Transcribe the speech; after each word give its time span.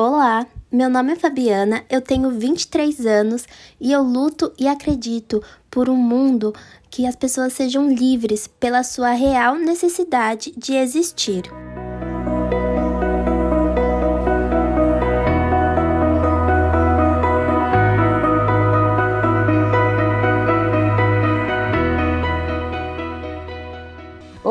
Olá, 0.00 0.46
meu 0.70 0.88
nome 0.88 1.14
é 1.14 1.16
Fabiana, 1.16 1.84
eu 1.90 2.00
tenho 2.00 2.30
23 2.30 3.04
anos 3.04 3.44
e 3.80 3.90
eu 3.90 4.00
luto 4.00 4.52
e 4.56 4.68
acredito 4.68 5.42
por 5.68 5.90
um 5.90 5.96
mundo 5.96 6.54
que 6.88 7.04
as 7.04 7.16
pessoas 7.16 7.52
sejam 7.52 7.90
livres 7.90 8.46
pela 8.46 8.84
sua 8.84 9.10
real 9.10 9.56
necessidade 9.56 10.52
de 10.56 10.76
existir. 10.76 11.42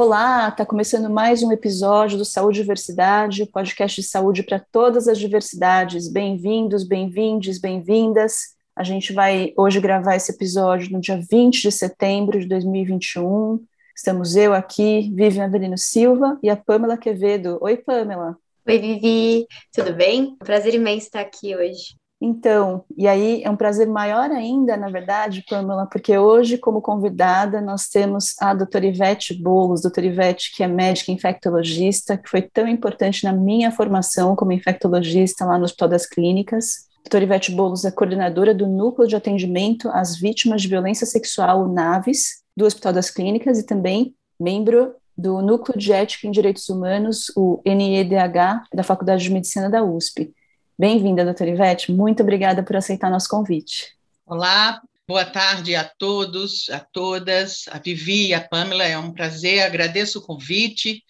Olá, 0.08 0.48
está 0.48 0.66
começando 0.66 1.10
mais 1.10 1.44
um 1.44 1.52
episódio 1.52 2.18
do 2.18 2.24
Saúde 2.24 2.60
e 2.60 2.64
Diversidade, 2.64 3.44
o 3.44 3.48
podcast 3.48 4.00
de 4.00 4.08
saúde 4.08 4.42
para 4.42 4.58
todas 4.58 5.06
as 5.06 5.20
diversidades. 5.20 6.08
Bem-vindos, 6.08 6.86
bem-vindes, 6.86 7.60
bem-vindas. 7.60 8.56
A 8.74 8.86
gente 8.86 9.12
vai 9.12 9.52
hoje 9.58 9.82
gravar 9.82 10.16
esse 10.16 10.32
episódio 10.32 10.94
no 10.94 11.02
dia 11.02 11.20
20 11.30 11.62
de 11.62 11.72
setembro 11.74 12.40
de 12.40 12.48
2021. 12.48 13.62
Estamos 13.94 14.38
eu 14.38 14.54
aqui, 14.54 15.12
Vivian 15.14 15.44
Avelino 15.44 15.78
Silva 15.78 16.40
e 16.42 16.50
a 16.50 16.56
Pamela 16.56 16.98
Quevedo. 16.98 17.58
Oi, 17.60 17.76
Pamela. 17.76 18.38
Oi, 18.66 18.80
Vivi, 18.80 19.46
tudo 19.74 19.94
bem? 19.94 20.38
Prazer 20.38 20.74
imenso 20.74 21.08
estar 21.08 21.20
aqui 21.20 21.54
hoje. 21.54 21.98
Então, 22.20 22.84
e 22.98 23.08
aí 23.08 23.44
é 23.44 23.50
um 23.50 23.56
prazer 23.56 23.88
maior 23.88 24.32
ainda, 24.32 24.76
na 24.76 24.90
verdade, 24.90 25.46
Pamela, 25.48 25.86
porque 25.86 26.18
hoje, 26.18 26.58
como 26.58 26.82
convidada, 26.82 27.62
nós 27.62 27.88
temos 27.88 28.34
a 28.42 28.56
doutora 28.56 28.88
Ivete 28.88 29.36
Boulos, 29.36 29.82
doutora 29.82 30.08
Ivete, 30.08 30.52
que 30.56 30.64
é 30.64 30.68
médica 30.68 31.12
infectologista, 31.12 32.18
que 32.18 32.28
foi 32.28 32.42
tão 32.42 32.68
importante 32.68 33.24
na 33.24 33.32
minha 33.32 33.72
formação 33.72 34.36
como 34.36 34.52
infectologista 34.52 35.46
lá 35.46 35.60
no 35.60 35.66
Hospital 35.66 35.90
das 35.90 36.08
Clínicas. 36.08 36.88
Doutora 37.04 37.24
Ivete 37.24 37.52
Boulos 37.52 37.86
é 37.86 37.92
coordenadora 37.92 38.54
do 38.54 38.66
Núcleo 38.66 39.08
de 39.08 39.16
Atendimento 39.16 39.88
às 39.90 40.18
Vítimas 40.18 40.64
de 40.64 40.68
Violência 40.68 41.06
Sexual, 41.06 41.68
NAVES, 41.68 42.44
do 42.56 42.66
Hospital 42.66 42.94
das 42.94 43.12
Clínicas, 43.12 43.60
e 43.60 43.66
também 43.66 44.16
membro 44.40 44.96
do 45.16 45.40
Núcleo 45.42 45.78
de 45.78 45.94
Ética 45.94 46.28
em 46.28 46.32
Direitos 46.32 46.68
Humanos, 46.68 47.32
o 47.36 47.62
NEDH, 47.64 48.64
da 48.74 48.84
Faculdade 48.84 49.24
de 49.24 49.32
Medicina 49.32 49.70
da 49.70 49.84
USP. 49.84 50.34
Bem-vinda, 50.80 51.26
doutora 51.26 51.50
Ivete, 51.50 51.92
muito 51.92 52.22
obrigada 52.22 52.62
por 52.62 52.76
aceitar 52.76 53.10
nosso 53.10 53.28
convite. 53.28 53.96
Olá, 54.24 54.80
boa 55.08 55.26
tarde 55.26 55.74
a 55.74 55.84
todos, 55.84 56.70
a 56.70 56.80
todas, 56.80 57.64
a 57.72 57.80
Vivi 57.80 58.28
e 58.28 58.34
a 58.36 58.48
Pamela, 58.48 58.84
é 58.84 58.96
um 58.96 59.12
prazer, 59.12 59.64
agradeço 59.64 60.20
o 60.20 60.22
convite, 60.22 61.04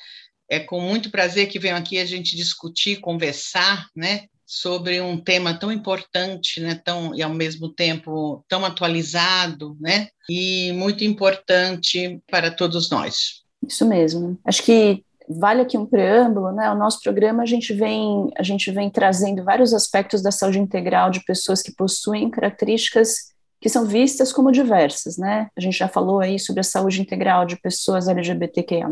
é 0.50 0.58
com 0.58 0.80
muito 0.80 1.12
prazer 1.12 1.50
que 1.50 1.60
venho 1.60 1.76
aqui 1.76 1.98
a 1.98 2.06
gente 2.06 2.38
discutir, 2.38 3.02
conversar, 3.02 3.88
né, 3.94 4.28
sobre 4.46 5.02
um 5.02 5.20
tema 5.20 5.54
tão 5.54 5.70
importante, 5.70 6.62
né, 6.62 6.82
tão 6.86 7.14
e 7.14 7.22
ao 7.22 7.34
mesmo 7.34 7.68
tempo 7.68 8.46
tão 8.48 8.64
atualizado, 8.64 9.76
né, 9.82 10.08
e 10.30 10.72
muito 10.72 11.04
importante 11.04 12.22
para 12.32 12.50
todos 12.52 12.90
nós. 12.90 13.44
Isso 13.68 13.86
mesmo. 13.86 14.40
Acho 14.46 14.64
que 14.64 15.04
vale 15.28 15.62
aqui 15.62 15.78
um 15.78 15.86
preâmbulo, 15.86 16.52
né? 16.52 16.72
O 16.72 16.76
nosso 16.76 17.02
programa 17.02 17.44
a 17.44 17.46
gente 17.46 17.74
vem 17.74 18.30
a 18.38 18.44
gente 18.44 18.72
vem 18.72 18.90
trazendo 18.90 19.44
vários 19.44 19.74
aspectos 19.74 20.22
da 20.22 20.32
saúde 20.32 20.60
integral 20.60 21.10
de 21.10 21.24
pessoas 21.26 21.62
que 21.62 21.72
possuem 21.72 22.30
características 22.30 23.36
que 23.60 23.70
são 23.70 23.86
vistas 23.86 24.32
como 24.32 24.52
diversas, 24.52 25.18
né? 25.18 25.50
A 25.58 25.62
gente 25.62 25.78
já 25.78 25.88
falou 25.88 26.20
aí 26.20 26.40
sobre 26.40 26.62
a 26.62 26.64
saúde 26.64 27.02
integral 27.02 27.46
de 27.46 27.58
pessoas 27.58 28.08
LGBTQIA+, 28.08 28.88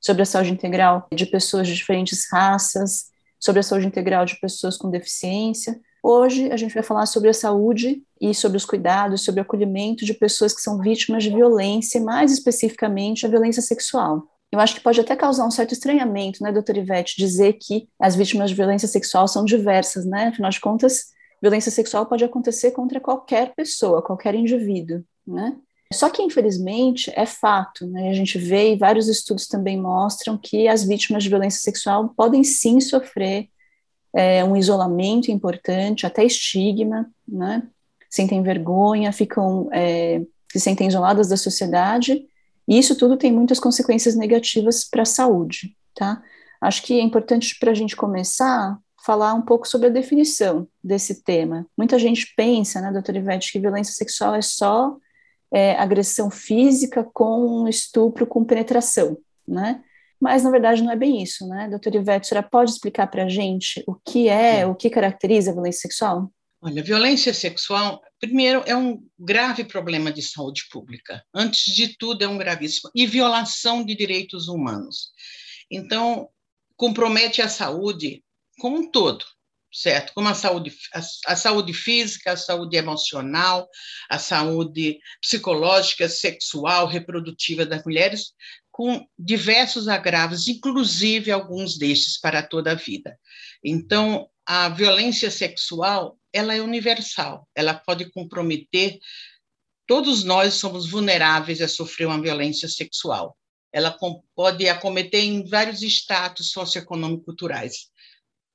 sobre 0.00 0.22
a 0.22 0.26
saúde 0.26 0.52
integral 0.52 1.06
de 1.12 1.26
pessoas 1.26 1.68
de 1.68 1.74
diferentes 1.74 2.26
raças, 2.32 3.06
sobre 3.38 3.60
a 3.60 3.62
saúde 3.62 3.86
integral 3.86 4.24
de 4.24 4.36
pessoas 4.40 4.76
com 4.76 4.90
deficiência. 4.90 5.78
Hoje 6.02 6.50
a 6.50 6.56
gente 6.56 6.72
vai 6.72 6.82
falar 6.82 7.06
sobre 7.06 7.28
a 7.28 7.34
saúde 7.34 8.02
e 8.20 8.34
sobre 8.34 8.56
os 8.56 8.64
cuidados, 8.64 9.22
sobre 9.22 9.40
o 9.40 9.42
acolhimento 9.42 10.04
de 10.04 10.14
pessoas 10.14 10.54
que 10.54 10.62
são 10.62 10.78
vítimas 10.78 11.22
de 11.22 11.30
violência, 11.30 12.00
mais 12.00 12.32
especificamente 12.32 13.26
a 13.26 13.28
violência 13.28 13.60
sexual. 13.60 14.26
Eu 14.50 14.60
acho 14.60 14.74
que 14.74 14.80
pode 14.80 15.00
até 15.00 15.14
causar 15.14 15.46
um 15.46 15.50
certo 15.50 15.72
estranhamento, 15.72 16.42
né, 16.42 16.50
doutora 16.50 16.78
Ivete, 16.78 17.16
dizer 17.18 17.54
que 17.54 17.86
as 18.00 18.16
vítimas 18.16 18.50
de 18.50 18.56
violência 18.56 18.88
sexual 18.88 19.28
são 19.28 19.44
diversas, 19.44 20.06
né? 20.06 20.28
Afinal 20.28 20.50
de 20.50 20.58
contas, 20.58 21.08
violência 21.40 21.70
sexual 21.70 22.06
pode 22.06 22.24
acontecer 22.24 22.70
contra 22.70 22.98
qualquer 22.98 23.54
pessoa, 23.54 24.02
qualquer 24.02 24.34
indivíduo, 24.34 25.04
né? 25.26 25.54
Só 25.92 26.10
que, 26.10 26.22
infelizmente, 26.22 27.10
é 27.14 27.26
fato, 27.26 27.86
né? 27.86 28.10
A 28.10 28.14
gente 28.14 28.38
vê 28.38 28.72
e 28.72 28.76
vários 28.76 29.08
estudos 29.08 29.46
também 29.46 29.80
mostram 29.80 30.38
que 30.38 30.66
as 30.66 30.82
vítimas 30.84 31.22
de 31.22 31.28
violência 31.28 31.60
sexual 31.60 32.08
podem 32.16 32.42
sim 32.42 32.80
sofrer 32.80 33.48
é, 34.14 34.42
um 34.44 34.56
isolamento 34.56 35.30
importante, 35.30 36.06
até 36.06 36.24
estigma, 36.24 37.10
né? 37.26 37.62
Sentem 38.08 38.42
vergonha, 38.42 39.12
ficam, 39.12 39.68
é, 39.72 40.22
se 40.50 40.58
sentem 40.58 40.88
isoladas 40.88 41.28
da 41.28 41.36
sociedade 41.36 42.26
e 42.68 42.78
isso 42.78 42.96
tudo 42.96 43.16
tem 43.16 43.32
muitas 43.32 43.58
consequências 43.58 44.14
negativas 44.14 44.84
para 44.88 45.02
a 45.02 45.06
saúde, 45.06 45.74
tá? 45.94 46.22
Acho 46.60 46.82
que 46.82 46.98
é 46.98 47.02
importante 47.02 47.56
para 47.58 47.70
a 47.70 47.74
gente 47.74 47.96
começar 47.96 48.78
falar 49.04 49.32
um 49.32 49.40
pouco 49.40 49.66
sobre 49.66 49.86
a 49.86 49.90
definição 49.90 50.68
desse 50.84 51.22
tema. 51.22 51.66
Muita 51.78 51.98
gente 51.98 52.34
pensa, 52.36 52.78
né, 52.80 52.92
doutora 52.92 53.16
Ivete, 53.16 53.50
que 53.50 53.58
violência 53.58 53.94
sexual 53.94 54.34
é 54.34 54.42
só 54.42 54.96
é, 55.50 55.72
agressão 55.76 56.30
física 56.30 57.02
com 57.02 57.66
estupro 57.66 58.26
com 58.26 58.44
penetração, 58.44 59.16
né? 59.46 59.82
Mas, 60.20 60.42
na 60.42 60.50
verdade, 60.50 60.82
não 60.82 60.90
é 60.90 60.96
bem 60.96 61.22
isso, 61.22 61.48
né? 61.48 61.68
Doutora 61.70 61.96
Ivete, 61.96 62.26
a 62.26 62.28
senhora 62.28 62.48
pode 62.50 62.72
explicar 62.72 63.06
para 63.06 63.24
a 63.24 63.28
gente 63.28 63.82
o 63.86 63.94
que 63.94 64.28
é, 64.28 64.66
o 64.66 64.74
que 64.74 64.90
caracteriza 64.90 65.52
a 65.52 65.54
violência 65.54 65.82
sexual? 65.82 66.30
Olha, 66.60 66.82
violência 66.82 67.32
sexual, 67.32 68.02
primeiro, 68.18 68.64
é 68.66 68.74
um 68.74 69.00
grave 69.16 69.62
problema 69.62 70.10
de 70.10 70.20
saúde 70.22 70.64
pública. 70.70 71.24
Antes 71.32 71.72
de 71.72 71.96
tudo, 71.96 72.24
é 72.24 72.28
um 72.28 72.36
gravíssimo. 72.36 72.90
E 72.92 73.06
violação 73.06 73.84
de 73.84 73.94
direitos 73.94 74.48
humanos. 74.48 75.12
Então, 75.70 76.28
compromete 76.76 77.40
a 77.40 77.48
saúde 77.48 78.24
como 78.58 78.76
um 78.76 78.90
todo, 78.90 79.24
certo? 79.72 80.12
Como 80.12 80.28
a 80.28 80.34
saúde, 80.34 80.74
a, 80.92 81.32
a, 81.32 81.36
saúde 81.36 81.72
física, 81.72 82.32
a 82.32 82.36
saúde 82.36 82.76
emocional, 82.76 83.68
a 84.10 84.18
saúde 84.18 84.98
psicológica, 85.20 86.08
sexual, 86.08 86.88
reprodutiva 86.88 87.64
das 87.64 87.84
mulheres, 87.84 88.32
com 88.72 89.06
diversos 89.16 89.86
agravos, 89.86 90.48
inclusive 90.48 91.30
alguns 91.30 91.78
destes 91.78 92.18
para 92.18 92.42
toda 92.42 92.72
a 92.72 92.76
vida. 92.76 93.16
Então, 93.62 94.28
a 94.44 94.68
violência 94.68 95.30
sexual 95.30 96.17
ela 96.32 96.54
é 96.54 96.60
universal, 96.60 97.48
ela 97.54 97.74
pode 97.74 98.10
comprometer. 98.10 98.98
Todos 99.86 100.24
nós 100.24 100.54
somos 100.54 100.88
vulneráveis 100.88 101.60
a 101.60 101.68
sofrer 101.68 102.06
uma 102.06 102.20
violência 102.20 102.68
sexual. 102.68 103.36
Ela 103.72 103.96
pode 104.34 104.68
acometer 104.68 105.22
em 105.22 105.46
vários 105.46 105.82
status 105.82 106.50
socioeconômico-culturais. 106.50 107.90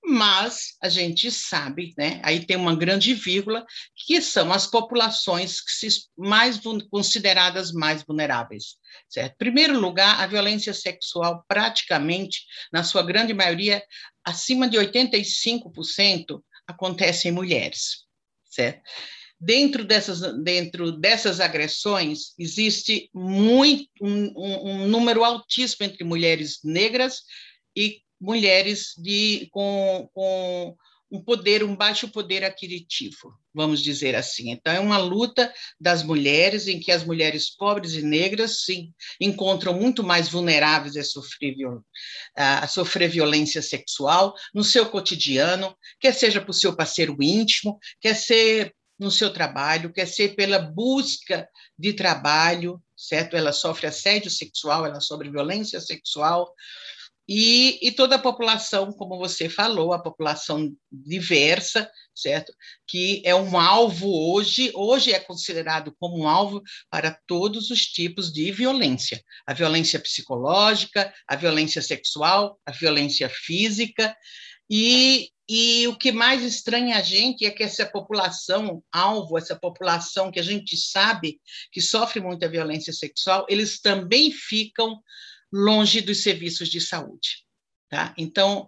Mas 0.05 0.75
a 0.81 0.89
gente 0.89 1.31
sabe, 1.31 1.93
né? 1.97 2.19
Aí 2.23 2.45
tem 2.45 2.57
uma 2.57 2.75
grande 2.75 3.13
vírgula, 3.13 3.65
que 3.95 4.21
são 4.21 4.51
as 4.51 4.67
populações 4.67 5.61
que 5.61 5.71
se 5.71 5.87
mais 6.17 6.59
consideradas 6.89 7.71
mais 7.71 8.03
vulneráveis. 8.03 8.75
Certo? 9.07 9.33
Em 9.33 9.37
primeiro 9.37 9.79
lugar, 9.79 10.19
a 10.19 10.27
violência 10.27 10.73
sexual, 10.73 11.45
praticamente, 11.47 12.41
na 12.71 12.83
sua 12.83 13.01
grande 13.01 13.33
maioria, 13.33 13.81
acima 14.25 14.67
de 14.67 14.77
85%, 14.77 16.41
acontece 16.67 17.27
em 17.27 17.31
mulheres, 17.31 18.05
certo? 18.49 18.81
Dentro 19.39 19.83
dessas, 19.83 20.21
dentro 20.41 20.91
dessas 20.91 21.41
agressões, 21.41 22.33
existe 22.39 23.09
muito, 23.13 23.89
um, 24.01 24.31
um, 24.37 24.87
número 24.87 25.23
altíssimo 25.23 25.85
entre 25.85 26.03
mulheres 26.05 26.59
negras 26.63 27.23
e 27.75 28.01
mulheres 28.21 28.93
de, 28.97 29.49
com, 29.51 30.09
com 30.13 30.77
um 31.13 31.21
poder, 31.21 31.63
um 31.63 31.75
baixo 31.75 32.09
poder 32.09 32.43
aquisitivo, 32.43 33.37
vamos 33.53 33.83
dizer 33.83 34.15
assim. 34.15 34.49
Então, 34.49 34.73
é 34.73 34.79
uma 34.79 34.97
luta 34.97 35.53
das 35.79 36.01
mulheres, 36.01 36.67
em 36.67 36.79
que 36.79 36.91
as 36.91 37.03
mulheres 37.03 37.51
pobres 37.51 37.93
e 37.93 38.01
negras 38.01 38.63
se 38.63 38.91
encontram 39.21 39.75
muito 39.75 40.03
mais 40.03 40.27
vulneráveis 40.27 40.97
a 40.97 41.03
sofrer, 41.03 41.53
a 42.35 42.67
sofrer 42.67 43.09
violência 43.09 43.61
sexual 43.61 44.33
no 44.51 44.63
seu 44.63 44.87
cotidiano, 44.87 45.77
quer 45.99 46.15
seja 46.15 46.41
por 46.41 46.53
seu 46.53 46.75
parceiro 46.75 47.15
íntimo, 47.21 47.77
quer 48.01 48.15
ser 48.15 48.73
no 48.97 49.11
seu 49.11 49.31
trabalho, 49.31 49.93
quer 49.93 50.07
ser 50.07 50.35
pela 50.35 50.57
busca 50.57 51.47
de 51.77 51.93
trabalho, 51.93 52.81
certo? 52.97 53.37
Ela 53.37 53.51
sofre 53.53 53.85
assédio 53.85 54.31
sexual, 54.31 54.83
ela 54.83 54.99
sofre 54.99 55.29
violência 55.29 55.79
sexual, 55.79 56.51
e, 57.27 57.79
e, 57.81 57.91
toda 57.91 58.15
a 58.15 58.19
população, 58.19 58.91
como 58.91 59.17
você 59.17 59.47
falou, 59.47 59.93
a 59.93 60.01
população 60.01 60.75
diversa, 60.91 61.89
certo? 62.13 62.53
Que 62.85 63.21
é 63.23 63.33
um 63.33 63.57
alvo 63.57 64.09
hoje, 64.31 64.71
hoje 64.75 65.13
é 65.13 65.19
considerado 65.19 65.95
como 65.99 66.19
um 66.19 66.27
alvo 66.27 66.61
para 66.89 67.17
todos 67.25 67.71
os 67.71 67.81
tipos 67.81 68.31
de 68.31 68.51
violência: 68.51 69.23
a 69.47 69.53
violência 69.53 69.99
psicológica, 69.99 71.13
a 71.27 71.35
violência 71.35 71.81
sexual, 71.81 72.59
a 72.65 72.71
violência 72.71 73.29
física. 73.29 74.15
E 74.69 75.29
E 75.47 75.87
o 75.87 75.97
que 75.97 76.11
mais 76.11 76.41
estranha 76.41 76.97
a 76.97 77.01
gente 77.01 77.45
é 77.45 77.51
que 77.51 77.63
essa 77.63 77.85
população 77.85 78.81
alvo, 78.91 79.37
essa 79.37 79.55
população 79.55 80.31
que 80.31 80.39
a 80.39 80.43
gente 80.43 80.77
sabe 80.77 81.39
que 81.71 81.81
sofre 81.81 82.21
muita 82.21 82.47
violência 82.49 82.93
sexual, 82.93 83.45
eles 83.49 83.81
também 83.81 84.31
ficam 84.31 85.01
longe 85.53 86.01
dos 86.01 86.23
serviços 86.23 86.67
de 86.67 86.81
saúde. 86.81 87.43
Tá? 87.89 88.11
Então, 88.17 88.65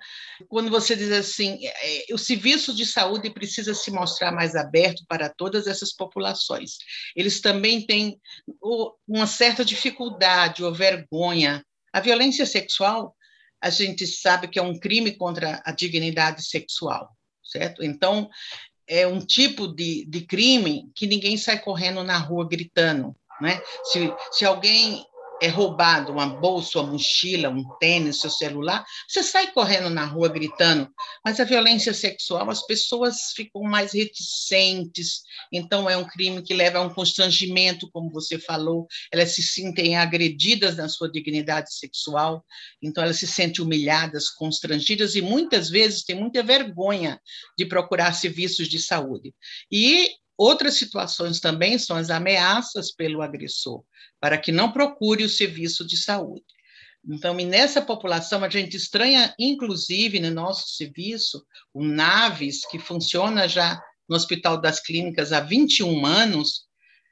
quando 0.47 0.69
você 0.69 0.95
diz 0.95 1.11
assim, 1.11 1.57
é, 1.65 2.11
é 2.11 2.13
o 2.13 2.17
serviço 2.17 2.75
de 2.75 2.85
saúde 2.85 3.31
precisa 3.31 3.73
se 3.73 3.89
mostrar 3.89 4.31
mais 4.31 4.55
aberto 4.55 5.03
para 5.07 5.29
todas 5.29 5.65
essas 5.65 5.91
populações. 5.91 6.77
Eles 7.15 7.41
também 7.41 7.83
têm 7.87 8.21
uma 9.07 9.25
certa 9.25 9.65
dificuldade 9.65 10.63
ou 10.63 10.71
vergonha. 10.71 11.65
A 11.91 11.99
violência 11.99 12.45
sexual 12.45 13.15
a 13.59 13.71
gente 13.71 14.05
sabe 14.05 14.47
que 14.47 14.59
é 14.59 14.61
um 14.61 14.77
crime 14.77 15.17
contra 15.17 15.59
a 15.65 15.71
dignidade 15.71 16.45
sexual, 16.45 17.09
certo? 17.43 17.83
Então, 17.83 18.29
é 18.87 19.07
um 19.07 19.19
tipo 19.19 19.67
de, 19.67 20.05
de 20.05 20.21
crime 20.21 20.91
que 20.95 21.07
ninguém 21.07 21.35
sai 21.35 21.57
correndo 21.57 22.03
na 22.03 22.19
rua 22.19 22.47
gritando, 22.47 23.15
né? 23.41 23.59
Se, 23.85 24.13
se 24.31 24.45
alguém 24.45 25.03
é 25.41 25.47
roubado 25.47 26.11
uma 26.11 26.25
bolsa, 26.25 26.79
uma 26.79 26.93
mochila, 26.93 27.49
um 27.49 27.63
tênis, 27.77 28.21
seu 28.21 28.29
celular, 28.29 28.85
você 29.07 29.21
sai 29.21 29.51
correndo 29.51 29.89
na 29.89 30.05
rua 30.05 30.29
gritando, 30.29 30.89
mas 31.23 31.39
a 31.39 31.43
violência 31.43 31.93
sexual, 31.93 32.49
as 32.49 32.65
pessoas 32.65 33.33
ficam 33.35 33.61
mais 33.63 33.93
reticentes, 33.93 35.21
então 35.51 35.89
é 35.89 35.97
um 35.97 36.07
crime 36.07 36.41
que 36.41 36.53
leva 36.53 36.79
a 36.79 36.81
um 36.81 36.93
constrangimento, 36.93 37.89
como 37.91 38.09
você 38.09 38.39
falou, 38.39 38.87
elas 39.11 39.31
se 39.31 39.43
sentem 39.43 39.97
agredidas 39.97 40.77
na 40.77 40.87
sua 40.87 41.11
dignidade 41.11 41.73
sexual, 41.73 42.43
então 42.81 43.03
elas 43.03 43.19
se 43.19 43.27
sentem 43.27 43.63
humilhadas, 43.63 44.29
constrangidas 44.29 45.15
e 45.15 45.21
muitas 45.21 45.69
vezes 45.69 46.03
têm 46.03 46.15
muita 46.15 46.41
vergonha 46.43 47.19
de 47.57 47.65
procurar 47.65 48.13
serviços 48.13 48.67
de 48.67 48.79
saúde. 48.79 49.33
E 49.71 50.11
Outras 50.37 50.77
situações 50.77 51.39
também 51.39 51.77
são 51.77 51.95
as 51.95 52.09
ameaças 52.09 52.91
pelo 52.91 53.21
agressor, 53.21 53.83
para 54.19 54.37
que 54.37 54.51
não 54.51 54.71
procure 54.71 55.23
o 55.23 55.29
serviço 55.29 55.85
de 55.85 55.97
saúde. 55.97 56.43
Então, 57.07 57.39
e 57.39 57.45
nessa 57.45 57.81
população, 57.81 58.43
a 58.43 58.49
gente 58.49 58.75
estranha, 58.75 59.33
inclusive, 59.39 60.19
no 60.19 60.31
nosso 60.31 60.69
serviço, 60.75 61.45
o 61.73 61.83
NAVES, 61.83 62.65
que 62.67 62.79
funciona 62.79 63.47
já 63.47 63.79
no 64.09 64.15
Hospital 64.15 64.59
das 64.59 64.79
Clínicas 64.79 65.31
há 65.31 65.39
21 65.39 66.05
anos, 66.05 66.65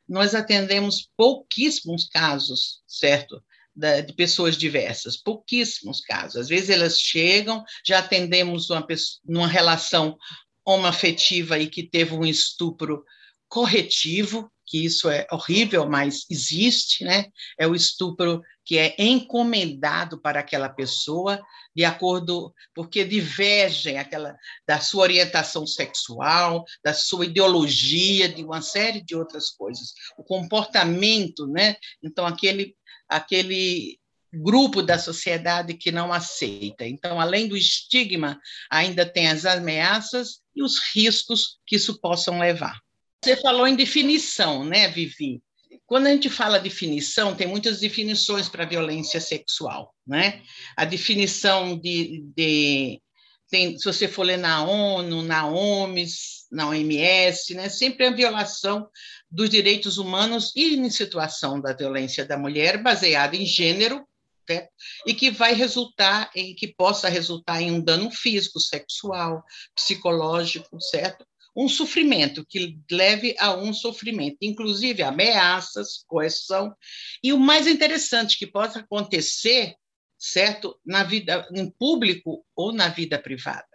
nós 0.08 0.36
atendemos 0.36 1.10
pouquíssimos 1.16 2.08
casos, 2.10 2.82
certo? 2.88 3.42
de 3.76 4.14
pessoas 4.14 4.56
diversas, 4.56 5.18
pouquíssimos 5.18 6.00
casos. 6.02 6.36
Às 6.36 6.48
vezes 6.48 6.70
elas 6.70 7.00
chegam, 7.00 7.64
já 7.84 8.00
atendemos 8.00 8.70
uma, 8.70 8.86
pessoa, 8.86 9.20
uma 9.28 9.48
relação 9.48 10.16
homoafetiva 10.66 11.60
e 11.60 11.68
que 11.68 11.84
teve 11.84 12.14
um 12.14 12.26
estupro 12.26 13.04
corretivo, 13.48 14.52
que 14.66 14.84
isso 14.84 15.10
é 15.10 15.28
horrível, 15.32 15.88
mas 15.88 16.26
existe, 16.30 17.04
né? 17.04 17.26
É 17.60 17.68
o 17.68 17.76
estupro 17.76 18.42
que 18.66 18.78
é 18.78 18.96
encomendado 18.98 20.20
para 20.20 20.40
aquela 20.40 20.70
pessoa 20.70 21.40
de 21.76 21.84
acordo 21.84 22.54
porque 22.74 23.04
divergem 23.04 23.98
aquela 23.98 24.36
da 24.68 24.80
sua 24.80 25.04
orientação 25.04 25.68
sexual, 25.68 26.64
da 26.84 26.94
sua 26.94 27.26
ideologia, 27.26 28.30
de 28.30 28.44
uma 28.44 28.62
série 28.62 29.04
de 29.04 29.16
outras 29.16 29.50
coisas. 29.50 29.94
O 30.18 30.24
comportamento, 30.24 31.46
né? 31.48 31.76
Então 32.02 32.26
aquele 32.26 32.76
aquele 33.08 34.00
grupo 34.34 34.82
da 34.82 34.98
sociedade 34.98 35.76
que 35.76 35.92
não 35.92 36.12
aceita. 36.12 36.86
Então, 36.86 37.20
além 37.20 37.48
do 37.48 37.56
estigma, 37.56 38.40
ainda 38.70 39.06
tem 39.06 39.28
as 39.30 39.46
ameaças 39.46 40.42
e 40.56 40.64
os 40.64 40.80
riscos 40.94 41.60
que 41.66 41.76
isso 41.76 42.00
possam 42.00 42.40
levar. 42.40 42.80
Você 43.24 43.38
falou 43.38 43.68
em 43.68 43.76
definição, 43.76 44.66
né, 44.66 44.88
Vivi? 44.88 45.42
Quando 45.86 46.08
a 46.08 46.10
gente 46.10 46.30
fala 46.30 46.60
definição, 46.60 47.36
tem 47.36 47.48
muitas 47.48 47.80
definições 47.80 48.50
para 48.50 48.66
violência 48.66 49.20
sexual, 49.20 49.94
né? 50.06 50.42
A 50.76 50.86
definição 50.86 51.78
de, 51.78 52.24
de 52.36 53.02
tem, 53.50 53.78
se 53.78 53.86
você 53.86 54.08
for 54.08 54.24
ler 54.24 54.38
na 54.38 54.64
ONU, 54.64 55.22
na 55.22 55.46
OMS, 55.48 56.48
na 56.52 56.70
OMS, 56.70 57.54
né, 57.54 57.70
sempre 57.70 58.08
a 58.08 58.12
violação 58.12 58.88
dos 59.30 59.48
direitos 59.48 60.00
humanos 60.00 60.52
e 60.56 60.76
em 60.76 60.90
situação 60.90 61.62
da 61.62 61.72
violência 61.72 62.26
da 62.26 62.36
mulher 62.36 62.82
baseada 62.82 63.36
em 63.36 63.46
gênero, 63.46 64.08
certo? 64.48 64.70
e 65.06 65.14
que 65.14 65.32
vai 65.32 65.54
resultar 65.54 66.30
em 66.36 66.56
que 66.56 66.68
possa 66.68 67.10
resultar 67.10 67.62
em 67.62 67.72
um 67.72 67.82
dano 67.82 68.12
físico, 68.12 68.60
sexual, 68.60 69.44
psicológico, 69.76 70.80
certo? 70.82 71.26
Um 71.56 71.70
sofrimento 71.70 72.46
que 72.48 72.80
leve 72.90 73.36
a 73.38 73.56
um 73.56 73.74
sofrimento, 73.74 74.38
inclusive 74.42 75.04
ameaças, 75.04 76.04
coerção, 76.08 76.76
e 77.24 77.32
o 77.32 77.40
mais 77.40 77.68
interessante 77.68 78.40
que 78.40 78.48
possa 78.48 78.80
acontecer, 78.80 79.76
certo, 80.18 80.80
na 80.84 81.04
vida 81.04 81.48
em 81.54 81.70
público 81.70 82.44
ou 82.56 82.72
na 82.72 82.90
vida 82.90 83.20
privada. 83.20 83.68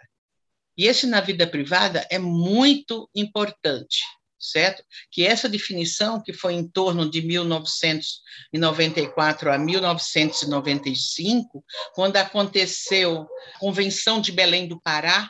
E 0.77 0.87
esse 0.87 1.07
na 1.07 1.21
vida 1.21 1.47
privada 1.47 2.07
é 2.11 2.19
muito 2.19 3.09
importante, 3.15 4.01
certo? 4.39 4.85
Que 5.11 5.27
essa 5.27 5.49
definição, 5.49 6.23
que 6.23 6.33
foi 6.33 6.55
em 6.55 6.69
torno 6.69 7.11
de 7.11 7.21
1994 7.23 9.53
a 9.53 9.59
1995, 9.59 11.65
quando 11.95 12.17
aconteceu 12.17 13.27
a 13.55 13.59
Convenção 13.59 14.21
de 14.21 14.31
Belém 14.31 14.69
do 14.69 14.81
Pará, 14.81 15.29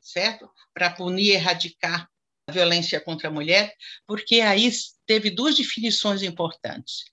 certo? 0.00 0.50
Para 0.74 0.90
punir 0.90 1.26
e 1.26 1.30
erradicar 1.32 2.08
a 2.48 2.52
violência 2.52 3.00
contra 3.00 3.28
a 3.28 3.30
mulher, 3.30 3.72
porque 4.06 4.40
aí 4.40 4.70
teve 5.06 5.30
duas 5.30 5.56
definições 5.56 6.22
importantes. 6.22 7.04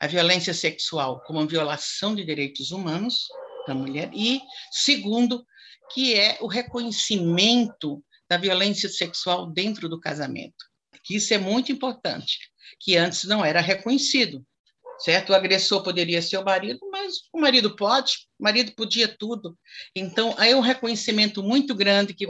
A 0.00 0.06
violência 0.06 0.54
sexual 0.54 1.20
como 1.24 1.44
violação 1.46 2.14
de 2.14 2.24
direitos 2.24 2.70
humanos 2.70 3.26
da 3.66 3.74
mulher 3.74 4.10
e, 4.14 4.40
segundo, 4.70 5.44
que 5.92 6.14
é 6.14 6.38
o 6.40 6.46
reconhecimento 6.46 8.00
da 8.30 8.36
violência 8.36 8.88
sexual 8.88 9.50
dentro 9.50 9.88
do 9.88 9.98
casamento 9.98 10.67
que 11.08 11.16
isso 11.16 11.32
é 11.32 11.38
muito 11.38 11.72
importante, 11.72 12.38
que 12.78 12.94
antes 12.94 13.24
não 13.24 13.42
era 13.42 13.62
reconhecido, 13.62 14.44
certo? 14.98 15.30
O 15.30 15.34
agressor 15.34 15.82
poderia 15.82 16.20
ser 16.20 16.36
o 16.36 16.44
marido, 16.44 16.80
mas 16.92 17.14
o 17.32 17.40
marido 17.40 17.74
pode, 17.74 18.28
o 18.38 18.44
marido 18.44 18.72
podia 18.76 19.08
tudo. 19.08 19.58
Então, 19.96 20.34
aí 20.36 20.50
é 20.50 20.56
um 20.56 20.60
reconhecimento 20.60 21.42
muito 21.42 21.74
grande 21.74 22.12
que, 22.12 22.26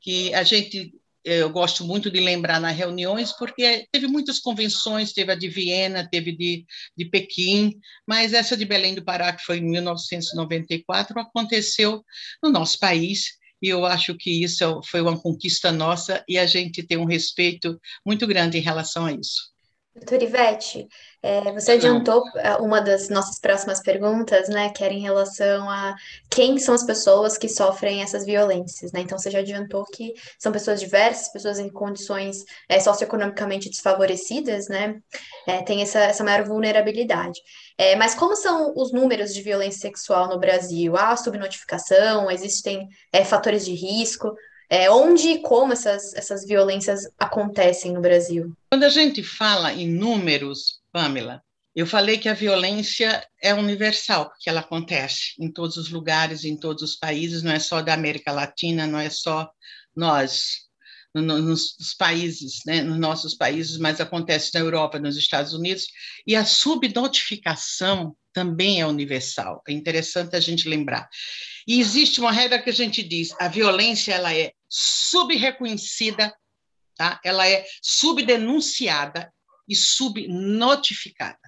que 0.00 0.32
a 0.32 0.42
gente 0.42 0.94
eu 1.22 1.48
gosto 1.48 1.84
muito 1.84 2.10
de 2.10 2.20
lembrar 2.20 2.60
nas 2.60 2.76
reuniões, 2.76 3.32
porque 3.32 3.86
teve 3.90 4.06
muitas 4.06 4.38
convenções, 4.38 5.14
teve 5.14 5.32
a 5.32 5.34
de 5.34 5.48
Viena, 5.48 6.06
teve 6.06 6.36
de, 6.36 6.66
de 6.94 7.06
Pequim, 7.06 7.80
mas 8.06 8.34
essa 8.34 8.54
de 8.54 8.66
Belém 8.66 8.94
do 8.94 9.02
Pará, 9.02 9.32
que 9.32 9.42
foi 9.42 9.56
em 9.56 9.70
1994, 9.70 11.18
aconteceu 11.18 12.04
no 12.42 12.50
nosso 12.50 12.78
país, 12.78 13.38
e 13.60 13.68
eu 13.68 13.84
acho 13.84 14.16
que 14.16 14.42
isso 14.42 14.80
foi 14.84 15.00
uma 15.00 15.20
conquista 15.20 15.72
nossa 15.72 16.24
e 16.28 16.38
a 16.38 16.46
gente 16.46 16.82
tem 16.82 16.98
um 16.98 17.06
respeito 17.06 17.80
muito 18.04 18.26
grande 18.26 18.58
em 18.58 18.62
relação 18.62 19.06
a 19.06 19.12
isso. 19.12 19.54
Doutora 19.94 20.24
Ivete, 20.24 20.88
é, 21.22 21.52
você 21.52 21.72
adiantou 21.72 22.24
é, 22.36 22.56
uma 22.56 22.80
das 22.80 23.08
nossas 23.08 23.38
próximas 23.38 23.80
perguntas, 23.80 24.48
né, 24.48 24.68
que 24.70 24.82
era 24.82 24.92
em 24.92 25.00
relação 25.00 25.70
a 25.70 25.94
quem 26.28 26.58
são 26.58 26.74
as 26.74 26.82
pessoas 26.82 27.38
que 27.38 27.48
sofrem 27.48 28.02
essas 28.02 28.26
violências, 28.26 28.90
né? 28.90 29.02
Então 29.02 29.16
você 29.16 29.30
já 29.30 29.38
adiantou 29.38 29.84
que 29.84 30.12
são 30.36 30.50
pessoas 30.50 30.80
diversas, 30.80 31.30
pessoas 31.30 31.60
em 31.60 31.70
condições 31.70 32.44
é, 32.68 32.80
socioeconomicamente 32.80 33.70
desfavorecidas, 33.70 34.66
né? 34.66 34.96
É, 35.46 35.62
tem 35.62 35.80
essa, 35.80 36.00
essa 36.00 36.24
maior 36.24 36.44
vulnerabilidade. 36.44 37.40
É, 37.76 37.96
mas 37.96 38.14
como 38.14 38.36
são 38.36 38.72
os 38.76 38.92
números 38.92 39.34
de 39.34 39.42
violência 39.42 39.80
sexual 39.80 40.28
no 40.28 40.38
Brasil? 40.38 40.96
Há 40.96 41.16
subnotificação? 41.16 42.30
Existem 42.30 42.88
é, 43.12 43.24
fatores 43.24 43.64
de 43.64 43.74
risco? 43.74 44.34
É, 44.70 44.90
onde 44.90 45.28
e 45.28 45.42
como 45.42 45.72
essas, 45.72 46.14
essas 46.14 46.46
violências 46.46 47.02
acontecem 47.18 47.92
no 47.92 48.00
Brasil? 48.00 48.52
Quando 48.70 48.84
a 48.84 48.88
gente 48.88 49.22
fala 49.22 49.72
em 49.72 49.88
números, 49.88 50.80
Pamela, 50.92 51.42
eu 51.74 51.86
falei 51.86 52.18
que 52.18 52.28
a 52.28 52.34
violência 52.34 53.26
é 53.42 53.52
universal, 53.52 54.30
porque 54.30 54.48
ela 54.48 54.60
acontece 54.60 55.34
em 55.40 55.50
todos 55.50 55.76
os 55.76 55.90
lugares, 55.90 56.44
em 56.44 56.56
todos 56.56 56.82
os 56.82 56.96
países, 56.96 57.42
não 57.42 57.50
é 57.50 57.58
só 57.58 57.82
da 57.82 57.92
América 57.92 58.30
Latina, 58.30 58.86
não 58.86 58.98
é 58.98 59.10
só 59.10 59.50
nós, 59.94 60.63
nos, 61.14 61.94
países, 61.96 62.60
né, 62.66 62.82
nos 62.82 62.98
nossos 62.98 63.34
países, 63.34 63.78
mas 63.78 64.00
acontece 64.00 64.50
na 64.54 64.60
Europa, 64.60 64.98
nos 64.98 65.16
Estados 65.16 65.52
Unidos, 65.52 65.86
e 66.26 66.34
a 66.34 66.44
subnotificação 66.44 68.16
também 68.32 68.80
é 68.80 68.86
universal. 68.86 69.62
É 69.68 69.72
interessante 69.72 70.34
a 70.34 70.40
gente 70.40 70.68
lembrar. 70.68 71.08
E 71.66 71.78
existe 71.78 72.20
uma 72.20 72.32
regra 72.32 72.60
que 72.60 72.70
a 72.70 72.72
gente 72.74 73.02
diz: 73.02 73.32
a 73.38 73.48
violência 73.48 74.12
ela 74.12 74.34
é 74.34 74.52
subreconhecida, 74.68 76.34
tá? 76.96 77.20
ela 77.24 77.48
é 77.48 77.64
subdenunciada 77.80 79.32
e 79.68 79.76
subnotificada. 79.76 81.38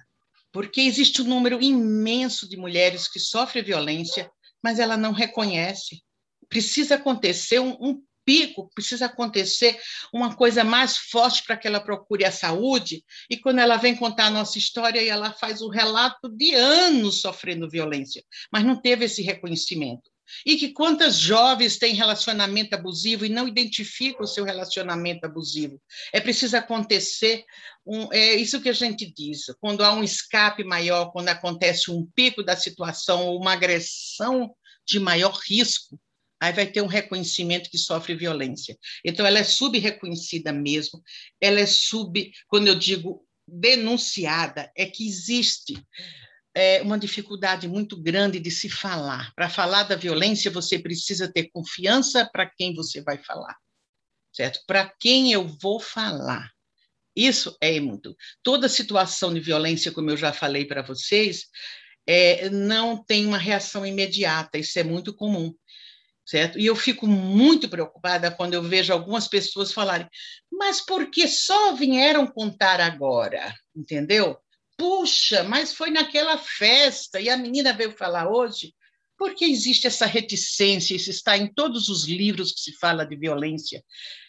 Porque 0.51 0.81
existe 0.81 1.21
um 1.21 1.25
número 1.25 1.61
imenso 1.61 2.47
de 2.49 2.55
mulheres 2.57 3.07
que 3.07 3.19
sofrem 3.19 3.63
violência, 3.63 4.31
mas 4.63 4.79
ela 4.79 4.97
não 4.97 5.11
reconhece 5.11 6.01
precisa 6.49 6.95
acontecer 6.95 7.59
um, 7.59 7.77
um 7.79 8.03
pico, 8.27 8.69
precisa 8.75 9.05
acontecer 9.05 9.79
uma 10.13 10.35
coisa 10.35 10.61
mais 10.61 10.97
forte 10.97 11.43
para 11.45 11.55
que 11.55 11.65
ela 11.65 11.79
procure 11.79 12.25
a 12.25 12.31
saúde, 12.31 13.05
e 13.29 13.37
quando 13.37 13.59
ela 13.59 13.77
vem 13.77 13.95
contar 13.95 14.25
a 14.25 14.29
nossa 14.29 14.57
história, 14.57 15.01
e 15.01 15.07
ela 15.07 15.31
faz 15.31 15.61
um 15.61 15.69
relato 15.69 16.27
de 16.27 16.53
anos 16.53 17.21
sofrendo 17.21 17.69
violência, 17.69 18.21
mas 18.51 18.65
não 18.65 18.75
teve 18.75 19.05
esse 19.05 19.21
reconhecimento. 19.21 20.11
E 20.45 20.57
que 20.57 20.73
quantas 20.73 21.15
jovens 21.15 21.77
têm 21.77 21.95
relacionamento 21.95 22.75
abusivo 22.75 23.25
e 23.25 23.29
não 23.29 23.47
identificam 23.47 24.25
o 24.25 24.27
seu 24.27 24.43
relacionamento 24.43 25.25
abusivo. 25.25 25.81
É 26.11 26.19
preciso 26.19 26.57
acontecer, 26.57 27.45
um, 27.85 28.11
é 28.11 28.35
isso 28.35 28.59
que 28.59 28.67
a 28.67 28.73
gente 28.73 29.09
diz, 29.09 29.45
quando 29.61 29.85
há 29.85 29.93
um 29.93 30.03
escape 30.03 30.65
maior, 30.65 31.13
quando 31.13 31.29
acontece 31.29 31.89
um 31.89 32.05
pico 32.13 32.43
da 32.43 32.57
situação, 32.57 33.25
ou 33.25 33.39
uma 33.39 33.53
agressão 33.53 34.53
de 34.85 34.99
maior 34.99 35.39
risco, 35.47 35.97
aí 36.39 36.53
vai 36.53 36.67
ter 36.67 36.81
um 36.81 36.87
reconhecimento 36.87 37.69
que 37.69 37.77
sofre 37.77 38.15
violência. 38.15 38.77
Então, 39.03 39.25
ela 39.25 39.39
é 39.39 39.43
sub-reconhecida 39.43 40.51
mesmo, 40.53 41.01
ela 41.41 41.59
é 41.59 41.65
sub, 41.65 42.31
quando 42.47 42.67
eu 42.67 42.75
digo 42.75 43.25
denunciada, 43.47 44.71
é 44.75 44.85
que 44.85 45.07
existe 45.07 45.81
é, 46.53 46.81
uma 46.81 46.97
dificuldade 46.97 47.67
muito 47.67 47.95
grande 48.01 48.39
de 48.39 48.51
se 48.51 48.69
falar. 48.69 49.31
Para 49.35 49.49
falar 49.49 49.83
da 49.83 49.95
violência, 49.95 50.51
você 50.51 50.77
precisa 50.79 51.31
ter 51.31 51.49
confiança 51.49 52.29
para 52.31 52.45
quem 52.45 52.73
você 52.73 53.01
vai 53.01 53.17
falar, 53.17 53.55
certo? 54.33 54.59
Para 54.67 54.91
quem 54.99 55.31
eu 55.31 55.47
vou 55.61 55.79
falar. 55.79 56.51
Isso 57.15 57.57
é 57.61 57.79
muito. 57.79 58.15
Toda 58.43 58.69
situação 58.69 59.33
de 59.33 59.39
violência, 59.39 59.91
como 59.91 60.09
eu 60.09 60.17
já 60.17 60.31
falei 60.31 60.65
para 60.65 60.83
vocês, 60.83 61.45
é, 62.07 62.49
não 62.49 63.03
tem 63.03 63.25
uma 63.25 63.37
reação 63.37 63.85
imediata, 63.85 64.57
isso 64.57 64.77
é 64.79 64.83
muito 64.83 65.13
comum 65.13 65.53
certo? 66.27 66.59
E 66.59 66.65
eu 66.65 66.75
fico 66.75 67.07
muito 67.07 67.69
preocupada 67.69 68.29
quando 68.29 68.53
eu 68.53 68.61
vejo 68.61 68.91
algumas 68.91 69.29
pessoas 69.29 69.71
falarem, 69.71 70.07
mas 70.51 70.81
por 70.81 71.09
que 71.09 71.25
só 71.25 71.73
vieram 71.73 72.27
contar 72.27 72.81
agora? 72.81 73.55
Entendeu? 73.73 74.37
Puxa, 74.77 75.43
mas 75.45 75.73
foi 75.73 75.89
naquela 75.89 76.37
festa 76.37 77.19
e 77.21 77.29
a 77.29 77.37
menina 77.37 77.71
veio 77.71 77.95
falar 77.97 78.29
hoje. 78.29 78.75
Por 79.17 79.33
que 79.33 79.45
existe 79.45 79.87
essa 79.87 80.05
reticência? 80.05 80.93
Isso 80.93 81.09
está 81.09 81.37
em 81.37 81.47
todos 81.47 81.87
os 81.87 82.03
livros 82.03 82.51
que 82.51 82.59
se 82.59 82.73
fala 82.73 83.05
de 83.05 83.15
violência, 83.15 83.81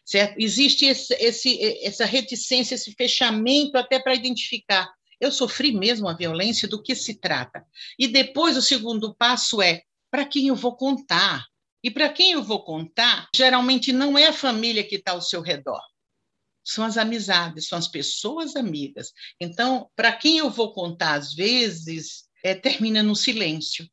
certo? 0.05 0.37
Existe 0.39 0.87
esse, 0.87 1.13
esse, 1.15 1.85
essa 1.85 2.07
reticência, 2.07 2.77
esse 2.77 2.93
fechamento 2.93 3.77
até 3.77 3.99
para 3.99 4.15
identificar. 4.15 4.89
Eu 5.21 5.33
sofri 5.33 5.73
mesmo 5.73 6.09
a 6.09 6.17
violência, 6.17 6.69
do 6.69 6.81
que 6.81 6.95
se 6.95 7.21
trata? 7.21 7.67
E 7.99 8.07
depois 8.07 8.57
o 8.57 8.63
segundo 8.63 9.15
passo 9.17 9.61
é 9.61 9.83
para 10.11 10.25
quem 10.25 10.47
eu 10.47 10.55
vou 10.55 10.77
contar? 10.77 11.45
E 11.83 11.91
para 11.91 12.09
quem 12.09 12.33
eu 12.33 12.43
vou 12.43 12.65
contar, 12.65 13.29
geralmente 13.35 13.93
não 13.93 14.19
é 14.19 14.27
a 14.27 14.33
família 14.33 14.83
que 14.83 14.97
está 14.97 15.13
ao 15.13 15.23
seu 15.23 15.41
redor. 15.41 15.81
São 16.65 16.85
as 16.85 16.99
amizades, 16.99 17.69
são 17.69 17.79
as 17.79 17.89
pessoas 17.89 18.57
amigas. 18.57 19.13
Então, 19.41 19.91
para 19.95 20.13
quem 20.13 20.39
eu 20.39 20.51
vou 20.51 20.73
contar, 20.73 21.15
às 21.15 21.33
vezes, 21.33 22.25
é, 22.43 22.55
termina 22.55 23.03
no 23.03 23.15
silêncio, 23.15 23.89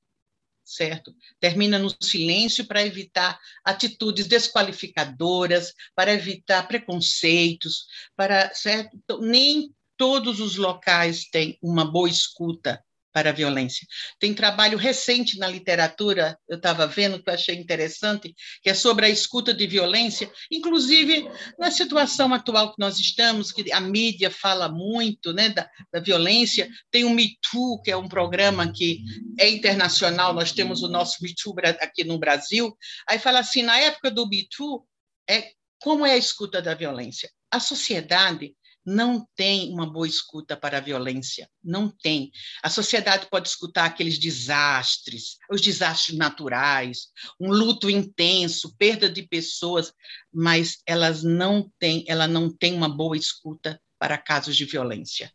certo? 0.63 1.15
Termina 1.39 1.77
no 1.77 1.95
silêncio 2.03 2.65
para 2.65 2.85
evitar 2.85 3.39
atitudes 3.63 4.27
desqualificadoras, 4.27 5.73
para 5.93 6.13
evitar 6.13 6.67
preconceitos, 6.67 7.85
para 8.15 8.53
certo? 8.53 8.97
Então, 8.97 9.21
nem 9.21 9.73
todos 9.95 10.39
os 10.39 10.57
locais 10.57 11.29
têm 11.29 11.57
uma 11.61 11.89
boa 11.89 12.09
escuta 12.09 12.83
para 13.15 13.29
a 13.29 13.33
violência. 13.33 13.87
Tem 14.19 14.33
trabalho 14.33 14.77
recente 14.77 15.39
na 15.39 15.47
literatura, 15.47 16.37
eu 16.49 16.57
estava 16.57 16.85
vendo, 16.85 17.23
que 17.23 17.29
eu 17.29 17.33
achei 17.33 17.55
interessante, 17.55 18.35
que 18.61 18.69
é 18.69 18.73
sobre 18.73 19.05
a 19.05 19.09
escuta 19.09 19.53
de 19.53 19.65
violência, 19.65 20.29
inclusive 20.51 21.25
na 21.57 21.71
situação 21.71 22.33
atual 22.33 22.73
que 22.73 22.77
nós 22.77 22.99
estamos, 22.99 23.53
que 23.53 23.71
a 23.71 23.79
mídia 23.79 24.29
fala 24.29 24.67
muito 24.67 25.31
né, 25.31 25.47
da, 25.47 25.65
da 25.93 26.01
violência. 26.01 26.69
Tem 26.91 27.05
o 27.05 27.09
Me 27.09 27.37
Too, 27.49 27.81
que 27.81 27.89
é 27.89 27.95
um 27.95 28.09
programa 28.09 28.69
que 28.69 28.99
é 29.39 29.49
internacional, 29.49 30.33
nós 30.33 30.51
temos 30.51 30.83
o 30.83 30.89
nosso 30.89 31.23
Me 31.23 31.33
Too 31.33 31.55
aqui 31.79 32.03
no 32.03 32.19
Brasil. 32.19 32.77
Aí 33.07 33.17
fala 33.17 33.39
assim: 33.39 33.61
na 33.61 33.79
época 33.79 34.11
do 34.11 34.27
Me 34.27 34.45
Too, 34.49 34.85
é, 35.29 35.51
como 35.79 36.05
é 36.05 36.11
a 36.11 36.17
escuta 36.17 36.61
da 36.61 36.73
violência? 36.73 37.31
A 37.49 37.61
sociedade 37.61 38.53
não 38.85 39.27
tem 39.35 39.73
uma 39.73 39.91
boa 39.91 40.07
escuta 40.07 40.55
para 40.55 40.77
a 40.77 40.81
violência, 40.81 41.49
não 41.63 41.89
tem. 41.89 42.31
A 42.61 42.69
sociedade 42.69 43.27
pode 43.29 43.47
escutar 43.47 43.85
aqueles 43.85 44.19
desastres, 44.19 45.37
os 45.49 45.59
desastres 45.59 46.17
naturais, 46.17 47.07
um 47.39 47.49
luto 47.49 47.89
intenso, 47.89 48.75
perda 48.77 49.09
de 49.09 49.23
pessoas, 49.23 49.91
mas 50.31 50.77
elas 50.85 51.23
não 51.23 51.71
têm, 51.79 52.05
ela 52.07 52.27
não 52.27 52.55
tem 52.55 52.73
uma 52.73 52.89
boa 52.89 53.17
escuta 53.17 53.81
para 53.97 54.17
casos 54.17 54.55
de 54.55 54.65
violência. 54.65 55.31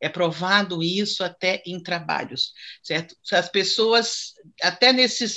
É 0.00 0.08
provado 0.08 0.82
isso 0.82 1.24
até 1.24 1.62
em 1.66 1.82
trabalhos, 1.82 2.52
certo? 2.82 3.14
As 3.32 3.48
pessoas, 3.48 4.32
até 4.62 4.92
nesses, 4.92 5.36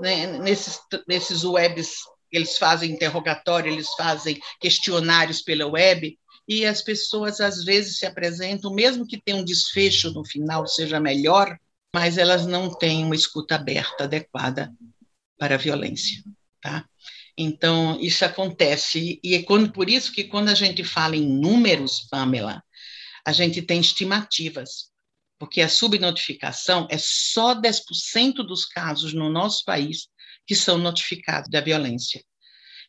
né, 0.00 0.38
nesses, 0.38 0.78
nesses 1.08 1.42
webs, 1.42 1.96
eles 2.30 2.58
fazem 2.58 2.90
interrogatório, 2.90 3.72
eles 3.72 3.88
fazem 3.94 4.40
questionários 4.60 5.40
pela 5.40 5.66
web, 5.66 6.18
e 6.46 6.64
as 6.66 6.82
pessoas 6.82 7.40
às 7.40 7.64
vezes 7.64 7.98
se 7.98 8.06
apresentam, 8.06 8.72
mesmo 8.72 9.06
que 9.06 9.20
tenha 9.20 9.38
um 9.38 9.44
desfecho 9.44 10.12
no 10.12 10.24
final 10.24 10.66
seja 10.66 11.00
melhor, 11.00 11.58
mas 11.94 12.18
elas 12.18 12.46
não 12.46 12.72
têm 12.72 13.04
uma 13.04 13.14
escuta 13.14 13.54
aberta 13.54 14.04
adequada 14.04 14.72
para 15.38 15.54
a 15.54 15.58
violência, 15.58 16.22
tá? 16.60 16.84
Então, 17.36 17.98
isso 18.00 18.24
acontece, 18.24 19.20
e 19.22 19.34
é 19.34 19.42
quando, 19.42 19.72
por 19.72 19.90
isso 19.90 20.12
que 20.12 20.24
quando 20.24 20.48
a 20.48 20.54
gente 20.54 20.84
fala 20.84 21.16
em 21.16 21.26
números, 21.26 22.06
Pamela, 22.10 22.62
a 23.26 23.32
gente 23.32 23.60
tem 23.62 23.80
estimativas, 23.80 24.90
porque 25.38 25.60
a 25.60 25.68
subnotificação 25.68 26.86
é 26.90 26.98
só 26.98 27.54
10% 27.54 28.34
dos 28.46 28.64
casos 28.64 29.12
no 29.12 29.30
nosso 29.30 29.64
país 29.64 30.08
que 30.46 30.54
são 30.54 30.78
notificados 30.78 31.50
da 31.50 31.60
violência. 31.60 32.22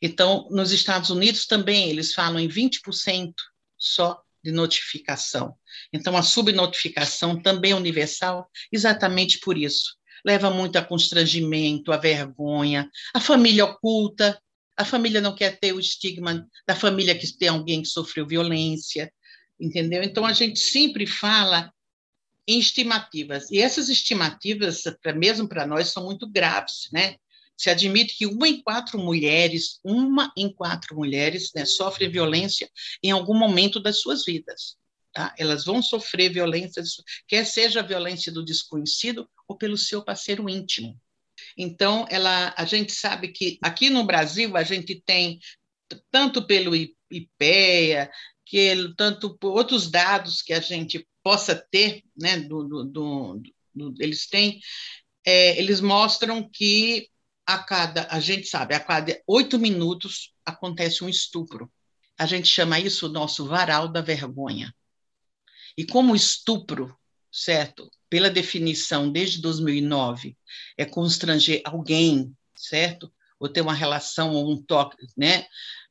Então, 0.02 0.48
nos 0.52 0.72
Estados 0.72 1.10
Unidos 1.10 1.46
também 1.46 1.90
eles 1.90 2.14
falam 2.14 2.40
em 2.40 2.48
20% 2.48 3.34
só 3.78 4.22
de 4.44 4.52
notificação. 4.52 5.56
Então, 5.92 6.16
a 6.16 6.22
subnotificação 6.22 7.42
também 7.42 7.72
é 7.72 7.76
universal, 7.76 8.50
exatamente 8.72 9.40
por 9.40 9.58
isso. 9.58 9.96
Leva 10.24 10.50
muito 10.50 10.78
a 10.78 10.84
constrangimento, 10.84 11.92
a 11.92 11.98
vergonha, 11.98 12.90
a 13.14 13.20
família 13.20 13.66
oculta, 13.66 14.40
a 14.78 14.86
família 14.86 15.22
não 15.22 15.36
quer 15.36 15.60
ter 15.60 15.74
o 15.74 15.80
estigma 15.80 16.48
da 16.68 16.76
família 16.76 17.18
que 17.18 17.38
tem 17.38 17.48
alguém 17.48 17.82
que 17.82 17.88
sofreu 17.88 18.28
violência, 18.28 19.12
entendeu? 19.60 20.04
Então, 20.04 20.26
a 20.26 20.34
gente 20.34 20.60
sempre 20.60 21.08
fala 21.08 21.72
em 22.48 22.60
estimativas, 22.60 23.50
e 23.50 23.58
essas 23.58 23.90
estimativas, 23.90 24.84
mesmo 25.16 25.48
para 25.48 25.66
nós, 25.66 25.88
são 25.88 26.04
muito 26.04 26.30
graves, 26.30 26.88
né? 26.94 27.16
Se 27.58 27.70
admite 27.70 28.18
que 28.18 28.26
uma 28.26 28.48
em 28.48 28.62
quatro 28.62 29.00
mulheres, 29.00 29.80
uma 29.84 30.32
em 30.36 30.52
quatro 30.52 30.96
mulheres, 30.96 31.52
né, 31.56 31.66
sofre 31.66 32.08
violência 32.08 32.70
em 33.02 33.12
algum 33.12 33.38
momento 33.38 33.80
das 33.80 34.02
suas 34.02 34.26
vidas. 34.26 34.78
Tá? 35.14 35.34
Elas 35.38 35.64
vão 35.64 35.82
sofrer 35.82 36.34
violência, 36.34 36.84
quer 37.28 37.46
seja 37.46 37.80
a 37.80 37.84
violência 37.84 38.32
do 38.32 38.44
desconhecido 38.44 39.30
ou 39.48 39.58
pelo 39.58 39.78
seu 39.78 40.04
parceiro 40.04 40.50
íntimo. 40.50 41.00
Então, 41.58 42.06
ela, 42.10 42.54
a 42.58 42.66
gente 42.66 42.92
sabe 42.92 43.30
que 43.30 43.58
aqui 43.62 43.90
no 43.90 44.04
Brasil 44.04 44.58
a 44.58 44.64
gente 44.64 45.02
tem 45.06 45.40
tanto 46.12 46.46
pelo 46.46 46.76
IPEA, 46.76 48.12
que 48.46 48.94
tanto 48.98 49.38
por 49.38 49.54
outros 49.54 49.90
dados 49.90 50.42
que 50.42 50.54
a 50.54 50.60
gente 50.60 51.08
possa 51.24 51.56
ter, 51.56 52.04
né, 52.16 52.38
do, 52.40 52.64
do, 52.64 53.42
do, 53.74 53.96
eles 54.00 54.28
têm, 54.28 54.60
é, 55.26 55.58
eles 55.58 55.82
mostram 55.82 56.48
que 56.48 57.10
a 57.46 57.60
cada, 57.60 58.08
a 58.10 58.20
gente 58.20 58.48
sabe, 58.48 58.74
a 58.74 58.80
cada 58.80 59.22
oito 59.28 59.60
minutos 59.60 60.34
acontece 60.46 61.04
um 61.04 61.10
estupro. 61.10 61.72
A 62.18 62.26
gente 62.26 62.48
chama 62.48 62.80
isso 62.80 63.08
o 63.08 63.12
nosso 63.12 63.46
varal 63.46 63.88
da 63.88 64.02
vergonha. 64.02 64.74
E 65.78 65.86
como 65.86 66.16
estupro, 66.16 66.98
certo? 67.32 67.90
Pela 68.10 68.30
definição, 68.30 69.12
desde 69.12 69.42
2009, 69.42 70.38
é 70.78 70.86
constranger 70.86 71.62
alguém, 71.66 72.34
certo? 72.56 73.14
Ou 73.40 73.50
ter 73.50 73.62
uma 73.62 73.74
relação 73.74 74.34
ou 74.34 74.52
um 74.52 74.62
toque, 74.62 75.06
né? 75.18 75.46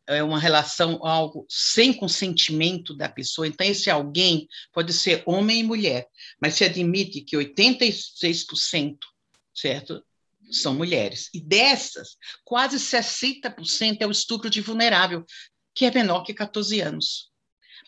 É 0.07 0.23
uma 0.23 0.39
relação, 0.39 0.99
algo 1.07 1.47
sem 1.49 1.93
consentimento 1.93 2.95
da 2.95 3.09
pessoa. 3.09 3.47
Então, 3.47 3.67
esse 3.67 3.91
alguém 3.91 4.49
pode 4.73 4.93
ser 4.93 5.23
homem 5.27 5.61
e 5.61 5.63
mulher, 5.63 6.07
mas 6.41 6.55
se 6.55 6.65
admite 6.65 7.21
que 7.21 7.37
86%, 7.37 8.99
certo? 9.55 10.03
São 10.51 10.75
mulheres. 10.75 11.29
E 11.33 11.41
dessas, 11.41 12.17
quase 12.45 12.79
60% 12.79 13.99
é 14.01 14.07
o 14.07 14.11
estupro 14.11 14.51
de 14.51 14.61
vulnerável, 14.61 15.25
que 15.75 15.85
é 15.85 15.91
menor 15.91 16.23
que 16.23 16.35
14 16.35 16.81
anos. 16.81 17.31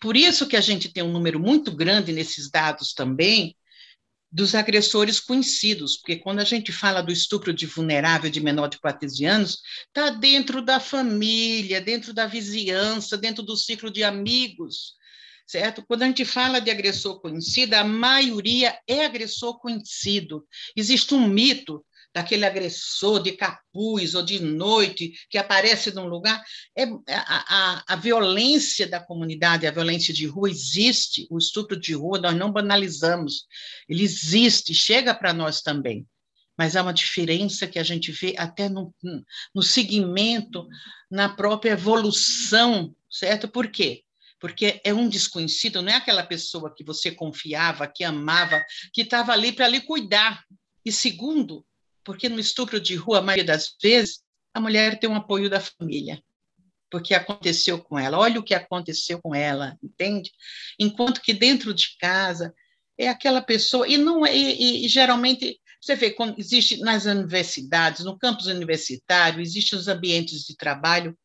Por 0.00 0.16
isso 0.16 0.46
que 0.46 0.56
a 0.56 0.60
gente 0.60 0.88
tem 0.88 1.02
um 1.02 1.12
número 1.12 1.40
muito 1.40 1.74
grande 1.74 2.12
nesses 2.12 2.50
dados 2.50 2.92
também 2.92 3.56
dos 4.30 4.54
agressores 4.54 5.20
conhecidos, 5.20 5.96
porque 5.96 6.16
quando 6.16 6.40
a 6.40 6.44
gente 6.44 6.72
fala 6.72 7.00
do 7.00 7.12
estupro 7.12 7.54
de 7.54 7.64
vulnerável 7.64 8.30
de 8.30 8.40
menor 8.40 8.68
de 8.68 8.78
14 8.80 9.24
anos, 9.24 9.58
está 9.86 10.10
dentro 10.10 10.60
da 10.60 10.78
família, 10.80 11.80
dentro 11.80 12.12
da 12.12 12.26
vizinhança, 12.26 13.16
dentro 13.16 13.42
do 13.42 13.56
ciclo 13.56 13.90
de 13.90 14.02
amigos, 14.04 14.94
certo? 15.46 15.82
Quando 15.86 16.02
a 16.02 16.06
gente 16.06 16.24
fala 16.24 16.60
de 16.60 16.70
agressor 16.70 17.20
conhecido, 17.20 17.74
a 17.74 17.84
maioria 17.84 18.78
é 18.86 19.06
agressor 19.06 19.58
conhecido. 19.58 20.44
Existe 20.76 21.14
um 21.14 21.26
mito 21.28 21.85
daquele 22.16 22.46
agressor 22.46 23.22
de 23.22 23.32
capuz 23.32 24.14
ou 24.14 24.22
de 24.22 24.40
noite 24.40 25.12
que 25.28 25.36
aparece 25.36 25.92
num 25.94 26.06
lugar, 26.06 26.42
é, 26.74 26.84
a, 26.84 26.94
a, 27.12 27.84
a, 27.88 27.96
violência 27.96 28.88
da 28.88 28.98
comunidade, 28.98 29.66
a 29.66 29.70
violência 29.70 30.14
de 30.14 30.24
rua 30.24 30.48
existe, 30.48 31.26
o 31.30 31.36
estupro 31.36 31.78
de 31.78 31.92
rua 31.92 32.18
nós 32.18 32.34
não 32.34 32.50
banalizamos, 32.50 33.44
ele 33.86 34.02
existe, 34.02 34.72
chega 34.72 35.14
para 35.14 35.34
nós 35.34 35.60
também. 35.60 36.06
Mas 36.56 36.74
há 36.74 36.80
uma 36.80 36.94
diferença 36.94 37.66
que 37.66 37.78
a 37.78 37.82
gente 37.82 38.10
vê 38.12 38.34
até 38.38 38.66
no, 38.66 38.94
no 39.54 39.62
segmento, 39.62 40.66
na 41.10 41.28
própria 41.28 41.72
evolução, 41.72 42.96
certo? 43.10 43.46
Por 43.46 43.68
quê? 43.70 44.02
porque 44.38 44.82
é 44.84 44.92
um 44.92 45.08
desconhecido, 45.08 45.80
não 45.80 45.90
é 45.90 45.96
aquela 45.96 46.22
pessoa 46.22 46.72
que 46.72 46.84
você 46.84 47.10
confiava, 47.10 47.86
que 47.86 48.04
amava, 48.04 48.62
que 48.92 49.00
estava 49.00 49.32
ali 49.32 49.50
para 49.50 49.66
lhe 49.66 49.80
cuidar. 49.80 50.44
E 50.84 50.92
segundo, 50.92 51.64
porque 52.06 52.28
no 52.28 52.38
estupro 52.38 52.80
de 52.80 52.94
rua, 52.94 53.18
a 53.18 53.22
maioria 53.22 53.44
das 53.44 53.74
vezes, 53.82 54.20
a 54.54 54.60
mulher 54.60 54.98
tem 55.00 55.10
um 55.10 55.16
apoio 55.16 55.50
da 55.50 55.60
família, 55.60 56.22
porque 56.88 57.12
aconteceu 57.12 57.80
com 57.80 57.98
ela. 57.98 58.16
Olha 58.16 58.38
o 58.38 58.44
que 58.44 58.54
aconteceu 58.54 59.20
com 59.20 59.34
ela, 59.34 59.76
entende? 59.82 60.30
Enquanto 60.78 61.20
que 61.20 61.34
dentro 61.34 61.74
de 61.74 61.98
casa 61.98 62.54
é 62.96 63.08
aquela 63.08 63.42
pessoa 63.42 63.88
e 63.88 63.98
não 63.98 64.24
é, 64.24 64.34
e, 64.34 64.86
e 64.86 64.88
geralmente 64.88 65.60
você 65.80 65.96
vê 65.96 66.12
quando 66.12 66.38
existe 66.38 66.78
nas 66.78 67.06
universidades, 67.06 68.04
no 68.04 68.16
campus 68.16 68.46
universitário, 68.46 69.40
existem 69.40 69.76
os 69.76 69.88
ambientes 69.88 70.44
de 70.44 70.56
trabalho, 70.56 71.18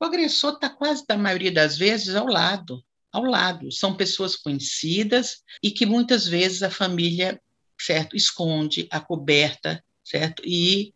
o 0.00 0.04
agressor 0.04 0.54
está 0.54 0.70
quase 0.70 1.04
da 1.06 1.18
maioria 1.18 1.52
das 1.52 1.76
vezes 1.76 2.14
ao 2.14 2.26
lado, 2.26 2.82
ao 3.12 3.24
lado. 3.24 3.70
São 3.72 3.96
pessoas 3.96 4.36
conhecidas 4.36 5.42
e 5.60 5.72
que 5.72 5.84
muitas 5.84 6.26
vezes 6.26 6.62
a 6.62 6.70
família, 6.70 7.38
certo, 7.78 8.16
esconde, 8.16 8.86
a 8.90 9.00
coberta, 9.00 9.84
certo? 10.10 10.42
E 10.44 10.94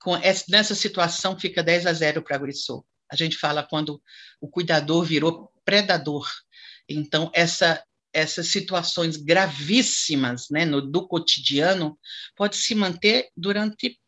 com 0.00 0.16
essa, 0.16 0.44
nessa 0.48 0.74
situação 0.74 1.38
fica 1.38 1.62
10 1.62 1.86
a 1.86 1.92
0 1.92 2.22
para 2.22 2.34
o 2.34 2.36
agressor. 2.36 2.84
A 3.10 3.16
gente 3.16 3.36
fala 3.36 3.62
quando 3.62 4.02
o 4.40 4.48
cuidador 4.48 5.04
virou 5.04 5.52
predador. 5.64 6.28
Então, 6.88 7.30
essa, 7.34 7.82
essas 8.12 8.48
situações 8.48 9.16
gravíssimas 9.16 10.48
né, 10.50 10.64
no, 10.64 10.80
do 10.80 11.06
cotidiano 11.06 11.98
pode 12.36 12.56
se 12.56 12.74
manter 12.74 13.28
durante 13.36 13.98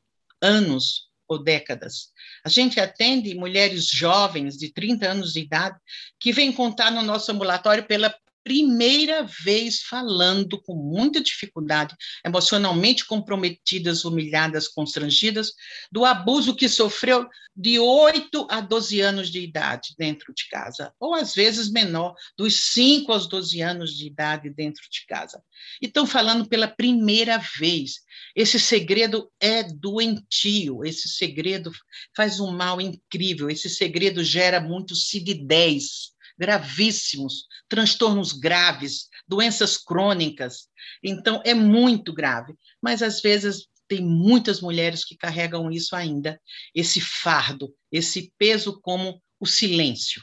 anos 0.41 1.07
ou 1.29 1.43
décadas. 1.43 2.13
A 2.45 2.49
gente 2.49 2.79
atende 2.79 3.35
mulheres 3.35 3.87
jovens 3.87 4.57
de 4.57 4.73
30 4.73 5.09
anos 5.09 5.33
de 5.33 5.41
idade 5.41 5.79
que 6.21 6.33
vêm 6.33 6.53
contar 6.53 6.91
no 6.91 7.03
nosso 7.03 7.33
ambulatório 7.33 7.87
pela 7.87 8.15
primeira 8.47 9.25
vez 9.25 9.83
falando 9.83 10.63
com 10.63 10.77
muita 10.77 11.21
dificuldade, 11.21 11.97
emocionalmente 12.25 13.05
comprometidas, 13.05 14.05
humilhadas, 14.05 14.69
constrangidas, 14.69 15.53
do 15.91 16.05
abuso 16.05 16.55
que 16.55 16.69
sofreu 16.69 17.29
de 17.57 17.81
8 17.81 18.47
a 18.49 18.61
12 18.61 19.01
anos 19.01 19.31
de 19.33 19.41
idade 19.41 19.97
dentro 19.99 20.33
de 20.33 20.49
casa, 20.49 20.95
ou 21.01 21.13
às 21.13 21.35
vezes 21.35 21.69
menor, 21.69 22.15
dos 22.39 22.55
5 22.73 23.11
aos 23.11 23.29
12 23.29 23.61
anos 23.63 23.97
de 23.97 24.07
idade 24.07 24.49
dentro 24.49 24.85
de 24.89 25.05
casa. 25.07 25.43
E 25.83 25.87
estão 25.87 26.07
falando 26.07 26.49
pela 26.49 26.69
primeira 26.69 27.39
vez. 27.59 28.03
Esse 28.33 28.61
segredo 28.61 29.29
é 29.41 29.65
doentio, 29.65 30.85
esse 30.85 31.09
segredo 31.09 31.73
faz 32.15 32.39
um 32.39 32.53
mal 32.53 32.81
incrível, 32.81 33.51
esse 33.51 33.69
segredo 33.69 34.23
gera 34.23 34.61
muito 34.61 34.95
CID-10 34.95 36.15
gravíssimos, 36.39 37.47
transtornos 37.69 38.33
graves, 38.33 39.09
doenças 39.27 39.77
crônicas. 39.77 40.69
Então, 41.03 41.43
é 41.45 41.55
muito 41.55 42.13
grave. 42.13 42.55
Mas, 42.81 43.03
às 43.03 43.21
vezes, 43.21 43.67
tem 43.89 44.01
muitas 44.03 44.61
mulheres 44.61 45.05
que 45.05 45.17
carregam 45.17 45.71
isso 45.71 45.95
ainda, 45.95 46.41
esse 46.75 47.01
fardo, 47.01 47.75
esse 47.91 48.33
peso 48.37 48.81
como 48.81 49.23
o 49.39 49.47
silêncio. 49.47 50.23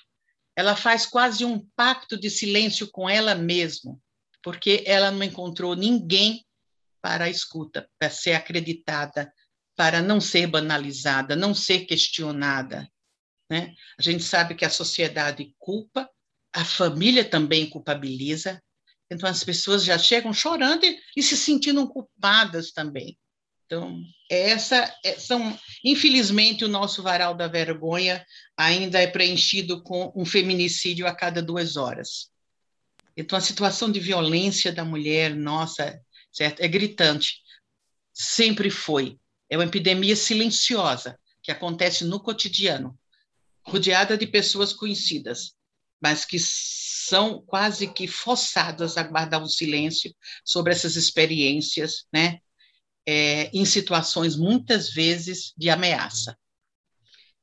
Ela 0.56 0.76
faz 0.76 1.06
quase 1.06 1.44
um 1.46 1.66
pacto 1.76 2.20
de 2.20 2.30
silêncio 2.30 2.90
com 2.92 3.10
ela 3.10 3.34
mesma, 3.34 3.98
porque 4.42 4.84
ela 4.86 5.10
não 5.10 5.24
encontrou 5.24 5.76
ninguém 5.76 6.46
para 7.02 7.26
a 7.26 7.30
escuta, 7.30 7.90
para 7.98 8.10
ser 8.10 8.34
acreditada, 8.34 9.34
para 9.76 10.02
não 10.02 10.22
ser 10.22 10.48
banalizada, 10.48 11.36
não 11.36 11.54
ser 11.56 11.86
questionada. 11.86 12.88
Né? 13.50 13.74
A 13.98 14.02
gente 14.02 14.24
sabe 14.24 14.56
que 14.56 14.66
a 14.66 14.70
sociedade 14.70 15.54
culpa, 15.60 16.10
a 16.54 16.64
família 16.64 17.26
também 17.26 17.70
culpabiliza, 17.70 18.62
então 19.12 19.30
as 19.30 19.44
pessoas 19.44 19.84
já 19.84 19.98
chegam 19.98 20.34
chorando 20.34 20.86
e, 20.86 21.00
e 21.16 21.24
se 21.24 21.38
sentindo 21.38 21.88
culpadas 21.88 22.72
também. 22.72 23.18
Então, 23.66 24.04
essa 24.30 24.94
é, 25.04 25.18
são, 25.18 25.58
infelizmente, 25.84 26.66
o 26.66 26.68
nosso 26.68 27.02
varal 27.02 27.34
da 27.34 27.48
vergonha 27.48 28.26
ainda 28.58 29.00
é 29.00 29.08
preenchido 29.08 29.82
com 29.82 30.12
um 30.16 30.26
feminicídio 30.26 31.08
a 31.08 31.16
cada 31.16 31.42
duas 31.42 31.76
horas. 31.76 32.30
Então, 33.16 33.38
a 33.38 33.42
situação 33.42 33.92
de 33.92 34.00
violência 34.00 34.72
da 34.72 34.84
mulher, 34.84 35.36
nossa, 35.36 36.00
certo, 36.32 36.62
é 36.62 36.68
gritante. 36.68 37.42
Sempre 38.14 38.70
foi. 38.70 39.18
É 39.50 39.58
uma 39.58 39.66
epidemia 39.66 40.16
silenciosa 40.16 41.20
que 41.42 41.52
acontece 41.52 42.06
no 42.06 42.20
cotidiano 42.20 42.98
rodeada 43.66 44.18
de 44.18 44.28
pessoas 44.28 44.74
conhecidas, 44.74 45.54
mas 46.02 46.26
que 46.26 46.38
são 46.40 47.42
quase 47.46 47.88
que 47.88 48.08
forçadas 48.08 48.98
a 48.98 49.04
guardar 49.04 49.42
um 49.42 49.48
silêncio 49.48 50.14
sobre 50.44 50.74
essas 50.74 50.96
experiências, 50.96 52.06
né, 52.14 52.40
é, 53.06 53.50
em 53.54 53.66
situações 53.66 54.36
muitas 54.36 54.90
vezes 54.90 55.54
de 55.58 55.70
ameaça. 55.70 56.38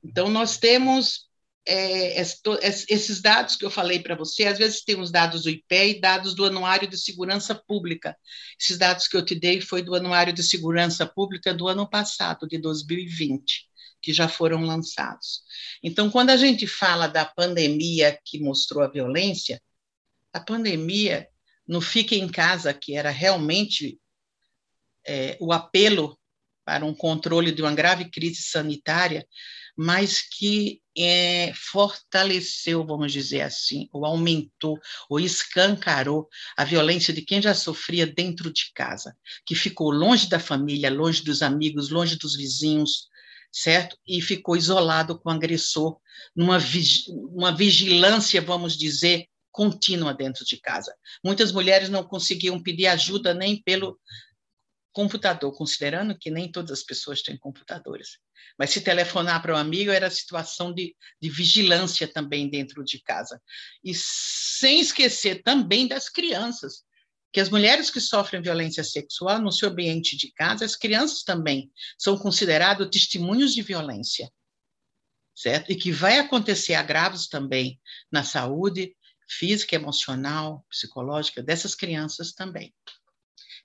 Então, 0.02 0.30
nós 0.30 0.56
temos 0.56 1.28
é, 1.66 2.20
esses 2.20 3.20
dados 3.20 3.56
que 3.56 3.64
eu 3.64 3.70
falei 3.70 4.00
para 4.00 4.14
você, 4.14 4.44
às 4.44 4.58
vezes 4.58 4.82
tem 4.82 4.98
os 4.98 5.10
dados 5.10 5.42
do 5.42 5.50
IPE 5.50 5.90
e 5.90 6.00
dados 6.00 6.34
do 6.34 6.44
Anuário 6.44 6.88
de 6.88 6.98
Segurança 6.98 7.54
Pública. 7.54 8.16
Esses 8.58 8.78
dados 8.78 9.06
que 9.06 9.16
eu 9.16 9.24
te 9.24 9.34
dei 9.34 9.60
foi 9.60 9.82
do 9.82 9.94
Anuário 9.94 10.32
de 10.32 10.42
Segurança 10.42 11.06
Pública 11.06 11.52
do 11.52 11.68
ano 11.68 11.88
passado, 11.88 12.48
de 12.48 12.58
2020 12.58 13.69
que 14.00 14.12
já 14.12 14.28
foram 14.28 14.62
lançados. 14.62 15.42
Então, 15.82 16.10
quando 16.10 16.30
a 16.30 16.36
gente 16.36 16.66
fala 16.66 17.06
da 17.06 17.24
pandemia 17.24 18.18
que 18.24 18.40
mostrou 18.40 18.82
a 18.82 18.88
violência, 18.88 19.60
a 20.32 20.40
pandemia 20.40 21.28
no 21.66 21.80
Fique 21.80 22.16
em 22.16 22.28
Casa, 22.28 22.72
que 22.74 22.94
era 22.96 23.10
realmente 23.10 23.98
é, 25.06 25.36
o 25.40 25.52
apelo 25.52 26.18
para 26.64 26.84
um 26.84 26.94
controle 26.94 27.52
de 27.52 27.62
uma 27.62 27.74
grave 27.74 28.10
crise 28.10 28.42
sanitária, 28.42 29.26
mas 29.76 30.20
que 30.20 30.80
é, 30.96 31.52
fortaleceu, 31.54 32.84
vamos 32.84 33.12
dizer 33.12 33.40
assim, 33.40 33.88
ou 33.92 34.04
aumentou, 34.04 34.78
ou 35.08 35.18
escancarou 35.18 36.28
a 36.56 36.64
violência 36.64 37.14
de 37.14 37.22
quem 37.22 37.40
já 37.40 37.54
sofria 37.54 38.06
dentro 38.06 38.52
de 38.52 38.70
casa, 38.74 39.16
que 39.46 39.54
ficou 39.54 39.90
longe 39.90 40.28
da 40.28 40.38
família, 40.38 40.90
longe 40.90 41.22
dos 41.22 41.42
amigos, 41.42 41.88
longe 41.88 42.16
dos 42.16 42.36
vizinhos, 42.36 43.08
certo? 43.52 43.96
E 44.06 44.20
ficou 44.20 44.56
isolado 44.56 45.18
com 45.18 45.28
o 45.28 45.32
agressor, 45.32 45.98
numa 46.34 46.58
uma 47.32 47.54
vigilância, 47.54 48.40
vamos 48.40 48.76
dizer, 48.76 49.26
contínua 49.50 50.14
dentro 50.14 50.44
de 50.44 50.58
casa. 50.60 50.94
Muitas 51.24 51.52
mulheres 51.52 51.88
não 51.88 52.04
conseguiam 52.04 52.62
pedir 52.62 52.86
ajuda 52.86 53.34
nem 53.34 53.60
pelo 53.62 53.98
computador, 54.92 55.52
considerando 55.52 56.16
que 56.18 56.30
nem 56.30 56.50
todas 56.50 56.78
as 56.78 56.84
pessoas 56.84 57.22
têm 57.22 57.36
computadores. 57.36 58.18
Mas 58.58 58.70
se 58.70 58.80
telefonar 58.80 59.40
para 59.40 59.54
um 59.54 59.58
amigo 59.58 59.90
era 59.90 60.10
situação 60.10 60.72
de, 60.72 60.96
de 61.20 61.30
vigilância 61.30 62.08
também 62.08 62.48
dentro 62.48 62.84
de 62.84 63.00
casa. 63.02 63.40
E 63.84 63.92
sem 63.94 64.80
esquecer 64.80 65.42
também 65.42 65.86
das 65.86 66.08
crianças, 66.08 66.84
que 67.32 67.40
as 67.40 67.48
mulheres 67.48 67.90
que 67.90 68.00
sofrem 68.00 68.42
violência 68.42 68.82
sexual 68.82 69.40
no 69.40 69.52
seu 69.52 69.68
ambiente 69.68 70.16
de 70.16 70.32
casa, 70.32 70.64
as 70.64 70.74
crianças 70.74 71.22
também 71.22 71.70
são 71.98 72.18
consideradas 72.18 72.88
testemunhos 72.90 73.54
de 73.54 73.62
violência, 73.62 74.30
certo? 75.34 75.70
E 75.70 75.76
que 75.76 75.92
vai 75.92 76.18
acontecer 76.18 76.74
agravos 76.74 77.28
também 77.28 77.80
na 78.10 78.24
saúde 78.24 78.94
física, 79.28 79.76
emocional, 79.76 80.64
psicológica 80.68 81.42
dessas 81.42 81.74
crianças 81.74 82.32
também. 82.32 82.74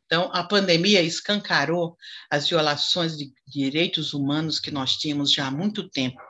Então, 0.05 0.29
a 0.31 0.43
pandemia 0.43 1.01
escancarou 1.01 1.97
as 2.29 2.47
violações 2.47 3.17
de 3.17 3.33
direitos 3.47 4.13
humanos 4.13 4.59
que 4.59 4.69
nós 4.69 4.95
tínhamos 4.95 5.31
já 5.31 5.47
há 5.47 5.51
muito 5.51 5.89
tempo. 5.89 6.21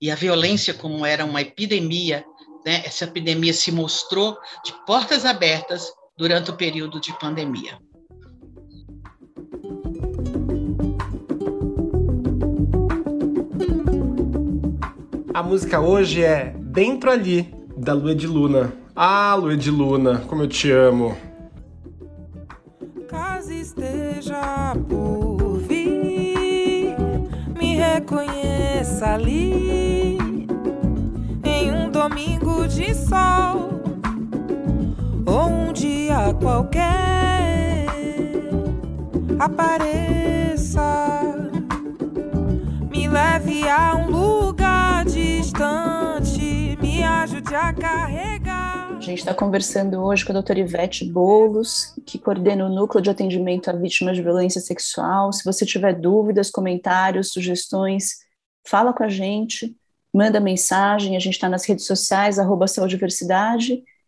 E 0.00 0.12
a 0.12 0.14
violência, 0.14 0.72
como 0.72 1.04
era 1.04 1.24
uma 1.24 1.40
epidemia, 1.40 2.24
né, 2.64 2.84
essa 2.86 3.04
epidemia 3.04 3.52
se 3.52 3.72
mostrou 3.72 4.38
de 4.64 4.72
portas 4.86 5.24
abertas 5.24 5.90
durante 6.16 6.50
o 6.50 6.56
período 6.56 7.00
de 7.00 7.12
pandemia. 7.18 7.78
A 15.32 15.42
música 15.42 15.80
hoje 15.80 16.22
é 16.22 16.54
Dentro 16.58 17.10
Ali, 17.10 17.52
da 17.76 17.92
Lua 17.92 18.14
de 18.14 18.26
Luna. 18.26 18.72
Ah, 18.94 19.34
Lua 19.34 19.56
de 19.56 19.70
Luna, 19.70 20.20
como 20.28 20.42
eu 20.42 20.48
te 20.48 20.70
amo. 20.70 21.16
Caso 23.08 23.52
esteja 23.52 24.74
por 24.88 25.58
vir, 25.58 26.94
me 27.58 27.76
reconheça 27.76 29.14
ali, 29.14 30.18
em 31.44 31.72
um 31.72 31.90
domingo 31.90 32.68
de 32.68 32.94
sol 32.94 33.83
ou 35.26 35.48
um 35.48 35.72
dia 35.72 36.34
qualquer. 36.40 37.86
Apareça, 39.38 40.80
me 42.90 43.08
leve 43.08 43.68
a 43.68 43.96
um 43.96 44.10
lugar 44.10 45.04
distante, 45.04 46.78
me 46.80 47.02
ajude 47.02 47.54
a 47.54 47.72
carregar. 47.72 48.96
A 48.96 49.00
gente 49.00 49.18
está 49.18 49.34
conversando 49.34 50.00
hoje 50.02 50.24
com 50.24 50.32
a 50.32 50.34
doutora 50.34 50.60
Ivete 50.60 51.04
Boulos, 51.04 51.94
que 52.06 52.18
coordena 52.18 52.64
o 52.64 52.68
Núcleo 52.72 53.02
de 53.02 53.10
Atendimento 53.10 53.68
a 53.68 53.72
Vítimas 53.72 54.16
de 54.16 54.22
Violência 54.22 54.60
Sexual. 54.60 55.32
Se 55.32 55.44
você 55.44 55.66
tiver 55.66 55.94
dúvidas, 55.94 56.50
comentários, 56.50 57.32
sugestões, 57.32 58.20
fala 58.66 58.94
com 58.94 59.02
a 59.02 59.08
gente, 59.08 59.76
manda 60.12 60.40
mensagem. 60.40 61.16
A 61.16 61.20
gente 61.20 61.34
está 61.34 61.48
nas 61.48 61.66
redes 61.66 61.86
sociais, 61.86 62.38
arroba 62.38 62.66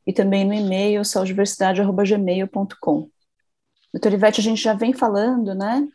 e 0.06 0.12
também 0.12 0.44
no 0.44 0.54
e-mail, 0.54 1.04
saudiversidade.gmail.com. 1.04 3.10
Doutora 3.92 4.14
Ivete, 4.14 4.40
a 4.40 4.44
gente 4.44 4.62
já 4.62 4.74
vem 4.74 4.92
falando, 4.92 5.54
né, 5.54 5.88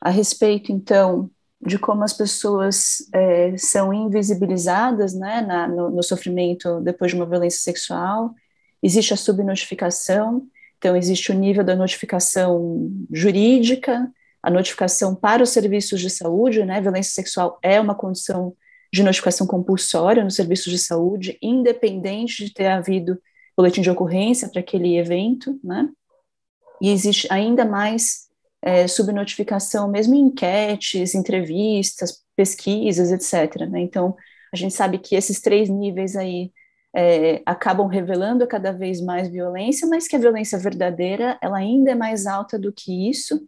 a 0.00 0.10
respeito, 0.10 0.72
então, 0.72 1.30
de 1.60 1.78
como 1.78 2.04
as 2.04 2.12
pessoas 2.12 2.98
é, 3.12 3.56
são 3.56 3.92
invisibilizadas, 3.92 5.12
né, 5.12 5.42
na, 5.42 5.68
no, 5.68 5.90
no 5.90 6.02
sofrimento 6.02 6.80
depois 6.80 7.10
de 7.10 7.16
uma 7.16 7.26
violência 7.26 7.60
sexual, 7.60 8.34
existe 8.82 9.12
a 9.12 9.16
subnotificação, 9.16 10.46
então 10.78 10.96
existe 10.96 11.32
o 11.32 11.34
nível 11.34 11.64
da 11.64 11.74
notificação 11.74 12.90
jurídica, 13.12 14.10
a 14.42 14.50
notificação 14.50 15.14
para 15.14 15.42
os 15.42 15.50
serviços 15.50 16.00
de 16.00 16.08
saúde, 16.08 16.64
né? 16.64 16.80
Violência 16.80 17.12
sexual 17.12 17.58
é 17.60 17.80
uma 17.80 17.94
condição 17.94 18.54
de 18.92 19.02
notificação 19.02 19.46
compulsória 19.46 20.22
nos 20.22 20.36
serviços 20.36 20.72
de 20.72 20.78
saúde, 20.78 21.36
independente 21.42 22.44
de 22.44 22.54
ter 22.54 22.68
havido 22.68 23.20
boletim 23.58 23.80
de 23.80 23.90
ocorrência 23.90 24.48
para 24.48 24.60
aquele 24.60 24.96
evento, 24.96 25.58
né? 25.64 25.88
E 26.80 26.92
existe 26.92 27.26
ainda 27.28 27.64
mais 27.64 28.28
é, 28.62 28.86
subnotificação, 28.86 29.88
mesmo 29.88 30.14
em 30.14 30.28
enquetes, 30.28 31.12
entrevistas, 31.12 32.22
pesquisas, 32.36 33.10
etc. 33.10 33.68
Né? 33.68 33.80
Então, 33.80 34.14
a 34.52 34.56
gente 34.56 34.72
sabe 34.72 34.98
que 34.98 35.16
esses 35.16 35.40
três 35.40 35.68
níveis 35.68 36.14
aí 36.14 36.52
é, 36.94 37.42
acabam 37.44 37.88
revelando 37.88 38.46
cada 38.46 38.70
vez 38.70 39.00
mais 39.00 39.26
violência, 39.28 39.88
mas 39.88 40.06
que 40.06 40.14
a 40.14 40.20
violência 40.20 40.56
verdadeira, 40.56 41.36
ela 41.42 41.58
ainda 41.58 41.90
é 41.90 41.94
mais 41.96 42.26
alta 42.26 42.56
do 42.56 42.72
que 42.72 43.10
isso. 43.10 43.44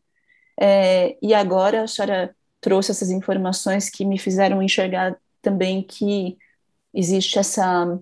É, 0.61 1.17
e 1.23 1.33
agora 1.33 1.85
a 1.85 1.87
senhora 1.87 2.35
trouxe 2.61 2.91
essas 2.91 3.11
informações 3.11 3.89
que 3.89 4.05
me 4.05 4.19
fizeram 4.19 4.61
enxergar 4.61 5.17
também 5.41 5.85
que 5.85 6.37
existe 6.93 7.39
essa 7.39 7.97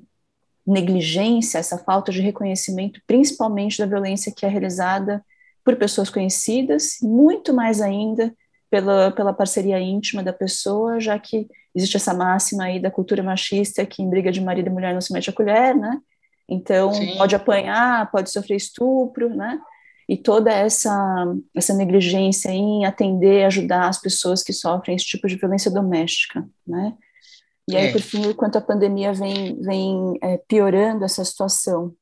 negligência, 0.68 1.58
essa 1.58 1.78
falta 1.78 2.12
de 2.12 2.20
reconhecimento, 2.20 3.00
principalmente 3.06 3.78
da 3.78 3.86
violência 3.86 4.32
que 4.34 4.44
é 4.44 4.48
realizada 4.48 5.24
por 5.64 5.76
pessoas 5.76 6.10
conhecidas, 6.10 6.98
muito 7.02 7.54
mais 7.54 7.80
ainda 7.80 8.34
pela, 8.70 9.10
pela 9.10 9.32
parceria 9.32 9.80
íntima 9.80 10.22
da 10.22 10.32
pessoa, 10.32 11.00
já 11.00 11.18
que 11.18 11.48
existe 11.74 11.96
essa 11.96 12.12
máxima 12.12 12.64
aí 12.64 12.80
da 12.80 12.90
cultura 12.90 13.22
machista 13.22 13.84
que 13.86 14.02
em 14.02 14.10
briga 14.10 14.30
de 14.30 14.40
marido 14.40 14.68
e 14.68 14.70
mulher 14.70 14.92
não 14.92 15.00
se 15.00 15.12
mete 15.12 15.30
a 15.30 15.32
colher, 15.32 15.74
né? 15.74 15.98
Então, 16.48 16.92
Sim. 16.92 17.16
pode 17.16 17.34
apanhar, 17.34 18.10
pode 18.10 18.30
sofrer 18.30 18.56
estupro, 18.56 19.34
né? 19.34 19.58
E 20.08 20.16
toda 20.16 20.50
essa, 20.50 21.26
essa 21.54 21.74
negligência 21.74 22.50
em 22.50 22.86
atender, 22.86 23.44
ajudar 23.44 23.88
as 23.88 24.00
pessoas 24.00 24.42
que 24.42 24.52
sofrem 24.52 24.96
esse 24.96 25.04
tipo 25.04 25.28
de 25.28 25.36
violência 25.36 25.70
doméstica, 25.70 26.46
né? 26.66 26.94
E 27.68 27.76
aí, 27.76 27.88
é. 27.88 27.92
por 27.92 28.00
fim, 28.00 28.22
enquanto 28.22 28.56
a 28.56 28.60
pandemia 28.60 29.12
vem, 29.12 29.60
vem 29.60 30.18
é, 30.22 30.38
piorando 30.38 31.04
essa 31.04 31.24
situação. 31.24 31.94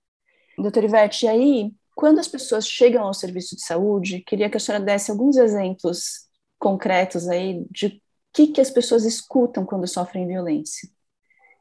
Doutor 0.57 0.85
Ivete, 0.85 1.27
e 1.27 1.29
aí, 1.29 1.73
quando 1.95 2.19
as 2.19 2.29
pessoas 2.29 2.67
chegam 2.67 3.05
ao 3.05 3.13
serviço 3.13 3.57
de 3.57 3.63
saúde, 3.63 4.21
queria 4.21 4.49
que 4.49 4.57
a 4.57 4.61
senhora 4.61 4.85
desse 4.85 5.11
alguns 5.11 5.37
exemplos 5.37 6.27
concretos 6.59 7.29
aí 7.29 7.67
de 7.71 8.01
que, 8.33 8.49
que 8.49 8.61
as 8.61 8.71
pessoas 8.71 9.05
escutam 9.05 9.67
quando 9.67 9.87
sofrem 9.87 10.27
violência. 10.27 10.89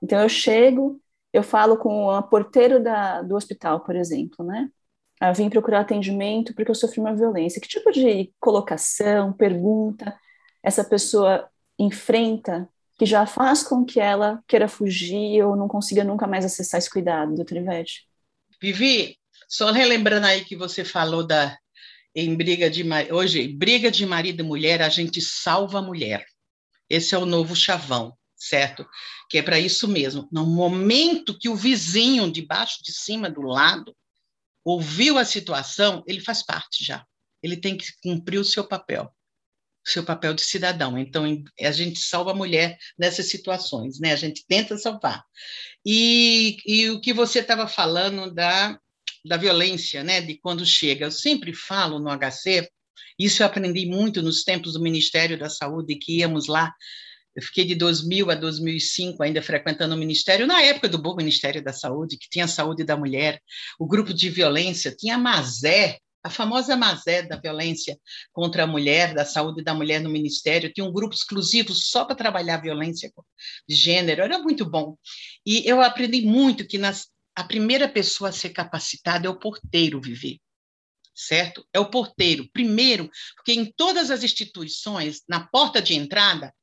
Então, 0.01 0.21
eu 0.21 0.29
chego, 0.29 1.01
eu 1.33 1.41
falo 1.41 1.77
com 1.77 2.09
a 2.11 2.21
porteiro 2.21 2.81
da, 2.81 3.21
do 3.21 3.35
hospital, 3.35 3.81
por 3.81 3.95
exemplo, 3.95 4.45
né? 4.45 4.69
Eu 5.21 5.33
vim 5.33 5.49
procurar 5.49 5.79
atendimento 5.79 6.53
porque 6.53 6.69
eu 6.69 6.75
sofri 6.75 6.99
uma 6.99 7.15
violência. 7.15 7.59
Que 7.61 7.67
tipo 7.67 7.91
de 7.91 8.33
colocação, 8.39 9.33
pergunta 9.33 10.15
essa 10.65 10.83
pessoa 10.83 11.47
enfrenta 11.77 12.67
que 12.97 13.05
já 13.05 13.25
faz 13.25 13.63
com 13.63 13.83
que 13.83 13.99
ela 13.99 14.43
queira 14.47 14.67
fugir 14.67 15.43
ou 15.43 15.55
não 15.55 15.67
consiga 15.67 16.03
nunca 16.03 16.25
mais 16.25 16.45
acessar 16.45 16.77
esse 16.77 16.89
cuidado, 16.89 17.35
doutora 17.35 17.61
Ivete? 17.61 18.07
Vivi, 18.61 19.17
só 19.49 19.71
relembrando 19.71 20.27
aí 20.27 20.45
que 20.45 20.55
você 20.55 20.83
falou 20.83 21.25
da 21.25 21.57
em 22.17 22.33
briga 22.33 22.69
de 22.69 22.85
hoje, 23.11 23.45
briga 23.49 23.91
de 23.91 24.05
marido 24.05 24.39
e 24.39 24.43
mulher, 24.45 24.81
a 24.81 24.87
gente 24.87 25.21
salva 25.21 25.79
a 25.79 25.81
mulher. 25.81 26.25
Esse 26.89 27.13
é 27.13 27.17
o 27.17 27.25
novo 27.25 27.53
chavão, 27.53 28.17
certo? 28.37 28.87
Que 29.29 29.39
é 29.39 29.41
para 29.41 29.59
isso 29.59 29.85
mesmo. 29.85 30.25
No 30.31 30.45
momento 30.45 31.37
que 31.37 31.49
o 31.49 31.55
vizinho 31.55 32.31
de 32.31 32.41
baixo, 32.41 32.81
de 32.81 32.93
cima, 32.93 33.29
do 33.29 33.41
lado, 33.41 33.93
ouviu 34.63 35.17
a 35.17 35.25
situação, 35.25 36.03
ele 36.07 36.21
faz 36.21 36.41
parte 36.41 36.85
já. 36.85 37.05
Ele 37.43 37.57
tem 37.57 37.75
que 37.75 37.87
cumprir 38.01 38.39
o 38.39 38.45
seu 38.45 38.63
papel 38.63 39.13
seu 39.85 40.03
papel 40.03 40.33
de 40.33 40.41
cidadão. 40.41 40.97
Então, 40.97 41.25
a 41.61 41.71
gente 41.71 41.99
salva 41.99 42.31
a 42.31 42.35
mulher 42.35 42.77
nessas 42.97 43.29
situações, 43.29 43.99
né? 43.99 44.13
A 44.13 44.15
gente 44.15 44.45
tenta 44.47 44.77
salvar. 44.77 45.23
E, 45.85 46.57
e 46.65 46.89
o 46.89 46.99
que 46.99 47.13
você 47.13 47.39
estava 47.39 47.67
falando 47.67 48.33
da, 48.33 48.79
da 49.23 49.37
violência, 49.37 50.03
né? 50.03 50.21
De 50.21 50.37
quando 50.39 50.65
chega. 50.65 51.05
Eu 51.05 51.11
sempre 51.11 51.53
falo 51.53 51.99
no 51.99 52.09
HC, 52.09 52.67
isso 53.19 53.43
eu 53.43 53.47
aprendi 53.47 53.85
muito 53.85 54.21
nos 54.21 54.43
tempos 54.43 54.73
do 54.73 54.81
Ministério 54.81 55.37
da 55.37 55.49
Saúde, 55.49 55.95
que 55.95 56.17
íamos 56.17 56.47
lá. 56.47 56.73
Eu 57.35 57.41
fiquei 57.41 57.65
de 57.65 57.75
2000 57.75 58.31
a 58.31 58.35
2005 58.35 59.21
ainda 59.21 59.41
frequentando 59.41 59.93
o 59.93 59.97
Ministério, 59.97 60.47
na 60.47 60.61
época 60.61 60.87
do 60.87 60.97
bom 60.97 61.15
Ministério 61.15 61.61
da 61.61 61.73
Saúde, 61.73 62.17
que 62.17 62.29
tinha 62.29 62.45
a 62.45 62.47
saúde 62.47 62.83
da 62.83 62.95
mulher, 62.95 63.41
o 63.77 63.85
grupo 63.85 64.13
de 64.13 64.29
violência, 64.29 64.95
tinha 64.95 65.15
a 65.15 65.17
Mazé, 65.17 65.99
a 66.25 66.29
famosa 66.31 66.75
Mazé 66.75 67.21
da 67.21 67.35
violência 67.35 67.99
contra 68.33 68.63
a 68.63 68.67
mulher, 68.67 69.13
da 69.13 69.23
saúde 69.23 69.63
da 69.63 69.75
mulher 69.75 70.01
no 70.01 70.09
Ministério, 70.09 70.73
tinha 70.73 70.83
um 70.83 70.91
grupo 70.91 71.13
exclusivo 71.13 71.71
só 71.71 72.03
para 72.03 72.15
trabalhar 72.15 72.57
violência 72.57 73.13
de 73.69 73.75
gênero, 73.75 74.23
era 74.23 74.39
muito 74.39 74.65
bom. 74.67 74.97
E 75.45 75.61
eu 75.69 75.83
aprendi 75.83 76.23
muito 76.23 76.65
que 76.65 76.79
nas, 76.79 77.09
a 77.35 77.43
primeira 77.43 77.87
pessoa 77.87 78.31
a 78.31 78.33
ser 78.33 78.49
capacitada 78.49 79.27
é 79.27 79.29
o 79.29 79.37
porteiro, 79.37 80.01
Viver 80.01 80.39
certo? 81.13 81.65
É 81.71 81.79
o 81.79 81.89
porteiro, 81.89 82.49
primeiro, 82.51 83.09
porque 83.35 83.53
em 83.53 83.71
todas 83.71 84.11
as 84.11 84.21
instituições, 84.21 85.21
na 85.29 85.47
porta 85.47 85.81
de 85.81 85.93
entrada, 85.93 86.53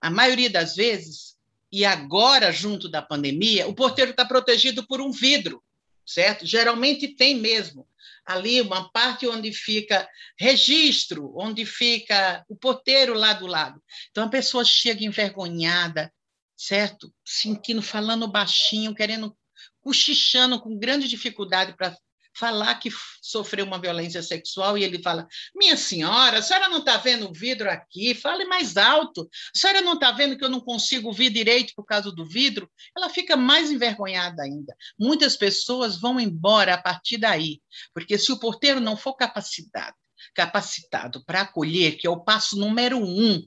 a 0.00 0.10
maioria 0.10 0.50
das 0.50 0.74
vezes, 0.74 1.36
e 1.70 1.84
agora 1.84 2.50
junto 2.50 2.88
da 2.88 3.00
pandemia, 3.00 3.68
o 3.68 3.74
porteiro 3.74 4.10
está 4.10 4.24
protegido 4.24 4.84
por 4.88 5.00
um 5.00 5.12
vidro, 5.12 5.62
certo? 6.04 6.44
Geralmente 6.44 7.14
tem 7.14 7.36
mesmo 7.36 7.86
ali 8.24 8.60
uma 8.60 8.90
parte 8.90 9.26
onde 9.26 9.52
fica 9.52 10.08
registro, 10.38 11.32
onde 11.36 11.66
fica 11.66 12.44
o 12.48 12.56
porteiro 12.56 13.14
lá 13.14 13.32
do 13.32 13.46
lado. 13.46 13.82
Então 14.10 14.24
a 14.24 14.30
pessoa 14.30 14.64
chega 14.64 15.04
envergonhada, 15.04 16.12
certo? 16.56 17.12
Sentindo, 17.24 17.82
falando 17.82 18.30
baixinho, 18.30 18.94
querendo, 18.94 19.36
cochichando 19.80 20.60
com 20.60 20.78
grande 20.78 21.08
dificuldade 21.08 21.76
para 21.76 21.96
falar 22.34 22.74
que 22.76 22.90
sofreu 23.20 23.64
uma 23.64 23.80
violência 23.80 24.22
sexual 24.22 24.76
e 24.76 24.84
ele 24.84 25.02
fala: 25.02 25.26
Minha 25.54 25.76
senhora, 25.76 26.38
a 26.38 26.42
senhora 26.42 26.68
não 26.68 26.78
está 26.78 26.96
vendo 26.96 27.28
o 27.28 27.32
vidro 27.32 27.70
aqui? 27.70 28.14
Fale 28.14 28.44
mais 28.44 28.76
alto. 28.76 29.28
A 29.54 29.58
senhora 29.58 29.80
não 29.80 29.94
está 29.94 30.10
vendo 30.12 30.36
que 30.36 30.44
eu 30.44 30.48
não 30.48 30.60
consigo 30.60 31.12
ver 31.12 31.30
direito 31.30 31.72
por 31.74 31.84
causa 31.84 32.10
do 32.10 32.26
vidro? 32.26 32.70
Ela 32.96 33.08
fica 33.08 33.36
mais 33.36 33.70
envergonhada 33.70 34.42
ainda. 34.42 34.74
Muitas 34.98 35.36
pessoas 35.36 36.00
vão 36.00 36.18
embora 36.18 36.74
a 36.74 36.82
partir 36.82 37.18
daí, 37.18 37.60
porque 37.94 38.18
se 38.18 38.32
o 38.32 38.38
porteiro 38.38 38.80
não 38.80 38.96
for 38.96 39.14
capacitado, 39.14 39.96
capacitado 40.34 41.24
para 41.24 41.42
acolher, 41.42 41.96
que 41.96 42.06
é 42.06 42.10
o 42.10 42.22
passo 42.22 42.56
número 42.56 42.98
um, 42.98 43.44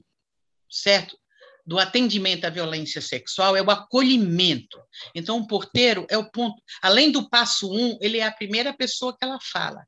certo? 0.70 1.18
Do 1.66 1.78
atendimento 1.78 2.44
à 2.44 2.50
violência 2.50 3.00
sexual 3.00 3.56
é 3.56 3.62
o 3.62 3.70
acolhimento. 3.70 4.80
Então, 5.14 5.38
o 5.38 5.46
porteiro 5.46 6.06
é 6.08 6.16
o 6.16 6.30
ponto. 6.30 6.62
Além 6.80 7.10
do 7.10 7.28
passo 7.28 7.70
um, 7.72 7.98
ele 8.00 8.18
é 8.18 8.24
a 8.24 8.32
primeira 8.32 8.72
pessoa 8.72 9.16
que 9.16 9.24
ela 9.24 9.38
fala. 9.40 9.84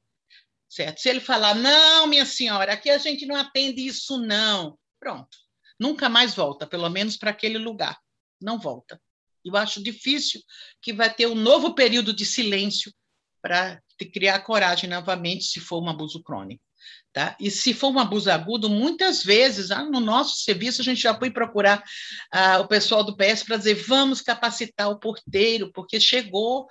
Certo? 0.69 1.01
Se 1.01 1.09
ele 1.09 1.21
falar, 1.21 1.55
não, 1.55 2.07
minha 2.07 2.27
senhora, 2.27 2.73
aqui 2.73 2.91
a 2.91 2.99
gente 2.99 3.25
não 3.25 3.37
atende 3.37 3.87
isso, 3.87 4.19
não. 4.19 4.77
Pronto. 4.99 5.39
Nunca 5.79 6.09
mais 6.09 6.35
volta, 6.35 6.67
pelo 6.67 6.89
menos 6.89 7.17
para 7.17 7.31
aquele 7.31 7.59
lugar. 7.59 7.97
Não 8.41 8.59
volta. 8.59 9.01
Eu 9.45 9.57
acho 9.57 9.83
difícil 9.83 10.43
que 10.83 10.93
vai 10.93 11.13
ter 11.13 11.27
um 11.27 11.35
novo 11.35 11.75
período 11.75 12.13
de 12.13 12.27
silêncio 12.27 12.93
para 13.41 13.81
criar 14.13 14.41
coragem 14.41 14.91
novamente 14.91 15.45
se 15.45 15.61
for 15.61 15.83
um 15.83 15.89
abuso 15.89 16.23
crônico. 16.23 16.63
Tá? 17.11 17.35
E 17.41 17.51
se 17.51 17.73
for 17.73 17.91
um 17.91 17.99
abuso 17.99 18.31
agudo, 18.31 18.69
muitas 18.69 19.25
vezes, 19.25 19.71
ah, 19.71 19.83
no 19.83 19.99
nosso 19.99 20.37
serviço, 20.43 20.83
a 20.83 20.85
gente 20.85 21.01
já 21.01 21.15
foi 21.15 21.31
procurar 21.31 21.83
ah, 22.31 22.61
o 22.61 22.69
pessoal 22.69 23.03
do 23.03 23.17
PS 23.17 23.43
para 23.45 23.57
dizer, 23.57 23.75
vamos 23.75 24.21
capacitar 24.21 24.91
o 24.91 25.01
porteiro, 25.01 25.73
porque 25.73 25.99
chegou 25.99 26.67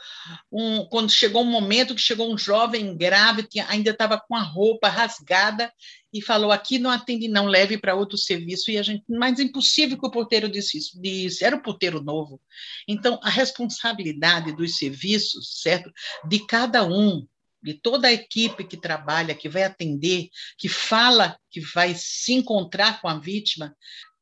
um, 0.51 0.85
quando 0.85 1.09
chegou 1.09 1.41
um 1.41 1.51
momento 1.51 1.95
que 1.95 2.01
chegou 2.01 2.31
um 2.31 2.37
jovem 2.37 2.95
grave, 2.95 3.47
que 3.47 3.59
ainda 3.59 3.89
estava 3.89 4.19
com 4.19 4.35
a 4.35 4.41
roupa 4.41 4.87
rasgada, 4.87 5.73
e 6.13 6.21
falou, 6.21 6.51
aqui 6.51 6.79
não 6.79 6.91
atende, 6.91 7.27
não, 7.27 7.45
leve 7.45 7.77
para 7.77 7.95
outro 7.95 8.17
serviço, 8.17 8.71
e 8.71 8.77
a 8.77 8.83
gente, 8.83 9.03
mas 9.09 9.39
é 9.39 9.43
impossível 9.43 9.99
que 9.99 10.07
o 10.07 10.11
porteiro 10.11 10.47
disse 10.47 10.77
isso, 10.77 11.01
disse, 11.01 11.43
era 11.43 11.55
o 11.55 11.61
porteiro 11.61 12.01
novo. 12.01 12.39
Então, 12.87 13.19
a 13.23 13.29
responsabilidade 13.29 14.55
dos 14.55 14.77
serviços, 14.77 15.61
certo, 15.61 15.91
de 16.27 16.45
cada 16.45 16.83
um, 16.83 17.27
de 17.61 17.73
toda 17.73 18.07
a 18.07 18.13
equipe 18.13 18.63
que 18.63 18.77
trabalha, 18.77 19.35
que 19.35 19.49
vai 19.49 19.63
atender, 19.63 20.29
que 20.57 20.69
fala 20.69 21.37
que 21.49 21.59
vai 21.59 21.95
se 21.95 22.33
encontrar 22.33 23.01
com 23.01 23.07
a 23.07 23.19
vítima, 23.19 23.75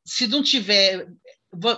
se 0.05 0.27
não 0.27 0.43
tiver. 0.43 1.07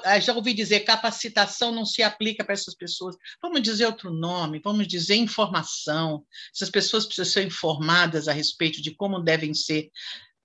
Ah, 0.03 0.19
já 0.19 0.33
ouvi 0.33 0.55
dizer 0.55 0.79
capacitação 0.79 1.71
não 1.71 1.85
se 1.85 2.01
aplica 2.01 2.43
para 2.43 2.53
essas 2.53 2.73
pessoas. 2.73 3.15
Vamos 3.39 3.61
dizer 3.61 3.85
outro 3.85 4.11
nome, 4.11 4.59
vamos 4.63 4.87
dizer 4.87 5.15
informação. 5.15 6.25
Essas 6.53 6.69
pessoas 6.69 7.05
precisam 7.05 7.31
ser 7.31 7.45
informadas 7.45 8.27
a 8.27 8.33
respeito 8.33 8.81
de 8.81 8.95
como 8.95 9.19
devem 9.19 9.53
ser 9.53 9.91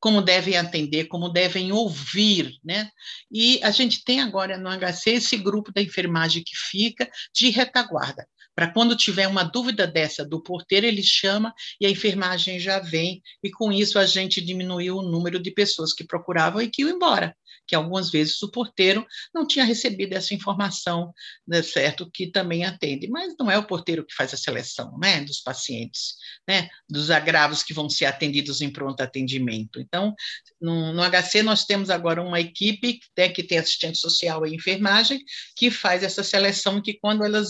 como 0.03 0.21
devem 0.21 0.57
atender, 0.57 1.05
como 1.05 1.29
devem 1.29 1.71
ouvir, 1.71 2.59
né? 2.65 2.91
E 3.31 3.61
a 3.63 3.71
gente 3.71 4.03
tem 4.03 4.21
agora 4.21 4.59
no 4.59 4.69
HC 4.69 5.11
esse 5.11 5.37
grupo 5.37 5.73
da 5.73 5.81
enfermagem 5.81 6.43
que 6.45 6.57
fica 6.57 7.09
de 7.33 7.51
retaguarda. 7.51 8.27
Para 8.53 8.73
quando 8.73 8.97
tiver 8.97 9.29
uma 9.29 9.45
dúvida 9.45 9.87
dessa 9.87 10.25
do 10.25 10.43
porteiro, 10.43 10.87
ele 10.87 11.05
chama 11.05 11.55
e 11.81 11.87
a 11.87 11.91
enfermagem 11.91 12.59
já 12.59 12.81
vem, 12.81 13.23
e 13.45 13.49
com 13.49 13.71
isso 13.71 13.97
a 13.97 14.05
gente 14.05 14.41
diminuiu 14.41 14.97
o 14.97 15.03
número 15.03 15.41
de 15.41 15.53
pessoas 15.53 15.93
que 15.93 16.05
procuravam 16.05 16.61
e 16.61 16.69
que 16.69 16.83
iam 16.83 16.91
embora, 16.91 17.37
que 17.73 17.77
algumas 17.77 18.11
vezes 18.11 18.43
o 18.43 18.51
porteiro 18.51 19.07
não 19.35 19.47
tinha 19.47 19.65
recebido 19.65 20.13
essa 20.13 20.35
informação, 20.35 21.11
né, 21.49 21.63
certo, 21.63 22.11
que 22.13 22.27
também 22.27 22.67
atende, 22.67 23.09
mas 23.09 23.35
não 23.41 23.51
é 23.51 23.57
o 23.57 23.67
porteiro 23.67 24.05
que 24.05 24.15
faz 24.15 24.35
a 24.35 24.37
seleção, 24.37 24.99
né, 24.99 25.23
dos 25.23 25.41
pacientes, 25.41 26.17
né, 26.47 26.69
dos 26.87 27.11
agravos 27.11 27.63
que 27.63 27.73
vão 27.73 27.89
ser 27.89 28.05
atendidos 28.05 28.61
em 28.61 28.71
pronto 28.71 29.01
atendimento. 29.01 29.81
Então, 29.81 30.15
no, 30.61 30.93
no 30.93 31.03
HC 31.03 31.43
nós 31.43 31.65
temos 31.65 31.89
agora 31.89 32.23
uma 32.23 32.39
equipe 32.39 33.01
né, 33.17 33.31
que 33.31 33.43
tem 33.43 33.57
assistente 33.57 33.97
social 33.97 34.47
e 34.47 34.55
enfermagem, 34.55 35.25
que 35.57 35.71
faz 35.71 36.03
essa 36.03 36.23
seleção 36.23 36.83
que 36.83 36.93
quando 36.93 37.25
elas 37.25 37.49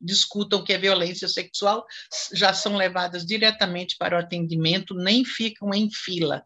discutam 0.00 0.64
que 0.64 0.72
é 0.72 0.78
violência 0.78 1.28
sexual 1.28 1.86
já 2.32 2.52
são 2.52 2.74
levadas 2.74 3.24
diretamente 3.24 3.96
para 3.96 4.16
o 4.16 4.18
atendimento, 4.18 4.94
nem 4.94 5.24
ficam 5.24 5.72
em 5.72 5.88
fila, 5.92 6.44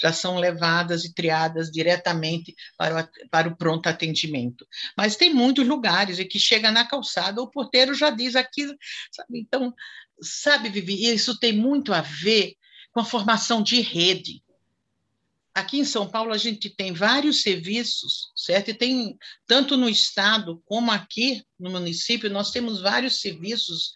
já 0.00 0.12
são 0.12 0.38
levadas 0.38 1.04
e 1.04 1.12
triadas 1.12 1.70
diretamente 1.70 2.54
para 2.76 3.02
o, 3.02 3.28
para 3.28 3.48
o 3.48 3.56
pronto 3.56 3.88
atendimento. 3.88 4.66
Mas 4.96 5.16
tem 5.16 5.34
muitos 5.34 5.66
lugares 5.66 6.18
em 6.18 6.28
que 6.28 6.38
chega 6.38 6.70
na 6.70 6.86
calçada, 6.86 7.42
o 7.42 7.50
porteiro 7.50 7.94
já 7.94 8.10
diz 8.10 8.36
aqui, 8.36 8.66
sabe? 9.10 9.40
Então, 9.40 9.74
sabe, 10.20 10.68
Vivi, 10.68 11.06
isso 11.06 11.38
tem 11.38 11.52
muito 11.52 11.92
a 11.92 12.00
ver 12.00 12.54
com 12.92 13.00
a 13.00 13.04
formação 13.04 13.62
de 13.62 13.80
rede. 13.80 14.42
Aqui 15.54 15.78
em 15.80 15.84
São 15.84 16.08
Paulo 16.08 16.32
a 16.32 16.38
gente 16.38 16.70
tem 16.70 16.92
vários 16.92 17.42
serviços, 17.42 18.30
certo? 18.36 18.70
E 18.70 18.74
tem 18.74 19.18
tanto 19.44 19.76
no 19.76 19.88
estado 19.88 20.62
como 20.64 20.92
aqui 20.92 21.42
no 21.58 21.70
município 21.70 22.30
nós 22.30 22.52
temos 22.52 22.80
vários 22.80 23.20
serviços 23.20 23.94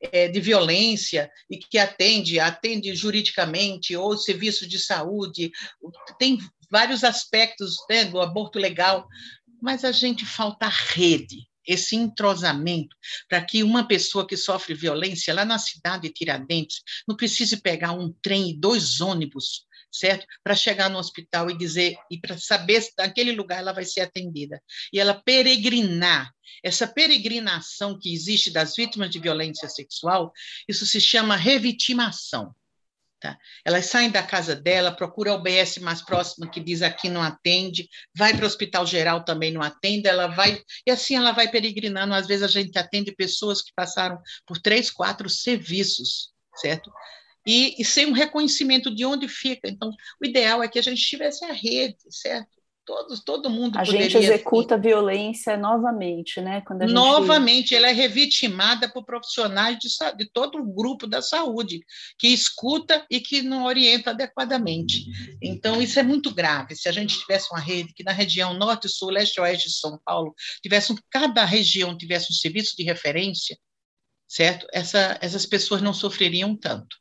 é, 0.00 0.28
de 0.28 0.40
violência 0.40 1.30
e 1.48 1.58
que 1.58 1.78
atende, 1.78 2.38
atende 2.40 2.94
juridicamente 2.94 3.96
ou 3.96 4.16
serviços 4.16 4.68
de 4.68 4.78
saúde, 4.78 5.50
tem 6.18 6.38
vários 6.70 7.04
aspectos 7.04 7.76
né, 7.88 8.04
do 8.04 8.20
aborto 8.20 8.58
legal, 8.58 9.06
mas 9.60 9.84
a 9.84 9.92
gente 9.92 10.24
falta 10.24 10.68
rede, 10.68 11.48
esse 11.66 11.94
entrosamento, 11.94 12.96
para 13.28 13.44
que 13.44 13.62
uma 13.62 13.86
pessoa 13.86 14.26
que 14.26 14.36
sofre 14.36 14.74
violência 14.74 15.34
lá 15.34 15.44
na 15.44 15.58
cidade 15.58 16.08
de 16.08 16.14
Tiradentes 16.14 16.82
não 17.06 17.16
precise 17.16 17.58
pegar 17.58 17.92
um 17.92 18.12
trem 18.22 18.50
e 18.50 18.56
dois 18.56 19.00
ônibus 19.00 19.66
certo? 19.90 20.26
Para 20.42 20.54
chegar 20.54 20.88
no 20.88 20.98
hospital 20.98 21.50
e 21.50 21.56
dizer, 21.56 21.96
e 22.10 22.18
para 22.18 22.38
saber 22.38 22.80
se 22.80 22.92
naquele 22.96 23.32
lugar 23.32 23.58
ela 23.58 23.72
vai 23.72 23.84
ser 23.84 24.02
atendida. 24.02 24.62
E 24.92 25.00
ela 25.00 25.14
peregrinar. 25.14 26.32
Essa 26.62 26.86
peregrinação 26.86 27.98
que 27.98 28.12
existe 28.12 28.50
das 28.50 28.74
vítimas 28.76 29.10
de 29.10 29.18
violência 29.18 29.68
sexual, 29.68 30.32
isso 30.68 30.84
se 30.84 31.00
chama 31.00 31.36
revitimação. 31.36 32.54
Tá? 33.20 33.38
Elas 33.64 33.86
saem 33.86 34.10
da 34.10 34.22
casa 34.22 34.56
dela, 34.56 34.90
procura 34.90 35.34
o 35.34 35.42
BS 35.42 35.78
mais 35.78 36.00
próximo 36.00 36.50
que 36.50 36.58
diz 36.58 36.80
aqui 36.80 37.10
não 37.10 37.22
atende, 37.22 37.86
vai 38.16 38.34
para 38.34 38.44
o 38.44 38.46
hospital 38.46 38.86
geral 38.86 39.22
também 39.22 39.52
não 39.52 39.60
atende, 39.60 40.08
ela 40.08 40.26
vai 40.26 40.62
e 40.86 40.90
assim 40.90 41.16
ela 41.16 41.32
vai 41.32 41.48
peregrinando. 41.50 42.14
Às 42.14 42.26
vezes 42.26 42.42
a 42.42 42.48
gente 42.48 42.78
atende 42.78 43.14
pessoas 43.14 43.60
que 43.60 43.72
passaram 43.76 44.18
por 44.46 44.58
três, 44.58 44.90
quatro 44.90 45.28
serviços, 45.28 46.32
certo? 46.56 46.90
E, 47.46 47.80
e 47.80 47.84
sem 47.84 48.06
um 48.06 48.12
reconhecimento 48.12 48.94
de 48.94 49.04
onde 49.04 49.28
fica. 49.28 49.68
Então, 49.68 49.90
o 50.20 50.26
ideal 50.26 50.62
é 50.62 50.68
que 50.68 50.78
a 50.78 50.82
gente 50.82 51.00
tivesse 51.00 51.44
a 51.44 51.52
rede, 51.52 51.96
certo? 52.10 52.60
Todos, 52.82 53.22
todo 53.22 53.50
mundo 53.50 53.78
a 53.78 53.84
gente 53.84 54.16
executa 54.16 54.74
a 54.74 54.78
violência 54.78 55.56
novamente, 55.56 56.40
né? 56.40 56.60
Quando 56.62 56.80
gente... 56.80 56.92
Novamente, 56.92 57.74
ela 57.74 57.88
é 57.88 57.92
revitimada 57.92 58.88
por 58.88 59.04
profissionais 59.04 59.78
de, 59.78 59.88
de 60.16 60.28
todo 60.32 60.58
o 60.58 60.74
grupo 60.74 61.06
da 61.06 61.22
saúde, 61.22 61.84
que 62.18 62.28
escuta 62.28 63.06
e 63.08 63.20
que 63.20 63.42
não 63.42 63.64
orienta 63.64 64.10
adequadamente. 64.10 65.04
Então, 65.40 65.80
isso 65.80 66.00
é 66.00 66.02
muito 66.02 66.34
grave. 66.34 66.74
Se 66.74 66.88
a 66.88 66.92
gente 66.92 67.16
tivesse 67.20 67.48
uma 67.52 67.60
rede 67.60 67.92
que 67.94 68.02
na 68.02 68.12
região 68.12 68.54
norte, 68.54 68.88
sul, 68.88 69.10
leste 69.10 69.36
e 69.36 69.40
oeste 69.40 69.68
de 69.68 69.74
São 69.74 70.00
Paulo, 70.04 70.34
tivesse 70.60 70.92
cada 71.10 71.44
região 71.44 71.96
tivesse 71.96 72.32
um 72.32 72.34
serviço 72.34 72.74
de 72.76 72.82
referência, 72.82 73.56
certo? 74.26 74.66
Essa, 74.72 75.16
essas 75.20 75.46
pessoas 75.46 75.82
não 75.82 75.94
sofreriam 75.94 76.56
tanto. 76.56 76.99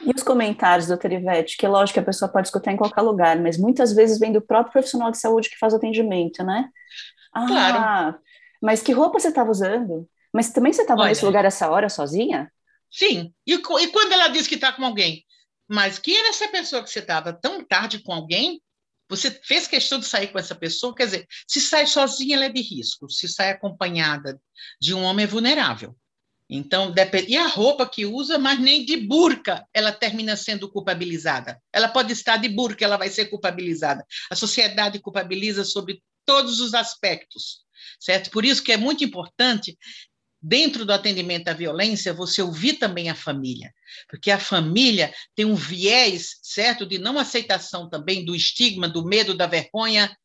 E 0.00 0.10
os 0.14 0.22
comentários, 0.22 0.88
doutora 0.88 1.14
Ivete, 1.14 1.56
que 1.56 1.66
lógico 1.66 1.94
que 1.94 2.00
a 2.00 2.04
pessoa 2.04 2.30
pode 2.30 2.48
escutar 2.48 2.72
em 2.72 2.76
qualquer 2.76 3.02
lugar, 3.02 3.38
mas 3.40 3.58
muitas 3.58 3.92
vezes 3.92 4.18
vem 4.18 4.32
do 4.32 4.40
próprio 4.40 4.72
profissional 4.72 5.10
de 5.10 5.18
saúde 5.18 5.50
que 5.50 5.58
faz 5.58 5.72
o 5.72 5.76
atendimento, 5.76 6.44
né? 6.44 6.68
Ah, 7.32 7.46
claro. 7.46 8.18
mas 8.62 8.82
que 8.82 8.92
roupa 8.92 9.18
você 9.18 9.28
estava 9.28 9.50
usando? 9.50 10.08
Mas 10.32 10.50
também 10.50 10.72
você 10.72 10.82
estava 10.82 11.06
nesse 11.06 11.24
lugar 11.24 11.44
essa 11.44 11.68
hora 11.70 11.88
sozinha? 11.88 12.50
Sim. 12.90 13.32
E, 13.46 13.54
e 13.54 13.86
quando 13.88 14.12
ela 14.12 14.28
diz 14.28 14.46
que 14.46 14.54
está 14.54 14.72
com 14.72 14.84
alguém? 14.84 15.24
Mas 15.68 15.98
quem 15.98 16.16
era 16.16 16.28
essa 16.28 16.48
pessoa 16.48 16.82
que 16.82 16.90
você 16.90 17.00
estava 17.00 17.32
tão 17.32 17.64
tarde 17.64 18.02
com 18.02 18.12
alguém? 18.12 18.62
Você 19.10 19.30
fez 19.30 19.66
questão 19.66 19.98
de 19.98 20.06
sair 20.06 20.28
com 20.28 20.38
essa 20.38 20.54
pessoa? 20.54 20.94
Quer 20.94 21.06
dizer, 21.06 21.26
se 21.46 21.60
sai 21.60 21.86
sozinha, 21.86 22.36
ela 22.36 22.44
é 22.46 22.50
de 22.50 22.60
risco. 22.60 23.10
Se 23.10 23.28
sai 23.28 23.50
acompanhada 23.50 24.40
de 24.80 24.94
um 24.94 25.02
homem, 25.02 25.24
é 25.24 25.26
vulnerável. 25.26 25.96
Então, 26.50 26.94
e 27.26 27.36
a 27.36 27.46
roupa 27.46 27.86
que 27.86 28.06
usa, 28.06 28.38
mas 28.38 28.58
nem 28.58 28.84
de 28.84 28.96
burca 28.96 29.66
ela 29.72 29.92
termina 29.92 30.34
sendo 30.34 30.70
culpabilizada. 30.70 31.60
Ela 31.72 31.88
pode 31.88 32.12
estar 32.12 32.38
de 32.38 32.48
burca, 32.48 32.84
ela 32.84 32.96
vai 32.96 33.10
ser 33.10 33.26
culpabilizada. 33.26 34.04
A 34.30 34.34
sociedade 34.34 34.98
culpabiliza 34.98 35.62
sobre 35.62 36.02
todos 36.24 36.60
os 36.60 36.72
aspectos, 36.72 37.60
certo? 38.00 38.30
Por 38.30 38.44
isso 38.44 38.62
que 38.62 38.72
é 38.72 38.76
muito 38.76 39.04
importante, 39.04 39.76
dentro 40.40 40.84
do 40.84 40.92
atendimento 40.92 41.48
à 41.48 41.52
violência, 41.52 42.14
você 42.14 42.40
ouvir 42.40 42.74
também 42.74 43.10
a 43.10 43.14
família, 43.14 43.72
porque 44.08 44.30
a 44.30 44.38
família 44.38 45.12
tem 45.34 45.44
um 45.44 45.54
viés, 45.54 46.36
certo, 46.42 46.86
de 46.86 46.98
não 46.98 47.18
aceitação 47.18 47.88
também 47.88 48.24
do 48.24 48.34
estigma, 48.34 48.88
do 48.88 49.04
medo, 49.04 49.34
da 49.34 49.46
vergonha, 49.46 50.16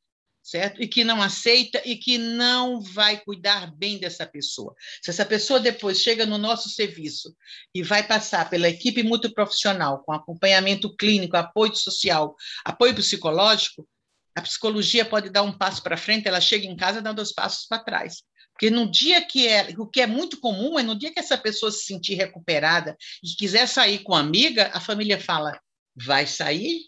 certo? 0.43 0.83
E 0.83 0.87
que 0.87 1.05
não 1.05 1.21
aceita 1.21 1.81
e 1.85 1.95
que 1.95 2.17
não 2.17 2.81
vai 2.81 3.17
cuidar 3.17 3.73
bem 3.75 3.97
dessa 3.97 4.25
pessoa. 4.25 4.75
Se 5.01 5.09
essa 5.09 5.25
pessoa 5.25 5.59
depois 5.59 6.01
chega 6.01 6.25
no 6.25 6.37
nosso 6.37 6.69
serviço 6.69 7.33
e 7.73 7.81
vai 7.81 8.05
passar 8.05 8.49
pela 8.49 8.67
equipe 8.67 9.01
multiprofissional, 9.01 10.03
com 10.03 10.11
acompanhamento 10.11 10.93
clínico, 10.95 11.37
apoio 11.37 11.75
social, 11.75 12.35
apoio 12.65 12.93
psicológico, 12.93 13.87
a 14.35 14.41
psicologia 14.41 15.05
pode 15.05 15.29
dar 15.29 15.43
um 15.43 15.57
passo 15.57 15.81
para 15.81 15.95
frente, 15.95 16.27
ela 16.27 16.41
chega 16.41 16.65
em 16.65 16.75
casa 16.75 17.01
dando 17.01 17.17
dois 17.17 17.31
passos 17.31 17.65
para 17.65 17.83
trás. 17.83 18.23
Porque 18.51 18.69
no 18.69 18.89
dia 18.89 19.25
que 19.25 19.47
é, 19.47 19.73
o 19.77 19.87
que 19.87 20.01
é 20.01 20.07
muito 20.07 20.39
comum 20.39 20.77
é 20.77 20.83
no 20.83 20.95
dia 20.95 21.11
que 21.11 21.19
essa 21.19 21.37
pessoa 21.37 21.71
se 21.71 21.85
sentir 21.85 22.15
recuperada 22.15 22.95
e 23.23 23.27
quiser 23.35 23.67
sair 23.67 23.99
com 23.99 24.13
a 24.13 24.19
amiga, 24.19 24.69
a 24.73 24.79
família 24.79 25.19
fala: 25.19 25.59
vai 25.95 26.27
sair? 26.27 26.81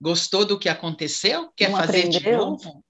Gostou 0.00 0.44
do 0.44 0.58
que 0.58 0.68
aconteceu? 0.68 1.50
Quer 1.56 1.70
não 1.70 1.78
fazer 1.78 1.98
aprendeu. 1.98 2.20
de 2.20 2.32
novo? 2.32 2.84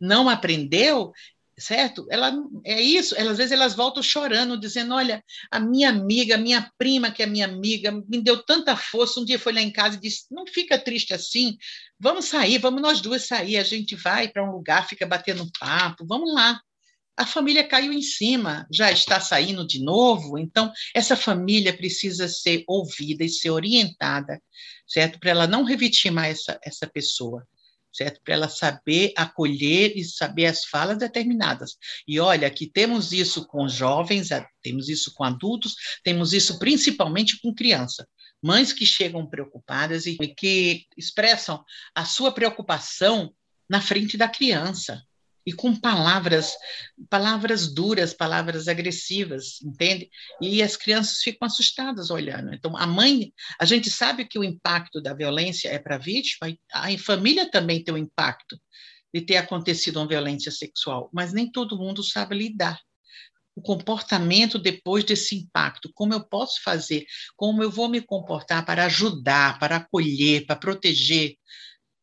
Não 0.00 0.28
aprendeu? 0.28 1.12
Certo? 1.58 2.06
Ela 2.10 2.32
é 2.64 2.80
isso. 2.80 3.14
Ela, 3.16 3.32
às 3.32 3.38
vezes 3.38 3.52
elas 3.52 3.74
voltam 3.74 4.02
chorando, 4.02 4.58
dizendo: 4.58 4.94
Olha, 4.94 5.22
a 5.50 5.60
minha 5.60 5.90
amiga, 5.90 6.36
a 6.36 6.38
minha 6.38 6.70
prima, 6.78 7.10
que 7.10 7.22
é 7.22 7.26
minha 7.26 7.44
amiga, 7.44 7.92
me 7.92 8.22
deu 8.22 8.42
tanta 8.42 8.74
força. 8.76 9.20
Um 9.20 9.24
dia 9.24 9.38
foi 9.38 9.52
lá 9.52 9.60
em 9.60 9.70
casa 9.70 9.96
e 9.96 10.00
disse: 10.00 10.24
Não 10.30 10.46
fica 10.46 10.78
triste 10.78 11.12
assim. 11.12 11.58
Vamos 11.98 12.26
sair, 12.26 12.58
vamos 12.58 12.80
nós 12.80 13.00
duas 13.02 13.26
sair. 13.26 13.58
A 13.58 13.62
gente 13.62 13.94
vai 13.94 14.28
para 14.28 14.42
um 14.42 14.52
lugar, 14.52 14.88
fica 14.88 15.06
batendo 15.06 15.50
papo. 15.58 16.06
Vamos 16.06 16.32
lá. 16.32 16.60
A 17.20 17.26
família 17.26 17.62
caiu 17.62 17.92
em 17.92 18.00
cima, 18.00 18.66
já 18.72 18.90
está 18.90 19.20
saindo 19.20 19.66
de 19.66 19.84
novo, 19.84 20.38
então 20.38 20.72
essa 20.94 21.14
família 21.14 21.76
precisa 21.76 22.26
ser 22.26 22.64
ouvida 22.66 23.22
e 23.22 23.28
ser 23.28 23.50
orientada, 23.50 24.40
certo? 24.88 25.20
Para 25.20 25.30
ela 25.30 25.46
não 25.46 25.62
revitimar 25.62 26.28
essa, 26.28 26.58
essa 26.64 26.86
pessoa, 26.86 27.46
certo? 27.92 28.22
Para 28.24 28.32
ela 28.32 28.48
saber 28.48 29.12
acolher 29.14 29.92
e 29.94 30.02
saber 30.02 30.46
as 30.46 30.64
falas 30.64 30.96
determinadas. 30.96 31.76
E 32.08 32.18
olha, 32.18 32.50
que 32.50 32.66
temos 32.66 33.12
isso 33.12 33.46
com 33.46 33.68
jovens, 33.68 34.30
temos 34.62 34.88
isso 34.88 35.12
com 35.12 35.22
adultos, 35.22 35.74
temos 36.02 36.32
isso 36.32 36.58
principalmente 36.58 37.38
com 37.38 37.54
criança. 37.54 38.08
Mães 38.42 38.72
que 38.72 38.86
chegam 38.86 39.28
preocupadas 39.28 40.06
e 40.06 40.16
que 40.16 40.86
expressam 40.96 41.62
a 41.94 42.06
sua 42.06 42.32
preocupação 42.32 43.30
na 43.68 43.82
frente 43.82 44.16
da 44.16 44.26
criança, 44.26 45.04
e 45.46 45.52
com 45.52 45.74
palavras, 45.74 46.54
palavras 47.08 47.72
duras, 47.72 48.12
palavras 48.12 48.68
agressivas, 48.68 49.60
entende? 49.62 50.10
E 50.40 50.62
as 50.62 50.76
crianças 50.76 51.18
ficam 51.18 51.46
assustadas 51.46 52.10
olhando. 52.10 52.54
Então, 52.54 52.76
a 52.76 52.86
mãe, 52.86 53.32
a 53.58 53.64
gente 53.64 53.90
sabe 53.90 54.26
que 54.26 54.38
o 54.38 54.44
impacto 54.44 55.00
da 55.00 55.14
violência 55.14 55.68
é 55.68 55.78
para 55.78 55.96
a 55.96 55.98
vítima, 55.98 56.54
a 56.72 56.98
família 56.98 57.50
também 57.50 57.82
tem 57.82 57.94
o 57.94 57.98
impacto 57.98 58.60
de 59.12 59.20
ter 59.20 59.36
acontecido 59.36 59.96
uma 59.96 60.08
violência 60.08 60.52
sexual, 60.52 61.10
mas 61.12 61.32
nem 61.32 61.50
todo 61.50 61.78
mundo 61.78 62.02
sabe 62.02 62.36
lidar. 62.36 62.78
O 63.56 63.62
comportamento 63.62 64.58
depois 64.58 65.04
desse 65.04 65.36
impacto, 65.36 65.90
como 65.94 66.14
eu 66.14 66.24
posso 66.24 66.62
fazer, 66.62 67.04
como 67.36 67.62
eu 67.62 67.70
vou 67.70 67.88
me 67.88 68.00
comportar 68.00 68.64
para 68.64 68.84
ajudar, 68.84 69.58
para 69.58 69.76
acolher, 69.76 70.46
para 70.46 70.56
proteger, 70.56 71.34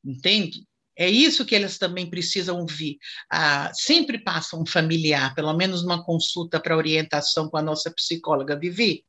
entende? 0.04 0.65
É 0.97 1.07
isso 1.07 1.45
que 1.45 1.55
elas 1.55 1.77
também 1.77 2.10
precisam 2.10 2.60
ouvir. 2.60 2.97
Ah, 3.31 3.71
sempre 3.73 4.17
passa 4.17 4.57
um 4.57 4.65
familiar, 4.65 5.36
pelo 5.36 5.53
menos 5.53 5.83
uma 5.83 6.03
consulta 6.03 6.60
para 6.60 6.75
orientação 6.75 7.47
com 7.49 7.57
a 7.57 7.62
nossa 7.62 7.91
psicóloga 7.91 8.57
Vivi, 8.57 9.05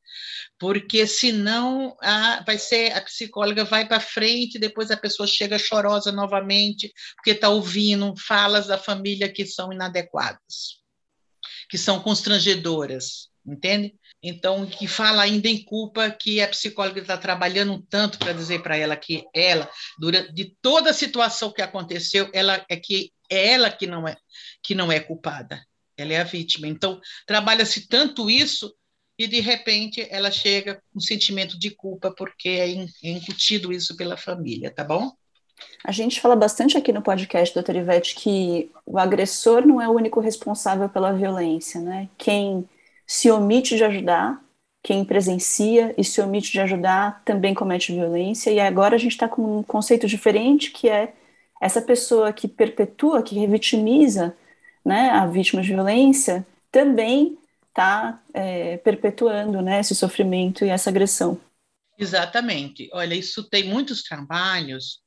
porque 0.58 1.06
senão 1.06 1.96
ah, 2.02 2.42
vai 2.46 2.58
ser 2.58 2.92
a 2.92 3.00
psicóloga 3.00 3.64
vai 3.64 3.88
para 3.88 4.00
frente, 4.00 4.58
depois 4.58 4.90
a 4.90 4.96
pessoa 4.96 5.26
chega 5.26 5.58
chorosa 5.58 6.12
novamente, 6.12 6.92
porque 7.16 7.30
está 7.30 7.48
ouvindo 7.48 8.14
falas 8.18 8.66
da 8.66 8.76
família 8.76 9.32
que 9.32 9.46
são 9.46 9.72
inadequadas, 9.72 10.82
que 11.70 11.78
são 11.78 12.00
constrangedoras, 12.00 13.28
entende? 13.46 13.94
Então, 14.22 14.66
que 14.66 14.88
fala 14.88 15.22
ainda 15.22 15.48
em 15.48 15.62
culpa 15.62 16.10
que 16.10 16.40
a 16.40 16.48
psicóloga 16.48 17.00
está 17.00 17.16
trabalhando 17.16 17.84
tanto 17.88 18.18
para 18.18 18.32
dizer 18.32 18.62
para 18.62 18.76
ela 18.76 18.96
que 18.96 19.24
ela, 19.32 19.70
durante 19.98 20.32
de 20.32 20.56
toda 20.60 20.90
a 20.90 20.94
situação 20.94 21.52
que 21.52 21.62
aconteceu, 21.62 22.28
ela 22.32 22.64
é 22.68 22.76
que 22.76 23.12
é 23.30 23.52
ela 23.52 23.70
que 23.70 23.86
não 23.86 24.08
é 24.08 24.16
que 24.62 24.74
não 24.74 24.90
é 24.90 24.98
culpada, 24.98 25.62
ela 25.96 26.12
é 26.12 26.20
a 26.20 26.24
vítima. 26.24 26.66
Então, 26.66 27.00
trabalha-se 27.26 27.86
tanto 27.86 28.28
isso 28.28 28.74
e 29.16 29.26
de 29.26 29.40
repente 29.40 30.06
ela 30.10 30.30
chega 30.30 30.76
com 30.76 30.98
um 30.98 31.00
sentimento 31.00 31.58
de 31.58 31.70
culpa 31.70 32.12
porque 32.16 32.48
é, 32.48 32.70
é 32.72 33.10
incutido 33.10 33.72
isso 33.72 33.96
pela 33.96 34.16
família, 34.16 34.70
tá 34.70 34.82
bom? 34.82 35.12
A 35.84 35.92
gente 35.92 36.20
fala 36.20 36.36
bastante 36.36 36.76
aqui 36.76 36.92
no 36.92 37.02
podcast, 37.02 37.52
doutora 37.54 37.78
Ivete, 37.78 38.14
que 38.14 38.70
o 38.86 38.98
agressor 38.98 39.66
não 39.66 39.80
é 39.80 39.88
o 39.88 39.92
único 39.92 40.20
responsável 40.20 40.88
pela 40.88 41.12
violência, 41.12 41.80
né? 41.80 42.08
Quem 42.16 42.68
se 43.08 43.30
omite 43.30 43.74
de 43.74 43.82
ajudar, 43.84 44.38
quem 44.82 45.02
presencia 45.02 45.94
e 45.96 46.04
se 46.04 46.20
omite 46.20 46.52
de 46.52 46.60
ajudar 46.60 47.24
também 47.24 47.54
comete 47.54 47.90
violência, 47.90 48.50
e 48.50 48.60
agora 48.60 48.96
a 48.96 48.98
gente 48.98 49.12
está 49.12 49.26
com 49.26 49.60
um 49.60 49.62
conceito 49.62 50.06
diferente, 50.06 50.70
que 50.70 50.90
é 50.90 51.14
essa 51.58 51.80
pessoa 51.80 52.32
que 52.34 52.46
perpetua, 52.46 53.22
que 53.22 53.38
revitimiza 53.38 54.36
né, 54.84 55.08
a 55.08 55.26
vítima 55.26 55.62
de 55.62 55.68
violência, 55.68 56.46
também 56.70 57.38
está 57.68 58.22
é, 58.34 58.76
perpetuando 58.76 59.62
né, 59.62 59.80
esse 59.80 59.94
sofrimento 59.94 60.64
e 60.64 60.68
essa 60.68 60.90
agressão. 60.90 61.40
Exatamente. 61.98 62.90
Olha, 62.92 63.14
isso 63.14 63.42
tem 63.42 63.64
muitos 63.64 64.02
trabalhos 64.02 65.00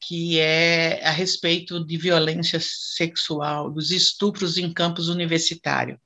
que 0.00 0.40
é 0.40 1.04
a 1.04 1.10
respeito 1.10 1.84
de 1.84 1.96
violência 1.96 2.58
sexual, 2.60 3.70
dos 3.70 3.90
estupros 3.90 4.56
em 4.56 4.72
campos 4.72 5.08
universitários 5.08 5.98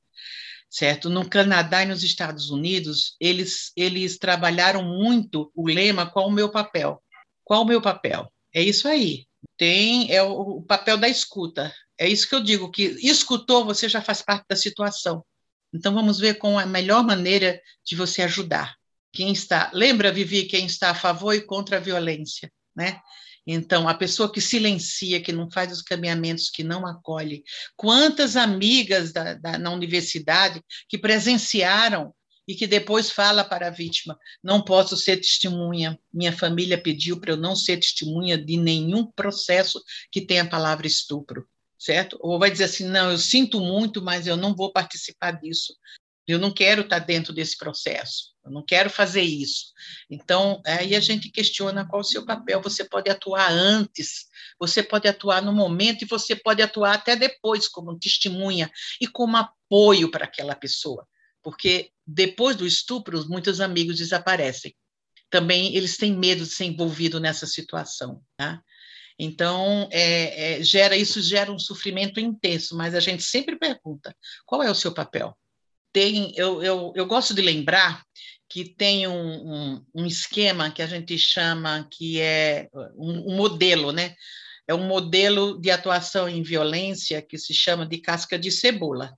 certo? 0.68 1.08
No 1.08 1.28
Canadá 1.28 1.82
e 1.82 1.86
nos 1.86 2.02
Estados 2.02 2.50
Unidos, 2.50 3.16
eles, 3.20 3.72
eles 3.76 4.18
trabalharam 4.18 4.82
muito 4.82 5.50
o 5.54 5.66
lema 5.68 6.10
qual 6.10 6.28
o 6.28 6.32
meu 6.32 6.50
papel? 6.50 7.02
Qual 7.44 7.62
o 7.62 7.66
meu 7.66 7.80
papel? 7.80 8.30
É 8.54 8.62
isso 8.62 8.88
aí. 8.88 9.26
Tem 9.56 10.12
é 10.12 10.22
o, 10.22 10.58
o 10.58 10.62
papel 10.62 10.96
da 10.96 11.08
escuta. 11.08 11.72
É 11.98 12.08
isso 12.08 12.28
que 12.28 12.34
eu 12.34 12.42
digo 12.42 12.70
que 12.70 12.96
escutou, 13.02 13.64
você 13.64 13.88
já 13.88 14.02
faz 14.02 14.20
parte 14.22 14.44
da 14.48 14.56
situação. 14.56 15.24
Então 15.72 15.94
vamos 15.94 16.18
ver 16.18 16.34
com 16.34 16.58
a 16.58 16.66
melhor 16.66 17.04
maneira 17.04 17.60
de 17.84 17.96
você 17.96 18.22
ajudar. 18.22 18.76
Quem 19.12 19.32
está, 19.32 19.70
lembra 19.72 20.12
Vivi, 20.12 20.44
quem 20.44 20.66
está 20.66 20.90
a 20.90 20.94
favor 20.94 21.34
e 21.34 21.40
contra 21.40 21.78
a 21.78 21.80
violência, 21.80 22.52
né? 22.74 23.00
Então, 23.46 23.88
a 23.88 23.94
pessoa 23.94 24.32
que 24.32 24.40
silencia, 24.40 25.22
que 25.22 25.32
não 25.32 25.48
faz 25.50 25.70
os 25.70 25.82
caminhamentos, 25.82 26.50
que 26.50 26.64
não 26.64 26.84
acolhe. 26.86 27.44
Quantas 27.76 28.36
amigas 28.36 29.12
da, 29.12 29.34
da, 29.34 29.56
na 29.56 29.70
universidade 29.70 30.60
que 30.88 30.98
presenciaram 30.98 32.12
e 32.48 32.54
que 32.54 32.66
depois 32.66 33.10
fala 33.10 33.44
para 33.44 33.68
a 33.68 33.70
vítima: 33.70 34.18
não 34.42 34.62
posso 34.62 34.96
ser 34.96 35.18
testemunha, 35.18 35.98
minha 36.12 36.32
família 36.32 36.80
pediu 36.80 37.20
para 37.20 37.32
eu 37.32 37.36
não 37.36 37.54
ser 37.54 37.78
testemunha 37.78 38.36
de 38.36 38.56
nenhum 38.56 39.06
processo 39.12 39.82
que 40.10 40.20
tenha 40.20 40.42
a 40.42 40.48
palavra 40.48 40.86
estupro, 40.86 41.48
certo? 41.78 42.16
Ou 42.20 42.38
vai 42.38 42.50
dizer 42.50 42.64
assim: 42.64 42.86
não, 42.86 43.10
eu 43.10 43.18
sinto 43.18 43.60
muito, 43.60 44.02
mas 44.02 44.26
eu 44.26 44.36
não 44.36 44.54
vou 44.54 44.72
participar 44.72 45.32
disso. 45.32 45.72
Eu 46.26 46.38
não 46.38 46.52
quero 46.52 46.82
estar 46.82 46.98
dentro 46.98 47.32
desse 47.32 47.56
processo, 47.56 48.32
eu 48.44 48.50
não 48.50 48.64
quero 48.64 48.90
fazer 48.90 49.22
isso. 49.22 49.66
Então, 50.10 50.60
aí 50.66 50.96
a 50.96 51.00
gente 51.00 51.30
questiona 51.30 51.86
qual 51.86 52.00
o 52.00 52.04
seu 52.04 52.24
papel. 52.24 52.60
Você 52.62 52.84
pode 52.84 53.08
atuar 53.08 53.50
antes, 53.50 54.26
você 54.58 54.82
pode 54.82 55.06
atuar 55.06 55.40
no 55.40 55.52
momento 55.52 56.02
e 56.02 56.08
você 56.08 56.34
pode 56.34 56.62
atuar 56.62 56.94
até 56.94 57.14
depois, 57.14 57.68
como 57.68 57.98
testemunha 57.98 58.70
e 59.00 59.06
como 59.06 59.36
apoio 59.36 60.10
para 60.10 60.24
aquela 60.24 60.56
pessoa. 60.56 61.06
Porque 61.42 61.90
depois 62.04 62.56
do 62.56 62.66
estupro, 62.66 63.24
muitos 63.28 63.60
amigos 63.60 63.96
desaparecem. 63.96 64.74
Também 65.30 65.76
eles 65.76 65.96
têm 65.96 66.12
medo 66.12 66.42
de 66.44 66.50
ser 66.50 66.64
envolvido 66.64 67.20
nessa 67.20 67.46
situação. 67.46 68.20
Tá? 68.36 68.60
Então, 69.18 69.88
é, 69.92 70.58
é, 70.58 70.62
gera 70.62 70.96
isso 70.96 71.22
gera 71.22 71.50
um 71.50 71.58
sofrimento 71.58 72.20
intenso, 72.20 72.76
mas 72.76 72.94
a 72.94 73.00
gente 73.00 73.22
sempre 73.22 73.56
pergunta: 73.56 74.14
qual 74.44 74.62
é 74.62 74.70
o 74.70 74.74
seu 74.74 74.92
papel? 74.92 75.36
Tem, 75.96 76.30
eu, 76.36 76.62
eu, 76.62 76.92
eu 76.94 77.06
gosto 77.06 77.32
de 77.32 77.40
lembrar 77.40 78.04
que 78.50 78.68
tem 78.68 79.06
um, 79.06 79.14
um, 79.14 79.86
um, 79.94 80.04
esquema 80.04 80.70
que 80.70 80.82
a 80.82 80.86
gente 80.86 81.16
chama 81.16 81.88
que 81.90 82.20
é 82.20 82.68
um, 82.94 83.32
um, 83.32 83.36
modelo, 83.36 83.92
né? 83.92 84.14
É 84.68 84.74
um 84.74 84.86
modelo 84.86 85.58
de 85.58 85.70
atuação 85.70 86.28
em 86.28 86.42
violência 86.42 87.22
que 87.22 87.38
se 87.38 87.54
chama 87.54 87.86
de 87.86 87.96
casca 87.96 88.38
de 88.38 88.52
cebola, 88.52 89.16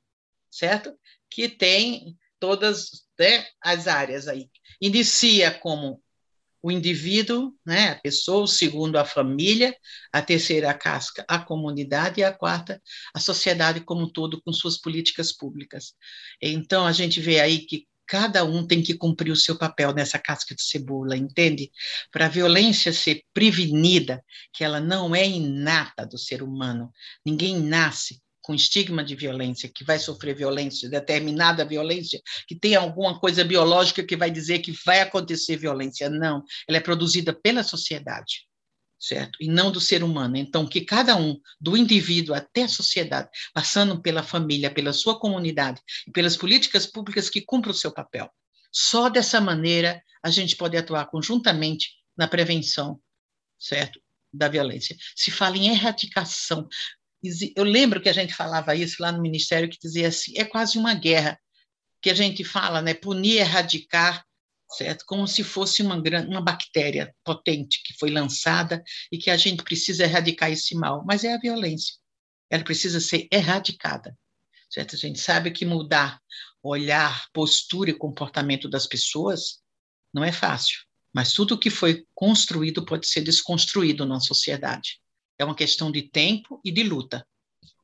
certo? 0.48 0.96
Que 1.28 1.48
tem 1.48 2.16
todas 2.38 3.08
né, 3.18 3.44
as 3.60 3.88
áreas 3.88 4.28
aí. 4.28 4.48
Inicia 4.80 5.50
como 5.50 6.00
o 6.62 6.70
indivíduo, 6.70 7.54
né, 7.64 7.90
a 7.90 7.94
pessoa, 7.96 8.44
o 8.44 8.48
segundo, 8.48 8.96
a 8.96 9.04
família, 9.04 9.74
a 10.12 10.20
terceira, 10.20 10.70
a 10.70 10.74
casca, 10.74 11.24
a 11.28 11.38
comunidade, 11.38 12.20
e 12.20 12.24
a 12.24 12.32
quarta, 12.32 12.82
a 13.14 13.20
sociedade 13.20 13.80
como 13.80 14.02
um 14.04 14.10
todo, 14.10 14.42
com 14.42 14.52
suas 14.52 14.78
políticas 14.78 15.32
públicas. 15.32 15.94
Então, 16.42 16.86
a 16.86 16.92
gente 16.92 17.20
vê 17.20 17.40
aí 17.40 17.60
que 17.60 17.86
cada 18.06 18.42
um 18.42 18.66
tem 18.66 18.82
que 18.82 18.94
cumprir 18.94 19.30
o 19.30 19.36
seu 19.36 19.56
papel 19.56 19.92
nessa 19.92 20.18
casca 20.18 20.54
de 20.54 20.62
cebola, 20.62 21.16
entende? 21.16 21.70
Para 22.10 22.26
a 22.26 22.28
violência 22.28 22.92
ser 22.92 23.22
prevenida, 23.34 24.24
que 24.52 24.64
ela 24.64 24.80
não 24.80 25.14
é 25.14 25.28
inata 25.28 26.06
do 26.06 26.18
ser 26.18 26.42
humano, 26.42 26.90
ninguém 27.24 27.60
nasce 27.60 28.20
com 28.48 28.54
estigma 28.54 29.04
de 29.04 29.14
violência, 29.14 29.68
que 29.68 29.84
vai 29.84 29.98
sofrer 29.98 30.34
violência, 30.34 30.88
determinada 30.88 31.66
violência, 31.66 32.18
que 32.46 32.54
tem 32.54 32.74
alguma 32.74 33.20
coisa 33.20 33.44
biológica 33.44 34.02
que 34.02 34.16
vai 34.16 34.30
dizer 34.30 34.60
que 34.60 34.72
vai 34.86 35.02
acontecer 35.02 35.58
violência. 35.58 36.08
Não, 36.08 36.42
ela 36.66 36.78
é 36.78 36.80
produzida 36.80 37.34
pela 37.34 37.62
sociedade, 37.62 38.46
certo? 38.98 39.36
E 39.38 39.48
não 39.48 39.70
do 39.70 39.78
ser 39.78 40.02
humano. 40.02 40.38
Então, 40.38 40.66
que 40.66 40.80
cada 40.80 41.14
um, 41.14 41.38
do 41.60 41.76
indivíduo 41.76 42.34
até 42.34 42.62
a 42.62 42.68
sociedade, 42.68 43.28
passando 43.52 44.00
pela 44.00 44.22
família, 44.22 44.70
pela 44.70 44.94
sua 44.94 45.20
comunidade 45.20 45.82
e 46.06 46.10
pelas 46.10 46.34
políticas 46.34 46.86
públicas 46.86 47.28
que 47.28 47.42
cumpram 47.42 47.72
o 47.72 47.76
seu 47.76 47.92
papel. 47.92 48.30
Só 48.72 49.10
dessa 49.10 49.42
maneira 49.42 50.02
a 50.22 50.30
gente 50.30 50.56
pode 50.56 50.74
atuar 50.74 51.04
conjuntamente 51.10 51.90
na 52.16 52.26
prevenção, 52.26 52.98
certo? 53.58 54.00
Da 54.32 54.48
violência. 54.48 54.96
Se 55.14 55.30
fala 55.30 55.58
em 55.58 55.68
erradicação, 55.68 56.66
eu 57.56 57.64
lembro 57.64 58.00
que 58.00 58.08
a 58.08 58.12
gente 58.12 58.34
falava 58.34 58.74
isso 58.74 58.96
lá 59.00 59.10
no 59.10 59.20
Ministério, 59.20 59.68
que 59.68 59.78
dizia 59.80 60.08
assim, 60.08 60.32
é 60.36 60.44
quase 60.44 60.78
uma 60.78 60.94
guerra, 60.94 61.38
que 62.00 62.10
a 62.10 62.14
gente 62.14 62.44
fala, 62.44 62.80
né, 62.80 62.94
punir, 62.94 63.38
erradicar, 63.38 64.24
certo? 64.76 65.04
Como 65.06 65.26
se 65.26 65.42
fosse 65.42 65.82
uma, 65.82 65.96
uma 65.96 66.40
bactéria 66.40 67.14
potente 67.24 67.82
que 67.84 67.94
foi 67.98 68.10
lançada 68.10 68.82
e 69.10 69.18
que 69.18 69.30
a 69.30 69.36
gente 69.36 69.62
precisa 69.64 70.04
erradicar 70.04 70.50
esse 70.50 70.74
mal, 70.74 71.04
mas 71.04 71.24
é 71.24 71.34
a 71.34 71.38
violência. 71.38 71.94
Ela 72.50 72.62
precisa 72.62 73.00
ser 73.00 73.26
erradicada, 73.32 74.16
certo? 74.70 74.94
A 74.94 74.98
gente 74.98 75.18
sabe 75.18 75.50
que 75.50 75.64
mudar 75.64 76.20
olhar, 76.62 77.26
postura 77.32 77.90
e 77.90 77.94
comportamento 77.94 78.68
das 78.68 78.86
pessoas 78.86 79.60
não 80.12 80.24
é 80.24 80.32
fácil, 80.32 80.78
mas 81.14 81.32
tudo 81.32 81.58
que 81.58 81.70
foi 81.70 82.04
construído 82.14 82.84
pode 82.84 83.06
ser 83.06 83.22
desconstruído 83.22 84.04
na 84.04 84.20
sociedade. 84.20 85.00
É 85.38 85.44
uma 85.44 85.54
questão 85.54 85.90
de 85.90 86.02
tempo 86.02 86.60
e 86.64 86.72
de 86.72 86.82
luta. 86.82 87.24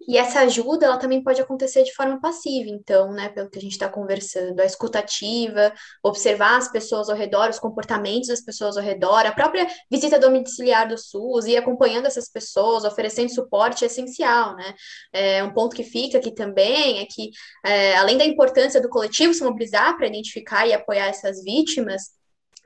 E 0.07 0.19
essa 0.19 0.41
ajuda, 0.41 0.87
ela 0.87 0.99
também 0.99 1.23
pode 1.23 1.41
acontecer 1.41 1.83
de 1.83 1.95
forma 1.95 2.21
passiva, 2.21 2.69
então, 2.69 3.11
né, 3.13 3.31
pelo 3.31 3.49
que 3.49 3.59
a 3.59 3.61
gente 3.63 3.73
está 3.73 3.89
conversando, 3.89 4.61
a 4.61 4.65
escutativa, 4.65 5.73
observar 6.03 6.59
as 6.59 6.71
pessoas 6.71 7.09
ao 7.09 7.17
redor, 7.17 7.49
os 7.49 7.59
comportamentos 7.59 8.29
das 8.29 8.43
pessoas 8.43 8.77
ao 8.77 8.83
redor, 8.83 9.25
a 9.25 9.33
própria 9.33 9.67
visita 9.91 10.19
domiciliar 10.19 10.87
do 10.87 10.99
SUS 10.99 11.47
e 11.47 11.57
acompanhando 11.57 12.07
essas 12.07 12.31
pessoas, 12.31 12.85
oferecendo 12.85 13.31
suporte 13.33 13.85
é 13.85 13.87
essencial, 13.87 14.55
né? 14.57 14.75
É, 15.13 15.43
um 15.43 15.53
ponto 15.53 15.75
que 15.75 15.85
fica 15.85 16.19
aqui 16.19 16.35
também 16.35 17.01
é 17.01 17.07
que, 17.07 17.31
é, 17.65 17.97
além 17.97 18.19
da 18.19 18.27
importância 18.27 18.83
do 18.83 18.91
coletivo 18.91 19.33
se 19.33 19.43
mobilizar 19.43 19.97
para 19.97 20.07
identificar 20.07 20.67
e 20.67 20.75
apoiar 20.75 21.07
essas 21.07 21.43
vítimas, 21.43 22.03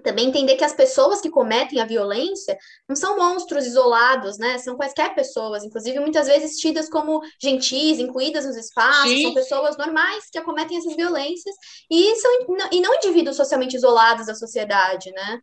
também 0.02 0.28
entender 0.28 0.56
que 0.56 0.64
as 0.64 0.72
pessoas 0.72 1.20
que 1.20 1.30
cometem 1.30 1.80
a 1.80 1.84
violência 1.84 2.56
não 2.88 2.94
são 2.94 3.16
monstros 3.16 3.66
isolados, 3.66 4.38
né? 4.38 4.58
São 4.58 4.76
quaisquer 4.76 5.14
pessoas, 5.14 5.64
inclusive 5.64 5.98
muitas 5.98 6.26
vezes 6.26 6.58
tidas 6.58 6.88
como 6.88 7.20
gentis, 7.40 7.98
incluídas 7.98 8.46
nos 8.46 8.56
espaços, 8.56 9.10
Sim. 9.10 9.22
são 9.22 9.34
pessoas 9.34 9.76
normais 9.76 10.30
que 10.30 10.38
acometem 10.38 10.78
essas 10.78 10.94
violências 10.94 11.54
e 11.90 12.16
são 12.16 12.30
e 12.72 12.80
não 12.80 12.94
indivíduos 12.94 13.36
socialmente 13.36 13.76
isolados 13.76 14.26
da 14.26 14.34
sociedade, 14.34 15.10
né? 15.12 15.40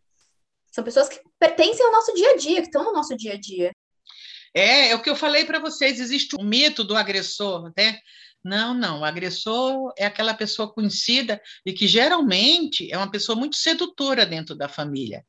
São 0.72 0.84
pessoas 0.84 1.08
que 1.08 1.20
pertencem 1.38 1.84
ao 1.84 1.92
nosso 1.92 2.12
dia 2.14 2.30
a 2.30 2.36
dia, 2.36 2.60
que 2.60 2.68
estão 2.68 2.84
no 2.84 2.92
nosso 2.92 3.16
dia 3.16 3.34
a 3.34 3.40
dia. 3.40 3.72
É, 4.54 4.90
é 4.90 4.94
o 4.94 5.02
que 5.02 5.10
eu 5.10 5.16
falei 5.16 5.44
para 5.44 5.58
vocês, 5.58 6.00
existe 6.00 6.34
um 6.38 6.44
mito 6.44 6.82
do 6.82 6.96
agressor, 6.96 7.70
né? 7.76 7.98
Não, 8.46 8.72
não. 8.72 9.00
O 9.00 9.04
agressor 9.04 9.92
é 9.98 10.06
aquela 10.06 10.32
pessoa 10.32 10.72
conhecida 10.72 11.42
e 11.64 11.72
que 11.72 11.88
geralmente 11.88 12.88
é 12.92 12.96
uma 12.96 13.10
pessoa 13.10 13.36
muito 13.36 13.56
sedutora 13.56 14.24
dentro 14.24 14.54
da 14.54 14.68
família, 14.68 15.26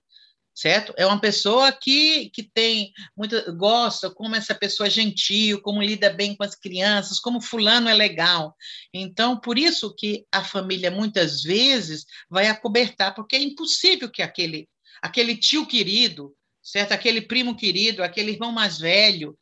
certo? 0.54 0.94
É 0.96 1.04
uma 1.04 1.20
pessoa 1.20 1.72
que, 1.72 2.30
que 2.30 2.44
tem 2.44 2.92
muita 3.18 3.52
gosta 3.54 4.12
como 4.12 4.36
essa 4.36 4.54
pessoa 4.54 4.86
é 4.86 4.92
gentil, 4.92 5.60
como 5.64 5.82
lida 5.82 6.12
bem 6.12 6.36
com 6.36 6.44
as 6.44 6.54
crianças, 6.54 7.20
como 7.20 7.42
fulano 7.42 7.90
é 7.90 7.94
legal. 7.96 8.56
Então, 8.94 9.40
por 9.40 9.58
isso 9.58 9.96
que 9.96 10.24
a 10.32 10.44
família 10.44 10.92
muitas 10.92 11.42
vezes 11.42 12.06
vai 12.30 12.46
acobertar, 12.46 13.16
porque 13.16 13.36
é 13.36 13.42
impossível 13.42 14.12
que 14.12 14.22
aquele 14.22 14.70
aquele 15.02 15.36
tio 15.36 15.66
querido, 15.66 16.36
certo? 16.62 16.92
Aquele 16.92 17.22
primo 17.22 17.56
querido, 17.56 18.04
aquele 18.04 18.34
irmão 18.34 18.52
mais 18.52 18.78
velho, 18.78 19.36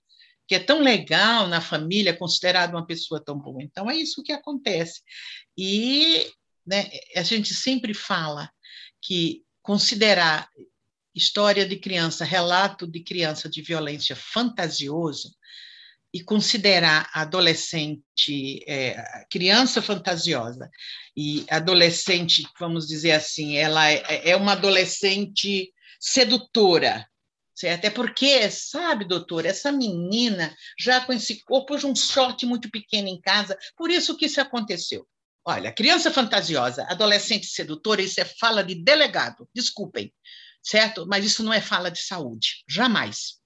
que 0.48 0.56
é 0.56 0.60
tão 0.60 0.82
legal 0.82 1.48
na 1.48 1.62
família, 1.62 2.16
considerado 2.16 2.72
uma 2.72 2.86
pessoa 2.86 3.24
tão 3.24 3.38
boa. 3.38 3.62
Então, 3.64 3.90
é 3.90 3.96
isso 3.96 4.24
que 4.24 4.32
acontece. 4.32 5.02
E 5.58 6.28
né, 6.66 6.90
a 7.16 7.24
gente 7.24 7.54
sempre 7.54 7.94
fala 7.94 8.50
que 9.02 9.44
considerar 9.62 10.48
história 11.14 11.66
de 11.66 11.78
criança, 11.78 12.26
relato 12.26 12.86
de 12.86 13.02
criança 13.02 13.50
de 13.50 13.62
violência 13.62 14.16
fantasioso, 14.16 15.32
e 16.16 16.24
considerar 16.24 17.10
adolescente, 17.14 18.64
é, 18.66 19.26
criança 19.30 19.82
fantasiosa 19.82 20.72
e 21.14 21.46
adolescente, 21.50 22.48
vamos 22.58 22.88
dizer 22.88 23.12
assim, 23.12 23.58
ela 23.58 23.92
é, 23.92 24.30
é 24.30 24.34
uma 24.34 24.54
adolescente 24.54 25.74
sedutora, 26.00 27.06
certo? 27.56 27.86
É 27.86 27.90
porque, 27.90 28.52
sabe, 28.52 29.06
doutor, 29.06 29.46
essa 29.46 29.72
menina 29.72 30.56
já 30.78 31.00
com 31.00 31.14
esse 31.14 31.42
corpo 31.44 31.78
de 31.78 31.88
um 31.88 31.96
short 31.96 32.46
muito 32.46 32.70
pequeno 32.70 33.08
em 33.08 33.20
casa, 33.20 33.58
por 33.78 33.90
isso 33.90 34.18
que 34.18 34.26
isso 34.26 34.42
aconteceu. 34.42 35.08
Olha, 35.46 35.72
criança 35.72 36.12
fantasiosa, 36.12 36.86
adolescente 36.90 37.46
sedutora, 37.46 38.02
isso 38.02 38.20
é 38.20 38.26
fala 38.26 38.64
de 38.64 38.76
delegado, 38.76 39.48
desculpem, 39.54 40.14
certo? 40.62 41.08
Mas 41.08 41.24
isso 41.24 41.44
não 41.44 41.54
é 41.54 41.62
fala 41.62 41.90
de 41.90 42.00
saúde, 42.00 42.64
jamais. 42.68 43.40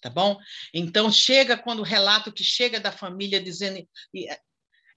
Tá 0.00 0.08
bom? 0.08 0.38
Então, 0.72 1.10
chega 1.10 1.56
quando 1.56 1.80
o 1.80 1.84
relato 1.84 2.32
que 2.32 2.44
chega 2.44 2.78
da 2.78 2.92
família 2.92 3.42
dizendo. 3.42 3.86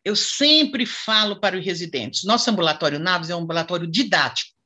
Eu 0.05 0.15
sempre 0.15 0.85
falo 0.85 1.39
para 1.39 1.57
os 1.57 1.65
residentes: 1.65 2.25
nosso 2.25 2.49
ambulatório 2.49 2.99
Naves 2.99 3.29
é 3.29 3.35
um 3.35 3.39
ambulatório 3.39 3.89
didático 3.89 4.59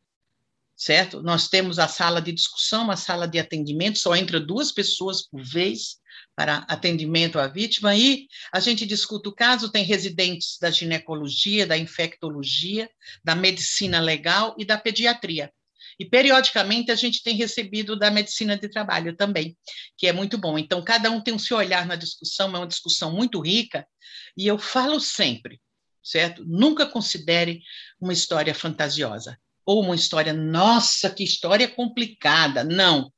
certo? 0.84 1.24
Nós 1.24 1.48
temos 1.48 1.80
a 1.80 1.88
sala 1.88 2.22
de 2.22 2.34
discussão, 2.34 2.92
a 2.92 2.98
sala 2.98 3.26
de 3.26 3.40
atendimento, 3.40 3.98
só 3.98 4.14
entra 4.16 4.38
duas 4.38 4.70
pessoas 4.70 5.26
por 5.26 5.42
vez 5.42 5.96
para 6.36 6.58
atendimento 6.68 7.40
à 7.40 7.48
vítima, 7.48 7.96
e 7.96 8.28
a 8.52 8.60
gente 8.60 8.86
discute 8.86 9.30
o 9.30 9.34
caso, 9.34 9.72
tem 9.72 9.86
residentes 9.86 10.58
da 10.60 10.70
ginecologia, 10.70 11.66
da 11.66 11.78
infectologia, 11.78 12.90
da 13.24 13.34
medicina 13.34 14.02
legal 14.02 14.56
e 14.60 14.66
da 14.66 14.78
pediatria. 14.78 15.50
E, 15.98 16.04
periodicamente, 16.04 16.92
a 16.92 16.96
gente 16.96 17.24
tem 17.24 17.38
recebido 17.38 17.96
da 17.96 18.12
medicina 18.12 18.58
de 18.58 18.68
trabalho 18.68 19.16
também, 19.16 19.56
que 19.98 20.08
é 20.08 20.12
muito 20.12 20.38
bom. 20.38 20.58
Então, 20.58 20.84
cada 20.84 21.10
um 21.10 21.22
tem 21.22 21.34
o 21.34 21.40
seu 21.40 21.56
olhar 21.56 21.86
na 21.86 21.96
discussão, 21.96 22.54
é 22.54 22.58
uma 22.58 22.68
discussão 22.68 23.10
muito 23.10 23.40
rica, 23.40 23.88
e 24.36 24.48
eu 24.48 24.58
falo 24.58 25.00
sempre, 25.00 25.62
certo? 26.04 26.44
Nunca 26.46 26.86
considere 26.86 27.62
uma 28.02 28.12
história 28.12 28.54
fantasiosa 28.54 29.38
ou 29.66 29.82
uma 29.82 29.96
história, 29.96 30.34
nossa, 30.34 31.10
que 31.10 31.24
história 31.24 31.68
complicada. 31.68 32.64
Não. 32.64 33.12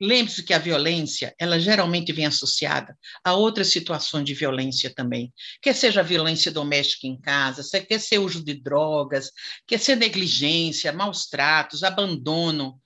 Lembre-se 0.00 0.44
que 0.44 0.54
a 0.54 0.58
violência, 0.58 1.34
ela 1.38 1.58
geralmente 1.58 2.12
vem 2.12 2.24
associada 2.24 2.96
a 3.24 3.34
outras 3.34 3.72
situações 3.72 4.24
de 4.24 4.32
violência 4.32 4.92
também. 4.94 5.32
Quer 5.60 5.74
seja 5.74 6.04
violência 6.04 6.52
doméstica 6.52 7.08
em 7.08 7.20
casa, 7.20 7.62
quer 7.80 7.98
ser 7.98 8.18
uso 8.18 8.44
de 8.44 8.54
drogas, 8.54 9.32
quer 9.66 9.80
ser 9.80 9.96
negligência, 9.96 10.92
maus 10.92 11.26
tratos, 11.26 11.82
abandono. 11.82 12.80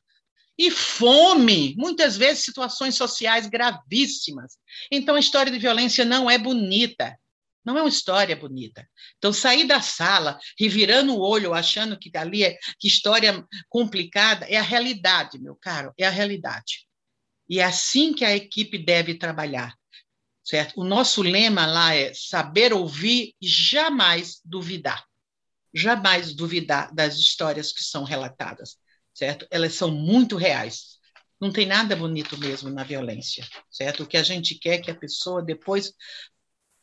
E 0.57 0.71
fome, 0.71 1.75
muitas 1.77 2.17
vezes 2.17 2.45
situações 2.45 2.95
sociais 2.95 3.47
gravíssimas. 3.47 4.57
Então, 4.91 5.15
a 5.15 5.21
história 5.21 5.53
de 5.53 5.59
violência 5.59 6.05
não 6.05 6.31
é 6.31 6.39
bonita. 6.39 7.15
Não 7.65 7.79
é 7.79 7.83
uma 7.83 7.89
história 7.89 8.35
bonita. 8.35 8.89
Então, 9.19 9.33
sair 9.33 9.67
da 9.67 9.81
sala, 9.81 10.39
revirando 10.59 11.15
o 11.15 11.21
olho, 11.21 11.55
achando 11.55 11.99
que 11.99 12.11
ali 12.17 12.45
é 12.45 12.59
que 12.79 12.89
história 12.89 13.47
complicada, 13.69 14.47
é 14.47 14.57
a 14.57 14.63
realidade, 14.63 15.39
meu 15.39 15.55
caro, 15.55 15.93
é 15.97 16.05
a 16.05 16.11
realidade. 16.11 16.87
E 17.49 17.61
é 17.61 17.65
assim 17.65 18.13
que 18.13 18.25
a 18.25 18.35
equipe 18.35 18.79
deve 18.79 19.15
trabalhar, 19.15 19.75
certo? 20.43 20.81
O 20.81 20.85
nosso 20.85 21.23
lema 21.23 21.67
lá 21.67 21.95
é 21.95 22.13
saber 22.15 22.73
ouvir 22.73 23.35
e 23.41 23.47
jamais 23.47 24.41
duvidar. 24.45 25.05
Jamais 25.75 26.35
duvidar 26.35 26.93
das 26.95 27.17
histórias 27.17 27.73
que 27.73 27.83
são 27.83 28.05
relatadas, 28.05 28.77
certo? 29.15 29.47
Elas 29.51 29.75
são 29.75 29.91
muito 29.91 30.37
reais. 30.37 30.99
Não 31.41 31.51
tem 31.51 31.67
nada 31.67 31.97
bonito 31.97 32.39
mesmo 32.39 32.71
na 32.71 32.85
violência, 32.85 33.47
certo? 33.71 34.03
O 34.03 34.07
que 34.07 34.17
a 34.17 34.23
gente 34.23 34.55
quer 34.55 34.75
é 34.75 34.79
que 34.79 34.91
a 34.91 34.95
pessoa 34.95 35.43
depois 35.43 35.93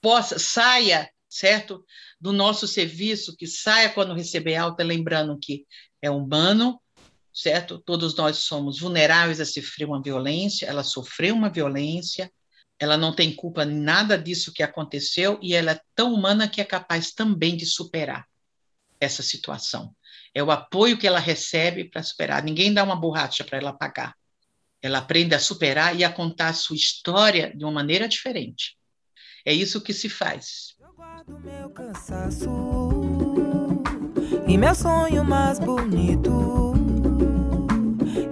possa 0.01 0.39
saia, 0.39 1.09
certo, 1.27 1.83
do 2.19 2.33
nosso 2.33 2.67
serviço, 2.67 3.35
que 3.35 3.47
saia 3.47 3.89
quando 3.89 4.13
receber 4.13 4.55
alta, 4.55 4.83
lembrando 4.83 5.37
que 5.41 5.65
é 6.01 6.09
humano, 6.09 6.81
certo? 7.33 7.79
Todos 7.79 8.15
nós 8.15 8.39
somos 8.39 8.79
vulneráveis 8.79 9.39
a 9.39 9.45
sofrer 9.45 9.85
uma 9.85 10.01
violência, 10.01 10.65
ela 10.65 10.83
sofreu 10.83 11.35
uma 11.35 11.49
violência, 11.49 12.31
ela 12.79 12.97
não 12.97 13.13
tem 13.13 13.35
culpa 13.35 13.63
em 13.63 13.71
nada 13.71 14.17
disso 14.17 14.53
que 14.53 14.63
aconteceu 14.63 15.37
e 15.41 15.53
ela 15.53 15.71
é 15.71 15.81
tão 15.93 16.13
humana 16.13 16.47
que 16.47 16.61
é 16.61 16.65
capaz 16.65 17.11
também 17.11 17.57
de 17.57 17.65
superar 17.65 18.25
essa 18.99 19.21
situação. 19.21 19.93
É 20.33 20.41
o 20.41 20.51
apoio 20.51 20.97
que 20.97 21.07
ela 21.07 21.19
recebe 21.19 21.85
para 21.89 22.03
superar. 22.03 22.43
Ninguém 22.43 22.73
dá 22.73 22.83
uma 22.83 22.95
borracha 22.95 23.43
para 23.43 23.57
ela 23.57 23.73
pagar. 23.73 24.15
Ela 24.81 24.99
aprende 24.99 25.35
a 25.35 25.39
superar 25.39 25.97
e 25.97 26.03
a 26.03 26.11
contar 26.11 26.49
a 26.49 26.53
sua 26.53 26.75
história 26.75 27.53
de 27.55 27.65
uma 27.65 27.71
maneira 27.71 28.07
diferente. 28.07 28.78
É 29.45 29.53
isso 29.53 29.81
que 29.81 29.93
se 29.93 30.09
faz. 30.09 30.75
Eu 30.81 30.93
guardo 30.95 31.39
meu 31.43 31.69
cansaço 31.69 32.49
e 34.47 34.57
meu 34.57 34.75
sonho 34.75 35.23
mais 35.23 35.59
bonito 35.59 36.73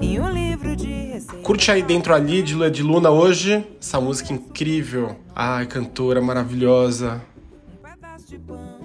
em 0.01 0.19
um 0.19 0.29
livro 0.29 0.75
de 0.75 0.87
receita. 0.87 1.43
Curte 1.43 1.71
aí 1.71 1.81
dentro 1.81 2.13
ali 2.13 2.43
de 2.43 2.53
Lua 2.53 2.69
de 2.69 2.83
Luna 2.83 3.09
hoje 3.09 3.65
essa 3.79 4.01
música 4.01 4.33
incrível. 4.33 5.15
Ai, 5.33 5.65
cantora 5.65 6.21
maravilhosa. 6.21 7.21
Um 7.71 7.89
pedaço 7.89 8.27
de 8.27 8.39
pão 8.39 8.77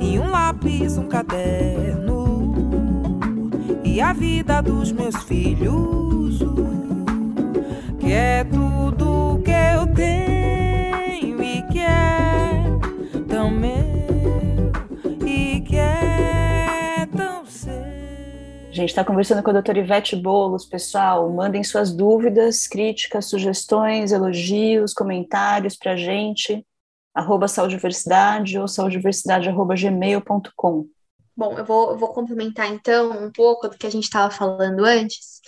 e 0.00 0.18
um 0.18 0.30
lápis, 0.30 0.98
um 0.98 1.08
caderno 1.08 2.52
e 3.82 4.00
a 4.00 4.12
vida 4.12 4.60
dos 4.60 4.92
meus 4.92 5.16
filhos 5.24 6.40
que 8.06 8.12
é 8.12 8.44
tudo 8.44 9.42
que 9.42 9.50
eu 9.50 9.92
tenho 9.92 11.42
e 11.42 11.60
que 11.66 11.80
é 11.80 12.62
tão 13.28 13.50
meu 13.50 14.70
e 15.26 15.60
que 15.62 15.76
é 15.76 17.04
tão 17.16 17.44
seu. 17.44 17.72
gente 18.70 18.90
está 18.90 19.04
conversando 19.04 19.42
com 19.42 19.50
a 19.50 19.54
doutora 19.54 19.80
Ivete 19.80 20.14
Bolos. 20.14 20.64
Pessoal, 20.64 21.28
mandem 21.32 21.64
suas 21.64 21.92
dúvidas, 21.92 22.68
críticas, 22.68 23.24
sugestões, 23.24 24.12
elogios, 24.12 24.94
comentários 24.94 25.76
para 25.76 25.94
a 25.94 25.96
gente, 25.96 26.64
arroba 27.12 27.48
saudiversidade 27.48 28.56
ou 28.56 28.68
saudiversidade.gmail.com. 28.68 30.86
Bom, 31.36 31.58
eu 31.58 31.64
vou, 31.64 31.90
eu 31.90 31.98
vou 31.98 32.10
complementar 32.10 32.72
então 32.72 33.26
um 33.26 33.32
pouco 33.32 33.66
do 33.66 33.76
que 33.76 33.88
a 33.88 33.90
gente 33.90 34.04
estava 34.04 34.30
falando 34.30 34.84
antes. 34.84 35.40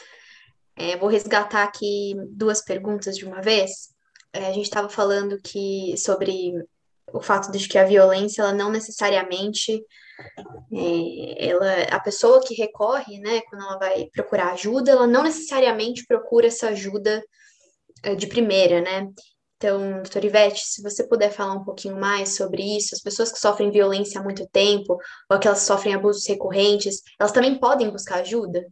É, 0.78 0.96
vou 0.96 1.08
resgatar 1.08 1.64
aqui 1.64 2.14
duas 2.30 2.62
perguntas 2.62 3.16
de 3.16 3.24
uma 3.24 3.42
vez. 3.42 3.88
É, 4.32 4.46
a 4.46 4.52
gente 4.52 4.66
estava 4.66 4.88
falando 4.88 5.40
que 5.42 5.96
sobre 5.96 6.52
o 7.12 7.20
fato 7.20 7.50
de 7.50 7.66
que 7.68 7.76
a 7.76 7.84
violência 7.84 8.42
ela 8.42 8.52
não 8.52 8.70
necessariamente 8.70 9.82
é, 10.72 11.48
ela, 11.48 11.82
a 11.90 11.98
pessoa 11.98 12.40
que 12.40 12.54
recorre, 12.54 13.18
né, 13.18 13.40
quando 13.42 13.62
ela 13.62 13.78
vai 13.78 14.08
procurar 14.12 14.52
ajuda, 14.52 14.92
ela 14.92 15.06
não 15.06 15.24
necessariamente 15.24 16.06
procura 16.06 16.46
essa 16.46 16.68
ajuda 16.68 17.24
é, 18.04 18.14
de 18.14 18.28
primeira, 18.28 18.80
né? 18.80 19.08
Então, 19.56 20.02
doutora 20.02 20.26
Ivete, 20.26 20.64
se 20.64 20.80
você 20.80 21.02
puder 21.08 21.32
falar 21.32 21.54
um 21.54 21.64
pouquinho 21.64 21.96
mais 21.98 22.36
sobre 22.36 22.62
isso, 22.62 22.94
as 22.94 23.00
pessoas 23.00 23.32
que 23.32 23.40
sofrem 23.40 23.72
violência 23.72 24.20
há 24.20 24.22
muito 24.22 24.46
tempo, 24.48 24.92
ou 25.28 25.36
aquelas 25.36 25.60
que 25.60 25.66
sofrem 25.66 25.94
abusos 25.94 26.28
recorrentes, 26.28 27.02
elas 27.18 27.32
também 27.32 27.58
podem 27.58 27.90
buscar 27.90 28.20
ajuda? 28.20 28.64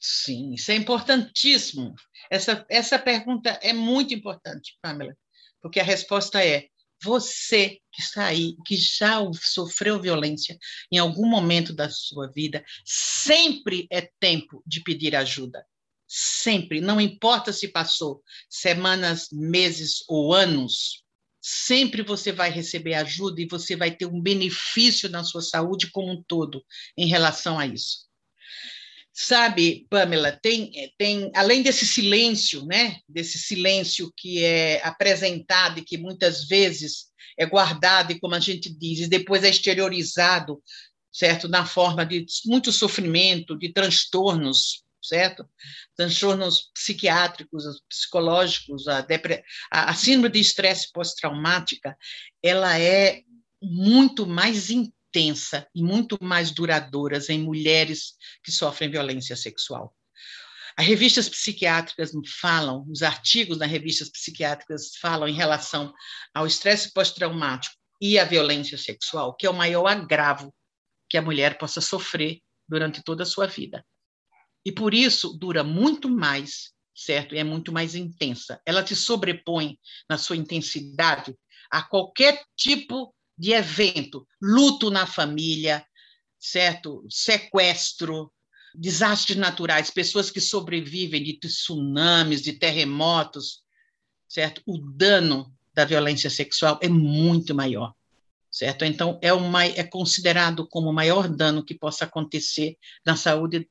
Sim, 0.00 0.54
isso 0.54 0.72
é 0.72 0.76
importantíssimo. 0.76 1.94
Essa, 2.30 2.64
essa 2.70 2.98
pergunta 2.98 3.50
é 3.62 3.72
muito 3.72 4.14
importante, 4.14 4.78
Pamela, 4.80 5.14
porque 5.60 5.78
a 5.78 5.84
resposta 5.84 6.42
é: 6.42 6.68
você 7.02 7.78
que 7.92 8.00
está 8.00 8.24
aí, 8.26 8.56
que 8.66 8.76
já 8.76 9.20
sofreu 9.34 10.00
violência 10.00 10.58
em 10.90 10.96
algum 10.98 11.26
momento 11.26 11.74
da 11.74 11.90
sua 11.90 12.30
vida, 12.32 12.64
sempre 12.84 13.86
é 13.90 14.10
tempo 14.18 14.62
de 14.66 14.82
pedir 14.82 15.14
ajuda. 15.14 15.64
Sempre, 16.08 16.80
não 16.80 17.00
importa 17.00 17.52
se 17.52 17.68
passou 17.68 18.22
semanas, 18.48 19.28
meses 19.30 20.02
ou 20.08 20.34
anos, 20.34 21.04
sempre 21.40 22.02
você 22.02 22.32
vai 22.32 22.50
receber 22.50 22.94
ajuda 22.94 23.40
e 23.40 23.46
você 23.46 23.76
vai 23.76 23.94
ter 23.94 24.06
um 24.06 24.20
benefício 24.20 25.08
na 25.08 25.22
sua 25.22 25.42
saúde 25.42 25.90
como 25.90 26.10
um 26.10 26.22
todo 26.22 26.64
em 26.96 27.06
relação 27.06 27.58
a 27.58 27.66
isso. 27.66 28.09
Sabe, 29.22 29.86
Pamela, 29.90 30.32
tem, 30.32 30.72
tem 30.96 31.30
além 31.34 31.62
desse 31.62 31.86
silêncio, 31.86 32.64
né? 32.64 33.00
Desse 33.06 33.38
silêncio 33.38 34.10
que 34.16 34.42
é 34.42 34.80
apresentado 34.82 35.78
e 35.78 35.84
que 35.84 35.98
muitas 35.98 36.48
vezes 36.48 37.10
é 37.38 37.44
guardado 37.44 38.12
e 38.12 38.18
como 38.18 38.34
a 38.34 38.40
gente 38.40 38.70
diz, 38.70 39.00
e 39.00 39.08
depois 39.08 39.44
é 39.44 39.50
exteriorizado, 39.50 40.62
certo, 41.12 41.48
na 41.48 41.66
forma 41.66 42.06
de 42.06 42.24
muito 42.46 42.72
sofrimento, 42.72 43.58
de 43.58 43.70
transtornos, 43.74 44.84
certo? 45.02 45.46
Transtornos 45.94 46.70
psiquiátricos, 46.72 47.64
psicológicos, 47.90 48.88
a, 48.88 49.02
depre... 49.02 49.44
a 49.70 49.92
síndrome 49.94 50.32
de 50.32 50.40
estresse 50.40 50.90
pós-traumática, 50.94 51.94
ela 52.42 52.78
é 52.78 53.20
muito 53.62 54.26
mais 54.26 54.70
intensa 54.70 54.99
intensa 55.10 55.66
e 55.74 55.82
muito 55.82 56.16
mais 56.22 56.50
duradouras 56.50 57.28
em 57.28 57.42
mulheres 57.42 58.14
que 58.42 58.52
sofrem 58.52 58.90
violência 58.90 59.36
sexual. 59.36 59.94
As 60.76 60.86
revistas 60.86 61.28
psiquiátricas 61.28 62.12
falam, 62.40 62.86
os 62.88 63.02
artigos 63.02 63.58
nas 63.58 63.70
revistas 63.70 64.08
psiquiátricas 64.08 64.96
falam 64.96 65.28
em 65.28 65.34
relação 65.34 65.92
ao 66.32 66.46
estresse 66.46 66.92
pós-traumático 66.92 67.74
e 68.00 68.18
à 68.18 68.24
violência 68.24 68.78
sexual, 68.78 69.34
que 69.34 69.46
é 69.46 69.50
o 69.50 69.54
maior 69.54 69.86
agravo 69.86 70.54
que 71.08 71.18
a 71.18 71.22
mulher 71.22 71.58
possa 71.58 71.80
sofrer 71.80 72.40
durante 72.68 73.02
toda 73.02 73.24
a 73.24 73.26
sua 73.26 73.46
vida. 73.46 73.84
E 74.64 74.70
por 74.70 74.94
isso 74.94 75.36
dura 75.36 75.64
muito 75.64 76.08
mais, 76.08 76.72
certo? 76.94 77.34
E 77.34 77.38
é 77.38 77.44
muito 77.44 77.72
mais 77.72 77.94
intensa. 77.94 78.60
Ela 78.64 78.84
te 78.84 78.94
sobrepõe 78.94 79.78
na 80.08 80.16
sua 80.16 80.36
intensidade 80.36 81.34
a 81.70 81.82
qualquer 81.82 82.42
tipo 82.56 83.14
de 83.40 83.52
evento, 83.52 84.28
luto 84.40 84.90
na 84.90 85.06
família, 85.06 85.82
certo? 86.38 87.02
Sequestro, 87.08 88.30
desastres 88.74 89.38
naturais, 89.38 89.90
pessoas 89.90 90.30
que 90.30 90.42
sobrevivem 90.42 91.22
de 91.22 91.38
tsunamis, 91.38 92.42
de 92.42 92.52
terremotos, 92.52 93.62
certo? 94.28 94.60
O 94.66 94.76
dano 94.76 95.50
da 95.72 95.86
violência 95.86 96.28
sexual 96.28 96.78
é 96.82 96.88
muito 96.88 97.54
maior, 97.54 97.94
certo? 98.50 98.84
Então 98.84 99.18
é 99.22 99.32
uma 99.32 99.64
é 99.64 99.84
considerado 99.84 100.68
como 100.68 100.90
o 100.90 100.94
maior 100.94 101.26
dano 101.26 101.64
que 101.64 101.74
possa 101.74 102.04
acontecer 102.04 102.76
na 103.06 103.16
saúde 103.16 103.66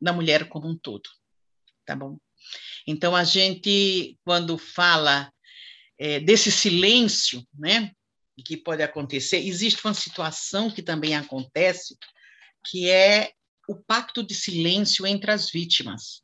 da 0.00 0.12
mulher 0.12 0.48
como 0.48 0.68
um 0.68 0.78
todo, 0.78 1.10
tá 1.84 1.96
bom? 1.96 2.16
Então 2.86 3.16
a 3.16 3.24
gente 3.24 4.16
quando 4.24 4.56
fala 4.56 5.32
é, 5.98 6.20
desse 6.20 6.52
silêncio, 6.52 7.44
né? 7.52 7.90
Que 8.42 8.56
pode 8.56 8.82
acontecer, 8.82 9.38
existe 9.38 9.84
uma 9.84 9.94
situação 9.94 10.70
que 10.70 10.82
também 10.82 11.16
acontece, 11.16 11.96
que 12.64 12.88
é 12.88 13.32
o 13.68 13.76
pacto 13.76 14.22
de 14.22 14.34
silêncio 14.34 15.06
entre 15.06 15.30
as 15.30 15.50
vítimas. 15.50 16.22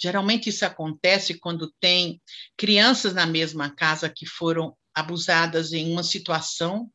Geralmente 0.00 0.48
isso 0.48 0.64
acontece 0.64 1.38
quando 1.38 1.72
tem 1.80 2.20
crianças 2.56 3.14
na 3.14 3.26
mesma 3.26 3.74
casa 3.74 4.08
que 4.08 4.26
foram 4.26 4.76
abusadas 4.94 5.72
em 5.72 5.90
uma 5.90 6.02
situação, 6.02 6.90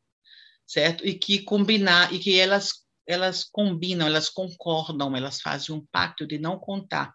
certo? 0.66 1.06
E 1.06 1.14
que 1.14 1.42
combinar 1.42 2.12
e 2.12 2.18
que 2.18 2.38
elas 2.38 2.84
elas 3.06 3.42
combinam, 3.42 4.06
elas 4.06 4.28
concordam, 4.28 5.16
elas 5.16 5.40
fazem 5.40 5.74
um 5.74 5.84
pacto 5.86 6.24
de 6.24 6.38
não 6.38 6.56
contar 6.56 7.12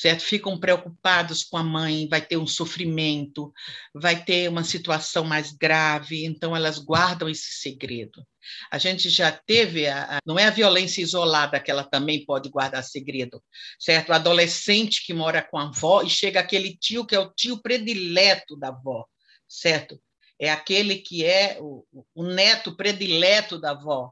certo? 0.00 0.22
Ficam 0.22 0.58
preocupados 0.58 1.44
com 1.44 1.58
a 1.58 1.62
mãe, 1.62 2.08
vai 2.08 2.22
ter 2.22 2.38
um 2.38 2.46
sofrimento, 2.46 3.52
vai 3.94 4.24
ter 4.24 4.48
uma 4.48 4.64
situação 4.64 5.24
mais 5.24 5.52
grave, 5.52 6.24
então 6.24 6.56
elas 6.56 6.78
guardam 6.78 7.28
esse 7.28 7.52
segredo. 7.60 8.26
A 8.70 8.78
gente 8.78 9.10
já 9.10 9.30
teve, 9.30 9.86
a, 9.86 10.16
a, 10.16 10.18
não 10.24 10.38
é 10.38 10.46
a 10.46 10.50
violência 10.50 11.02
isolada 11.02 11.60
que 11.60 11.70
ela 11.70 11.84
também 11.84 12.24
pode 12.24 12.48
guardar 12.48 12.82
segredo, 12.82 13.42
certo? 13.78 14.08
O 14.08 14.14
adolescente 14.14 15.04
que 15.04 15.12
mora 15.12 15.42
com 15.42 15.58
a 15.58 15.64
avó 15.64 16.00
e 16.00 16.08
chega 16.08 16.40
aquele 16.40 16.74
tio 16.78 17.04
que 17.04 17.14
é 17.14 17.20
o 17.20 17.30
tio 17.30 17.60
predileto 17.60 18.56
da 18.56 18.68
avó, 18.68 19.04
certo? 19.46 20.00
É 20.38 20.50
aquele 20.50 20.96
que 20.96 21.26
é 21.26 21.58
o, 21.60 21.84
o 22.14 22.22
neto 22.22 22.74
predileto 22.74 23.60
da 23.60 23.72
avó, 23.72 24.10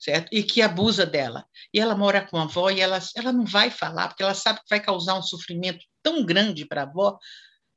certo? 0.00 0.28
E 0.32 0.42
que 0.42 0.62
abusa 0.62 1.04
dela. 1.04 1.44
E 1.72 1.78
ela 1.78 1.94
mora 1.94 2.26
com 2.26 2.38
a 2.38 2.44
avó 2.44 2.70
e 2.70 2.80
ela, 2.80 2.98
ela 3.14 3.32
não 3.32 3.44
vai 3.44 3.70
falar, 3.70 4.08
porque 4.08 4.22
ela 4.22 4.34
sabe 4.34 4.60
que 4.60 4.70
vai 4.70 4.80
causar 4.80 5.18
um 5.18 5.22
sofrimento 5.22 5.84
tão 6.02 6.24
grande 6.24 6.64
para 6.64 6.82
a 6.82 6.84
avó 6.84 7.18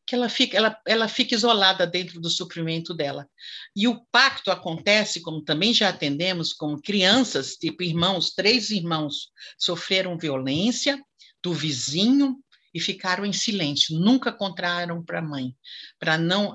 que 0.06 0.16
ela 0.16 0.28
fica, 0.28 0.58
ela, 0.58 0.78
ela 0.86 1.08
fica 1.08 1.34
isolada 1.34 1.88
dentro 1.88 2.20
do 2.20 2.30
sofrimento 2.30 2.94
dela. 2.94 3.28
E 3.76 3.88
o 3.88 4.06
pacto 4.12 4.52
acontece, 4.52 5.22
como 5.22 5.42
também 5.42 5.74
já 5.74 5.90
atendemos, 5.90 6.54
com 6.54 6.80
crianças, 6.80 7.56
tipo 7.56 7.84
irmãos, 7.84 8.32
três 8.32 8.70
irmãos 8.70 9.30
sofreram 9.58 10.18
violência 10.18 11.02
do 11.42 11.54
vizinho 11.54 12.38
e 12.74 12.80
ficaram 12.80 13.26
em 13.26 13.32
silêncio, 13.32 13.98
nunca 13.98 14.32
contaram 14.32 15.04
para 15.04 15.20
a 15.20 15.22
mãe, 15.22 15.56
para 16.00 16.18
não 16.18 16.54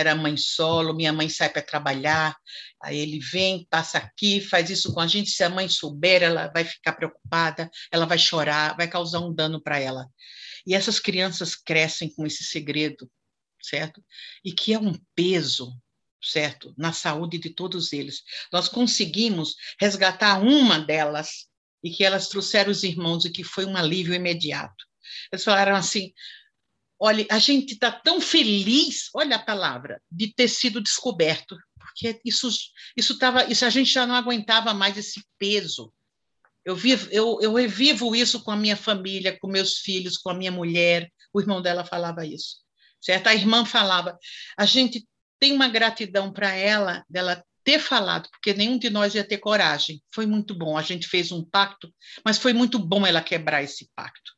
era 0.00 0.14
mãe 0.14 0.36
solo, 0.36 0.94
minha 0.94 1.12
mãe 1.12 1.28
sai 1.28 1.48
para 1.50 1.62
trabalhar, 1.62 2.36
aí 2.82 2.98
ele 2.98 3.18
vem, 3.18 3.66
passa 3.70 3.98
aqui, 3.98 4.40
faz 4.40 4.70
isso 4.70 4.92
com 4.92 5.00
a 5.00 5.06
gente. 5.06 5.30
Se 5.30 5.44
a 5.44 5.48
mãe 5.48 5.68
souber, 5.68 6.22
ela 6.22 6.48
vai 6.48 6.64
ficar 6.64 6.94
preocupada, 6.94 7.70
ela 7.92 8.06
vai 8.06 8.18
chorar, 8.18 8.76
vai 8.76 8.88
causar 8.88 9.20
um 9.20 9.32
dano 9.32 9.60
para 9.60 9.78
ela. 9.78 10.06
E 10.66 10.74
essas 10.74 10.98
crianças 10.98 11.54
crescem 11.54 12.12
com 12.14 12.26
esse 12.26 12.44
segredo, 12.44 13.10
certo? 13.62 14.02
E 14.44 14.52
que 14.52 14.72
é 14.72 14.78
um 14.78 14.94
peso, 15.14 15.72
certo? 16.22 16.74
Na 16.76 16.92
saúde 16.92 17.38
de 17.38 17.50
todos 17.50 17.92
eles. 17.92 18.22
Nós 18.52 18.68
conseguimos 18.68 19.54
resgatar 19.80 20.42
uma 20.42 20.78
delas 20.78 21.46
e 21.82 21.90
que 21.90 22.04
elas 22.04 22.28
trouxeram 22.28 22.70
os 22.70 22.82
irmãos 22.82 23.24
e 23.24 23.30
que 23.30 23.42
foi 23.42 23.64
um 23.64 23.76
alívio 23.76 24.14
imediato. 24.14 24.84
Eles 25.32 25.44
falaram 25.44 25.74
assim: 25.74 26.12
Olha, 27.02 27.26
a 27.30 27.38
gente 27.38 27.72
está 27.72 27.90
tão 27.90 28.20
feliz, 28.20 29.08
olha 29.14 29.36
a 29.36 29.42
palavra, 29.42 30.02
de 30.12 30.34
ter 30.34 30.48
sido 30.48 30.82
descoberto, 30.82 31.56
porque 31.78 32.20
isso, 32.24 32.50
isso 32.94 33.18
tava, 33.18 33.44
isso 33.50 33.64
a 33.64 33.70
gente 33.70 33.90
já 33.90 34.06
não 34.06 34.14
aguentava 34.14 34.74
mais 34.74 34.98
esse 34.98 35.24
peso. 35.38 35.90
Eu 36.62 36.76
vivo, 36.76 37.08
eu, 37.10 37.38
eu 37.40 37.54
revivo 37.54 38.14
isso 38.14 38.44
com 38.44 38.50
a 38.50 38.56
minha 38.56 38.76
família, 38.76 39.36
com 39.40 39.48
meus 39.48 39.78
filhos, 39.78 40.18
com 40.18 40.28
a 40.28 40.34
minha 40.34 40.52
mulher. 40.52 41.10
O 41.32 41.40
irmão 41.40 41.62
dela 41.62 41.86
falava 41.86 42.26
isso, 42.26 42.58
certo? 43.00 43.28
A 43.28 43.34
irmã 43.34 43.64
falava. 43.64 44.18
A 44.58 44.66
gente 44.66 45.08
tem 45.38 45.52
uma 45.52 45.68
gratidão 45.68 46.30
para 46.30 46.52
ela, 46.52 47.02
dela 47.08 47.42
ter 47.64 47.78
falado, 47.78 48.28
porque 48.30 48.52
nenhum 48.52 48.78
de 48.78 48.90
nós 48.90 49.14
ia 49.14 49.24
ter 49.24 49.38
coragem. 49.38 50.02
Foi 50.12 50.26
muito 50.26 50.54
bom. 50.54 50.76
A 50.76 50.82
gente 50.82 51.08
fez 51.08 51.32
um 51.32 51.42
pacto, 51.42 51.92
mas 52.22 52.36
foi 52.36 52.52
muito 52.52 52.78
bom 52.78 53.06
ela 53.06 53.22
quebrar 53.22 53.62
esse 53.62 53.90
pacto. 53.94 54.32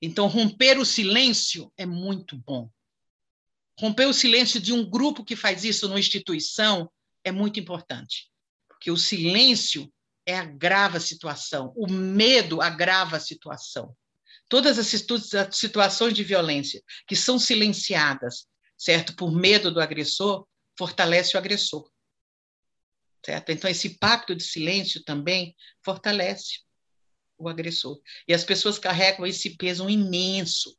Então, 0.00 0.26
romper 0.26 0.78
o 0.78 0.84
silêncio 0.84 1.72
é 1.76 1.84
muito 1.84 2.36
bom. 2.36 2.70
Romper 3.78 4.06
o 4.06 4.14
silêncio 4.14 4.60
de 4.60 4.72
um 4.72 4.88
grupo 4.88 5.24
que 5.24 5.36
faz 5.36 5.64
isso 5.64 5.88
numa 5.88 6.00
instituição 6.00 6.90
é 7.24 7.30
muito 7.30 7.58
importante, 7.60 8.30
porque 8.68 8.90
o 8.90 8.96
silêncio 8.96 9.92
é 10.26 10.38
agrava 10.38 10.98
a 10.98 11.00
situação, 11.00 11.72
o 11.76 11.90
medo 11.90 12.60
agrava 12.60 13.16
a 13.16 13.20
situação. 13.20 13.96
Todas 14.48 14.78
as 14.78 14.86
situações 15.52 16.14
de 16.14 16.24
violência 16.24 16.82
que 17.06 17.16
são 17.16 17.38
silenciadas, 17.38 18.46
certo, 18.76 19.14
por 19.14 19.32
medo 19.32 19.70
do 19.70 19.80
agressor, 19.80 20.46
fortalece 20.76 21.36
o 21.36 21.38
agressor. 21.38 21.90
Certo? 23.24 23.50
Então 23.50 23.70
esse 23.70 23.98
pacto 23.98 24.34
de 24.34 24.42
silêncio 24.42 25.04
também 25.04 25.54
fortalece 25.84 26.60
o 27.40 27.48
agressor. 27.48 27.98
E 28.28 28.34
as 28.34 28.44
pessoas 28.44 28.78
carregam 28.78 29.26
esse 29.26 29.56
peso 29.56 29.88
imenso. 29.88 30.74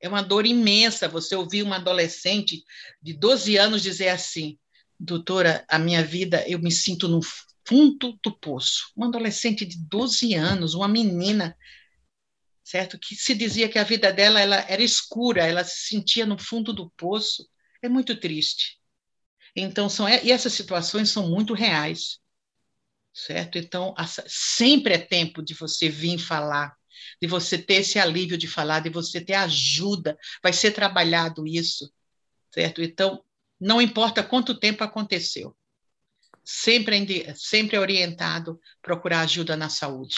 É 0.00 0.08
uma 0.08 0.22
dor 0.22 0.46
imensa 0.46 1.08
você 1.08 1.36
ouvir 1.36 1.62
uma 1.62 1.76
adolescente 1.76 2.64
de 3.00 3.12
12 3.12 3.56
anos 3.56 3.82
dizer 3.82 4.08
assim: 4.08 4.58
doutora, 4.98 5.64
a 5.68 5.78
minha 5.78 6.04
vida, 6.04 6.44
eu 6.48 6.58
me 6.58 6.70
sinto 6.70 7.06
no 7.06 7.20
fundo 7.66 8.18
do 8.22 8.36
poço. 8.38 8.90
Uma 8.96 9.06
adolescente 9.06 9.64
de 9.64 9.78
12 9.86 10.34
anos, 10.34 10.74
uma 10.74 10.88
menina, 10.88 11.56
certo? 12.64 12.98
Que 12.98 13.14
se 13.14 13.34
dizia 13.34 13.68
que 13.68 13.78
a 13.78 13.84
vida 13.84 14.12
dela 14.12 14.40
ela 14.40 14.56
era 14.68 14.82
escura, 14.82 15.46
ela 15.46 15.64
se 15.64 15.88
sentia 15.88 16.26
no 16.26 16.38
fundo 16.38 16.72
do 16.72 16.90
poço. 16.90 17.48
É 17.82 17.88
muito 17.88 18.18
triste. 18.18 18.78
Então, 19.54 19.88
são, 19.88 20.08
e 20.08 20.30
essas 20.30 20.52
situações 20.52 21.10
são 21.10 21.28
muito 21.28 21.54
reais, 21.54 22.20
certo? 23.12 23.58
Então, 23.58 23.94
sempre 24.26 24.94
é 24.94 24.98
tempo 24.98 25.42
de 25.42 25.54
você 25.54 25.88
vir 25.88 26.18
falar, 26.18 26.74
de 27.20 27.28
você 27.28 27.58
ter 27.58 27.74
esse 27.74 27.98
alívio 27.98 28.38
de 28.38 28.46
falar, 28.46 28.80
de 28.80 28.90
você 28.90 29.20
ter 29.20 29.34
ajuda, 29.34 30.18
vai 30.42 30.52
ser 30.52 30.72
trabalhado 30.72 31.46
isso, 31.46 31.92
certo? 32.52 32.82
Então, 32.82 33.22
não 33.60 33.80
importa 33.80 34.22
quanto 34.22 34.58
tempo 34.58 34.82
aconteceu, 34.84 35.54
sempre, 36.44 37.24
é 37.26 37.34
sempre 37.34 37.76
é 37.76 37.80
orientado 37.80 38.58
procurar 38.82 39.20
ajuda 39.20 39.56
na 39.56 39.68
saúde. 39.68 40.16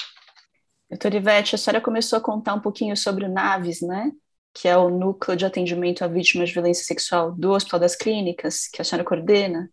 Doutora 0.88 1.16
Ivete, 1.16 1.54
a 1.54 1.58
senhora 1.58 1.80
começou 1.80 2.18
a 2.18 2.22
contar 2.22 2.54
um 2.54 2.60
pouquinho 2.60 2.96
sobre 2.96 3.24
o 3.24 3.32
NAVES, 3.32 3.80
né? 3.80 4.12
Que 4.52 4.68
é 4.68 4.76
o 4.76 4.90
Núcleo 4.90 5.36
de 5.36 5.46
Atendimento 5.46 6.04
a 6.04 6.06
Vítimas 6.06 6.50
de 6.50 6.54
Violência 6.54 6.84
Sexual 6.84 7.32
do 7.32 7.52
Hospital 7.52 7.80
das 7.80 7.96
Clínicas, 7.96 8.68
que 8.68 8.82
a 8.82 8.84
senhora 8.84 9.02
coordena. 9.02 9.70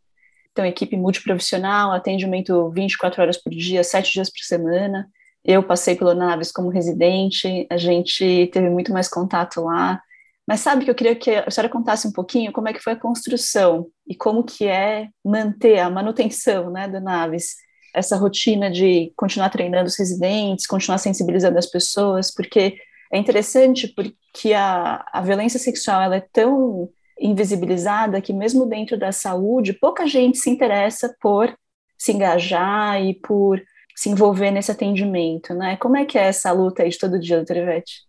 Então, 0.59 0.67
equipe 0.67 0.97
multiprofissional, 0.97 1.93
atendimento 1.93 2.69
24 2.71 3.21
horas 3.21 3.37
por 3.37 3.49
dia, 3.49 3.81
7 3.81 4.11
dias 4.11 4.29
por 4.29 4.41
semana. 4.43 5.09
Eu 5.41 5.63
passei 5.63 5.95
pelo 5.95 6.13
Naves 6.13 6.51
como 6.51 6.67
residente, 6.67 7.65
a 7.69 7.77
gente 7.77 8.49
teve 8.51 8.69
muito 8.69 8.91
mais 8.91 9.07
contato 9.07 9.61
lá. 9.61 10.01
Mas 10.45 10.59
sabe 10.59 10.83
que 10.83 10.91
eu 10.91 10.95
queria 10.95 11.15
que 11.15 11.31
a 11.31 11.49
senhora 11.49 11.71
contasse 11.71 12.05
um 12.09 12.11
pouquinho 12.11 12.51
como 12.51 12.67
é 12.67 12.73
que 12.73 12.81
foi 12.81 12.91
a 12.91 12.99
construção 12.99 13.87
e 14.05 14.13
como 14.13 14.43
que 14.43 14.67
é 14.67 15.07
manter 15.23 15.79
a 15.79 15.89
manutenção 15.89 16.69
né, 16.69 16.89
da 16.89 16.99
Naves, 16.99 17.55
essa 17.95 18.17
rotina 18.17 18.69
de 18.69 19.13
continuar 19.15 19.51
treinando 19.51 19.87
os 19.87 19.97
residentes, 19.97 20.67
continuar 20.67 20.97
sensibilizando 20.97 21.57
as 21.57 21.67
pessoas, 21.67 22.33
porque 22.33 22.75
é 23.13 23.17
interessante 23.17 23.87
porque 23.87 24.53
a, 24.53 25.05
a 25.13 25.21
violência 25.21 25.57
sexual 25.57 26.01
ela 26.01 26.17
é 26.17 26.27
tão 26.33 26.89
invisibilizada 27.19 28.21
que 28.21 28.33
mesmo 28.33 28.65
dentro 28.65 28.97
da 28.97 29.11
saúde, 29.11 29.73
pouca 29.73 30.07
gente 30.07 30.37
se 30.37 30.49
interessa 30.49 31.15
por 31.21 31.55
se 31.97 32.13
engajar 32.13 33.03
e 33.03 33.13
por 33.13 33.61
se 33.95 34.09
envolver 34.09 34.51
nesse 34.51 34.71
atendimento, 34.71 35.53
né? 35.53 35.75
Como 35.75 35.97
é 35.97 36.05
que 36.05 36.17
é 36.17 36.23
essa 36.23 36.51
luta 36.51 36.83
aí 36.83 36.89
de 36.89 36.97
todo 36.97 37.19
dia, 37.19 37.35
doutora 37.35 37.59
Ivete? 37.59 38.07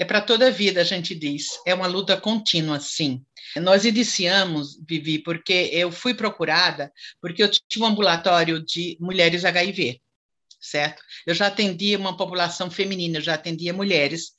É 0.00 0.04
para 0.04 0.20
toda 0.20 0.46
a 0.46 0.50
vida, 0.50 0.80
a 0.80 0.84
gente 0.84 1.14
diz. 1.14 1.60
É 1.66 1.74
uma 1.74 1.86
luta 1.86 2.16
contínua, 2.16 2.78
sim. 2.80 3.24
Nós 3.56 3.84
iniciamos, 3.84 4.78
Vivi, 4.88 5.18
porque 5.18 5.70
eu 5.72 5.90
fui 5.90 6.14
procurada, 6.14 6.92
porque 7.20 7.42
eu 7.42 7.50
tinha 7.50 7.84
um 7.84 7.88
ambulatório 7.88 8.64
de 8.64 8.96
mulheres 9.00 9.44
HIV, 9.44 10.00
certo? 10.60 11.02
Eu 11.26 11.34
já 11.34 11.46
atendia 11.46 11.98
uma 11.98 12.16
população 12.16 12.70
feminina, 12.70 13.18
eu 13.18 13.22
já 13.22 13.34
atendia 13.34 13.72
mulheres. 13.72 14.32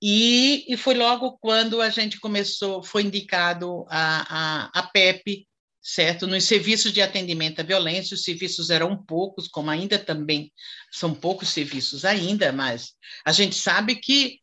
E, 0.00 0.64
e 0.72 0.76
foi 0.76 0.94
logo 0.94 1.38
quando 1.38 1.80
a 1.80 1.88
gente 1.88 2.20
começou, 2.20 2.82
foi 2.82 3.02
indicado 3.02 3.84
a, 3.88 4.70
a, 4.70 4.80
a 4.80 4.82
PEP, 4.84 5.46
certo? 5.82 6.26
Nos 6.26 6.44
serviços 6.44 6.92
de 6.92 7.02
atendimento 7.02 7.60
à 7.60 7.64
violência, 7.64 8.14
os 8.14 8.22
serviços 8.22 8.70
eram 8.70 8.96
poucos, 8.96 9.48
como 9.48 9.70
ainda 9.70 9.98
também 9.98 10.52
são 10.92 11.14
poucos 11.14 11.48
serviços 11.48 12.04
ainda, 12.04 12.52
mas 12.52 12.92
a 13.24 13.32
gente 13.32 13.56
sabe 13.56 13.96
que 13.96 14.38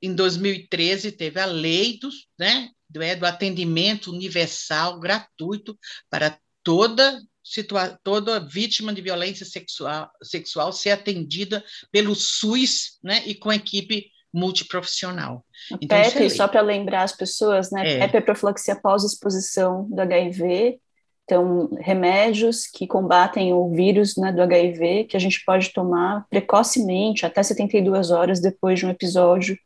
em 0.00 0.14
2013 0.14 1.12
teve 1.12 1.38
a 1.38 1.46
lei 1.46 1.98
do, 1.98 2.08
né, 2.38 2.70
do, 2.88 3.02
é, 3.02 3.14
do 3.14 3.26
atendimento 3.26 4.10
universal 4.10 4.98
gratuito 4.98 5.78
para 6.10 6.38
toda 6.62 7.20
situa 7.44 7.98
toda 8.04 8.38
vítima 8.38 8.92
de 8.94 9.02
violência 9.02 9.44
sexual, 9.44 10.10
sexual 10.22 10.72
ser 10.72 10.90
atendida 10.90 11.64
pelo 11.90 12.14
SUS 12.14 12.98
né, 13.02 13.22
e 13.26 13.34
com 13.34 13.52
equipe 13.52 14.10
multiprofissional. 14.32 15.44
Então, 15.80 16.00
PEP, 16.00 16.24
é 16.24 16.28
só 16.28 16.48
para 16.48 16.60
lembrar 16.60 17.02
as 17.02 17.12
pessoas, 17.12 17.70
né? 17.70 17.86
É. 17.86 17.98
PEP 17.98 18.16
é 18.16 18.20
profilaxia 18.20 18.74
pós-exposição 18.74 19.88
do 19.90 20.00
HIV. 20.00 20.78
Então, 21.24 21.70
remédios 21.78 22.66
que 22.66 22.86
combatem 22.86 23.52
o 23.52 23.70
vírus 23.70 24.16
né, 24.16 24.32
do 24.32 24.42
HIV, 24.42 25.04
que 25.04 25.16
a 25.16 25.20
gente 25.20 25.44
pode 25.44 25.72
tomar 25.72 26.26
precocemente, 26.28 27.24
até 27.24 27.42
72 27.42 28.10
horas 28.10 28.40
depois 28.40 28.78
de 28.78 28.86
um 28.86 28.90
episódio 28.90 29.56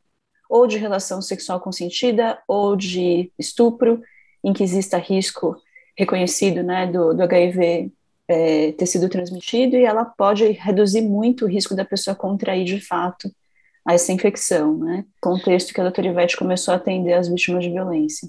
ou 0.49 0.67
de 0.67 0.79
relação 0.79 1.23
sexual 1.23 1.61
consentida 1.61 2.39
ou 2.47 2.77
de 2.77 3.33
estupro, 3.39 4.01
em 4.45 4.53
que 4.53 4.63
exista 4.63 4.99
risco 4.99 5.57
reconhecido 5.97 6.63
né, 6.63 6.87
do, 6.87 7.15
do 7.15 7.23
HIV 7.23 7.91
é, 8.29 8.73
ter 8.73 8.87
sido 8.87 9.09
transmitido, 9.09 9.77
e 9.77 9.85
ela 9.85 10.05
pode 10.05 10.45
reduzir 10.53 11.01
muito 11.01 11.45
o 11.45 11.49
risco 11.49 11.75
da 11.75 11.85
pessoa 11.85 12.15
contrair 12.15 12.65
de 12.65 12.81
fato 12.81 13.31
essa 13.95 14.13
infecção, 14.13 14.79
né? 14.79 15.05
Contexto 15.21 15.73
que 15.73 15.81
a 15.81 15.85
doutora 15.85 16.09
Ivete 16.09 16.37
começou 16.37 16.75
a 16.75 16.77
atender 16.77 17.15
as 17.15 17.29
vítimas 17.29 17.65
de 17.65 17.71
violência. 17.71 18.29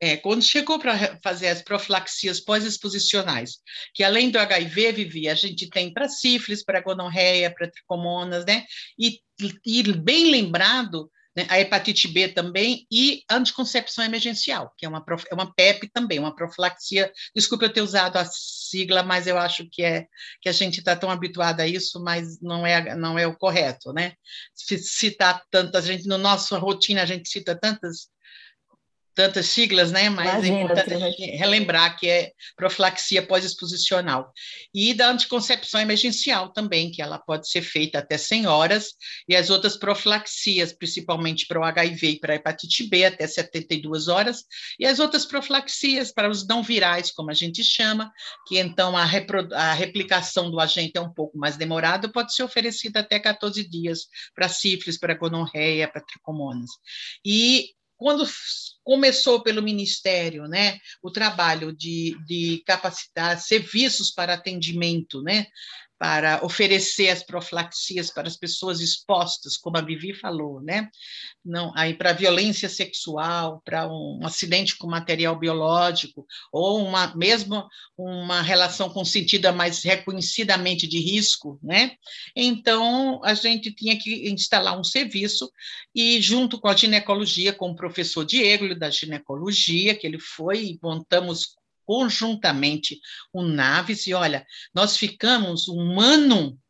É, 0.00 0.16
quando 0.16 0.42
chegou 0.42 0.78
para 0.78 1.18
fazer 1.22 1.48
as 1.48 1.60
profilaxias 1.60 2.38
pós-exposicionais, 2.38 3.58
que 3.92 4.04
além 4.04 4.30
do 4.30 4.38
HIV, 4.38 4.92
Vivi, 4.92 5.28
a 5.28 5.34
gente 5.34 5.68
tem 5.68 5.92
para 5.92 6.08
sífilis, 6.08 6.64
para 6.64 6.80
gonorreia, 6.80 7.52
para 7.52 7.68
tricomonas, 7.68 8.44
né? 8.44 8.64
E, 8.96 9.18
e 9.66 9.92
bem 9.92 10.30
lembrado, 10.30 11.10
né, 11.38 11.46
a 11.48 11.60
hepatite 11.60 12.08
B 12.08 12.26
também 12.26 12.84
e 12.90 13.22
anticoncepção 13.30 14.04
emergencial, 14.04 14.74
que 14.76 14.84
é 14.84 14.88
uma, 14.88 15.04
é 15.30 15.34
uma 15.34 15.54
PEP 15.54 15.88
também, 15.92 16.18
uma 16.18 16.34
profilaxia. 16.34 17.12
Desculpa 17.32 17.66
eu 17.66 17.72
ter 17.72 17.80
usado 17.80 18.16
a 18.16 18.24
sigla, 18.24 19.04
mas 19.04 19.28
eu 19.28 19.38
acho 19.38 19.68
que 19.70 19.84
é 19.84 20.06
que 20.42 20.48
a 20.48 20.52
gente 20.52 20.80
está 20.80 20.96
tão 20.96 21.08
habituado 21.08 21.60
a 21.60 21.66
isso, 21.66 22.02
mas 22.02 22.40
não 22.40 22.66
é 22.66 22.96
não 22.96 23.16
é 23.16 23.24
o 23.24 23.36
correto, 23.36 23.92
né? 23.92 24.14
Citar 24.56 25.44
tantas, 25.48 25.84
gente 25.84 26.08
no 26.08 26.18
nossa 26.18 26.58
rotina 26.58 27.02
a 27.02 27.06
gente 27.06 27.28
cita 27.28 27.56
tantas 27.56 28.08
tantas 29.18 29.46
siglas, 29.46 29.90
né? 29.90 30.08
Mas 30.08 30.28
é 30.28 30.30
Imagina, 30.46 30.58
é 30.58 30.62
importante 30.62 31.26
relembrar 31.36 31.98
que 31.98 32.08
é 32.08 32.30
profilaxia 32.54 33.20
pós-exposicional. 33.20 34.32
E 34.72 34.94
da 34.94 35.10
anticoncepção 35.10 35.80
emergencial 35.80 36.52
também, 36.52 36.88
que 36.92 37.02
ela 37.02 37.18
pode 37.18 37.50
ser 37.50 37.62
feita 37.62 37.98
até 37.98 38.16
100 38.16 38.46
horas, 38.46 38.92
e 39.28 39.34
as 39.34 39.50
outras 39.50 39.76
profilaxias, 39.76 40.72
principalmente 40.72 41.48
para 41.48 41.58
o 41.58 41.64
HIV 41.64 42.10
e 42.10 42.20
para 42.20 42.34
a 42.34 42.36
hepatite 42.36 42.88
B, 42.88 43.06
até 43.06 43.26
72 43.26 44.06
horas, 44.06 44.44
e 44.78 44.86
as 44.86 45.00
outras 45.00 45.26
profilaxias 45.26 46.12
para 46.12 46.30
os 46.30 46.46
não 46.46 46.62
virais, 46.62 47.10
como 47.10 47.32
a 47.32 47.34
gente 47.34 47.64
chama, 47.64 48.12
que 48.46 48.56
então 48.56 48.96
a, 48.96 49.02
a 49.02 49.72
replicação 49.72 50.48
do 50.48 50.60
agente 50.60 50.92
é 50.94 51.00
um 51.00 51.12
pouco 51.12 51.36
mais 51.36 51.56
demorada, 51.56 52.08
pode 52.08 52.32
ser 52.32 52.44
oferecida 52.44 53.00
até 53.00 53.18
14 53.18 53.68
dias 53.68 54.06
para 54.32 54.48
sífilis, 54.48 54.96
para 54.96 55.14
gonorreia, 55.14 55.88
para 55.88 56.04
tricomonas. 56.04 56.70
E 57.26 57.70
quando 57.98 58.24
começou 58.84 59.42
pelo 59.42 59.62
Ministério, 59.62 60.46
né, 60.46 60.78
o 61.02 61.10
trabalho 61.10 61.76
de, 61.76 62.16
de 62.24 62.62
capacitar 62.64 63.38
serviços 63.38 64.10
para 64.10 64.34
atendimento, 64.34 65.20
né, 65.20 65.46
para 65.98 66.44
oferecer 66.44 67.08
as 67.08 67.24
profilaxias 67.24 68.10
para 68.10 68.28
as 68.28 68.36
pessoas 68.36 68.80
expostas, 68.80 69.56
como 69.56 69.76
a 69.76 69.80
Vivi 69.80 70.14
falou, 70.14 70.60
né? 70.60 70.88
Não, 71.44 71.72
aí 71.74 71.92
para 71.92 72.12
violência 72.12 72.68
sexual, 72.68 73.60
para 73.64 73.88
um 73.88 74.20
acidente 74.22 74.76
com 74.76 74.86
material 74.86 75.36
biológico 75.36 76.24
ou 76.52 76.86
uma 76.86 77.14
mesmo 77.16 77.66
uma 77.96 78.40
relação 78.42 78.88
consentida 78.88 79.50
mais 79.50 79.82
reconhecidamente 79.82 80.86
de 80.86 81.00
risco, 81.00 81.58
né? 81.62 81.96
Então 82.36 83.20
a 83.24 83.34
gente 83.34 83.72
tinha 83.72 83.98
que 83.98 84.30
instalar 84.30 84.78
um 84.78 84.84
serviço 84.84 85.50
e 85.92 86.20
junto 86.20 86.60
com 86.60 86.68
a 86.68 86.76
ginecologia, 86.76 87.52
com 87.52 87.70
o 87.70 87.76
professor 87.76 88.24
Diego 88.24 88.72
da 88.74 88.88
ginecologia, 88.88 89.96
que 89.96 90.06
ele 90.06 90.20
foi 90.20 90.78
montamos 90.80 91.57
conjuntamente 91.88 93.00
o 93.32 93.42
Naves, 93.42 94.06
e 94.06 94.12
olha, 94.12 94.46
nós 94.74 94.94
ficamos 94.98 95.68
um 95.68 95.98
ano, 95.98 96.60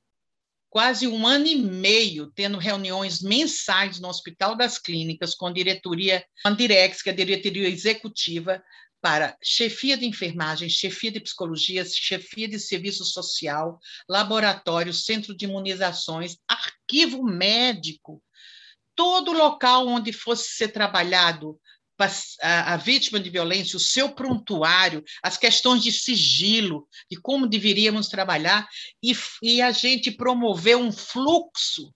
quase 0.70 1.08
um 1.08 1.26
ano 1.26 1.48
e 1.48 1.56
meio, 1.56 2.30
tendo 2.36 2.56
reuniões 2.56 3.20
mensais 3.20 3.98
no 3.98 4.06
Hospital 4.06 4.56
das 4.56 4.78
Clínicas, 4.78 5.34
com 5.34 5.48
a 5.48 5.52
diretoria, 5.52 6.24
a 6.44 6.50
Direx, 6.50 7.02
que 7.02 7.10
é 7.10 7.12
a 7.12 7.16
diretoria 7.16 7.68
executiva, 7.68 8.62
para 9.00 9.36
chefia 9.42 9.96
de 9.96 10.06
enfermagem, 10.06 10.68
chefia 10.68 11.10
de 11.10 11.18
psicologia, 11.18 11.84
chefia 11.84 12.46
de 12.46 12.60
serviço 12.60 13.04
social, 13.04 13.80
laboratório, 14.08 14.94
centro 14.94 15.36
de 15.36 15.46
imunizações, 15.46 16.36
arquivo 16.46 17.24
médico, 17.24 18.22
todo 18.94 19.32
local 19.32 19.88
onde 19.88 20.12
fosse 20.12 20.50
ser 20.50 20.68
trabalhado 20.68 21.58
a, 22.40 22.76
vítima 22.76 23.18
de 23.18 23.28
violência, 23.28 23.76
o 23.76 23.80
seu 23.80 24.10
prontuário, 24.10 25.02
as 25.22 25.36
questões 25.36 25.82
de 25.82 25.90
sigilo, 25.90 26.86
de 27.10 27.20
como 27.20 27.46
deveríamos 27.46 28.08
trabalhar, 28.08 28.68
e, 29.02 29.16
e 29.42 29.60
a 29.60 29.72
gente 29.72 30.10
promover 30.10 30.76
um 30.76 30.92
fluxo, 30.92 31.92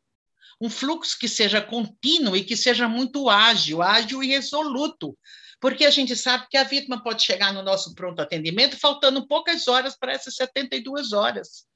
um 0.61 0.69
fluxo 0.69 1.17
que 1.19 1.29
seja 1.29 1.61
contínuo 1.61 2.37
e 2.37 2.45
que 2.45 2.57
seja 2.57 2.89
muito 2.89 3.29
ágil, 3.31 3.83
ágil 3.83 4.23
e 4.23 4.29
resoluto, 4.29 5.17
porque 5.61 5.85
a 5.85 5.91
gente 5.91 6.17
sabe 6.17 6.47
que 6.51 6.57
a 6.57 6.65
vítima 6.65 7.03
pode 7.03 7.23
chegar 7.23 7.53
no 7.53 7.63
nosso 7.63 7.95
pronto 7.95 8.21
atendimento 8.21 8.77
faltando 8.77 9.27
poucas 9.29 9.69
horas 9.69 9.97
para 9.97 10.13
essas 10.13 10.35
72 10.35 11.13
horas 11.13 11.67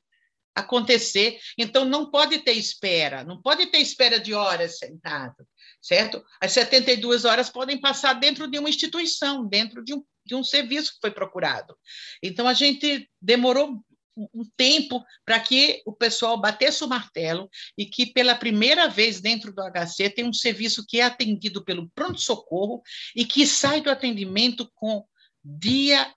acontecer. 0.56 1.38
Então, 1.58 1.84
não 1.84 2.10
pode 2.10 2.38
ter 2.38 2.52
espera, 2.52 3.22
não 3.22 3.40
pode 3.40 3.66
ter 3.66 3.78
espera 3.78 4.18
de 4.18 4.32
horas 4.32 4.78
sentado, 4.78 5.46
certo? 5.86 6.24
As 6.40 6.50
72 6.50 7.24
horas 7.24 7.48
podem 7.48 7.80
passar 7.80 8.14
dentro 8.14 8.50
de 8.50 8.58
uma 8.58 8.68
instituição, 8.68 9.46
dentro 9.46 9.84
de 9.84 9.94
um, 9.94 10.02
de 10.24 10.34
um 10.34 10.42
serviço 10.42 10.94
que 10.94 11.00
foi 11.00 11.12
procurado. 11.12 11.76
Então, 12.20 12.48
a 12.48 12.54
gente 12.54 13.08
demorou 13.22 13.80
um 14.16 14.44
tempo 14.56 15.04
para 15.24 15.38
que 15.38 15.82
o 15.86 15.92
pessoal 15.92 16.40
batesse 16.40 16.82
o 16.82 16.88
martelo 16.88 17.48
e 17.78 17.86
que, 17.86 18.06
pela 18.06 18.34
primeira 18.34 18.88
vez 18.88 19.20
dentro 19.20 19.52
do 19.52 19.62
HC, 19.62 20.10
tem 20.10 20.24
um 20.24 20.32
serviço 20.32 20.84
que 20.84 21.00
é 21.00 21.04
atendido 21.04 21.64
pelo 21.64 21.88
pronto-socorro 21.90 22.82
e 23.14 23.24
que 23.24 23.46
sai 23.46 23.80
do 23.80 23.90
atendimento 23.90 24.68
com 24.74 25.04
dia 25.44 26.12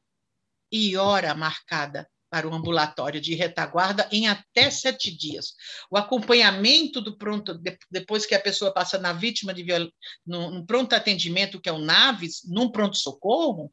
e 0.72 0.98
hora 0.98 1.36
marcada 1.36 2.10
para 2.30 2.48
o 2.48 2.54
ambulatório 2.54 3.20
de 3.20 3.34
retaguarda 3.36 4.08
em 4.12 4.28
até 4.28 4.70
sete 4.70 5.16
dias. 5.16 5.54
O 5.90 5.98
acompanhamento 5.98 7.02
do 7.02 7.18
pronto, 7.18 7.60
depois 7.90 8.26
que 8.26 8.36
a 8.36 8.40
pessoa 8.40 8.74
passa 8.74 8.98
na 8.98 9.14
vítima 9.14 9.54
de 9.54 9.64
viol... 9.64 9.92
no, 10.26 10.52
no 10.52 10.66
pronto 10.66 10.94
atendimento, 10.94 11.60
que 11.60 11.70
é 11.70 11.74
o 11.74 11.80
NAVES, 11.80 12.42
num 12.46 12.72
pronto-socorro, 12.72 13.72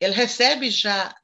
ele 0.00 0.14
recebe 0.14 0.70
já 0.70 1.14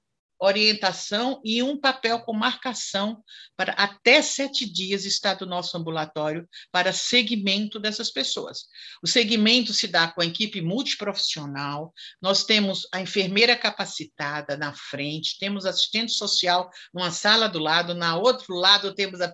orientação 0.44 1.40
e 1.44 1.62
um 1.62 1.78
papel 1.78 2.20
com 2.20 2.32
marcação 2.32 3.22
para 3.56 3.72
até 3.72 4.20
sete 4.22 4.70
dias 4.70 5.04
estar 5.04 5.34
do 5.34 5.46
nosso 5.46 5.76
ambulatório 5.76 6.48
para 6.70 6.92
segmento 6.92 7.78
dessas 7.78 8.10
pessoas. 8.10 8.64
O 9.02 9.06
segmento 9.06 9.72
se 9.72 9.88
dá 9.88 10.08
com 10.08 10.20
a 10.20 10.26
equipe 10.26 10.60
multiprofissional, 10.60 11.92
nós 12.20 12.44
temos 12.44 12.86
a 12.92 13.00
enfermeira 13.00 13.56
capacitada 13.56 14.56
na 14.56 14.74
frente, 14.74 15.38
temos 15.38 15.64
assistente 15.64 16.12
social 16.12 16.70
numa 16.92 17.10
sala 17.10 17.48
do 17.48 17.58
lado, 17.58 17.94
na 17.94 18.16
outro 18.16 18.54
lado 18.54 18.94
temos 18.94 19.20
a 19.20 19.28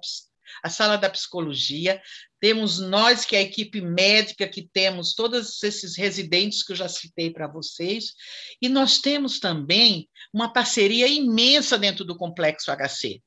a 0.62 0.70
sala 0.70 0.96
da 0.96 1.11
psicologia, 1.11 2.01
temos 2.40 2.78
nós, 2.78 3.24
que 3.24 3.36
é 3.36 3.40
a 3.40 3.42
equipe 3.42 3.80
médica, 3.80 4.48
que 4.48 4.62
temos 4.62 5.14
todos 5.14 5.62
esses 5.62 5.96
residentes 5.96 6.62
que 6.62 6.72
eu 6.72 6.76
já 6.76 6.88
citei 6.88 7.30
para 7.30 7.46
vocês, 7.46 8.14
e 8.61 8.68
nós 8.68 8.98
temos 8.98 9.38
também 9.38 10.09
uma 10.32 10.53
parceria 10.53 11.07
imensa 11.07 11.76
dentro 11.76 12.05
do 12.05 12.16
Complexo 12.16 12.70
HC. 12.70 13.22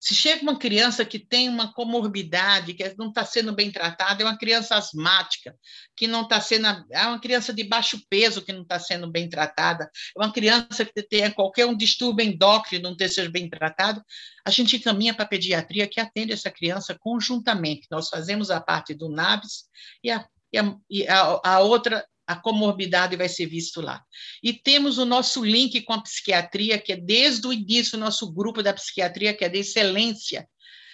Se 0.00 0.14
chega 0.14 0.42
uma 0.42 0.58
criança 0.58 1.04
que 1.04 1.18
tem 1.18 1.48
uma 1.48 1.72
comorbidade, 1.72 2.74
que 2.74 2.94
não 2.96 3.08
está 3.08 3.24
sendo 3.24 3.52
bem 3.52 3.70
tratada, 3.70 4.22
é 4.22 4.26
uma 4.26 4.38
criança 4.38 4.76
asmática, 4.76 5.56
que 5.96 6.06
não 6.06 6.22
está 6.22 6.40
sendo. 6.40 6.66
É 6.92 7.06
uma 7.06 7.18
criança 7.18 7.52
de 7.52 7.64
baixo 7.64 8.00
peso 8.08 8.42
que 8.42 8.52
não 8.52 8.62
está 8.62 8.78
sendo 8.78 9.10
bem 9.10 9.28
tratada, 9.28 9.90
é 10.16 10.20
uma 10.20 10.32
criança 10.32 10.84
que 10.84 11.02
tem 11.02 11.30
qualquer 11.32 11.66
um 11.66 11.76
distúrbio 11.76 12.24
endócrino 12.24 12.88
não 12.88 12.96
ter 12.96 13.08
sido 13.08 13.30
bem 13.30 13.50
tratado, 13.50 14.02
a 14.44 14.50
gente 14.50 14.76
encaminha 14.76 15.12
para 15.12 15.24
a 15.24 15.28
pediatria 15.28 15.88
que 15.88 16.00
atende 16.00 16.32
essa 16.32 16.50
criança 16.50 16.96
conjuntamente. 16.98 17.88
Nós 17.90 18.08
fazemos 18.08 18.50
a 18.50 18.60
parte 18.60 18.94
do 18.94 19.08
NABS 19.08 19.64
e 20.02 20.10
a, 20.10 20.26
e 20.52 20.58
a, 20.58 20.76
e 20.88 21.08
a, 21.08 21.40
a 21.44 21.60
outra 21.60 22.06
a 22.28 22.36
comorbidade 22.36 23.16
vai 23.16 23.26
ser 23.26 23.46
visto 23.46 23.80
lá. 23.80 24.04
E 24.42 24.52
temos 24.52 24.98
o 24.98 25.06
nosso 25.06 25.42
link 25.42 25.80
com 25.80 25.94
a 25.94 26.02
psiquiatria, 26.02 26.78
que 26.78 26.92
é 26.92 26.96
desde 26.96 27.46
o 27.46 27.52
início 27.54 27.96
o 27.96 28.00
nosso 28.00 28.30
grupo 28.30 28.62
da 28.62 28.74
psiquiatria, 28.74 29.32
que 29.32 29.46
é 29.46 29.48
de 29.48 29.60
excelência, 29.60 30.46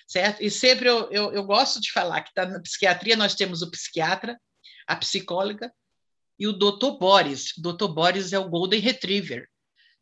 certo? 0.07 0.41
E 0.45 0.49
sempre 0.49 0.89
eu, 0.89 1.11
eu, 1.11 1.33
eu 1.33 1.43
gosto 1.43 1.81
de 1.81 1.91
falar 1.91 2.23
que 2.23 2.33
tá 2.33 2.47
na 2.47 2.61
psiquiatria 2.61 3.17
nós 3.17 3.35
temos 3.35 3.63
o 3.63 3.71
psiquiatra, 3.71 4.41
a 4.87 4.95
psicóloga 4.95 5.73
e 6.39 6.47
o 6.47 6.53
doutor 6.53 6.99
Boris. 6.99 7.51
O 7.59 7.63
doutor 7.63 7.89
Boris 7.89 8.33
é 8.33 8.39
o 8.39 8.49
Golden 8.49 8.79
Retriever, 8.79 9.49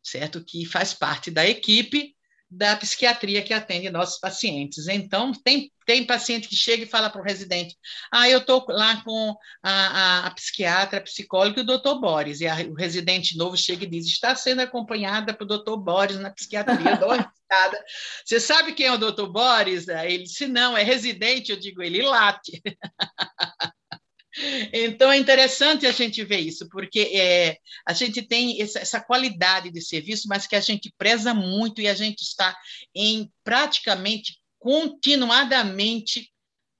certo? 0.03 0.45
Que 0.45 0.67
faz 0.67 0.93
parte 0.93 1.31
da 1.31 1.47
equipe 1.49 2.15
da 2.55 2.75
psiquiatria 2.75 3.41
que 3.41 3.53
atende 3.53 3.89
nossos 3.89 4.19
pacientes. 4.19 4.87
Então, 4.87 5.31
tem, 5.31 5.71
tem 5.85 6.05
paciente 6.05 6.47
que 6.47 6.55
chega 6.55 6.83
e 6.83 6.87
fala 6.87 7.09
para 7.09 7.19
o 7.19 7.23
residente: 7.23 7.75
Ah, 8.11 8.29
eu 8.29 8.39
estou 8.39 8.63
lá 8.69 9.03
com 9.03 9.35
a, 9.63 9.71
a, 9.71 10.27
a, 10.27 10.31
psiquiatra, 10.31 10.99
a 10.99 11.01
psicóloga 11.01 11.59
e 11.59 11.63
o 11.63 11.65
doutor 11.65 11.99
Boris. 11.99 12.41
E 12.41 12.47
a, 12.47 12.55
o 12.69 12.75
residente 12.75 13.35
novo 13.35 13.57
chega 13.57 13.85
e 13.85 13.89
diz: 13.89 14.05
Está 14.05 14.35
sendo 14.35 14.61
acompanhada 14.61 15.33
pelo 15.33 15.47
doutor 15.49 15.77
Boris 15.77 16.19
na 16.19 16.29
psiquiatria. 16.29 16.99
Você 18.25 18.39
sabe 18.39 18.73
quem 18.73 18.87
é 18.87 18.91
o 18.91 18.97
doutor 18.97 19.31
Boris? 19.31 19.87
Ele 19.87 20.23
disse: 20.23 20.47
Não, 20.47 20.77
é 20.77 20.83
residente. 20.83 21.51
Eu 21.51 21.59
digo: 21.59 21.81
Ele 21.81 22.01
late. 22.03 22.61
Então 24.71 25.11
é 25.11 25.17
interessante 25.17 25.85
a 25.85 25.91
gente 25.91 26.23
ver 26.23 26.39
isso, 26.39 26.67
porque 26.69 26.99
é, 27.13 27.57
a 27.85 27.93
gente 27.93 28.21
tem 28.21 28.61
essa, 28.61 28.99
qualidade 28.99 29.69
de 29.69 29.81
serviço, 29.81 30.27
mas 30.27 30.47
que 30.47 30.55
a 30.55 30.59
gente 30.59 30.93
preza 30.97 31.33
muito 31.33 31.81
e 31.81 31.87
a 31.87 31.93
gente 31.93 32.21
está 32.21 32.57
em 32.95 33.31
praticamente 33.43 34.37
continuadamente, 34.57 36.31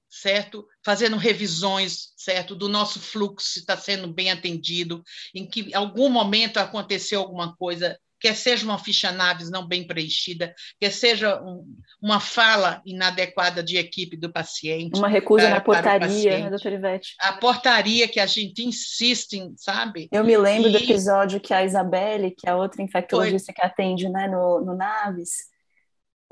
certo, 0.08 0.66
fazendo 0.84 1.16
revisões, 1.16 2.12
certo, 2.16 2.54
do 2.56 2.68
nosso 2.68 2.98
fluxo 2.98 3.58
está 3.58 3.76
sendo 3.76 4.12
bem 4.12 4.30
atendido, 4.30 5.02
em 5.34 5.46
que 5.46 5.74
algum 5.74 6.08
momento 6.08 6.58
aconteceu 6.58 7.20
alguma 7.20 7.54
coisa 7.56 7.98
quer 8.24 8.34
seja 8.34 8.64
uma 8.64 8.78
ficha 8.78 9.12
naves 9.12 9.50
não 9.50 9.68
bem 9.68 9.86
preenchida, 9.86 10.54
quer 10.80 10.90
seja 10.90 11.42
um, 11.42 11.62
uma 12.00 12.18
fala 12.18 12.80
inadequada 12.86 13.62
de 13.62 13.76
equipe 13.76 14.16
do 14.16 14.32
paciente. 14.32 14.98
Uma 14.98 15.08
recusa 15.08 15.44
para, 15.44 15.54
na 15.56 15.60
portaria, 15.60 16.38
né, 16.38 16.48
doutora 16.48 16.74
Ivete? 16.74 17.14
A 17.20 17.34
portaria 17.34 18.08
que 18.08 18.18
a 18.18 18.24
gente 18.24 18.64
insiste, 18.64 19.34
em, 19.34 19.54
sabe? 19.58 20.08
Eu 20.10 20.24
me 20.24 20.38
lembro 20.38 20.70
e... 20.70 20.72
do 20.72 20.78
episódio 20.78 21.38
que 21.38 21.52
a 21.52 21.66
Isabelle, 21.66 22.30
que 22.30 22.48
é 22.48 22.52
a 22.52 22.56
outra 22.56 22.82
infectologista 22.82 23.52
Foi. 23.52 23.60
que 23.60 23.66
atende 23.66 24.08
né, 24.08 24.26
no, 24.26 24.64
no 24.64 24.74
Naves, 24.74 25.52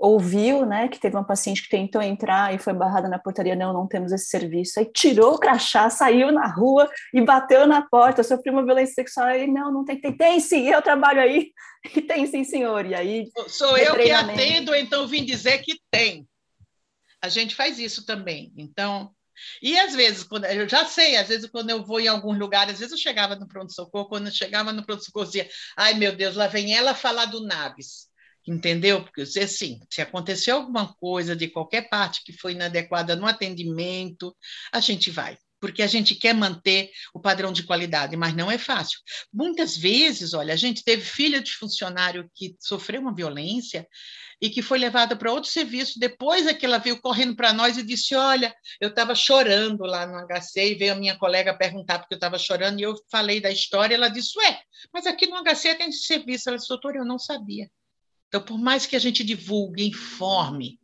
ouviu, 0.02 0.66
né, 0.66 0.88
que 0.88 0.98
teve 0.98 1.14
uma 1.14 1.24
paciente 1.24 1.62
que 1.62 1.68
tentou 1.68 2.02
entrar 2.02 2.52
e 2.52 2.58
foi 2.58 2.72
barrada 2.72 3.08
na 3.08 3.20
portaria, 3.20 3.54
não, 3.54 3.72
não 3.72 3.86
temos 3.86 4.10
esse 4.10 4.26
serviço. 4.26 4.80
Aí 4.80 4.86
tirou 4.86 5.34
o 5.34 5.38
crachá, 5.38 5.88
saiu 5.88 6.32
na 6.32 6.44
rua 6.48 6.90
e 7.14 7.20
bateu 7.20 7.68
na 7.68 7.82
porta, 7.82 8.24
sofreu 8.24 8.52
uma 8.52 8.64
violência 8.64 8.96
sexual. 8.96 9.28
Aí, 9.28 9.46
não, 9.46 9.72
não 9.72 9.84
tem, 9.84 10.00
tem, 10.00 10.12
tem 10.12 10.40
sim, 10.40 10.68
eu 10.68 10.82
trabalho 10.82 11.20
aí. 11.20 11.52
E 11.96 12.00
tem 12.00 12.24
sim, 12.28 12.44
senhor. 12.44 12.86
E 12.86 12.94
aí. 12.94 13.28
Sou 13.48 13.76
eu 13.76 13.96
que 13.96 14.12
atendo, 14.12 14.72
então 14.72 15.04
vim 15.08 15.24
dizer 15.24 15.58
que 15.58 15.80
tem. 15.90 16.28
A 17.20 17.28
gente 17.28 17.56
faz 17.56 17.76
isso 17.76 18.06
também. 18.06 18.52
Então, 18.56 19.10
e 19.60 19.76
às 19.76 19.92
vezes, 19.92 20.22
quando 20.22 20.44
eu 20.44 20.68
já 20.68 20.84
sei, 20.84 21.16
às 21.16 21.26
vezes 21.26 21.50
quando 21.50 21.70
eu 21.70 21.84
vou 21.84 21.98
em 21.98 22.06
algum 22.06 22.38
lugar, 22.38 22.70
às 22.70 22.78
vezes 22.78 22.92
eu 22.92 22.98
chegava 22.98 23.34
no 23.34 23.48
pronto-socorro, 23.48 24.08
quando 24.08 24.26
eu 24.26 24.32
chegava 24.32 24.72
no 24.72 24.86
pronto-socorro, 24.86 25.26
dizia, 25.26 25.48
ai 25.76 25.94
meu 25.94 26.14
Deus, 26.14 26.36
lá 26.36 26.46
vem 26.46 26.72
ela 26.72 26.94
falar 26.94 27.24
do 27.24 27.44
Naves 27.44 28.11
entendeu? 28.46 29.02
Porque 29.02 29.22
assim, 29.40 29.80
se 29.90 30.00
aconteceu 30.00 30.56
alguma 30.56 30.92
coisa 30.94 31.36
de 31.36 31.48
qualquer 31.48 31.88
parte 31.88 32.22
que 32.24 32.32
foi 32.32 32.52
inadequada 32.52 33.14
no 33.14 33.26
atendimento, 33.26 34.34
a 34.72 34.80
gente 34.80 35.10
vai, 35.10 35.36
porque 35.60 35.82
a 35.82 35.86
gente 35.86 36.14
quer 36.14 36.34
manter 36.34 36.90
o 37.14 37.20
padrão 37.20 37.52
de 37.52 37.62
qualidade, 37.62 38.16
mas 38.16 38.34
não 38.34 38.50
é 38.50 38.58
fácil. 38.58 38.98
Muitas 39.32 39.76
vezes, 39.76 40.34
olha, 40.34 40.52
a 40.52 40.56
gente 40.56 40.82
teve 40.82 41.02
filha 41.02 41.40
de 41.40 41.52
funcionário 41.52 42.28
que 42.34 42.56
sofreu 42.58 43.00
uma 43.00 43.14
violência 43.14 43.86
e 44.40 44.50
que 44.50 44.60
foi 44.60 44.76
levada 44.76 45.14
para 45.14 45.30
outro 45.30 45.48
serviço, 45.48 46.00
depois 46.00 46.48
é 46.48 46.52
que 46.52 46.66
ela 46.66 46.78
veio 46.78 47.00
correndo 47.00 47.36
para 47.36 47.52
nós 47.52 47.78
e 47.78 47.82
disse, 47.84 48.12
olha, 48.16 48.52
eu 48.80 48.88
estava 48.88 49.14
chorando 49.14 49.84
lá 49.84 50.04
no 50.04 50.26
HC, 50.26 50.72
e 50.72 50.74
veio 50.74 50.94
a 50.94 50.96
minha 50.96 51.16
colega 51.16 51.56
perguntar 51.56 52.00
porque 52.00 52.14
eu 52.14 52.16
estava 52.16 52.36
chorando, 52.38 52.80
e 52.80 52.82
eu 52.82 52.96
falei 53.08 53.40
da 53.40 53.52
história, 53.52 53.94
ela 53.94 54.08
disse, 54.08 54.36
ué, 54.40 54.60
mas 54.92 55.06
aqui 55.06 55.28
no 55.28 55.40
HC 55.44 55.76
tem 55.76 55.90
esse 55.90 56.02
serviço. 56.02 56.48
Ela 56.48 56.58
disse, 56.58 56.68
doutora, 56.68 56.98
eu 56.98 57.04
não 57.04 57.20
sabia. 57.20 57.70
Então, 58.32 58.40
por 58.40 58.58
mais 58.58 58.86
que 58.86 58.96
a 58.96 58.98
gente 58.98 59.22
divulgue, 59.22 59.86
informe, 59.86 60.80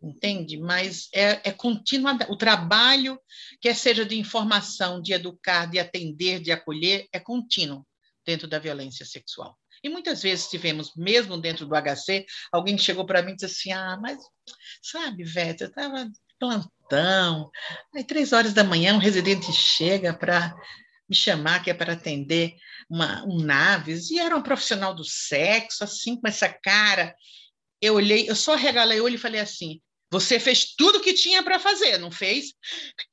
entende? 0.00 0.56
Mas 0.56 1.08
é, 1.12 1.48
é 1.48 1.50
contínua. 1.50 2.16
O 2.28 2.36
trabalho, 2.36 3.18
quer 3.60 3.74
seja 3.74 4.04
de 4.04 4.16
informação, 4.16 5.02
de 5.02 5.12
educar, 5.12 5.66
de 5.66 5.80
atender, 5.80 6.38
de 6.38 6.52
acolher, 6.52 7.08
é 7.12 7.18
contínuo 7.18 7.84
dentro 8.24 8.46
da 8.46 8.60
violência 8.60 9.04
sexual. 9.04 9.58
E 9.82 9.88
muitas 9.88 10.22
vezes 10.22 10.48
tivemos, 10.48 10.94
mesmo 10.94 11.36
dentro 11.36 11.66
do 11.66 11.74
HC, 11.74 12.24
alguém 12.52 12.76
que 12.76 12.84
chegou 12.84 13.04
para 13.04 13.20
mim 13.20 13.32
e 13.32 13.34
disse 13.34 13.46
assim: 13.46 13.72
Ah, 13.72 13.98
mas 14.00 14.22
sabe, 14.80 15.24
Vete, 15.24 15.64
eu 15.64 15.70
estava 15.70 16.08
plantão, 16.38 17.50
aí 17.92 18.04
três 18.04 18.32
horas 18.32 18.52
da 18.52 18.62
manhã 18.62 18.94
um 18.94 18.98
residente 18.98 19.52
chega 19.52 20.14
para 20.14 20.54
me 21.12 21.16
chamar 21.16 21.62
que 21.62 21.70
é 21.70 21.74
para 21.74 21.92
atender 21.92 22.56
uma, 22.88 23.22
um 23.24 23.42
Naves, 23.42 24.10
e 24.10 24.18
era 24.18 24.34
um 24.34 24.42
profissional 24.42 24.94
do 24.94 25.04
sexo, 25.04 25.84
assim, 25.84 26.18
com 26.18 26.26
essa 26.26 26.48
cara. 26.48 27.14
Eu 27.80 27.94
olhei, 27.94 28.28
eu 28.28 28.34
só 28.34 28.54
regalei 28.54 28.98
o 28.98 29.04
olho 29.04 29.16
e 29.16 29.18
falei 29.18 29.40
assim: 29.40 29.78
você 30.10 30.40
fez 30.40 30.74
tudo 30.74 30.98
o 30.98 31.02
que 31.02 31.12
tinha 31.12 31.42
para 31.42 31.58
fazer, 31.58 31.98
não 31.98 32.10
fez? 32.10 32.54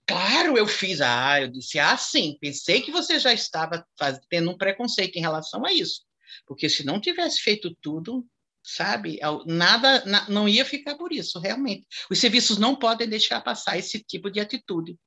Claro, 0.07 0.57
eu 0.57 0.65
fiz. 0.65 1.01
Ah, 1.01 1.41
eu 1.41 1.49
disse, 1.49 1.77
ah, 1.77 1.97
sim, 1.97 2.37
pensei 2.39 2.81
que 2.81 2.91
você 2.91 3.19
já 3.19 3.33
estava 3.33 3.85
tendo 4.29 4.49
um 4.49 4.57
preconceito 4.57 5.17
em 5.17 5.21
relação 5.21 5.65
a 5.65 5.73
isso. 5.73 6.01
Porque 6.45 6.69
se 6.69 6.85
não 6.85 7.01
tivesse 7.01 7.41
feito 7.41 7.75
tudo, 7.81 8.25
sabe, 8.63 9.19
nada, 9.45 10.03
não 10.29 10.47
ia 10.47 10.63
ficar 10.63 10.95
por 10.95 11.11
isso, 11.11 11.39
realmente. 11.39 11.85
Os 12.09 12.19
serviços 12.19 12.57
não 12.57 12.75
podem 12.75 13.09
deixar 13.09 13.41
passar 13.41 13.77
esse 13.77 13.99
tipo 14.03 14.29
de 14.29 14.39
atitude, 14.39 14.97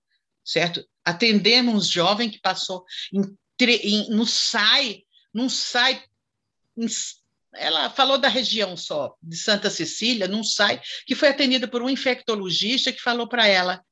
certo? 0.44 0.84
Atendemos 1.04 1.74
um 1.74 1.90
jovem 1.90 2.30
que 2.30 2.40
passou, 2.40 2.84
em, 3.12 3.22
em, 3.60 4.10
não 4.10 4.26
sai, 4.26 5.02
não 5.32 5.48
sai, 5.48 6.02
em, 6.76 6.86
ela 7.54 7.90
falou 7.90 8.18
da 8.18 8.28
região 8.28 8.76
só, 8.76 9.14
de 9.22 9.36
Santa 9.36 9.68
Cecília, 9.68 10.26
não 10.26 10.42
sai, 10.42 10.80
que 11.06 11.14
foi 11.14 11.28
atendida 11.28 11.68
por 11.68 11.82
um 11.82 11.90
infectologista 11.90 12.92
que 12.92 13.00
falou 13.00 13.28
para 13.28 13.46
ela, 13.46 13.84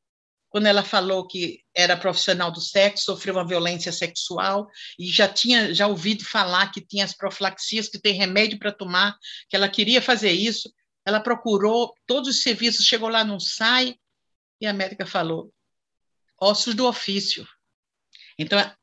quando 0.51 0.67
ela 0.67 0.83
falou 0.83 1.27
que 1.27 1.63
era 1.73 1.97
profissional 1.97 2.51
do 2.51 2.61
sexo, 2.61 3.05
sofreu 3.05 3.35
uma 3.35 3.47
violência 3.47 3.93
sexual 3.93 4.69
e 4.99 5.07
já 5.07 5.29
tinha 5.29 5.73
já 5.73 5.87
ouvido 5.87 6.25
falar 6.25 6.73
que 6.73 6.81
tinha 6.81 7.05
as 7.05 7.15
profilaxias, 7.15 7.89
que 7.89 8.01
tem 8.01 8.15
remédio 8.15 8.59
para 8.59 8.73
tomar, 8.73 9.17
que 9.49 9.55
ela 9.55 9.69
queria 9.69 10.03
fazer 10.03 10.33
isso. 10.33 10.69
Ela 11.07 11.21
procurou 11.21 11.95
todos 12.05 12.29
os 12.29 12.43
serviços, 12.43 12.85
chegou 12.85 13.09
lá, 13.09 13.23
não 13.23 13.39
sai, 13.39 13.95
e 14.61 14.67
a 14.67 14.73
médica 14.73 15.07
falou: 15.07 15.53
ossos 16.41 16.75
do 16.75 16.87
ofício. 16.87 17.47
Então, 18.39 18.59
é, 18.59 18.75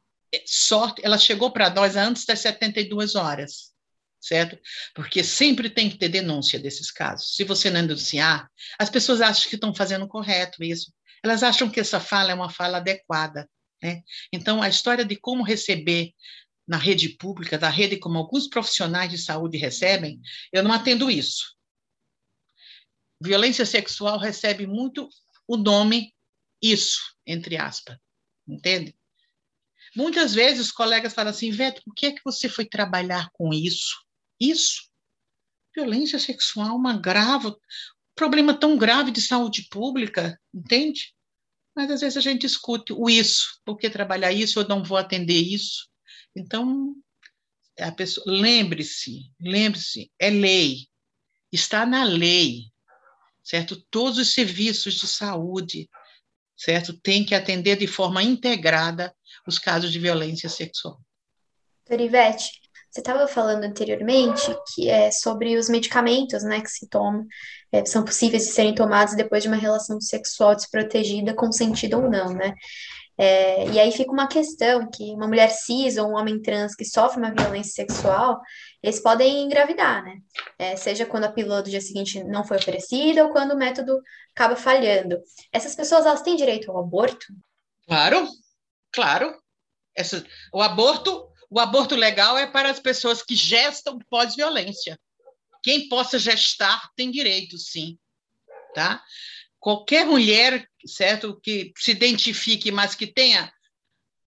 sorte, 0.45 1.01
ela 1.03 1.18
chegou 1.18 1.51
para 1.51 1.70
nós 1.70 1.95
antes 1.95 2.26
das 2.26 2.39
72 2.39 3.16
horas, 3.16 3.74
certo? 4.22 4.58
Porque 4.93 5.24
sempre 5.24 5.70
tem 5.70 5.89
que 5.89 5.97
ter 5.97 6.10
denúncia 6.10 6.60
desses 6.60 6.91
casos. 6.91 7.36
Se 7.36 7.43
você 7.43 7.70
não 7.70 7.82
denunciar, 7.82 8.49
as 8.78 8.89
pessoas 8.89 9.22
acham 9.22 9.49
que 9.49 9.55
estão 9.55 9.74
fazendo 9.74 10.08
correto 10.08 10.64
isso 10.64 10.91
elas 11.24 11.43
acham 11.43 11.70
que 11.70 11.80
essa 11.80 11.99
fala 11.99 12.32
é 12.32 12.36
uma 12.36 12.49
fala 12.49 12.78
adequada. 12.78 13.49
Né? 13.82 14.01
Então, 14.32 14.62
a 14.62 14.70
história 14.70 15.05
de 15.05 15.16
como 15.16 15.43
receber 15.43 16.14
na 16.68 16.78
rede 16.78 17.10
pública, 17.10 17.58
da 17.58 17.70
rede 17.70 17.97
como 17.97 18.18
alguns 18.18 18.47
profissionais 18.47 19.10
de 19.10 19.18
saúde 19.18 19.58
recebem, 19.58 20.20
eu 20.51 20.64
não 20.64 20.72
atendo 20.72 21.10
isso. 21.10 21.55
Violência 23.22 23.66
sexual 23.66 24.20
recebe 24.20 24.68
muito 24.68 25.10
o 25.47 25.58
nome 25.58 26.14
isso, 26.62 26.99
entre 27.26 27.58
aspas, 27.58 27.97
entende? 28.47 28.95
Muitas 29.95 30.34
vezes 30.34 30.68
os 30.68 30.72
colegas 30.72 31.14
falam 31.14 31.32
assim, 31.32 31.51
Veto, 31.51 31.82
por 31.84 31.93
que 31.93 32.08
é 32.08 32.12
que 32.12 32.24
você 32.24 32.47
foi 32.49 32.66
trabalhar 32.66 33.30
com 33.34 33.53
isso? 33.53 33.95
Isso? 34.39 34.89
Violência 35.76 36.20
sexual, 36.20 36.76
uma 36.76 36.97
grave, 36.97 37.53
problema 38.16 38.53
tão 38.53 38.78
grave 38.78 39.12
de 39.12 39.22
saúde 39.22 39.68
pública, 39.70 40.39
entende? 40.53 41.14
Mas 41.76 41.91
às 41.91 42.01
vezes 42.01 42.18
a 42.18 42.22
gente 42.22 42.41
discute 42.41 42.91
o 42.91 43.10
isso, 43.10 43.62
por 43.64 43.78
que 43.78 43.89
trabalhar 43.89 44.32
isso, 44.32 44.60
eu 44.60 44.68
não 44.68 44.84
vou 44.84 44.97
atender 44.97 45.39
isso. 45.39 45.88
Então, 46.36 46.95
a 47.80 47.91
pessoa, 47.91 48.26
lembre-se, 48.28 49.32
lembre-se, 49.39 50.12
é 50.20 50.30
lei, 50.30 50.88
está 51.51 51.86
na 51.86 52.03
lei, 52.03 52.72
certo? 53.43 53.80
Todos 53.89 54.18
os 54.18 54.34
serviços 54.34 54.95
de 54.95 55.08
saúde, 55.08 55.89
certo? 56.58 56.99
Tem 56.99 57.24
que 57.24 57.36
atender 57.36 57.78
de 57.78 57.88
forma 57.88 58.24
integrada 58.24 59.14
os 59.47 59.60
casos 59.60 59.91
de 59.91 59.99
violência 59.99 60.49
sexual. 60.49 60.99
Dorivete, 61.88 62.49
você 62.91 63.01
estava 63.01 63.28
falando 63.28 63.64
anteriormente 63.64 64.55
que 64.74 64.89
é 64.89 65.12
sobre 65.12 65.55
os 65.55 65.70
medicamentos, 65.70 66.43
né, 66.43 66.62
que 66.62 66.70
se 66.70 66.89
tomam, 66.89 67.26
é, 67.72 67.86
são 67.86 68.03
possíveis 68.03 68.45
de 68.45 68.51
serem 68.51 68.74
tomados 68.74 69.16
depois 69.16 69.43
de 69.43 69.49
uma 69.49 69.58
relação 69.58 70.01
sexual 70.01 70.55
desprotegida, 70.55 71.34
consentida 71.34 71.97
ou 71.97 72.10
não, 72.10 72.34
né? 72.34 72.53
É, 73.18 73.68
e 73.70 73.80
aí 73.80 73.91
fica 73.91 74.11
uma 74.11 74.28
questão 74.28 74.89
que 74.89 75.11
uma 75.13 75.28
mulher 75.28 75.49
cis 75.49 75.97
ou 75.97 76.09
um 76.09 76.15
homem 76.15 76.41
trans 76.41 76.76
que 76.76 76.86
sofre 76.86 77.18
uma 77.18 77.34
violência 77.34 77.74
sexual, 77.74 78.39
eles 78.82 78.99
podem 78.99 79.43
engravidar, 79.43 80.03
né? 80.03 80.20
É, 80.59 80.76
seja 80.76 81.05
quando 81.05 81.24
a 81.24 81.32
pílula 81.32 81.63
do 81.63 81.70
dia 81.70 81.82
seguinte 81.82 82.24
não 82.24 82.43
foi 82.43 82.57
oferecida 82.57 83.26
ou 83.26 83.32
quando 83.32 83.53
o 83.53 83.57
método 83.57 83.99
acaba 84.36 84.55
falhando. 84.55 85.20
Essas 85.51 85.76
pessoas, 85.76 86.05
elas 86.05 86.22
têm 86.22 86.36
direito 86.36 86.70
ao 86.70 86.80
aborto? 86.80 87.26
Claro, 87.88 88.28
claro. 88.91 89.36
Essa, 89.95 90.24
o 90.53 90.61
aborto 90.61 91.28
o 91.49 91.59
aborto 91.59 91.95
legal 91.95 92.38
é 92.38 92.45
para 92.45 92.70
as 92.70 92.80
pessoas 92.80 93.24
que 93.24 93.36
gestam 93.36 93.97
pós-violência. 94.09 94.99
Quem 95.63 95.88
possa 95.88 96.20
gestar 96.20 96.91
tem 96.95 97.09
direito, 97.09 97.57
sim. 97.57 97.97
Tá? 98.74 99.01
Qualquer 99.68 100.05
mulher, 100.05 100.65
certo, 100.86 101.38
que 101.43 101.74
se 101.76 101.91
identifique, 101.91 102.72
mas 102.72 102.95
que 102.95 103.05
tenha 103.05 103.51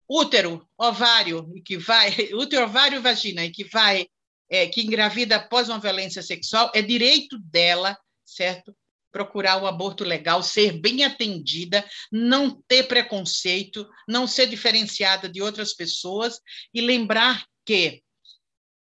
útero, 0.05 0.67
ovário, 0.77 1.49
e 1.55 1.61
que 1.61 1.77
vai, 1.77 2.09
útero, 2.35 2.65
ovário, 2.65 3.01
vagina, 3.01 3.45
e 3.45 3.49
que 3.49 3.63
vai, 3.63 4.05
é, 4.49 4.67
que 4.67 4.81
engravida 4.81 5.37
após 5.37 5.69
uma 5.69 5.79
violência 5.79 6.21
sexual, 6.21 6.69
é 6.75 6.81
direito 6.81 7.39
dela, 7.39 7.97
certo, 8.25 8.75
procurar 9.13 9.63
o 9.63 9.65
aborto 9.65 10.03
legal, 10.03 10.43
ser 10.43 10.73
bem 10.73 11.05
atendida, 11.05 11.89
não 12.11 12.61
ter 12.67 12.89
preconceito, 12.89 13.87
não 14.09 14.27
ser 14.27 14.45
diferenciada 14.45 15.29
de 15.29 15.41
outras 15.41 15.73
pessoas 15.73 16.41
e 16.73 16.81
lembrar 16.81 17.45
que 17.65 18.03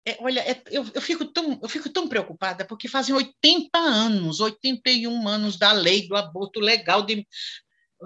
é, 0.06 0.18
olha, 0.20 0.40
é, 0.40 0.62
eu, 0.72 0.86
eu, 0.94 1.02
fico 1.02 1.26
tão, 1.26 1.60
eu 1.62 1.70
fico 1.70 1.90
tão 1.90 2.08
preocupada 2.08 2.66
porque 2.66 2.88
fazem 2.88 3.14
80 3.14 3.78
anos, 3.78 4.40
81 4.40 5.28
anos 5.28 5.58
da 5.58 5.72
lei 5.72 6.08
do 6.08 6.16
aborto 6.16 6.60
legal, 6.60 7.06
de, 7.06 7.28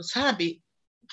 sabe? 0.02 0.62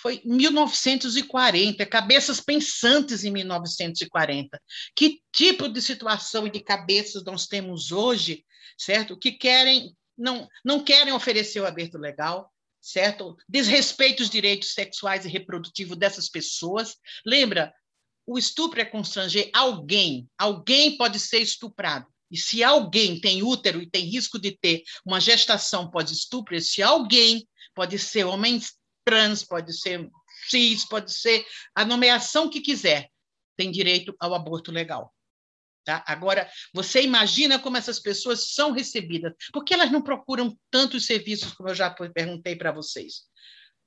Foi 0.00 0.20
1940, 0.24 1.86
cabeças 1.86 2.40
pensantes 2.40 3.22
em 3.24 3.30
1940. 3.30 4.60
Que 4.96 5.20
tipo 5.30 5.68
de 5.68 5.80
situação 5.80 6.46
e 6.46 6.50
de 6.50 6.60
cabeças 6.60 7.22
nós 7.24 7.46
temos 7.46 7.92
hoje, 7.92 8.44
certo? 8.76 9.16
Que 9.16 9.32
querem 9.32 9.94
não, 10.16 10.48
não 10.64 10.82
querem 10.82 11.12
oferecer 11.12 11.60
o 11.60 11.66
aberto 11.66 11.98
legal, 11.98 12.50
certo? 12.80 13.36
Desrespeita 13.48 14.22
os 14.22 14.30
direitos 14.30 14.72
sexuais 14.72 15.24
e 15.24 15.28
reprodutivos 15.28 15.96
dessas 15.96 16.28
pessoas. 16.28 16.96
Lembra, 17.24 17.72
o 18.26 18.38
estupro 18.38 18.80
é 18.80 18.84
constranger 18.84 19.50
alguém, 19.52 20.28
alguém 20.38 20.96
pode 20.96 21.18
ser 21.18 21.38
estuprado. 21.38 22.06
E 22.30 22.36
se 22.38 22.64
alguém 22.64 23.20
tem 23.20 23.42
útero 23.42 23.82
e 23.82 23.90
tem 23.90 24.06
risco 24.06 24.38
de 24.38 24.56
ter 24.56 24.82
uma 25.04 25.20
gestação 25.20 25.90
pós-estupro, 25.90 26.56
esse 26.56 26.82
alguém 26.82 27.46
pode 27.74 27.98
ser 27.98 28.24
homem 28.24 28.60
trans, 29.04 29.44
pode 29.44 29.76
ser 29.78 30.08
cis, 30.48 30.84
pode 30.86 31.12
ser 31.12 31.44
a 31.74 31.84
nomeação 31.84 32.48
que 32.48 32.60
quiser, 32.60 33.10
tem 33.56 33.70
direito 33.70 34.14
ao 34.18 34.34
aborto 34.34 34.72
legal. 34.72 35.12
Tá? 35.84 36.02
Agora, 36.06 36.48
você 36.72 37.02
imagina 37.02 37.58
como 37.58 37.76
essas 37.76 37.98
pessoas 37.98 38.54
são 38.54 38.70
recebidas. 38.70 39.34
Por 39.52 39.64
que 39.64 39.74
elas 39.74 39.90
não 39.90 40.00
procuram 40.00 40.56
tantos 40.70 41.06
serviços, 41.06 41.52
como 41.52 41.68
eu 41.68 41.74
já 41.74 41.90
perguntei 41.90 42.54
para 42.54 42.72
vocês? 42.72 43.24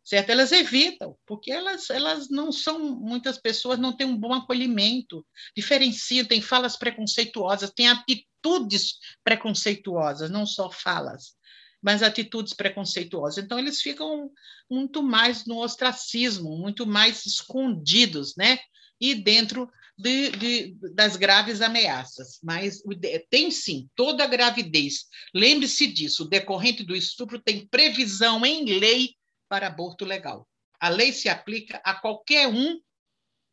Certo? 0.05 0.29
Elas 0.29 0.51
evitam, 0.51 1.17
porque 1.25 1.51
elas, 1.51 1.89
elas 1.89 2.29
não 2.29 2.51
são, 2.51 2.95
muitas 2.95 3.39
pessoas 3.39 3.79
não 3.79 3.91
têm 3.91 4.05
um 4.05 4.15
bom 4.15 4.35
acolhimento, 4.35 5.25
diferenciam, 5.57 6.27
têm 6.27 6.43
falas 6.43 6.77
preconceituosas, 6.77 7.71
têm 7.71 7.87
atitudes 7.87 8.99
preconceituosas, 9.23 10.29
não 10.29 10.45
só 10.45 10.69
falas, 10.69 11.33
mas 11.81 12.03
atitudes 12.03 12.53
preconceituosas. 12.53 13.43
Então, 13.43 13.57
eles 13.57 13.81
ficam 13.81 14.29
muito 14.69 15.01
mais 15.01 15.47
no 15.47 15.57
ostracismo, 15.57 16.55
muito 16.55 16.85
mais 16.85 17.25
escondidos, 17.25 18.35
né? 18.37 18.59
E 19.01 19.15
dentro 19.15 19.67
de, 19.97 20.29
de, 20.29 20.77
das 20.93 21.15
graves 21.15 21.61
ameaças, 21.61 22.37
mas 22.43 22.83
tem 23.31 23.49
sim 23.49 23.89
toda 23.95 24.23
a 24.23 24.27
gravidez. 24.27 25.05
Lembre-se 25.33 25.87
disso: 25.87 26.25
o 26.25 26.29
decorrente 26.29 26.83
do 26.83 26.95
estupro 26.95 27.41
tem 27.41 27.65
previsão 27.67 28.45
em 28.45 28.65
lei 28.65 29.15
para 29.47 29.67
aborto 29.67 30.05
legal. 30.05 30.47
A 30.79 30.89
lei 30.89 31.11
se 31.13 31.29
aplica 31.29 31.81
a 31.83 31.93
qualquer 31.93 32.47
um 32.47 32.79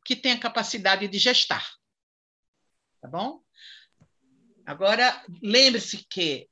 que 0.04 0.16
tenha 0.16 0.38
capacidade 0.38 1.06
de 1.08 1.18
gestar. 1.18 1.66
Tá 3.00 3.08
bom? 3.08 3.40
Agora, 4.64 5.24
lembre-se 5.42 6.06
que 6.08 6.48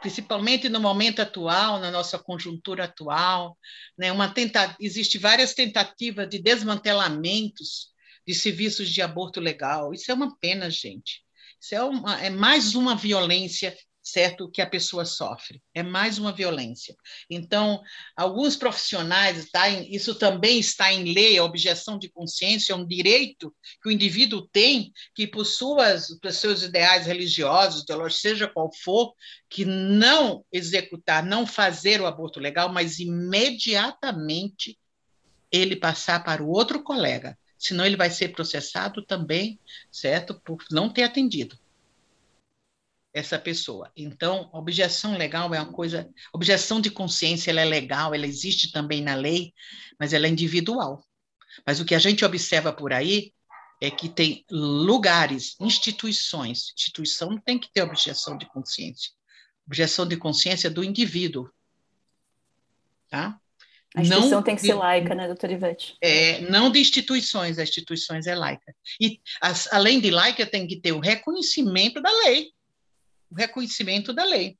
principalmente 0.00 0.68
no 0.68 0.80
momento 0.80 1.22
atual, 1.22 1.78
na 1.78 1.90
nossa 1.90 2.18
conjuntura 2.18 2.84
atual, 2.84 3.56
né, 3.96 4.10
uma 4.10 4.34
tenta 4.34 4.76
existe 4.80 5.16
várias 5.16 5.54
tentativas 5.54 6.28
de 6.28 6.42
desmantelamentos 6.42 7.92
de 8.26 8.34
serviços 8.34 8.90
de 8.90 9.00
aborto 9.00 9.40
legal. 9.40 9.94
Isso 9.94 10.10
é 10.10 10.14
uma 10.14 10.36
pena, 10.38 10.68
gente. 10.68 11.24
Isso 11.60 11.74
é, 11.74 11.82
uma, 11.82 12.20
é 12.20 12.30
mais 12.30 12.74
uma 12.74 12.96
violência 12.96 13.76
certo? 14.02 14.50
Que 14.50 14.60
a 14.60 14.66
pessoa 14.66 15.04
sofre, 15.04 15.62
é 15.72 15.82
mais 15.82 16.18
uma 16.18 16.32
violência. 16.32 16.96
Então, 17.30 17.80
alguns 18.16 18.56
profissionais, 18.56 19.48
tá, 19.50 19.68
isso 19.68 20.14
também 20.16 20.58
está 20.58 20.92
em 20.92 21.12
lei, 21.12 21.38
a 21.38 21.44
objeção 21.44 21.98
de 21.98 22.08
consciência 22.08 22.72
é 22.72 22.76
um 22.76 22.86
direito 22.86 23.54
que 23.80 23.88
o 23.88 23.92
indivíduo 23.92 24.48
tem, 24.48 24.92
que 25.14 25.26
por, 25.26 25.44
suas, 25.44 26.18
por 26.18 26.32
seus 26.32 26.62
ideais 26.62 27.06
religiosos, 27.06 27.84
seja 28.10 28.48
qual 28.48 28.70
for, 28.74 29.14
que 29.48 29.64
não 29.64 30.44
executar, 30.52 31.24
não 31.24 31.46
fazer 31.46 32.00
o 32.00 32.06
aborto 32.06 32.40
legal, 32.40 32.72
mas 32.72 32.98
imediatamente 32.98 34.78
ele 35.50 35.76
passar 35.76 36.24
para 36.24 36.42
o 36.42 36.48
outro 36.48 36.82
colega, 36.82 37.38
senão 37.58 37.84
ele 37.84 37.96
vai 37.96 38.10
ser 38.10 38.28
processado 38.32 39.04
também, 39.04 39.60
certo, 39.90 40.40
por 40.44 40.64
não 40.70 40.88
ter 40.88 41.04
atendido 41.04 41.61
essa 43.12 43.38
pessoa. 43.38 43.90
Então, 43.96 44.48
objeção 44.52 45.16
legal 45.16 45.52
é 45.54 45.60
uma 45.60 45.72
coisa, 45.72 46.08
objeção 46.32 46.80
de 46.80 46.90
consciência 46.90 47.50
ela 47.50 47.60
é 47.60 47.64
legal, 47.64 48.14
ela 48.14 48.26
existe 48.26 48.72
também 48.72 49.02
na 49.02 49.14
lei, 49.14 49.52
mas 49.98 50.12
ela 50.12 50.26
é 50.26 50.30
individual. 50.30 51.04
Mas 51.66 51.80
o 51.80 51.84
que 51.84 51.94
a 51.94 51.98
gente 51.98 52.24
observa 52.24 52.72
por 52.72 52.92
aí 52.92 53.32
é 53.80 53.90
que 53.90 54.08
tem 54.08 54.44
lugares, 54.50 55.56
instituições, 55.60 56.72
instituição 56.72 57.30
não 57.30 57.38
tem 57.38 57.58
que 57.58 57.70
ter 57.72 57.82
objeção 57.82 58.38
de 58.38 58.46
consciência. 58.46 59.10
Objeção 59.66 60.06
de 60.06 60.16
consciência 60.16 60.68
é 60.68 60.70
do 60.70 60.82
indivíduo. 60.82 61.50
Tá? 63.10 63.38
A 63.94 64.00
instituição 64.00 64.30
não 64.30 64.42
tem 64.42 64.56
que 64.56 64.62
ser 64.62 64.74
laica, 64.74 65.14
né, 65.14 65.26
doutora 65.26 65.52
Ivete? 65.52 65.96
É, 66.00 66.40
não 66.48 66.70
de 66.70 66.78
instituições, 66.78 67.58
as 67.58 67.68
instituições 67.68 68.26
é 68.26 68.34
laica. 68.34 68.74
E, 68.98 69.20
as, 69.40 69.70
além 69.70 70.00
de 70.00 70.10
laica, 70.10 70.46
tem 70.46 70.66
que 70.66 70.80
ter 70.80 70.92
o 70.92 71.00
reconhecimento 71.00 72.00
da 72.00 72.10
lei 72.24 72.50
o 73.32 73.34
reconhecimento 73.34 74.12
da 74.12 74.24
lei. 74.24 74.56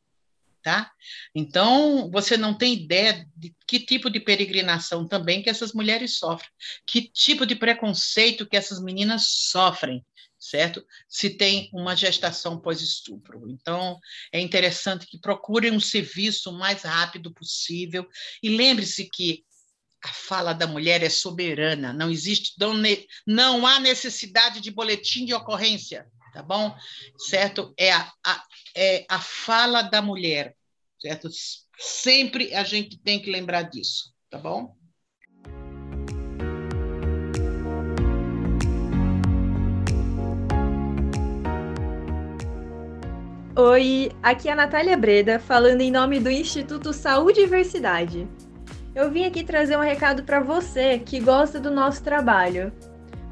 Tá? 0.62 0.92
Então, 1.34 2.08
você 2.12 2.36
não 2.36 2.54
tem 2.56 2.72
ideia 2.72 3.26
de 3.36 3.52
que 3.66 3.80
tipo 3.80 4.08
de 4.08 4.20
peregrinação 4.20 5.08
também 5.08 5.42
que 5.42 5.50
essas 5.50 5.72
mulheres 5.72 6.18
sofrem, 6.18 6.48
que 6.86 7.02
tipo 7.02 7.44
de 7.44 7.56
preconceito 7.56 8.46
que 8.46 8.56
essas 8.56 8.80
meninas 8.80 9.26
sofrem, 9.26 10.06
certo? 10.38 10.86
Se 11.08 11.30
tem 11.30 11.68
uma 11.72 11.96
gestação 11.96 12.60
pós-estupro. 12.60 13.50
Então, 13.50 13.98
é 14.30 14.38
interessante 14.38 15.04
que 15.04 15.18
procurem 15.18 15.72
um 15.72 15.80
serviço 15.80 16.50
o 16.50 16.56
mais 16.56 16.82
rápido 16.82 17.34
possível 17.34 18.06
e 18.40 18.48
lembre-se 18.48 19.10
que 19.10 19.44
a 20.04 20.12
fala 20.12 20.52
da 20.52 20.68
mulher 20.68 21.02
é 21.02 21.08
soberana, 21.08 21.92
não 21.92 22.08
existe, 22.08 22.54
não, 23.26 23.66
há 23.66 23.80
necessidade 23.80 24.60
de 24.60 24.70
boletim 24.70 25.24
de 25.24 25.34
ocorrência 25.34 26.06
tá 26.32 26.42
bom? 26.42 26.74
Certo? 27.18 27.74
É 27.76 27.92
a, 27.92 28.10
a, 28.24 28.44
é 28.76 29.04
a 29.08 29.20
fala 29.20 29.82
da 29.82 30.00
mulher, 30.00 30.54
certo? 31.00 31.28
Sempre 31.78 32.54
a 32.54 32.64
gente 32.64 32.98
tem 32.98 33.20
que 33.20 33.30
lembrar 33.30 33.62
disso, 33.62 34.12
tá 34.30 34.38
bom? 34.38 34.74
Oi, 43.54 44.10
aqui 44.22 44.48
é 44.48 44.52
a 44.52 44.56
Natália 44.56 44.96
Breda, 44.96 45.38
falando 45.38 45.82
em 45.82 45.90
nome 45.90 46.18
do 46.18 46.30
Instituto 46.30 46.92
Saúde 46.92 47.40
e 47.40 47.44
Diversidade. 47.44 48.26
Eu 48.94 49.10
vim 49.10 49.24
aqui 49.24 49.44
trazer 49.44 49.76
um 49.76 49.82
recado 49.82 50.22
para 50.22 50.40
você 50.40 50.98
que 50.98 51.20
gosta 51.20 51.60
do 51.60 51.70
nosso 51.70 52.02
trabalho. 52.02 52.72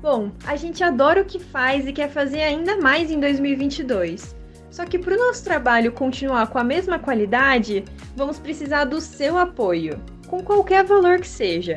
Bom, 0.02 0.30
a 0.46 0.56
gente 0.56 0.84
adora 0.84 1.22
o 1.22 1.24
que 1.24 1.38
faz 1.38 1.86
e 1.86 1.92
quer 1.92 2.10
fazer 2.10 2.42
ainda 2.42 2.78
mais 2.78 3.10
em 3.10 3.18
2022. 3.18 4.39
Só 4.70 4.84
que 4.84 4.98
para 4.98 5.14
o 5.14 5.18
nosso 5.18 5.42
trabalho 5.42 5.92
continuar 5.92 6.46
com 6.46 6.58
a 6.58 6.64
mesma 6.64 6.98
qualidade, 6.98 7.84
vamos 8.14 8.38
precisar 8.38 8.84
do 8.84 9.00
seu 9.00 9.36
apoio, 9.36 10.00
com 10.28 10.42
qualquer 10.42 10.84
valor 10.84 11.18
que 11.18 11.28
seja. 11.28 11.76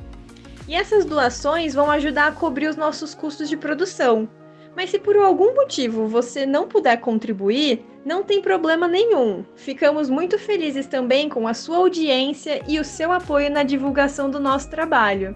E 0.67 0.73
essas 0.73 1.05
doações 1.05 1.75
vão 1.75 1.91
ajudar 1.91 2.25
a 2.27 2.31
cobrir 2.31 2.67
os 2.67 2.75
nossos 2.75 3.13
custos 3.13 3.47
de 3.47 3.55
produção. 3.55 4.27
Mas 4.75 4.89
se 4.89 4.99
por 4.99 5.15
algum 5.15 5.55
motivo 5.55 6.07
você 6.07 6.45
não 6.45 6.67
puder 6.67 6.97
contribuir, 6.97 7.83
não 8.05 8.23
tem 8.23 8.41
problema 8.41 8.87
nenhum. 8.87 9.43
Ficamos 9.55 10.09
muito 10.09 10.37
felizes 10.37 10.85
também 10.85 11.29
com 11.29 11.47
a 11.47 11.53
sua 11.53 11.77
audiência 11.77 12.61
e 12.67 12.79
o 12.79 12.83
seu 12.83 13.11
apoio 13.11 13.49
na 13.49 13.63
divulgação 13.63 14.29
do 14.29 14.39
nosso 14.39 14.69
trabalho. 14.69 15.35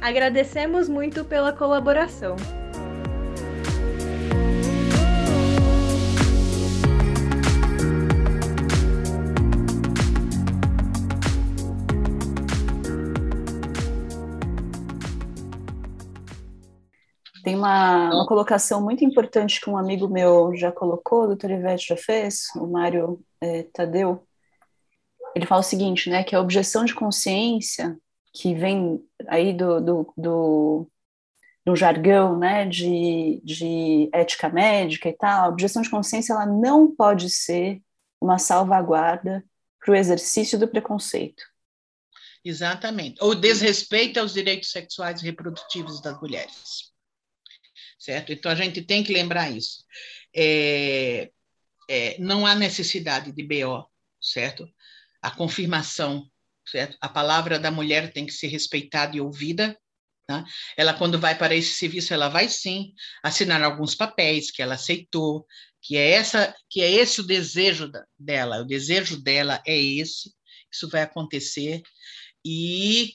Agradecemos 0.00 0.88
muito 0.88 1.24
pela 1.24 1.52
colaboração. 1.52 2.36
Uma, 17.68 18.14
uma 18.14 18.26
colocação 18.26 18.82
muito 18.82 19.04
importante 19.04 19.60
que 19.60 19.68
um 19.68 19.76
amigo 19.76 20.08
meu 20.08 20.54
já 20.56 20.72
colocou, 20.72 21.24
o 21.24 21.26
doutor 21.28 21.50
Ivete 21.50 21.88
já 21.88 21.96
fez, 21.96 22.48
o 22.56 22.66
Mário 22.66 23.22
é, 23.40 23.64
Tadeu. 23.64 24.26
Ele 25.34 25.46
fala 25.46 25.60
o 25.60 25.64
seguinte, 25.64 26.08
né, 26.08 26.24
que 26.24 26.34
a 26.34 26.40
objeção 26.40 26.84
de 26.84 26.94
consciência, 26.94 27.96
que 28.32 28.54
vem 28.54 29.00
aí 29.26 29.52
do, 29.52 29.80
do, 29.80 30.14
do, 30.16 30.90
do 31.64 31.76
jargão, 31.76 32.38
né, 32.38 32.66
de, 32.66 33.40
de 33.44 34.08
ética 34.12 34.48
médica 34.48 35.08
e 35.08 35.12
tal, 35.12 35.44
a 35.44 35.48
objeção 35.48 35.82
de 35.82 35.90
consciência 35.90 36.32
ela 36.32 36.46
não 36.46 36.90
pode 36.90 37.28
ser 37.28 37.80
uma 38.20 38.38
salvaguarda 38.38 39.44
para 39.78 39.92
o 39.92 39.96
exercício 39.96 40.58
do 40.58 40.66
preconceito. 40.66 41.42
Exatamente. 42.44 43.22
Ou 43.22 43.34
desrespeito 43.34 44.18
aos 44.18 44.32
direitos 44.32 44.70
sexuais 44.70 45.20
e 45.20 45.26
reprodutivos 45.26 46.00
das 46.00 46.18
mulheres 46.20 46.87
certo? 48.08 48.32
Então 48.32 48.50
a 48.50 48.54
gente 48.54 48.80
tem 48.80 49.04
que 49.04 49.12
lembrar 49.12 49.54
isso. 49.54 49.84
É, 50.34 51.30
é, 51.90 52.18
não 52.18 52.46
há 52.46 52.54
necessidade 52.54 53.32
de 53.32 53.42
BO, 53.42 53.86
certo? 54.18 54.66
A 55.20 55.30
confirmação, 55.30 56.26
certo? 56.66 56.96
A 57.02 57.08
palavra 57.10 57.58
da 57.58 57.70
mulher 57.70 58.10
tem 58.10 58.24
que 58.24 58.32
ser 58.32 58.46
respeitada 58.46 59.14
e 59.14 59.20
ouvida. 59.20 59.78
Tá? 60.26 60.42
Ela, 60.74 60.94
quando 60.94 61.20
vai 61.20 61.36
para 61.36 61.54
esse 61.54 61.74
serviço, 61.74 62.14
ela 62.14 62.30
vai 62.30 62.48
sim 62.48 62.94
assinar 63.22 63.62
alguns 63.62 63.94
papéis 63.94 64.50
que 64.50 64.62
ela 64.62 64.76
aceitou, 64.76 65.46
que 65.82 65.98
é 65.98 66.12
essa, 66.12 66.56
que 66.70 66.80
é 66.80 66.90
esse 66.90 67.20
o 67.20 67.26
desejo 67.26 67.88
da, 67.92 68.02
dela. 68.18 68.62
O 68.62 68.66
desejo 68.66 69.20
dela 69.22 69.62
é 69.66 69.78
esse. 69.78 70.34
Isso 70.72 70.88
vai 70.88 71.02
acontecer 71.02 71.82
e, 72.42 73.12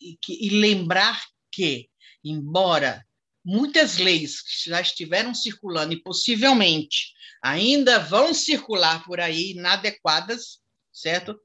e, 0.00 0.16
e 0.28 0.50
lembrar 0.50 1.20
que, 1.50 1.88
embora 2.22 3.04
muitas 3.46 3.98
leis 3.98 4.42
que 4.42 4.68
já 4.68 4.80
estiveram 4.80 5.32
circulando 5.32 5.92
e 5.94 6.02
possivelmente 6.02 7.14
ainda 7.40 8.00
vão 8.00 8.34
circular 8.34 9.04
por 9.04 9.20
aí 9.20 9.52
inadequadas, 9.52 10.60
certo? 10.92 11.38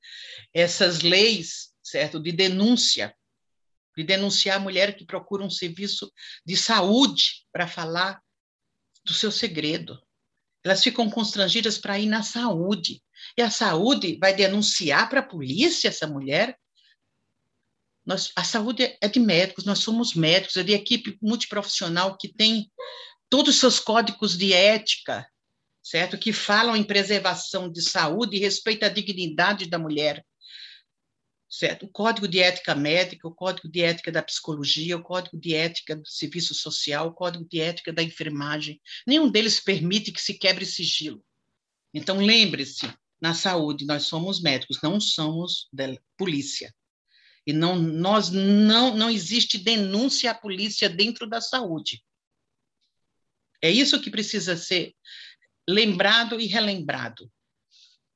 Essas 0.52 1.02
leis, 1.02 1.72
certo, 1.84 2.20
de 2.20 2.32
denúncia, 2.32 3.16
de 3.96 4.04
denunciar 4.04 4.58
a 4.58 4.60
mulher 4.60 4.98
que 4.98 5.06
procura 5.06 5.44
um 5.44 5.50
serviço 5.50 6.12
de 6.44 6.58
saúde 6.58 7.46
para 7.52 7.68
falar 7.68 8.20
do 9.06 9.14
seu 9.14 9.32
segredo. 9.32 10.02
Elas 10.64 10.84
ficam 10.84 11.08
constrangidas 11.08 11.78
para 11.78 12.00
ir 12.00 12.08
na 12.08 12.24
saúde. 12.24 13.04
E 13.38 13.44
a 13.44 13.52
saúde 13.52 14.18
vai 14.20 14.34
denunciar 14.34 15.08
para 15.08 15.20
a 15.20 15.28
polícia 15.28 15.90
essa 15.90 16.08
mulher 16.08 16.58
nós, 18.06 18.32
a 18.36 18.44
saúde 18.44 18.98
é 19.00 19.08
de 19.08 19.20
médicos, 19.20 19.66
nós 19.66 19.80
somos 19.80 20.14
médicos, 20.16 20.58
é 20.58 20.64
de 20.64 20.74
equipe 20.74 21.18
multiprofissional 21.22 22.18
que 22.18 22.34
tem 22.34 22.72
todos 23.30 23.56
os 23.56 23.60
seus 23.60 23.80
códigos 23.80 24.38
de 24.38 24.54
ética, 24.54 25.28
certo? 25.84 26.18
Que 26.18 26.34
falam 26.34 26.76
em 26.76 26.84
preservação 26.84 27.72
de 27.72 27.82
saúde 27.82 28.36
e 28.36 28.40
respeito 28.40 28.84
à 28.84 28.90
dignidade 28.90 29.68
da 29.68 29.80
mulher, 29.80 30.26
certo? 31.50 31.86
O 31.86 31.90
código 31.90 32.28
de 32.28 32.40
ética 32.40 32.74
médica, 32.74 33.28
o 33.28 33.34
código 33.34 33.70
de 33.70 33.82
ética 33.82 34.12
da 34.12 34.24
psicologia, 34.24 34.98
o 34.98 35.04
código 35.04 35.40
de 35.40 35.54
ética 35.54 35.96
do 35.96 36.08
serviço 36.08 36.56
social, 36.56 37.08
o 37.08 37.14
código 37.14 37.46
de 37.48 37.60
ética 37.60 37.94
da 37.94 38.02
enfermagem, 38.02 38.82
nenhum 39.06 39.30
deles 39.30 39.60
permite 39.60 40.12
que 40.12 40.22
se 40.22 40.34
quebre 40.34 40.66
sigilo. 40.66 41.24
Então, 41.94 42.18
lembre-se, 42.18 42.92
na 43.22 43.36
saúde, 43.36 43.86
nós 43.86 44.04
somos 44.04 44.42
médicos, 44.42 44.80
não 44.82 45.00
somos 45.00 45.70
polícia. 46.18 46.74
E 47.46 47.54
não, 47.54 47.76
nós 47.76 48.30
não, 48.30 48.96
não 48.96 49.10
existe 49.10 49.58
denúncia 49.58 50.32
à 50.32 50.36
polícia 50.36 50.88
dentro 50.90 51.28
da 51.28 51.42
saúde. 51.42 52.04
É 53.62 53.70
isso 53.70 54.02
que 54.02 54.12
precisa 54.12 54.56
ser 54.56 54.94
lembrado 55.68 56.40
e 56.40 56.46
relembrado. 56.46 57.32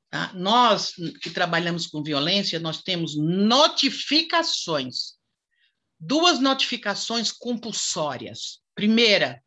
Tá? 0.10 0.32
Nós 0.34 0.94
que 1.22 1.30
trabalhamos 1.30 1.88
com 1.88 2.04
violência, 2.04 2.60
nós 2.60 2.82
temos 2.82 3.16
notificações 3.18 5.16
duas 6.00 6.40
notificações 6.40 7.32
compulsórias. 7.32 8.60
Primeira, 8.76 9.42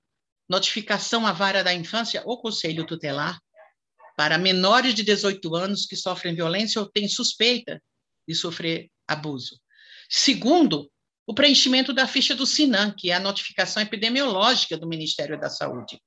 notificação 0.49 1.27
à 1.27 1.33
vara 1.33 1.63
da 1.63 1.75
infância 1.75 2.23
ou 2.25 2.41
conselho 2.41 2.87
tutelar 2.87 3.41
para 4.17 4.39
menores 4.39 4.95
de 4.95 5.03
18 5.03 5.55
anos 5.55 5.87
que 5.87 5.95
sofrem 5.95 6.35
violência 6.35 6.81
ou 6.81 6.89
têm 6.89 7.09
suspeita 7.09 7.81
de 8.27 8.35
sofrer 8.35 8.91
abuso. 9.07 9.61
Segundo, 10.09 10.91
o 11.27 11.35
preenchimento 11.35 11.93
da 11.93 12.07
ficha 12.07 12.35
do 12.35 12.47
SINAM, 12.47 12.95
que 12.97 13.11
é 13.11 13.15
a 13.15 13.21
notificação 13.21 13.83
epidemiológica 13.83 14.79
do 14.79 14.89
Ministério 14.89 15.39
da 15.39 15.51
Saúde, 15.51 16.01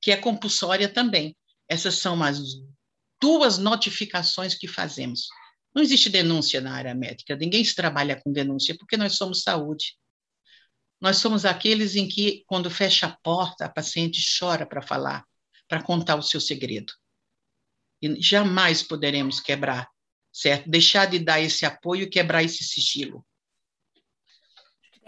que 0.00 0.12
é 0.12 0.16
compulsória 0.16 0.88
também. 0.88 1.36
Essas 1.68 1.96
são 1.96 2.22
as 2.22 2.40
duas 3.20 3.58
notificações 3.58 4.54
que 4.54 4.68
fazemos. 4.68 5.26
Não 5.74 5.82
existe 5.82 6.08
denúncia 6.08 6.60
na 6.60 6.72
área 6.72 6.94
médica, 6.94 7.36
ninguém 7.36 7.64
se 7.64 7.74
trabalha 7.74 8.20
com 8.20 8.32
denúncia, 8.32 8.76
porque 8.78 8.96
nós 8.96 9.16
somos 9.16 9.42
saúde. 9.42 9.96
Nós 11.00 11.18
somos 11.18 11.44
aqueles 11.44 11.94
em 11.94 12.08
que, 12.08 12.44
quando 12.46 12.70
fecha 12.70 13.06
a 13.06 13.16
porta, 13.22 13.64
a 13.64 13.68
paciente 13.68 14.20
chora 14.38 14.66
para 14.66 14.82
falar, 14.82 15.24
para 15.68 15.82
contar 15.82 16.16
o 16.16 16.22
seu 16.22 16.40
segredo. 16.40 16.92
E 18.00 18.20
jamais 18.20 18.82
poderemos 18.82 19.40
quebrar, 19.40 19.88
certo? 20.32 20.70
Deixar 20.70 21.06
de 21.06 21.18
dar 21.18 21.40
esse 21.40 21.66
apoio 21.66 22.04
e 22.04 22.10
quebrar 22.10 22.42
esse 22.42 22.64
sigilo. 22.64 23.24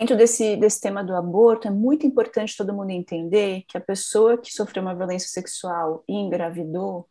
Dentro 0.01 0.17
desse, 0.17 0.57
desse 0.57 0.81
tema 0.81 1.05
do 1.05 1.15
aborto, 1.15 1.69
é 1.69 1.71
muito 1.71 2.07
importante 2.07 2.57
todo 2.57 2.73
mundo 2.73 2.89
entender 2.89 3.65
que 3.69 3.77
a 3.77 3.81
pessoa 3.83 4.39
que 4.39 4.51
sofreu 4.51 4.83
uma 4.83 4.95
violência 4.95 5.29
sexual 5.29 6.03
e 6.09 6.15
engravidou, 6.15 7.07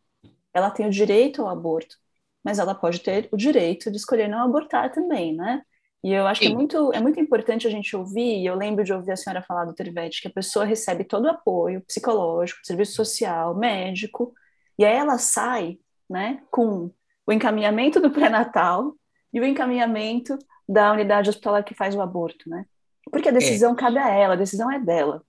ela 0.52 0.72
tem 0.72 0.88
o 0.88 0.90
direito 0.90 1.40
ao 1.40 1.48
aborto, 1.48 1.94
mas 2.42 2.58
ela 2.58 2.74
pode 2.74 2.98
ter 2.98 3.28
o 3.30 3.36
direito 3.36 3.92
de 3.92 3.96
escolher 3.96 4.28
não 4.28 4.42
abortar 4.42 4.90
também, 4.90 5.36
né? 5.36 5.62
E 6.02 6.12
eu 6.12 6.26
acho 6.26 6.40
Sim. 6.40 6.48
que 6.48 6.52
é 6.52 6.56
muito, 6.56 6.92
é 6.92 7.00
muito 7.00 7.20
importante 7.20 7.64
a 7.64 7.70
gente 7.70 7.94
ouvir, 7.94 8.40
e 8.40 8.46
eu 8.46 8.56
lembro 8.56 8.82
de 8.82 8.92
ouvir 8.92 9.12
a 9.12 9.16
senhora 9.16 9.40
falar 9.40 9.66
do 9.66 9.74
Trivete, 9.74 10.20
que 10.20 10.26
a 10.26 10.32
pessoa 10.32 10.64
recebe 10.64 11.04
todo 11.04 11.26
o 11.26 11.30
apoio 11.30 11.82
psicológico, 11.82 12.58
serviço 12.64 12.94
social, 12.94 13.54
médico, 13.54 14.34
e 14.76 14.84
aí 14.84 14.96
ela 14.96 15.16
sai 15.16 15.78
né, 16.08 16.42
com 16.50 16.90
o 17.24 17.32
encaminhamento 17.32 18.00
do 18.00 18.10
pré-natal 18.10 18.96
e 19.32 19.40
o 19.40 19.44
encaminhamento 19.44 20.36
da 20.68 20.90
unidade 20.90 21.30
hospitalar 21.30 21.62
que 21.62 21.72
faz 21.72 21.94
o 21.94 22.00
aborto, 22.00 22.50
né? 22.50 22.66
Porque 23.10 23.28
a 23.28 23.32
decisão 23.32 23.72
é. 23.72 23.76
cabe 23.76 23.98
a 23.98 24.08
ela, 24.08 24.34
a 24.34 24.36
decisão 24.36 24.70
é 24.70 24.78
dela. 24.78 25.22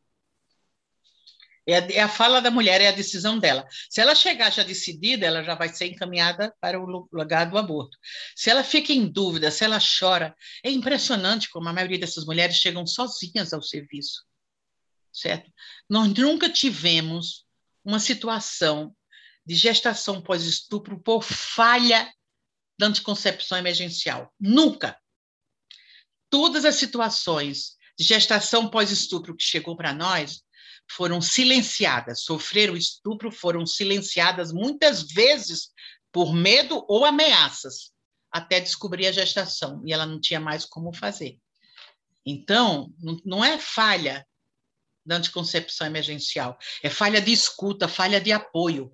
É 1.66 1.76
a, 1.76 1.92
é 1.92 2.00
a, 2.00 2.10
fala 2.10 2.42
da 2.42 2.50
mulher, 2.50 2.82
é 2.82 2.88
a 2.88 2.92
decisão 2.92 3.38
dela. 3.38 3.68
Se 3.90 4.02
ela 4.02 4.16
chegar 4.16 4.52
já 4.52 4.64
decidida, 4.64 5.26
ela 5.26 5.44
já 5.44 5.56
vai 5.56 5.70
ser 5.70 5.86
encaminhada 5.86 6.54
para 6.60 6.80
o 6.80 7.08
lugar 7.12 7.50
do 7.50 7.58
aborto. 7.58 7.98
Se 8.36 8.50
ela 8.50 8.64
fica 8.64 8.92
em 8.92 9.08
dúvida, 9.08 9.52
se 9.52 9.64
ela 9.64 9.80
chora, 9.80 10.36
é 10.64 10.72
impressionante 10.72 11.50
como 11.50 11.70
a 11.70 11.74
maioria 11.74 12.00
dessas 12.00 12.26
mulheres 12.26 12.56
chegam 12.56 12.86
sozinhas 12.88 13.54
ao 13.54 13.62
serviço, 13.62 14.24
certo? 15.14 15.52
Nós 15.90 16.12
nunca 16.14 16.50
tivemos 16.50 17.46
uma 17.84 18.00
situação 18.00 18.96
de 19.46 19.56
gestação 19.56 20.22
pós-estupro 20.22 21.00
por 21.00 21.24
falha 21.24 22.12
da 22.78 22.88
anticoncepção 22.88 23.58
emergencial. 23.58 24.34
Nunca. 24.40 24.98
Todas 26.32 26.66
as 26.66 26.76
situações 26.76 27.76
de 28.00 28.06
gestação 28.06 28.70
pós-estupro 28.70 29.36
que 29.36 29.44
chegou 29.44 29.76
para 29.76 29.94
nós 29.94 30.42
foram 30.90 31.22
silenciadas, 31.22 32.24
sofreram 32.24 32.76
estupro, 32.76 33.32
foram 33.32 33.66
silenciadas 33.66 34.52
muitas 34.52 35.04
vezes 35.04 35.70
por 36.12 36.34
medo 36.34 36.86
ou 36.88 37.06
ameaças, 37.06 37.92
até 38.32 38.62
descobrir 38.62 39.08
a 39.08 39.12
gestação, 39.12 39.84
e 39.86 39.92
ela 39.92 40.06
não 40.06 40.20
tinha 40.20 40.40
mais 40.40 40.66
como 40.66 40.96
fazer. 40.96 41.38
Então, 42.26 42.94
não 43.26 43.44
é 43.44 43.58
falha 43.58 44.26
da 45.06 45.18
anticoncepção 45.18 45.86
emergencial, 45.86 46.58
é 46.82 46.90
falha 46.90 47.22
de 47.22 47.32
escuta, 47.34 47.88
falha 47.88 48.22
de 48.22 48.32
apoio. 48.32 48.90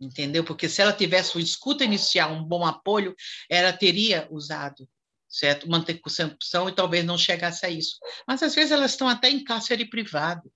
Entendeu? 0.00 0.42
Porque 0.42 0.68
se 0.68 0.80
ela 0.80 0.92
tivesse 0.92 1.36
uma 1.36 1.42
escuta 1.42 1.84
inicial, 1.84 2.32
um 2.32 2.44
bom 2.44 2.64
apoio, 2.64 3.14
ela 3.48 3.72
teria 3.72 4.26
usado 4.30 4.88
certo? 5.34 5.66
Uma 5.66 5.78
anticoncepção 5.78 6.68
e 6.68 6.72
talvez 6.72 7.04
não 7.04 7.18
chegasse 7.18 7.66
a 7.66 7.70
isso. 7.70 7.98
Mas 8.26 8.42
às 8.42 8.54
vezes 8.54 8.70
elas 8.70 8.92
estão 8.92 9.08
até 9.08 9.28
em 9.28 9.42
cárcere 9.42 9.84
privado. 9.84 10.50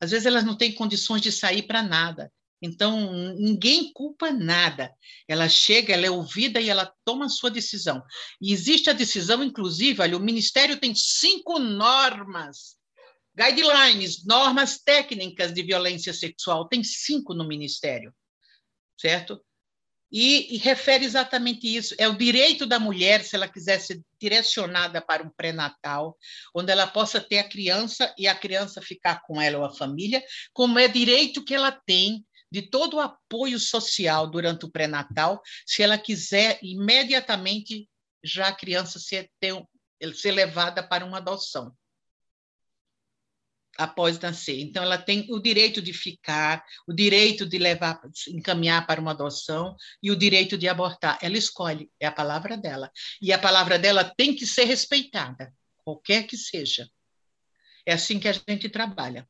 Às 0.00 0.10
vezes 0.10 0.26
elas 0.26 0.44
não 0.44 0.56
têm 0.56 0.74
condições 0.74 1.22
de 1.22 1.30
sair 1.30 1.62
para 1.62 1.82
nada. 1.82 2.30
Então, 2.60 3.12
ninguém 3.34 3.92
culpa 3.92 4.32
nada. 4.32 4.92
Ela 5.28 5.48
chega, 5.48 5.94
ela 5.94 6.06
é 6.06 6.10
ouvida 6.10 6.60
e 6.60 6.68
ela 6.68 6.92
toma 7.04 7.26
a 7.26 7.28
sua 7.28 7.50
decisão. 7.50 8.02
E 8.40 8.52
existe 8.52 8.90
a 8.90 8.94
decisão, 8.94 9.44
inclusive, 9.44 10.02
olha, 10.02 10.16
o 10.16 10.20
Ministério 10.20 10.80
tem 10.80 10.94
cinco 10.94 11.58
normas, 11.58 12.76
guidelines, 13.36 14.24
normas 14.24 14.78
técnicas 14.78 15.52
de 15.52 15.62
violência 15.62 16.12
sexual, 16.12 16.66
tem 16.66 16.82
cinco 16.82 17.34
no 17.34 17.46
Ministério, 17.46 18.12
certo? 18.98 19.40
E, 20.10 20.54
e, 20.54 20.58
refere 20.58 21.04
exatamente 21.04 21.66
isso. 21.66 21.94
É 21.98 22.08
o 22.08 22.16
direito 22.16 22.66
da 22.66 22.78
mulher, 22.78 23.24
se 23.24 23.34
ela 23.34 23.48
quiser 23.48 23.80
ser 23.80 24.00
direcionada 24.20 25.00
para 25.00 25.22
um 25.22 25.30
pré-natal, 25.30 26.16
onde 26.54 26.70
ela 26.70 26.86
possa 26.86 27.20
ter 27.20 27.38
a 27.38 27.48
criança 27.48 28.14
e 28.16 28.28
a 28.28 28.34
criança 28.34 28.80
ficar 28.80 29.22
com 29.22 29.40
ela 29.40 29.58
ou 29.58 29.64
a 29.64 29.74
família, 29.74 30.22
como 30.52 30.78
é 30.78 30.88
direito 30.88 31.44
que 31.44 31.54
ela 31.54 31.72
tem 31.72 32.24
de 32.50 32.62
todo 32.62 32.96
o 32.96 33.00
apoio 33.00 33.58
social 33.58 34.30
durante 34.30 34.64
o 34.64 34.70
pré-natal, 34.70 35.42
se 35.66 35.82
ela 35.82 35.98
quiser 35.98 36.58
imediatamente 36.62 37.88
já 38.24 38.48
a 38.48 38.54
criança 38.54 38.98
ser, 38.98 39.30
ter, 39.40 39.54
ser 40.14 40.30
levada 40.30 40.82
para 40.82 41.04
uma 41.04 41.18
adoção 41.18 41.74
após 43.78 44.18
nascer. 44.18 44.60
Então, 44.60 44.82
ela 44.82 44.98
tem 44.98 45.26
o 45.30 45.40
direito 45.40 45.80
de 45.80 45.92
ficar, 45.92 46.64
o 46.86 46.92
direito 46.92 47.46
de 47.46 47.58
levar, 47.58 48.00
encaminhar 48.28 48.86
para 48.86 49.00
uma 49.00 49.12
adoção 49.12 49.76
e 50.02 50.10
o 50.10 50.16
direito 50.16 50.56
de 50.56 50.68
abortar. 50.68 51.18
Ela 51.22 51.36
escolhe, 51.36 51.90
é 52.00 52.06
a 52.06 52.12
palavra 52.12 52.56
dela. 52.56 52.90
E 53.20 53.32
a 53.32 53.38
palavra 53.38 53.78
dela 53.78 54.04
tem 54.16 54.34
que 54.34 54.46
ser 54.46 54.64
respeitada, 54.64 55.52
qualquer 55.84 56.26
que 56.26 56.36
seja. 56.36 56.88
É 57.84 57.92
assim 57.92 58.18
que 58.18 58.28
a 58.28 58.32
gente 58.32 58.68
trabalha. 58.68 59.28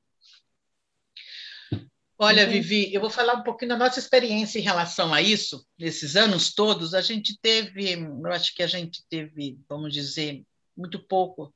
Olha, 2.18 2.46
Vivi, 2.46 2.94
eu 2.94 3.00
vou 3.02 3.10
falar 3.10 3.34
um 3.34 3.42
pouquinho 3.42 3.68
da 3.70 3.76
nossa 3.76 3.98
experiência 3.98 4.58
em 4.58 4.62
relação 4.62 5.12
a 5.12 5.20
isso. 5.20 5.66
Nesses 5.78 6.16
anos 6.16 6.54
todos, 6.54 6.94
a 6.94 7.02
gente 7.02 7.38
teve, 7.42 7.92
eu 7.92 8.32
acho 8.32 8.54
que 8.54 8.62
a 8.62 8.66
gente 8.66 9.04
teve, 9.10 9.58
vamos 9.68 9.92
dizer, 9.92 10.42
muito 10.74 10.98
pouco 10.98 11.54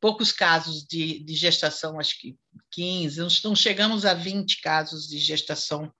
poucos 0.00 0.32
casos 0.32 0.84
de, 0.84 1.20
de 1.20 1.34
gestação, 1.34 2.00
acho 2.00 2.18
que 2.18 2.36
15, 2.70 3.20
não 3.44 3.54
chegamos 3.54 4.04
a 4.04 4.14
20 4.14 4.60
casos 4.60 5.06
de 5.06 5.18
gestação 5.18 5.92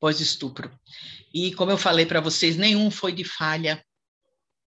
pós-estupro. 0.00 0.76
E, 1.32 1.54
como 1.54 1.70
eu 1.70 1.78
falei 1.78 2.04
para 2.04 2.20
vocês, 2.20 2.56
nenhum 2.56 2.90
foi 2.90 3.12
de 3.12 3.24
falha 3.24 3.82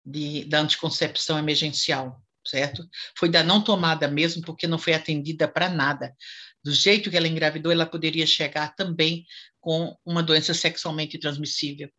de, 0.06 0.46
da 0.46 0.60
anticoncepção 0.60 1.38
emergencial, 1.38 2.22
certo? 2.46 2.88
Foi 3.18 3.30
da 3.30 3.44
não 3.44 3.62
tomada 3.62 4.08
mesmo, 4.08 4.42
porque 4.44 4.68
não 4.68 4.78
foi 4.78 4.94
atendida 4.94 5.48
para 5.48 5.70
nada. 5.70 6.16
Do 6.64 6.74
jeito 6.74 7.10
que 7.10 7.18
ela 7.18 7.28
engravidou, 7.28 7.72
ela 7.72 7.86
poderia 7.86 8.26
chegar 8.26 8.76
também 8.76 9.26
com 9.60 9.98
uma 10.06 10.24
doença 10.24 10.54
sexualmente 10.54 11.18
transmissível, 11.18 11.90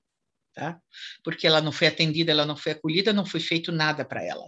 tá? 0.54 0.80
Porque 1.22 1.46
ela 1.46 1.60
não 1.60 1.72
foi 1.72 1.88
atendida, 1.88 2.32
ela 2.32 2.46
não 2.46 2.56
foi 2.56 2.72
acolhida, 2.72 3.12
não 3.12 3.26
foi 3.26 3.40
feito 3.40 3.70
nada 3.72 4.04
para 4.04 4.24
ela. 4.24 4.44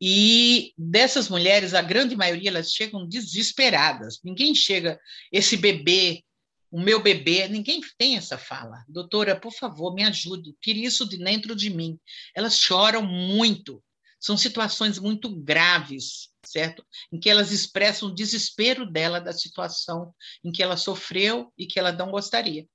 E 0.00 0.72
dessas 0.78 1.28
mulheres, 1.28 1.74
a 1.74 1.82
grande 1.82 2.16
maioria, 2.16 2.48
elas 2.48 2.72
chegam 2.72 3.06
desesperadas. 3.06 4.18
Ninguém 4.24 4.54
chega, 4.54 4.98
esse 5.30 5.56
bebê, 5.56 6.24
o 6.70 6.80
meu 6.80 7.02
bebê, 7.02 7.48
ninguém 7.48 7.80
tem 7.98 8.16
essa 8.16 8.38
fala. 8.38 8.84
Doutora, 8.88 9.38
por 9.38 9.52
favor, 9.52 9.92
me 9.92 10.04
ajude, 10.04 10.54
tire 10.60 10.84
isso 10.84 11.06
de 11.06 11.18
dentro 11.18 11.54
de 11.54 11.68
mim. 11.68 11.98
Elas 12.34 12.58
choram 12.58 13.02
muito. 13.02 13.82
São 14.18 14.36
situações 14.36 14.98
muito 14.98 15.34
graves, 15.34 16.28
certo? 16.44 16.84
Em 17.12 17.18
que 17.18 17.28
elas 17.28 17.50
expressam 17.50 18.08
o 18.08 18.14
desespero 18.14 18.90
dela 18.90 19.18
da 19.18 19.32
situação 19.32 20.14
em 20.44 20.52
que 20.52 20.62
ela 20.62 20.76
sofreu 20.76 21.52
e 21.58 21.66
que 21.66 21.78
ela 21.78 21.90
não 21.90 22.10
gostaria. 22.10 22.66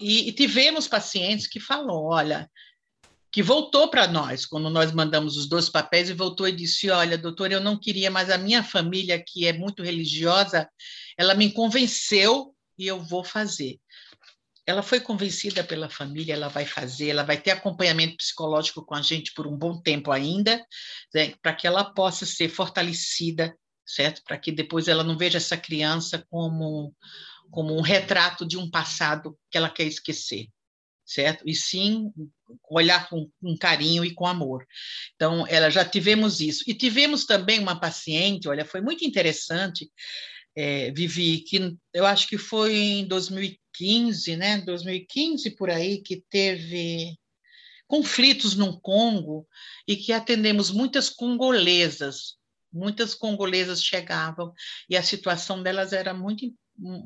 E, 0.00 0.28
e 0.28 0.32
tivemos 0.32 0.88
pacientes 0.88 1.46
que 1.46 1.60
falam: 1.60 1.96
olha, 1.96 2.50
que 3.32 3.42
voltou 3.42 3.88
para 3.88 4.08
nós, 4.08 4.44
quando 4.44 4.68
nós 4.68 4.92
mandamos 4.92 5.36
os 5.36 5.48
dois 5.48 5.68
papéis, 5.68 6.10
e 6.10 6.14
voltou 6.14 6.48
e 6.48 6.52
disse: 6.52 6.90
Olha, 6.90 7.16
doutor, 7.16 7.52
eu 7.52 7.60
não 7.60 7.78
queria, 7.78 8.10
mas 8.10 8.28
a 8.28 8.38
minha 8.38 8.62
família, 8.62 9.22
que 9.24 9.46
é 9.46 9.52
muito 9.52 9.82
religiosa, 9.82 10.68
ela 11.16 11.34
me 11.34 11.52
convenceu 11.52 12.54
e 12.76 12.86
eu 12.86 13.00
vou 13.00 13.22
fazer. 13.22 13.78
Ela 14.66 14.82
foi 14.82 15.00
convencida 15.00 15.64
pela 15.64 15.88
família, 15.88 16.34
ela 16.34 16.48
vai 16.48 16.64
fazer, 16.64 17.08
ela 17.08 17.22
vai 17.22 17.40
ter 17.40 17.50
acompanhamento 17.50 18.16
psicológico 18.16 18.84
com 18.84 18.94
a 18.94 19.02
gente 19.02 19.32
por 19.32 19.46
um 19.46 19.56
bom 19.56 19.80
tempo 19.80 20.12
ainda, 20.12 20.64
né, 21.14 21.34
para 21.42 21.54
que 21.54 21.66
ela 21.66 21.84
possa 21.84 22.24
ser 22.26 22.48
fortalecida, 22.48 23.56
certo? 23.84 24.22
Para 24.24 24.38
que 24.38 24.52
depois 24.52 24.86
ela 24.86 25.02
não 25.02 25.16
veja 25.16 25.38
essa 25.38 25.56
criança 25.56 26.24
como, 26.30 26.94
como 27.50 27.76
um 27.76 27.80
retrato 27.80 28.46
de 28.46 28.56
um 28.56 28.70
passado 28.70 29.36
que 29.50 29.58
ela 29.58 29.70
quer 29.70 29.84
esquecer 29.84 30.48
certo? 31.10 31.42
E 31.44 31.54
sim 31.54 32.12
olhar 32.70 33.08
com, 33.08 33.28
com, 33.40 33.56
carinho 33.56 34.04
e 34.04 34.14
com 34.14 34.26
amor. 34.26 34.64
Então, 35.16 35.44
ela 35.48 35.68
já 35.68 35.84
tivemos 35.84 36.40
isso. 36.40 36.64
E 36.68 36.74
tivemos 36.74 37.24
também 37.24 37.58
uma 37.58 37.78
paciente, 37.78 38.48
olha, 38.48 38.64
foi 38.64 38.80
muito 38.80 39.04
interessante, 39.04 39.90
é, 40.56 40.90
Vivi, 40.92 41.40
que 41.40 41.76
eu 41.92 42.06
acho 42.06 42.28
que 42.28 42.38
foi 42.38 42.76
em 42.76 43.06
2015, 43.06 44.36
né? 44.36 44.58
2015 44.58 45.50
por 45.56 45.68
aí, 45.68 46.00
que 46.00 46.22
teve 46.30 47.16
conflitos 47.88 48.54
no 48.54 48.80
Congo 48.80 49.48
e 49.86 49.96
que 49.96 50.12
atendemos 50.12 50.70
muitas 50.70 51.08
congolesas. 51.08 52.38
Muitas 52.72 53.16
congolesas 53.16 53.82
chegavam 53.82 54.52
e 54.88 54.96
a 54.96 55.02
situação 55.02 55.60
delas 55.60 55.92
era 55.92 56.14
muito 56.14 56.44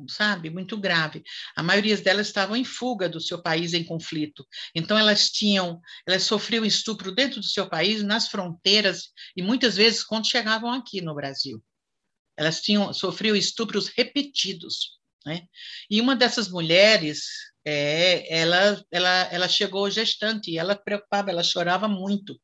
sabe, 0.09 0.51
muito 0.51 0.76
grave. 0.76 1.22
A 1.56 1.62
maioria 1.62 1.96
delas 1.96 2.26
estavam 2.26 2.56
em 2.56 2.64
fuga 2.64 3.09
do 3.09 3.20
seu 3.20 3.42
país 3.42 3.74
em 3.74 3.84
conflito. 3.84 4.46
Então 4.74 4.96
elas 4.98 5.30
tinham, 5.30 5.80
elas 6.06 6.22
sofriam 6.22 6.64
estupro 6.64 7.12
dentro 7.12 7.40
do 7.40 7.46
seu 7.46 7.68
país, 7.68 8.02
nas 8.02 8.28
fronteiras 8.28 9.10
e 9.36 9.42
muitas 9.42 9.76
vezes 9.76 10.05
quando 10.05 10.28
chegavam 10.28 10.70
aqui 10.70 11.01
no 11.01 11.14
Brasil. 11.14 11.62
Elas 12.36 12.60
tinham 12.60 12.92
sofriam 12.92 13.36
estupros 13.36 13.88
repetidos, 13.88 14.98
né? 15.24 15.42
E 15.90 16.01
uma 16.01 16.16
dessas 16.16 16.48
mulheres, 16.48 17.24
é, 17.65 18.41
ela, 18.41 18.85
ela, 18.91 19.11
ela 19.32 19.49
chegou 19.49 19.91
gestante 19.91 20.57
ela 20.59 20.77
preocupava, 20.77 21.31
ela 21.31 21.43
chorava 21.43 21.89
muito 21.89 22.39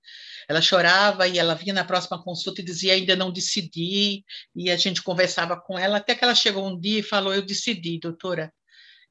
ela 0.51 0.61
chorava 0.61 1.29
e 1.29 1.39
ela 1.39 1.55
vinha 1.55 1.73
na 1.73 1.85
próxima 1.85 2.21
consulta 2.21 2.61
e 2.61 2.65
dizia 2.65 2.95
ainda 2.95 3.15
não 3.15 3.31
decidi, 3.31 4.25
e 4.53 4.69
a 4.69 4.77
gente 4.77 5.01
conversava 5.01 5.57
com 5.57 5.79
ela 5.79 5.99
até 5.99 6.13
que 6.13 6.25
ela 6.25 6.35
chegou 6.35 6.67
um 6.67 6.77
dia 6.77 6.99
e 6.99 7.05
falou: 7.05 7.33
Eu 7.33 7.43
decidi, 7.43 8.01
doutora, 8.01 8.53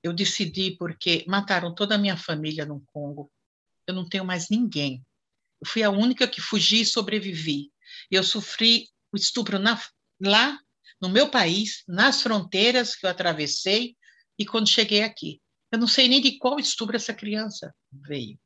eu 0.03 0.11
decidi 0.11 0.75
porque 0.77 1.23
mataram 1.25 1.73
toda 1.73 1.95
a 1.95 1.97
minha 1.97 2.17
família 2.17 2.65
no 2.65 2.81
Congo, 2.87 3.31
eu 3.87 3.93
não 3.93 4.07
tenho 4.07 4.25
mais 4.25 4.49
ninguém. 4.49 5.01
Eu 5.61 5.67
fui 5.67 5.81
a 5.81 5.89
única 5.89 6.27
que 6.27 6.41
fugi 6.41 6.81
e 6.81 6.85
sobrevivi. 6.85 7.71
Eu 8.11 8.21
sofri 8.21 8.89
o 9.09 9.15
estupro 9.15 9.57
na, 9.57 9.81
lá 10.21 10.59
no 10.99 11.07
meu 11.07 11.29
país, 11.29 11.83
nas 11.87 12.21
fronteiras 12.21 12.97
que 12.97 13.05
eu 13.05 13.09
atravessei 13.09 13.95
e 14.37 14.45
quando 14.45 14.67
cheguei 14.67 15.03
aqui. 15.03 15.39
Eu 15.71 15.79
não 15.79 15.87
sei 15.87 16.07
nem 16.07 16.21
de 16.21 16.37
qual 16.37 16.59
estupro 16.59 16.95
essa 16.95 17.13
criança 17.13 17.73
veio 17.91 18.39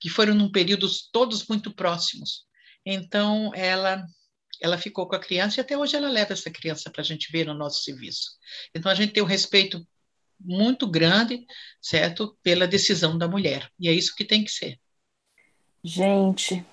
que 0.00 0.08
foram 0.08 0.34
num 0.34 0.50
períodos 0.50 1.08
todos 1.12 1.46
muito 1.46 1.74
próximos. 1.74 2.46
Então, 2.84 3.52
ela 3.54 4.04
ela 4.60 4.76
ficou 4.76 5.06
com 5.06 5.14
a 5.14 5.20
criança 5.20 5.60
e 5.60 5.62
até 5.62 5.78
hoje 5.78 5.94
ela 5.94 6.08
leva 6.08 6.32
essa 6.32 6.50
criança 6.50 6.90
para 6.90 7.00
a 7.00 7.04
gente 7.04 7.30
ver 7.30 7.46
no 7.46 7.54
nosso 7.54 7.84
serviço. 7.84 8.30
Então, 8.74 8.90
a 8.90 8.94
gente 8.94 9.12
tem 9.12 9.22
um 9.22 9.26
respeito 9.26 9.86
muito 10.40 10.84
grande, 10.84 11.46
certo, 11.80 12.36
pela 12.42 12.66
decisão 12.66 13.16
da 13.16 13.28
mulher. 13.28 13.70
E 13.78 13.88
é 13.88 13.92
isso 13.92 14.16
que 14.16 14.24
tem 14.24 14.42
que 14.42 14.50
ser. 14.50 14.76
Gente, 15.84 16.64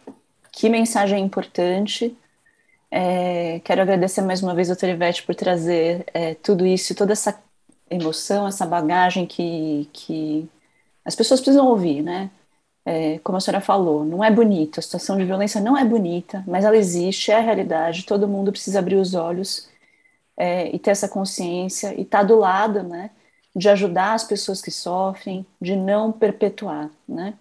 que 0.52 0.68
mensagem 0.68 1.24
importante. 1.24 2.18
É, 2.90 3.60
quero 3.60 3.84
agradecer 3.84 4.22
mais 4.22 4.42
uma 4.42 4.56
vez 4.56 4.68
doutora 4.68 4.94
Ivete 4.94 5.22
por 5.22 5.36
trazer 5.36 6.06
é, 6.12 6.34
tudo 6.34 6.66
isso, 6.66 6.96
toda 6.96 7.14
essa 7.14 7.34
emoção, 7.90 8.48
essa 8.48 8.66
bagagem 8.66 9.26
que, 9.26 9.90
que 9.94 10.50
as 11.04 11.16
pessoas 11.16 11.40
precisam 11.42 11.68
ouvir, 11.68 12.02
né? 12.02 12.32
é, 12.86 13.20
como 13.20 13.38
a 13.38 13.42
senhora 13.42 13.62
falou, 13.62 14.06
não 14.06 14.24
é 14.24 14.30
bonito, 14.30 14.80
a 14.80 14.84
situação 14.84 15.18
de 15.18 15.26
violência 15.26 15.60
não 15.60 15.78
é 15.78 15.84
bonita, 15.84 16.44
mas 16.48 16.64
ela 16.64 16.78
existe, 16.78 17.32
é 17.32 17.36
a 17.36 17.42
realidade, 17.42 18.06
todo 18.06 18.28
mundo 18.28 18.52
precisa 18.52 18.80
abrir 18.80 18.96
os 18.96 19.16
olhos 19.16 19.68
é, 20.38 20.74
e 20.74 20.80
ter 20.80 20.92
essa 20.92 21.10
consciência 21.10 21.94
e 21.96 22.04
estar 22.04 22.20
tá 22.20 22.24
do 22.24 22.36
lado, 22.38 22.84
né, 22.84 23.10
de 23.56 23.70
ajudar 23.70 24.14
as 24.14 24.24
pessoas 24.24 24.62
que 24.62 24.72
sofrem, 24.72 25.46
de 25.62 25.76
não 25.76 26.12
perpetuar, 26.12 26.92
né. 27.08 27.34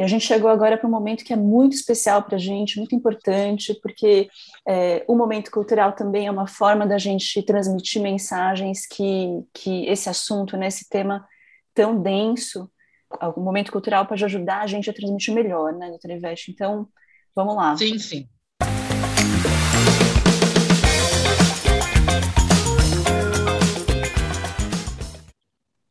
E 0.00 0.02
a 0.02 0.06
gente 0.06 0.24
chegou 0.24 0.48
agora 0.48 0.78
para 0.78 0.88
um 0.88 0.90
momento 0.90 1.22
que 1.22 1.30
é 1.30 1.36
muito 1.36 1.74
especial 1.74 2.22
para 2.22 2.36
a 2.36 2.38
gente, 2.38 2.78
muito 2.78 2.94
importante, 2.94 3.78
porque 3.82 4.30
é, 4.66 5.04
o 5.06 5.14
momento 5.14 5.50
cultural 5.50 5.92
também 5.92 6.26
é 6.26 6.30
uma 6.30 6.46
forma 6.46 6.86
da 6.86 6.96
gente 6.96 7.42
transmitir 7.42 8.00
mensagens 8.00 8.86
que, 8.86 9.44
que 9.52 9.84
esse 9.84 10.08
assunto, 10.08 10.56
né, 10.56 10.68
esse 10.68 10.88
tema 10.88 11.28
tão 11.74 12.00
denso, 12.00 12.66
algum 13.10 13.42
momento 13.42 13.70
cultural 13.70 14.06
pode 14.06 14.24
ajudar 14.24 14.62
a 14.62 14.66
gente 14.66 14.88
a 14.88 14.94
transmitir 14.94 15.34
melhor, 15.34 15.74
né, 15.74 15.90
doutora 15.90 16.14
Ivete? 16.14 16.50
Então, 16.50 16.88
vamos 17.36 17.54
lá. 17.54 17.76
Sim, 17.76 17.98
sim. 17.98 18.26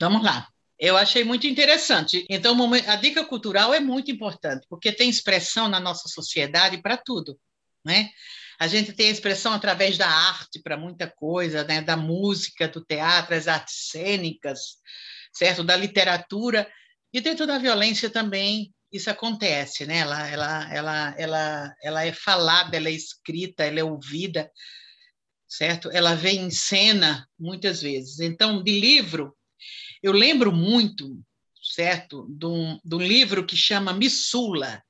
Vamos 0.02 0.24
lá. 0.24 0.48
Eu 0.80 0.96
achei 0.96 1.26
muito 1.26 1.46
interessante. 1.46 2.26
Então, 2.30 2.58
a 2.88 2.96
dica 2.96 3.26
cultural 3.26 3.74
é 3.74 3.82
muito 3.82 4.10
importante, 4.10 4.66
porque 4.70 4.94
tem 4.94 5.10
expressão 5.10 5.68
na 5.68 5.80
nossa 5.80 6.08
sociedade 6.08 6.82
para 6.82 6.96
tudo, 6.96 7.38
né? 7.86 8.10
A 8.58 8.68
gente 8.68 8.94
tem 8.94 9.10
expressão 9.10 9.54
através 9.54 9.98
da 9.98 10.08
arte 10.08 10.62
para 10.62 10.78
muita 10.78 11.08
coisa, 11.08 11.64
né? 11.66 11.82
Da 11.82 11.98
música, 11.98 12.68
do 12.68 12.84
teatro, 12.84 13.36
as 13.36 13.48
artes 13.48 13.90
cênicas, 13.90 14.78
certo? 15.34 15.64
Da 15.64 15.76
literatura. 15.76 16.70
E 17.12 17.20
dentro 17.20 17.46
da 17.46 17.58
violência 17.58 18.10
também 18.10 18.74
isso 18.92 19.10
acontece, 19.10 19.86
né? 19.86 20.00
Ela, 20.00 20.28
ela, 20.28 20.74
ela, 20.74 21.16
ela, 21.18 21.76
ela 21.84 22.06
é 22.06 22.14
falada, 22.14 22.76
ela 22.76 22.90
é 22.90 22.94
escrita, 22.94 23.64
ela 23.64 23.80
é 23.80 23.84
ouvida, 23.84 24.50
certo? 25.48 25.90
Ela 25.92 26.16
vem 26.16 26.42
em 26.42 26.50
cena 26.50 27.28
muitas 27.38 27.82
vezes. 27.82 28.20
Então, 28.20 28.64
de 28.64 28.80
livro, 28.80 29.36
eu 30.02 30.12
lembro 30.12 30.52
muito, 30.52 31.22
certo, 31.62 32.28
de 32.30 32.46
um, 32.46 32.80
livro 32.98 33.46
que 33.46 33.56
chama 33.56 33.94
Missoula, 33.94 34.82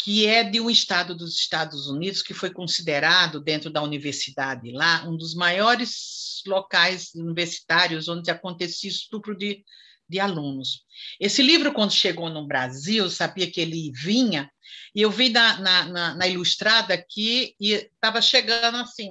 que 0.00 0.26
é 0.26 0.44
de 0.44 0.60
um 0.60 0.70
estado 0.70 1.14
dos 1.14 1.34
Estados 1.34 1.88
Unidos 1.88 2.22
que 2.22 2.32
foi 2.32 2.50
considerado 2.50 3.40
dentro 3.40 3.68
da 3.68 3.82
universidade 3.82 4.70
lá 4.70 5.04
um 5.08 5.16
dos 5.16 5.34
maiores 5.34 6.40
locais 6.46 7.12
universitários 7.16 8.08
onde 8.08 8.30
acontecia 8.30 8.88
estupro 8.88 9.36
de 9.36 9.64
de 10.08 10.18
alunos. 10.18 10.84
Esse 11.20 11.42
livro, 11.42 11.72
quando 11.72 11.92
chegou 11.92 12.30
no 12.30 12.46
Brasil, 12.46 13.10
sabia 13.10 13.50
que 13.50 13.60
ele 13.60 13.92
vinha, 13.92 14.50
e 14.94 15.02
eu 15.02 15.10
vi 15.10 15.28
na, 15.28 15.60
na, 15.60 15.84
na, 15.84 16.14
na 16.14 16.26
Ilustrada 16.26 16.96
que 16.96 17.54
estava 17.60 18.22
chegando 18.22 18.78
assim, 18.78 19.10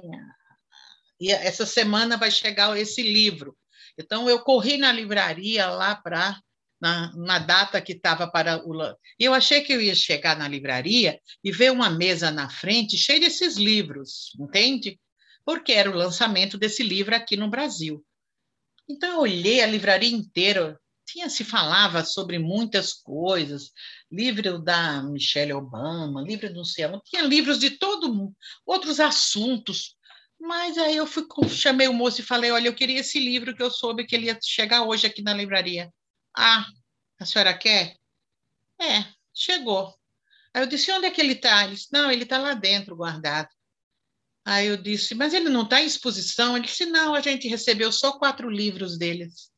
e 1.20 1.30
essa 1.30 1.64
semana 1.64 2.16
vai 2.16 2.30
chegar 2.30 2.76
esse 2.76 3.02
livro. 3.02 3.56
Então, 3.98 4.28
eu 4.30 4.40
corri 4.40 4.76
na 4.76 4.92
livraria 4.92 5.66
lá 5.66 5.96
para 5.96 6.40
na, 6.80 7.12
na, 7.16 7.38
data 7.40 7.80
que 7.80 7.92
estava 7.92 8.30
para 8.30 8.64
o. 8.64 8.80
E 9.18 9.24
eu 9.24 9.34
achei 9.34 9.62
que 9.62 9.72
eu 9.72 9.80
ia 9.80 9.94
chegar 9.94 10.38
na 10.38 10.46
livraria 10.46 11.20
e 11.42 11.50
ver 11.50 11.72
uma 11.72 11.90
mesa 11.90 12.30
na 12.30 12.48
frente 12.48 12.96
cheia 12.96 13.18
desses 13.18 13.56
livros, 13.56 14.32
entende? 14.38 14.98
Porque 15.44 15.72
era 15.72 15.90
o 15.90 15.96
lançamento 15.96 16.56
desse 16.56 16.82
livro 16.82 17.16
aqui 17.16 17.36
no 17.36 17.50
Brasil. 17.50 18.04
Então, 18.88 19.14
eu 19.14 19.20
olhei 19.20 19.60
a 19.60 19.66
livraria 19.66 20.14
inteira, 20.14 20.78
tinha 21.04 21.28
se 21.28 21.42
falava 21.42 22.04
sobre 22.04 22.38
muitas 22.38 22.92
coisas, 22.92 23.72
livro 24.10 24.58
da 24.58 25.02
Michelle 25.02 25.54
Obama, 25.54 26.22
livro 26.22 26.52
do 26.52 26.64
céu, 26.64 27.00
tinha 27.04 27.22
livros 27.22 27.58
de 27.58 27.70
todo 27.70 28.32
outros 28.64 29.00
assuntos, 29.00 29.96
mas 30.40 30.78
aí 30.78 30.96
eu 30.96 31.06
fui 31.06 31.26
chamei 31.48 31.88
o 31.88 31.92
moço 31.92 32.20
e 32.20 32.24
falei, 32.24 32.50
olha, 32.50 32.68
eu 32.68 32.74
queria 32.74 33.00
esse 33.00 33.18
livro 33.18 33.54
que 33.54 33.62
eu 33.62 33.70
soube 33.70 34.06
que 34.06 34.14
ele 34.14 34.26
ia 34.26 34.38
chegar 34.42 34.82
hoje 34.82 35.06
aqui 35.06 35.22
na 35.22 35.34
livraria. 35.34 35.92
Ah, 36.36 36.66
a 37.20 37.26
senhora 37.26 37.56
quer? 37.56 37.96
É, 38.80 39.04
chegou. 39.34 39.94
Aí 40.54 40.62
eu 40.62 40.66
disse, 40.66 40.90
onde 40.92 41.06
é 41.06 41.10
que 41.10 41.20
ele 41.20 41.32
está? 41.32 41.64
Ele 41.64 41.74
disse, 41.74 41.88
não, 41.92 42.10
ele 42.10 42.22
está 42.22 42.38
lá 42.38 42.54
dentro, 42.54 42.96
guardado. 42.96 43.48
Aí 44.44 44.66
eu 44.66 44.76
disse, 44.76 45.14
mas 45.14 45.34
ele 45.34 45.48
não 45.48 45.62
está 45.62 45.82
em 45.82 45.86
exposição? 45.86 46.56
Ele 46.56 46.66
disse, 46.66 46.86
não, 46.86 47.14
a 47.14 47.20
gente 47.20 47.48
recebeu 47.48 47.92
só 47.92 48.18
quatro 48.18 48.48
livros 48.48 48.96
deles. 48.96 49.50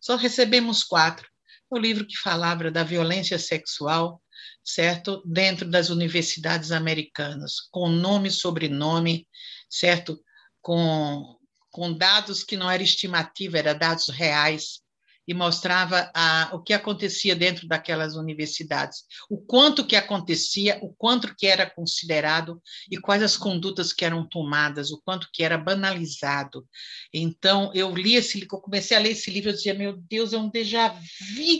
Só 0.00 0.16
recebemos 0.16 0.82
quatro. 0.82 1.28
O 1.70 1.78
livro 1.78 2.06
que 2.06 2.16
falava 2.16 2.70
da 2.70 2.82
violência 2.82 3.38
sexual, 3.38 4.20
certo? 4.64 5.22
Dentro 5.24 5.70
das 5.70 5.90
universidades 5.90 6.72
americanas, 6.72 7.60
com 7.70 7.88
nome 7.88 8.28
e 8.28 8.32
sobrenome, 8.32 9.28
certo? 9.72 10.22
Com, 10.60 11.36
com 11.70 11.92
dados 11.92 12.44
que 12.44 12.56
não 12.56 12.70
era 12.70 12.82
estimativa, 12.82 13.58
eram 13.58 13.78
dados 13.78 14.08
reais, 14.08 14.82
e 15.26 15.32
mostrava 15.32 16.10
a, 16.14 16.50
o 16.52 16.60
que 16.60 16.72
acontecia 16.72 17.36
dentro 17.36 17.68
daquelas 17.68 18.16
universidades, 18.16 19.04
o 19.30 19.40
quanto 19.40 19.86
que 19.86 19.94
acontecia, 19.94 20.78
o 20.82 20.92
quanto 20.92 21.34
que 21.36 21.46
era 21.46 21.68
considerado 21.68 22.60
e 22.90 22.98
quais 22.98 23.22
as 23.22 23.36
condutas 23.36 23.92
que 23.92 24.04
eram 24.04 24.28
tomadas, 24.28 24.90
o 24.90 25.00
quanto 25.00 25.28
que 25.32 25.44
era 25.44 25.56
banalizado. 25.56 26.66
Então, 27.14 27.70
eu 27.72 27.94
li 27.94 28.16
esse, 28.16 28.42
eu 28.42 28.60
comecei 28.60 28.96
a 28.96 29.00
ler 29.00 29.12
esse 29.12 29.30
livro, 29.30 29.50
eu 29.50 29.54
dizia, 29.54 29.74
meu 29.74 29.96
Deus, 29.96 30.32
é 30.32 30.38
um 30.38 30.50
déjà 30.50 30.88
vu, 30.88 31.58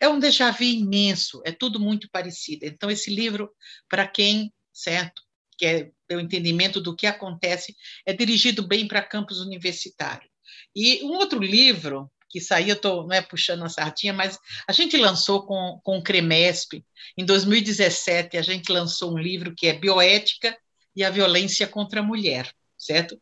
é 0.00 0.08
um 0.08 0.20
déjà 0.20 0.52
vu 0.52 0.62
imenso, 0.62 1.42
é 1.44 1.50
tudo 1.50 1.80
muito 1.80 2.08
parecido. 2.12 2.64
Então, 2.64 2.88
esse 2.88 3.12
livro, 3.12 3.50
para 3.88 4.06
quem, 4.06 4.52
certo, 4.72 5.20
que 5.58 5.92
é 6.12 6.16
o 6.16 6.20
entendimento 6.20 6.80
do 6.80 6.94
que 6.94 7.06
acontece, 7.06 7.76
é 8.04 8.12
dirigido 8.12 8.66
bem 8.66 8.86
para 8.86 9.02
campus 9.02 9.38
universitário. 9.38 10.28
E 10.74 11.02
um 11.04 11.12
outro 11.14 11.40
livro 11.40 12.10
que 12.30 12.38
eu 12.38 12.74
estou 12.74 13.06
não 13.06 13.14
é 13.14 13.20
puxando 13.20 13.64
a 13.64 13.68
sardinha, 13.68 14.12
mas 14.12 14.38
a 14.66 14.72
gente 14.72 14.96
lançou 14.96 15.44
com, 15.44 15.80
com 15.82 15.98
o 15.98 16.02
Cremesp, 16.02 16.84
em 17.18 17.24
2017, 17.24 18.36
a 18.36 18.42
gente 18.42 18.70
lançou 18.70 19.12
um 19.12 19.18
livro 19.18 19.52
que 19.54 19.66
é 19.66 19.72
Bioética 19.72 20.56
e 20.94 21.02
a 21.02 21.10
Violência 21.10 21.66
contra 21.66 22.00
a 22.00 22.04
Mulher, 22.04 22.52
certo? 22.78 23.20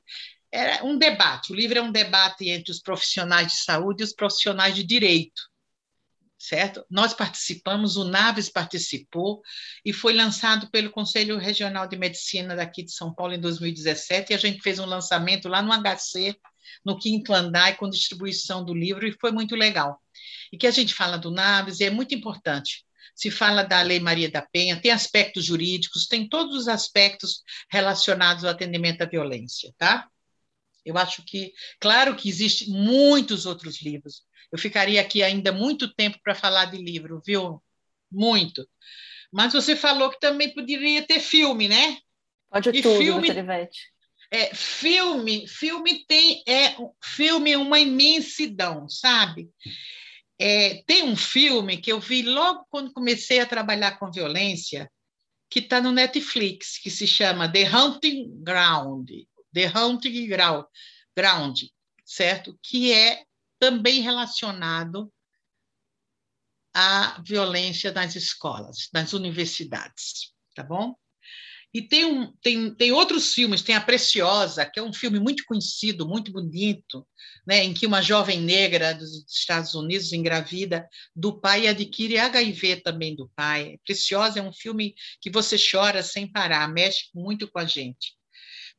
É 0.52 0.82
um 0.82 0.98
debate, 0.98 1.52
o 1.52 1.56
livro 1.56 1.78
é 1.78 1.82
um 1.82 1.92
debate 1.92 2.48
entre 2.48 2.70
os 2.70 2.80
profissionais 2.80 3.48
de 3.48 3.58
saúde 3.58 4.02
e 4.02 4.04
os 4.04 4.12
profissionais 4.12 4.74
de 4.74 4.82
direito, 4.82 5.47
certo? 6.38 6.84
Nós 6.88 7.12
participamos, 7.12 7.96
o 7.96 8.04
Naves 8.04 8.48
participou 8.48 9.42
e 9.84 9.92
foi 9.92 10.14
lançado 10.14 10.70
pelo 10.70 10.90
Conselho 10.90 11.36
Regional 11.36 11.88
de 11.88 11.96
Medicina 11.96 12.54
daqui 12.54 12.84
de 12.84 12.92
São 12.92 13.12
Paulo 13.12 13.34
em 13.34 13.40
2017 13.40 14.32
e 14.32 14.34
a 14.34 14.38
gente 14.38 14.62
fez 14.62 14.78
um 14.78 14.86
lançamento 14.86 15.48
lá 15.48 15.60
no 15.60 15.72
HC, 15.72 16.36
no 16.84 16.98
quinto 16.98 17.34
andar, 17.34 17.76
com 17.76 17.90
distribuição 17.90 18.64
do 18.64 18.72
livro 18.72 19.06
e 19.06 19.16
foi 19.20 19.32
muito 19.32 19.56
legal. 19.56 20.00
E 20.52 20.56
que 20.56 20.66
a 20.66 20.70
gente 20.70 20.94
fala 20.94 21.18
do 21.18 21.30
Naves 21.30 21.80
e 21.80 21.84
é 21.84 21.90
muito 21.90 22.14
importante. 22.14 22.84
Se 23.16 23.32
fala 23.32 23.64
da 23.64 23.82
Lei 23.82 23.98
Maria 23.98 24.30
da 24.30 24.40
Penha, 24.40 24.80
tem 24.80 24.92
aspectos 24.92 25.44
jurídicos, 25.44 26.06
tem 26.06 26.28
todos 26.28 26.54
os 26.54 26.68
aspectos 26.68 27.42
relacionados 27.68 28.44
ao 28.44 28.52
atendimento 28.52 29.02
à 29.02 29.06
violência, 29.06 29.74
tá? 29.76 30.06
Eu 30.84 30.96
acho 30.96 31.24
que, 31.24 31.52
claro 31.80 32.14
que 32.14 32.28
existem 32.28 32.68
muitos 32.68 33.44
outros 33.44 33.82
livros, 33.82 34.22
eu 34.50 34.58
ficaria 34.58 35.00
aqui 35.00 35.22
ainda 35.22 35.52
muito 35.52 35.92
tempo 35.94 36.18
para 36.22 36.34
falar 36.34 36.66
de 36.66 36.78
livro, 36.78 37.22
viu? 37.24 37.62
Muito. 38.10 38.68
Mas 39.32 39.52
você 39.52 39.76
falou 39.76 40.10
que 40.10 40.18
também 40.18 40.52
poderia 40.54 41.06
ter 41.06 41.20
filme, 41.20 41.68
né? 41.68 41.98
Pode 42.50 42.70
e 42.70 42.82
tudo, 42.82 42.98
filme. 42.98 43.28
É, 44.30 44.54
filme, 44.54 45.46
filme 45.48 46.04
tem 46.06 46.42
é 46.46 46.76
filme 47.02 47.52
é 47.52 47.58
uma 47.58 47.78
imensidão, 47.78 48.88
sabe? 48.88 49.50
É, 50.38 50.82
tem 50.86 51.02
um 51.02 51.16
filme 51.16 51.78
que 51.78 51.90
eu 51.90 51.98
vi 51.98 52.22
logo 52.22 52.66
quando 52.70 52.92
comecei 52.92 53.40
a 53.40 53.46
trabalhar 53.46 53.98
com 53.98 54.10
violência, 54.10 54.90
que 55.50 55.58
está 55.60 55.80
no 55.80 55.92
Netflix, 55.92 56.78
que 56.78 56.90
se 56.90 57.06
chama 57.06 57.50
The 57.50 57.74
Hunting 57.74 58.42
Ground, 58.42 59.10
The 59.52 59.72
Hunting 59.76 60.26
Ground, 60.26 60.66
Ground 61.16 61.58
certo? 62.08 62.58
Que 62.62 62.92
é 62.92 63.22
também 63.58 64.00
relacionado 64.00 65.12
à 66.74 67.20
violência 67.26 67.92
nas 67.92 68.14
escolas, 68.14 68.88
nas 68.92 69.12
universidades, 69.12 70.32
tá 70.54 70.62
bom? 70.62 70.94
E 71.72 71.82
tem, 71.82 72.04
um, 72.06 72.32
tem, 72.42 72.74
tem 72.74 72.92
outros 72.92 73.34
filmes, 73.34 73.60
tem 73.60 73.74
A 73.74 73.80
Preciosa, 73.80 74.64
que 74.64 74.80
é 74.80 74.82
um 74.82 74.92
filme 74.92 75.20
muito 75.20 75.44
conhecido, 75.44 76.08
muito 76.08 76.32
bonito, 76.32 77.06
né, 77.46 77.62
em 77.62 77.74
que 77.74 77.86
uma 77.86 78.00
jovem 78.00 78.40
negra 78.40 78.94
dos 78.94 79.24
Estados 79.30 79.74
Unidos 79.74 80.12
engravida 80.12 80.88
do 81.14 81.38
pai 81.38 81.64
e 81.64 81.68
adquire 81.68 82.18
HIV 82.18 82.80
também 82.80 83.14
do 83.14 83.30
pai. 83.36 83.78
Preciosa 83.84 84.38
é 84.38 84.42
um 84.42 84.52
filme 84.52 84.94
que 85.20 85.30
você 85.30 85.56
chora 85.58 86.02
sem 86.02 86.30
parar, 86.30 86.66
mexe 86.72 87.10
muito 87.14 87.50
com 87.50 87.58
a 87.58 87.66
gente. 87.66 88.17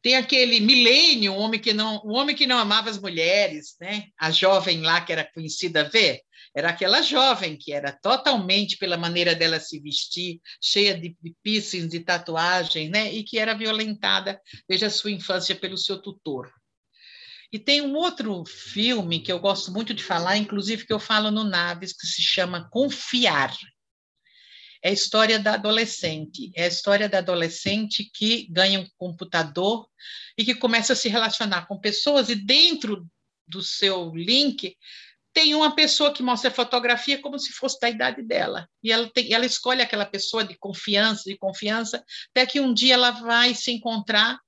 Tem 0.01 0.15
aquele 0.15 0.61
milênio, 0.61 1.33
o 1.33 1.37
homem 1.37 1.59
que 1.59 1.73
não, 1.73 1.97
o 2.05 2.13
homem 2.13 2.35
que 2.35 2.47
não 2.47 2.57
amava 2.57 2.89
as 2.89 2.97
mulheres, 2.97 3.75
né? 3.81 4.05
A 4.17 4.31
jovem 4.31 4.81
lá 4.81 5.01
que 5.01 5.11
era 5.11 5.29
conhecida, 5.33 5.83
vê? 5.83 6.21
Era 6.55 6.69
aquela 6.69 7.01
jovem 7.01 7.57
que 7.57 7.73
era 7.73 7.91
totalmente 7.91 8.77
pela 8.77 8.97
maneira 8.97 9.35
dela 9.35 9.59
se 9.59 9.79
vestir, 9.79 10.39
cheia 10.61 10.97
de, 10.97 11.15
de 11.21 11.35
piercings, 11.43 11.89
de 11.89 11.99
tatuagens, 11.99 12.89
né? 12.89 13.13
E 13.13 13.23
que 13.23 13.37
era 13.37 13.53
violentada 13.53 14.39
desde 14.67 14.85
a 14.85 14.89
sua 14.89 15.11
infância 15.11 15.55
pelo 15.55 15.77
seu 15.77 16.01
tutor. 16.01 16.49
E 17.51 17.59
tem 17.59 17.81
um 17.81 17.95
outro 17.95 18.43
filme 18.45 19.19
que 19.19 19.31
eu 19.31 19.39
gosto 19.39 19.71
muito 19.71 19.93
de 19.93 20.03
falar, 20.03 20.37
inclusive 20.37 20.85
que 20.85 20.93
eu 20.93 20.99
falo 20.99 21.29
no 21.31 21.43
Naves, 21.43 21.93
que 21.93 22.07
se 22.07 22.21
chama 22.21 22.69
Confiar 22.69 23.53
é 24.81 24.89
a 24.89 24.93
história 24.93 25.39
da 25.39 25.53
adolescente. 25.53 26.51
É 26.55 26.63
a 26.63 26.67
história 26.67 27.09
da 27.09 27.19
adolescente 27.19 28.09
que 28.13 28.47
ganha 28.49 28.79
um 28.79 28.87
computador 28.97 29.87
e 30.37 30.45
que 30.45 30.55
começa 30.55 30.93
a 30.93 30.95
se 30.95 31.09
relacionar 31.09 31.65
com 31.67 31.79
pessoas, 31.79 32.29
e 32.29 32.35
dentro 32.35 33.05
do 33.47 33.61
seu 33.61 34.11
link 34.15 34.77
tem 35.33 35.53
uma 35.53 35.75
pessoa 35.75 36.13
que 36.13 36.23
mostra 36.23 36.49
a 36.49 36.53
fotografia 36.53 37.21
como 37.21 37.37
se 37.37 37.51
fosse 37.51 37.79
da 37.79 37.89
idade 37.89 38.21
dela. 38.21 38.67
E 38.83 38.91
ela, 38.91 39.09
tem, 39.11 39.31
ela 39.31 39.45
escolhe 39.45 39.81
aquela 39.81 40.05
pessoa 40.05 40.43
de 40.43 40.57
confiança, 40.57 41.23
de 41.25 41.37
confiança, 41.37 42.03
até 42.31 42.45
que 42.45 42.59
um 42.59 42.73
dia 42.73 42.95
ela 42.95 43.11
vai 43.11 43.53
se 43.53 43.71
encontrar 43.71 44.39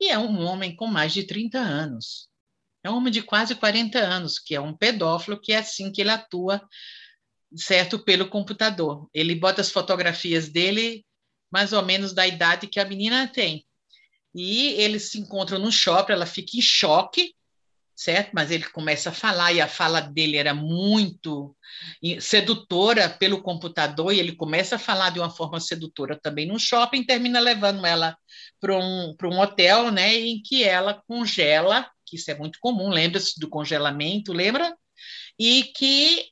e 0.00 0.08
é 0.08 0.18
um 0.18 0.44
homem 0.44 0.76
com 0.76 0.86
mais 0.86 1.12
de 1.12 1.24
30 1.24 1.58
anos. 1.58 2.28
É 2.84 2.90
um 2.90 2.96
homem 2.96 3.12
de 3.12 3.22
quase 3.22 3.54
40 3.56 3.98
anos, 3.98 4.38
que 4.38 4.54
é 4.54 4.60
um 4.60 4.76
pedófilo, 4.76 5.40
que 5.40 5.52
é 5.52 5.58
assim 5.58 5.90
que 5.90 6.00
ele 6.00 6.10
atua 6.10 6.62
certo 7.56 7.98
pelo 7.98 8.28
computador. 8.28 9.08
Ele 9.12 9.34
bota 9.34 9.60
as 9.60 9.70
fotografias 9.70 10.48
dele 10.48 11.04
mais 11.50 11.72
ou 11.72 11.82
menos 11.82 12.12
da 12.12 12.26
idade 12.26 12.66
que 12.66 12.80
a 12.80 12.84
menina 12.84 13.26
tem. 13.26 13.64
E 14.34 14.74
eles 14.74 15.10
se 15.10 15.18
encontram 15.18 15.58
no 15.58 15.72
shopping, 15.72 16.12
ela 16.12 16.26
fica 16.26 16.56
em 16.56 16.60
choque, 16.60 17.34
certo? 17.96 18.30
Mas 18.32 18.50
ele 18.50 18.64
começa 18.64 19.10
a 19.10 19.12
falar 19.12 19.52
e 19.52 19.60
a 19.60 19.66
fala 19.66 20.00
dele 20.00 20.36
era 20.36 20.54
muito 20.54 21.56
sedutora 22.20 23.08
pelo 23.08 23.42
computador 23.42 24.12
e 24.12 24.20
ele 24.20 24.36
começa 24.36 24.76
a 24.76 24.78
falar 24.78 25.10
de 25.10 25.18
uma 25.18 25.30
forma 25.30 25.58
sedutora 25.58 26.16
também 26.16 26.46
no 26.46 26.58
shopping, 26.60 27.04
termina 27.04 27.40
levando 27.40 27.84
ela 27.84 28.16
para 28.60 28.78
um, 28.78 29.16
um 29.24 29.40
hotel, 29.40 29.90
né, 29.90 30.14
em 30.14 30.40
que 30.40 30.62
ela 30.62 31.02
congela, 31.08 31.90
que 32.06 32.16
isso 32.16 32.30
é 32.30 32.34
muito 32.36 32.58
comum, 32.60 32.88
lembra-se 32.90 33.38
do 33.40 33.48
congelamento, 33.48 34.32
lembra? 34.32 34.76
E 35.38 35.64
que 35.76 36.30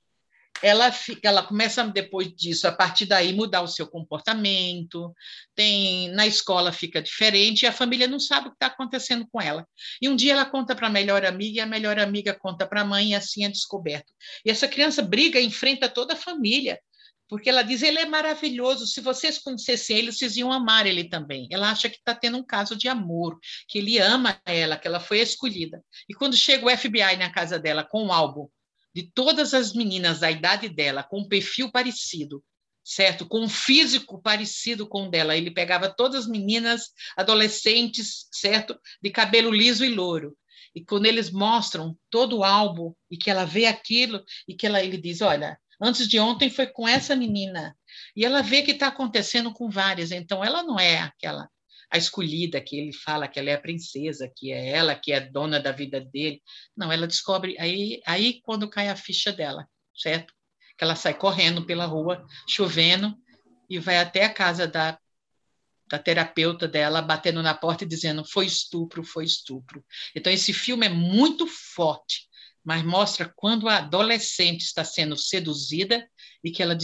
ela 0.63 0.91
fica, 0.91 1.29
ela 1.29 1.43
começa 1.43 1.85
depois 1.85 2.35
disso, 2.35 2.67
a 2.67 2.73
partir 2.73 3.07
daí 3.07 3.33
mudar 3.33 3.63
o 3.63 3.69
seu 3.69 3.87
comportamento. 3.87 5.15
Tem 5.55 6.09
na 6.13 6.27
escola 6.27 6.73
fica 6.73 7.03
diferente 7.03 7.63
e 7.63 7.67
a 7.67 7.73
família 7.73 8.07
não 8.07 8.19
sabe 8.19 8.49
o 8.49 8.51
que 8.51 8.57
está 8.57 8.67
acontecendo 8.67 9.27
com 9.31 9.41
ela. 9.41 9.67
E 10.01 10.09
um 10.09 10.17
dia 10.17 10.33
ela 10.33 10.45
conta 10.45 10.75
para 10.75 10.87
a 10.87 10.91
melhor 10.91 11.25
amiga 11.25 11.59
e 11.59 11.61
a 11.61 11.67
melhor 11.67 11.99
amiga 11.99 12.35
conta 12.35 12.67
para 12.67 12.83
a 12.83 12.85
mãe 12.85 13.11
e 13.11 13.15
assim 13.15 13.45
é 13.45 13.49
descoberto. 13.49 14.13
E 14.45 14.51
essa 14.51 14.69
criança 14.69 15.03
briga, 15.03 15.41
enfrenta 15.41 15.89
toda 15.89 16.15
a 16.15 16.17
família, 16.17 16.81
porque 17.29 17.49
ela 17.49 17.63
diz 17.63 17.83
ele 17.83 17.99
é 17.99 18.07
maravilhoso. 18.07 18.87
Se 18.87 19.01
vocês 19.01 19.39
conhecessem 19.39 19.99
ele, 19.99 20.13
vocês 20.13 20.37
iam 20.37 20.53
amar 20.53 20.87
ele 20.87 21.09
também. 21.09 21.49
Ela 21.51 21.71
acha 21.71 21.89
que 21.89 21.97
está 21.97 22.15
tendo 22.15 22.39
um 22.39 22.45
caso 22.45 22.77
de 22.77 22.89
amor, 22.89 23.39
que 23.69 23.79
ele 23.79 23.99
ama 23.99 24.41
ela, 24.45 24.77
que 24.77 24.87
ela 24.87 25.01
foi 25.01 25.21
escolhida. 25.21 25.83
E 26.09 26.15
quando 26.15 26.37
chega 26.37 26.67
o 26.67 26.77
FBI 26.77 27.17
na 27.19 27.31
casa 27.31 27.59
dela 27.59 27.85
com 27.85 28.05
um 28.05 28.13
álbum 28.13 28.49
de 28.97 29.03
todas 29.03 29.53
as 29.53 29.75
meninas 29.75 30.21
da 30.21 30.31
idade 30.31 30.71
dela, 30.71 31.03
com 31.03 31.29
perfil 31.29 31.71
parecido, 31.71 32.43
certo? 32.83 33.29
Com 33.29 33.41
um 33.41 33.49
físico 33.49 34.23
parecido 34.23 34.89
com 34.89 35.07
o 35.07 35.11
dela. 35.11 35.37
Ele 35.37 35.51
pegava 35.51 35.95
todas 35.95 36.23
as 36.23 36.27
meninas 36.27 36.93
adolescentes, 37.15 38.27
certo? 38.33 38.75
De 39.03 39.11
cabelo 39.11 39.51
liso 39.51 39.85
e 39.85 39.91
louro. 39.91 40.35
E 40.75 40.83
quando 40.83 41.05
eles 41.05 41.31
mostram 41.31 41.95
todo 42.09 42.39
o 42.39 42.45
álbum 42.45 42.95
e 43.11 43.19
que 43.19 43.31
ela 43.31 43.45
vê 43.45 43.67
aquilo 43.67 44.25
e 44.49 44.55
que 44.55 44.65
ela, 44.65 44.83
ele 44.83 44.97
diz, 44.97 45.21
olha, 45.21 45.61
antes 45.79 46.09
de 46.09 46.19
ontem 46.19 46.49
foi 46.49 46.67
com 46.67 46.89
essa 46.89 47.15
menina. 47.15 47.77
E 48.17 48.25
ela 48.25 48.41
vê 48.41 48.63
que 48.63 48.71
está 48.71 48.87
acontecendo 48.87 49.53
com 49.53 49.69
várias. 49.69 50.11
Então, 50.11 50.43
ela 50.43 50.63
não 50.63 50.81
é 50.81 51.01
aquela 51.01 51.51
a 51.91 51.99
escolhida, 51.99 52.61
que 52.61 52.77
ele 52.77 52.93
fala 52.93 53.29
que 53.29 53.39
ela 53.39 53.51
é 53.51 53.55
a 53.55 53.61
princesa, 53.61 54.31
que 54.35 54.53
é 54.53 54.71
ela 54.71 54.95
que 54.95 55.13
é 55.13 55.21
dona 55.21 55.61
da 55.61 55.73
vida 55.73 56.01
dele. 56.01 56.43
Não, 56.77 56.91
ela 56.91 57.07
descobre 57.07 57.57
aí, 57.59 58.01
aí 58.07 58.41
quando 58.43 58.69
cai 58.69 58.89
a 58.89 58.97
ficha 58.97 59.33
dela, 59.33 59.69
certo? 59.95 60.35
Que 60.77 60.85
ela 60.85 60.97
sai 60.97 61.15
correndo 61.15 61.65
pela 61.65 61.87
rua, 61.87 62.27
chovendo, 62.49 63.17
e 63.69 63.79
vai 63.79 63.99
até 63.99 64.25
a 64.25 64.33
casa 64.33 64.67
da, 64.67 64.99
da 65.89 65.99
terapeuta 65.99 66.69
dela, 66.69 67.03
batendo 67.03 67.43
na 67.43 67.55
porta 67.55 67.85
e 67.85 67.89
dizendo: 67.89 68.25
foi 68.25 68.47
estupro, 68.47 69.03
foi 69.05 69.25
estupro. 69.25 69.85
Então, 70.15 70.33
esse 70.33 70.53
filme 70.53 70.87
é 70.87 70.91
muito 70.91 71.47
forte, 71.47 72.29
mas 72.65 72.85
mostra 72.85 73.33
quando 73.35 73.69
a 73.69 73.79
adolescente 73.79 74.63
está 74.63 74.85
sendo 74.85 75.17
seduzida 75.17 76.09
e 76.45 76.51
que 76.51 76.63
ela 76.63 76.77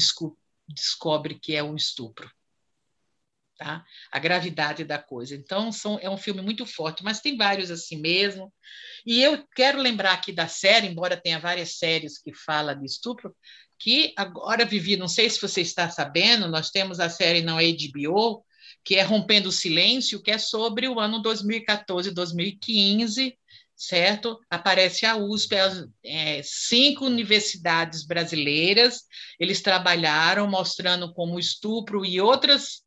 descobre 0.68 1.38
que 1.38 1.54
é 1.54 1.62
um 1.62 1.76
estupro 1.76 2.30
tá? 3.62 3.84
A 4.10 4.18
gravidade 4.18 4.84
da 4.84 4.98
coisa. 4.98 5.36
Então, 5.36 5.70
são, 5.70 5.98
é 6.02 6.10
um 6.10 6.16
filme 6.16 6.42
muito 6.42 6.66
forte, 6.66 7.04
mas 7.04 7.20
tem 7.20 7.36
vários 7.36 7.70
assim 7.70 7.96
mesmo. 8.00 8.52
E 9.06 9.22
eu 9.22 9.46
quero 9.54 9.78
lembrar 9.80 10.14
aqui 10.14 10.32
da 10.32 10.48
série, 10.48 10.88
embora 10.88 11.16
tenha 11.16 11.38
várias 11.38 11.78
séries 11.78 12.18
que 12.20 12.34
falam 12.34 12.76
de 12.76 12.84
estupro, 12.84 13.34
que 13.78 14.12
agora, 14.16 14.64
Vivi, 14.64 14.96
não 14.96 15.08
sei 15.08 15.30
se 15.30 15.40
você 15.40 15.60
está 15.60 15.88
sabendo, 15.88 16.48
nós 16.48 16.70
temos 16.70 16.98
a 16.98 17.08
série 17.08 17.40
na 17.40 17.54
HBO, 17.54 18.44
que 18.84 18.96
é 18.96 19.02
Rompendo 19.02 19.48
o 19.48 19.52
Silêncio, 19.52 20.20
que 20.20 20.30
é 20.30 20.38
sobre 20.38 20.88
o 20.88 20.98
ano 20.98 21.22
2014 21.22 22.10
2015, 22.10 23.36
certo? 23.76 24.38
Aparece 24.50 25.06
a 25.06 25.16
USP, 25.16 25.54
é, 26.04 26.40
cinco 26.42 27.06
universidades 27.06 28.04
brasileiras, 28.04 29.02
eles 29.38 29.60
trabalharam 29.60 30.48
mostrando 30.48 31.12
como 31.12 31.38
estupro 31.38 32.04
e 32.04 32.20
outras 32.20 32.82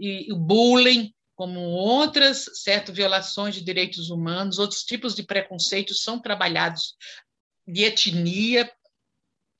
e 0.00 0.32
o 0.32 0.36
bullying, 0.36 1.12
como 1.34 1.60
outras 1.60 2.44
certo, 2.54 2.92
violações 2.92 3.54
de 3.54 3.62
direitos 3.62 4.10
humanos, 4.10 4.58
outros 4.58 4.82
tipos 4.82 5.14
de 5.14 5.22
preconceitos 5.22 6.02
são 6.02 6.20
trabalhados 6.20 6.96
de 7.66 7.84
etnia, 7.84 8.70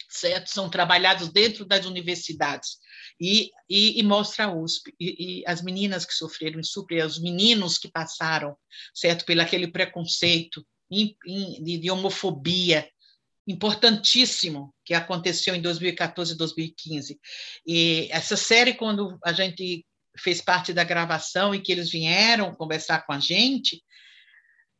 certo? 0.09 0.51
São 0.51 0.69
trabalhados 0.69 1.29
dentro 1.29 1.65
das 1.65 1.87
universidades. 1.87 2.79
E, 3.21 3.51
e, 3.69 4.01
e 4.01 4.03
mostra 4.03 4.47
a 4.47 4.55
USP. 4.55 4.95
E, 4.99 5.41
e, 5.41 5.47
as 5.47 5.63
meninas 5.63 6.05
que 6.05 6.15
sofreram 6.15 6.59
estupro, 6.59 6.97
os 7.05 7.21
meninos 7.21 7.79
que 7.79 7.91
passaram, 7.91 8.57
certo? 8.95 9.25
Pelo 9.25 9.43
aquele 9.43 9.69
preconceito 9.71 10.67
de, 10.91 11.79
de 11.79 11.91
homofobia, 11.91 12.91
importantíssimo 13.47 14.75
que 14.85 14.95
aconteceu 14.95 15.55
em 15.55 15.63
2014 15.63 16.33
e 16.33 16.37
2015. 16.37 17.21
E 17.67 18.09
essa 18.11 18.37
série, 18.37 18.75
quando 18.75 19.19
a 19.25 19.33
gente 19.33 19.85
fez 20.21 20.41
parte 20.41 20.73
da 20.73 20.85
gravação 20.85 21.55
e 21.55 21.61
que 21.61 21.73
eles 21.73 21.91
vieram 21.91 22.55
conversar 22.55 23.07
com 23.07 23.13
a 23.13 23.19
gente, 23.19 23.83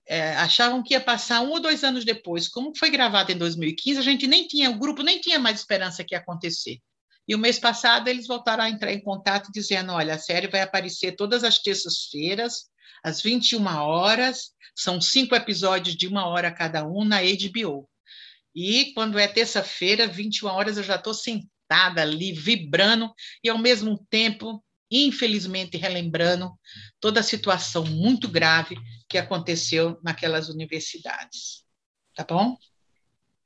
é, 0.07 0.35
achavam 0.37 0.83
que 0.83 0.95
ia 0.95 1.01
passar 1.01 1.41
um 1.41 1.51
ou 1.51 1.61
dois 1.61 1.85
anos 1.85 2.05
depois. 2.05 2.49
Como 2.49 2.77
foi 2.77 2.91
gravado 2.91 3.31
em 3.31 3.39
2015, 3.39 3.99
a 3.99 4.03
gente 4.03 4.27
nem 4.27 4.47
tinha, 4.47 4.71
o 4.71 4.79
grupo 4.79 5.03
nem 5.03 5.21
tinha 5.21 5.39
mais 5.39 5.61
esperança 5.61 6.03
que 6.03 6.15
ia 6.15 6.19
acontecer. 6.19 6.79
E 7.29 7.35
o 7.35 7.39
mês 7.39 7.61
passado 7.61 8.09
eles 8.09 8.27
voltaram 8.27 8.65
a 8.65 8.69
entrar 8.69 8.93
em 8.93 9.01
contato 9.01 9.53
dizendo: 9.53 9.93
olha, 9.93 10.15
a 10.15 10.19
série 10.19 10.49
vai 10.49 10.63
aparecer 10.63 11.13
todas 11.13 11.45
as 11.45 11.59
terças-feiras, 11.59 12.65
às 13.05 13.23
21 13.23 13.65
horas, 13.67 14.51
são 14.75 15.01
cinco 15.01 15.35
episódios 15.37 15.97
de 15.97 16.09
uma 16.09 16.27
hora 16.27 16.51
cada 16.51 16.85
um 16.85 17.05
na 17.05 17.21
HBO. 17.21 17.89
E 18.55 18.93
quando 18.95 19.19
é 19.19 19.29
terça-feira, 19.29 20.07
21 20.07 20.49
horas, 20.49 20.77
eu 20.77 20.83
já 20.83 20.97
estou 20.97 21.15
sentada 21.15 22.03
ali, 22.03 22.33
vibrando, 22.33 23.13
e 23.45 23.49
ao 23.49 23.59
mesmo 23.59 24.05
tempo, 24.11 24.61
infelizmente, 24.91 25.77
relembrando 25.77 26.53
toda 26.99 27.21
a 27.21 27.23
situação 27.23 27.85
muito 27.85 28.29
grave 28.29 28.77
que 29.09 29.19
aconteceu 29.19 29.99
naquelas 30.03 30.49
universidades. 30.49 31.65
Tá 32.15 32.25
bom? 32.25 32.57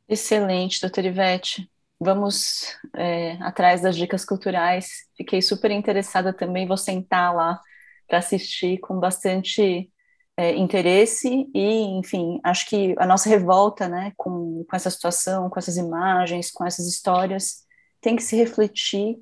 Excelente, 0.08 0.80
doutora 0.80 1.06
Ivete. 1.06 1.70
Vamos 2.00 2.76
é, 2.94 3.32
atrás 3.40 3.82
das 3.82 3.96
dicas 3.96 4.24
culturais. 4.24 4.88
Fiquei 5.16 5.40
super 5.40 5.70
interessada 5.70 6.32
também. 6.32 6.66
Vou 6.66 6.76
sentar 6.76 7.34
lá 7.34 7.60
para 8.06 8.18
assistir 8.18 8.78
com 8.78 8.98
bastante 8.98 9.90
é, 10.36 10.54
interesse 10.56 11.48
e, 11.54 11.82
enfim, 11.98 12.40
acho 12.42 12.68
que 12.68 12.94
a 12.98 13.06
nossa 13.06 13.28
revolta, 13.28 13.88
né, 13.88 14.12
com, 14.16 14.64
com 14.68 14.76
essa 14.76 14.90
situação, 14.90 15.48
com 15.48 15.58
essas 15.58 15.76
imagens, 15.76 16.50
com 16.50 16.64
essas 16.64 16.86
histórias, 16.86 17.64
tem 18.00 18.16
que 18.16 18.22
se 18.22 18.36
refletir 18.36 19.18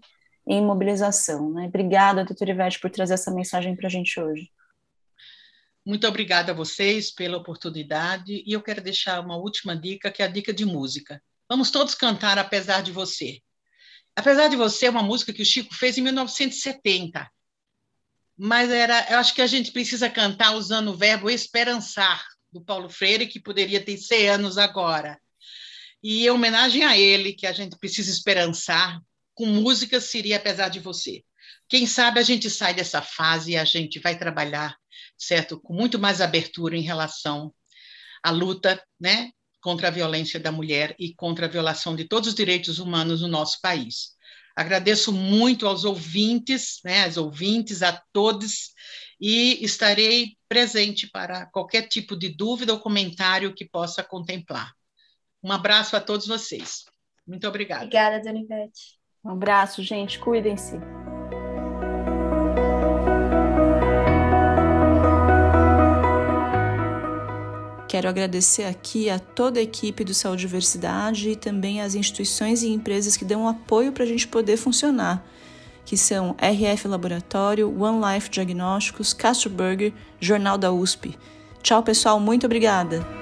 em 0.47 0.61
mobilização, 0.61 1.53
né? 1.53 1.67
Obrigada, 1.67 2.25
doutora 2.25 2.51
Ivete, 2.51 2.81
por 2.81 2.91
trazer 2.91 3.15
essa 3.15 3.31
mensagem 3.31 3.77
para 3.77 3.87
a 3.87 3.91
gente 3.91 4.19
hoje. 4.19 4.51
Muito 5.85 6.07
obrigada 6.07 6.53
a 6.53 6.55
vocês 6.55 7.11
pela 7.11 7.39
oportunidade 7.39 8.43
e 8.47 8.53
eu 8.53 8.63
quero 8.63 8.81
deixar 8.81 9.21
uma 9.21 9.37
última 9.37 9.77
dica, 9.77 10.11
que 10.11 10.23
é 10.23 10.27
a 10.27 10.29
dica 10.29 10.53
de 10.53 10.65
música. 10.65 11.23
Vamos 11.49 11.71
todos 11.71 11.95
cantar 11.95 12.39
Apesar 12.39 12.83
de 12.83 12.93
Você. 12.93 13.41
Apesar 14.15 14.49
de 14.49 14.57
Você 14.57 14.87
é 14.87 14.91
uma 14.91 15.03
música 15.03 15.33
que 15.33 15.43
o 15.43 15.47
Chico 15.47 15.75
fez 15.75 15.99
em 15.99 16.03
1970 16.03 17.31
mas 18.45 18.71
era, 18.71 19.07
eu 19.11 19.19
acho 19.19 19.35
que 19.35 19.43
a 19.43 19.47
gente 19.47 19.71
precisa 19.71 20.09
cantar 20.11 20.57
usando 20.57 20.89
o 20.89 20.97
verbo 20.97 21.31
esperançar, 21.31 22.25
do 22.53 22.61
Paulo 22.61 22.89
Freire, 22.89 23.27
que 23.27 23.41
poderia 23.41 23.81
ter 23.81 23.97
100 23.97 24.29
anos 24.31 24.59
agora. 24.59 25.17
E 26.03 26.27
em 26.27 26.31
homenagem 26.31 26.85
a 26.85 26.99
ele, 26.99 27.35
que 27.35 27.47
a 27.47 27.53
gente 27.53 27.79
precisa 27.79 28.11
esperançar, 28.11 29.01
com 29.35 29.47
música 29.47 30.01
seria 30.01 30.37
Apesar 30.37 30.69
de 30.69 30.81
Você. 30.81 31.25
Quem 31.69 31.87
sabe 31.87 32.21
a 32.21 32.23
gente 32.23 32.51
sai 32.51 32.75
dessa 32.75 33.01
fase 33.01 33.53
e 33.53 33.57
a 33.57 33.65
gente 33.65 33.99
vai 33.99 34.19
trabalhar, 34.19 34.77
certo, 35.17 35.61
com 35.61 35.73
muito 35.73 35.99
mais 35.99 36.21
abertura 36.21 36.77
em 36.77 36.83
relação 36.83 37.53
à 38.23 38.31
luta, 38.31 38.83
né, 39.01 39.31
contra 39.61 39.89
a 39.89 39.91
violência 39.91 40.39
da 40.39 40.53
mulher 40.53 40.95
e 40.99 41.15
contra 41.15 41.47
a 41.47 41.49
violação 41.49 41.97
de 41.97 42.05
todos 42.05 42.29
os 42.29 42.35
direitos 42.35 42.79
humanos 42.79 43.23
no 43.23 43.29
nosso 43.29 43.61
país. 43.61 44.11
Agradeço 44.55 45.13
muito 45.13 45.67
aos 45.67 45.85
ouvintes, 45.85 46.81
né, 46.85 47.05
às 47.05 47.17
ouvintes, 47.17 47.83
a 47.83 47.93
todos, 48.13 48.73
e 49.19 49.65
estarei 49.65 50.37
presente 50.49 51.09
para 51.11 51.47
qualquer 51.47 51.89
tipo 51.89 52.17
de 52.17 52.29
dúvida 52.29 52.73
ou 52.73 52.81
comentário 52.81 53.55
que 53.55 53.65
possa 53.65 54.03
contemplar. 54.03 54.73
Um 55.43 55.51
abraço 55.51 55.97
a 55.97 56.01
todos 56.01 56.27
vocês. 56.27 56.85
Muito 57.27 57.47
obrigada. 57.49 57.85
Obrigada, 57.85 58.21
Dona. 58.21 58.71
Um 59.25 59.31
abraço, 59.31 59.83
gente. 59.83 60.19
Cuidem-se. 60.19 60.81
Quero 67.87 68.09
agradecer 68.09 68.65
aqui 68.65 69.11
a 69.11 69.19
toda 69.19 69.61
a 69.61 69.63
equipe 69.63 70.03
do 70.03 70.15
Saúde 70.15 70.45
e 70.45 70.47
Diversidade 70.47 71.31
e 71.31 71.37
também 71.37 71.83
as 71.83 71.95
instituições 71.95 72.63
e 72.63 72.69
empresas 72.69 73.19
que 73.19 73.25
dão 73.25 73.47
apoio 73.47 73.93
para 73.93 74.03
a 74.03 74.07
gente 74.07 74.27
poder 74.27 74.57
funcionar, 74.57 75.23
que 75.85 75.95
são 75.95 76.35
RF 76.39 76.89
Laboratório, 76.89 77.69
One 77.81 78.01
Life 78.15 78.31
Diagnósticos, 78.31 79.13
Castro 79.13 79.51
Burger, 79.51 79.93
Jornal 80.19 80.57
da 80.57 80.73
USP. 80.73 81.15
Tchau, 81.63 81.83
pessoal, 81.83 82.19
muito 82.19 82.47
obrigada! 82.47 83.22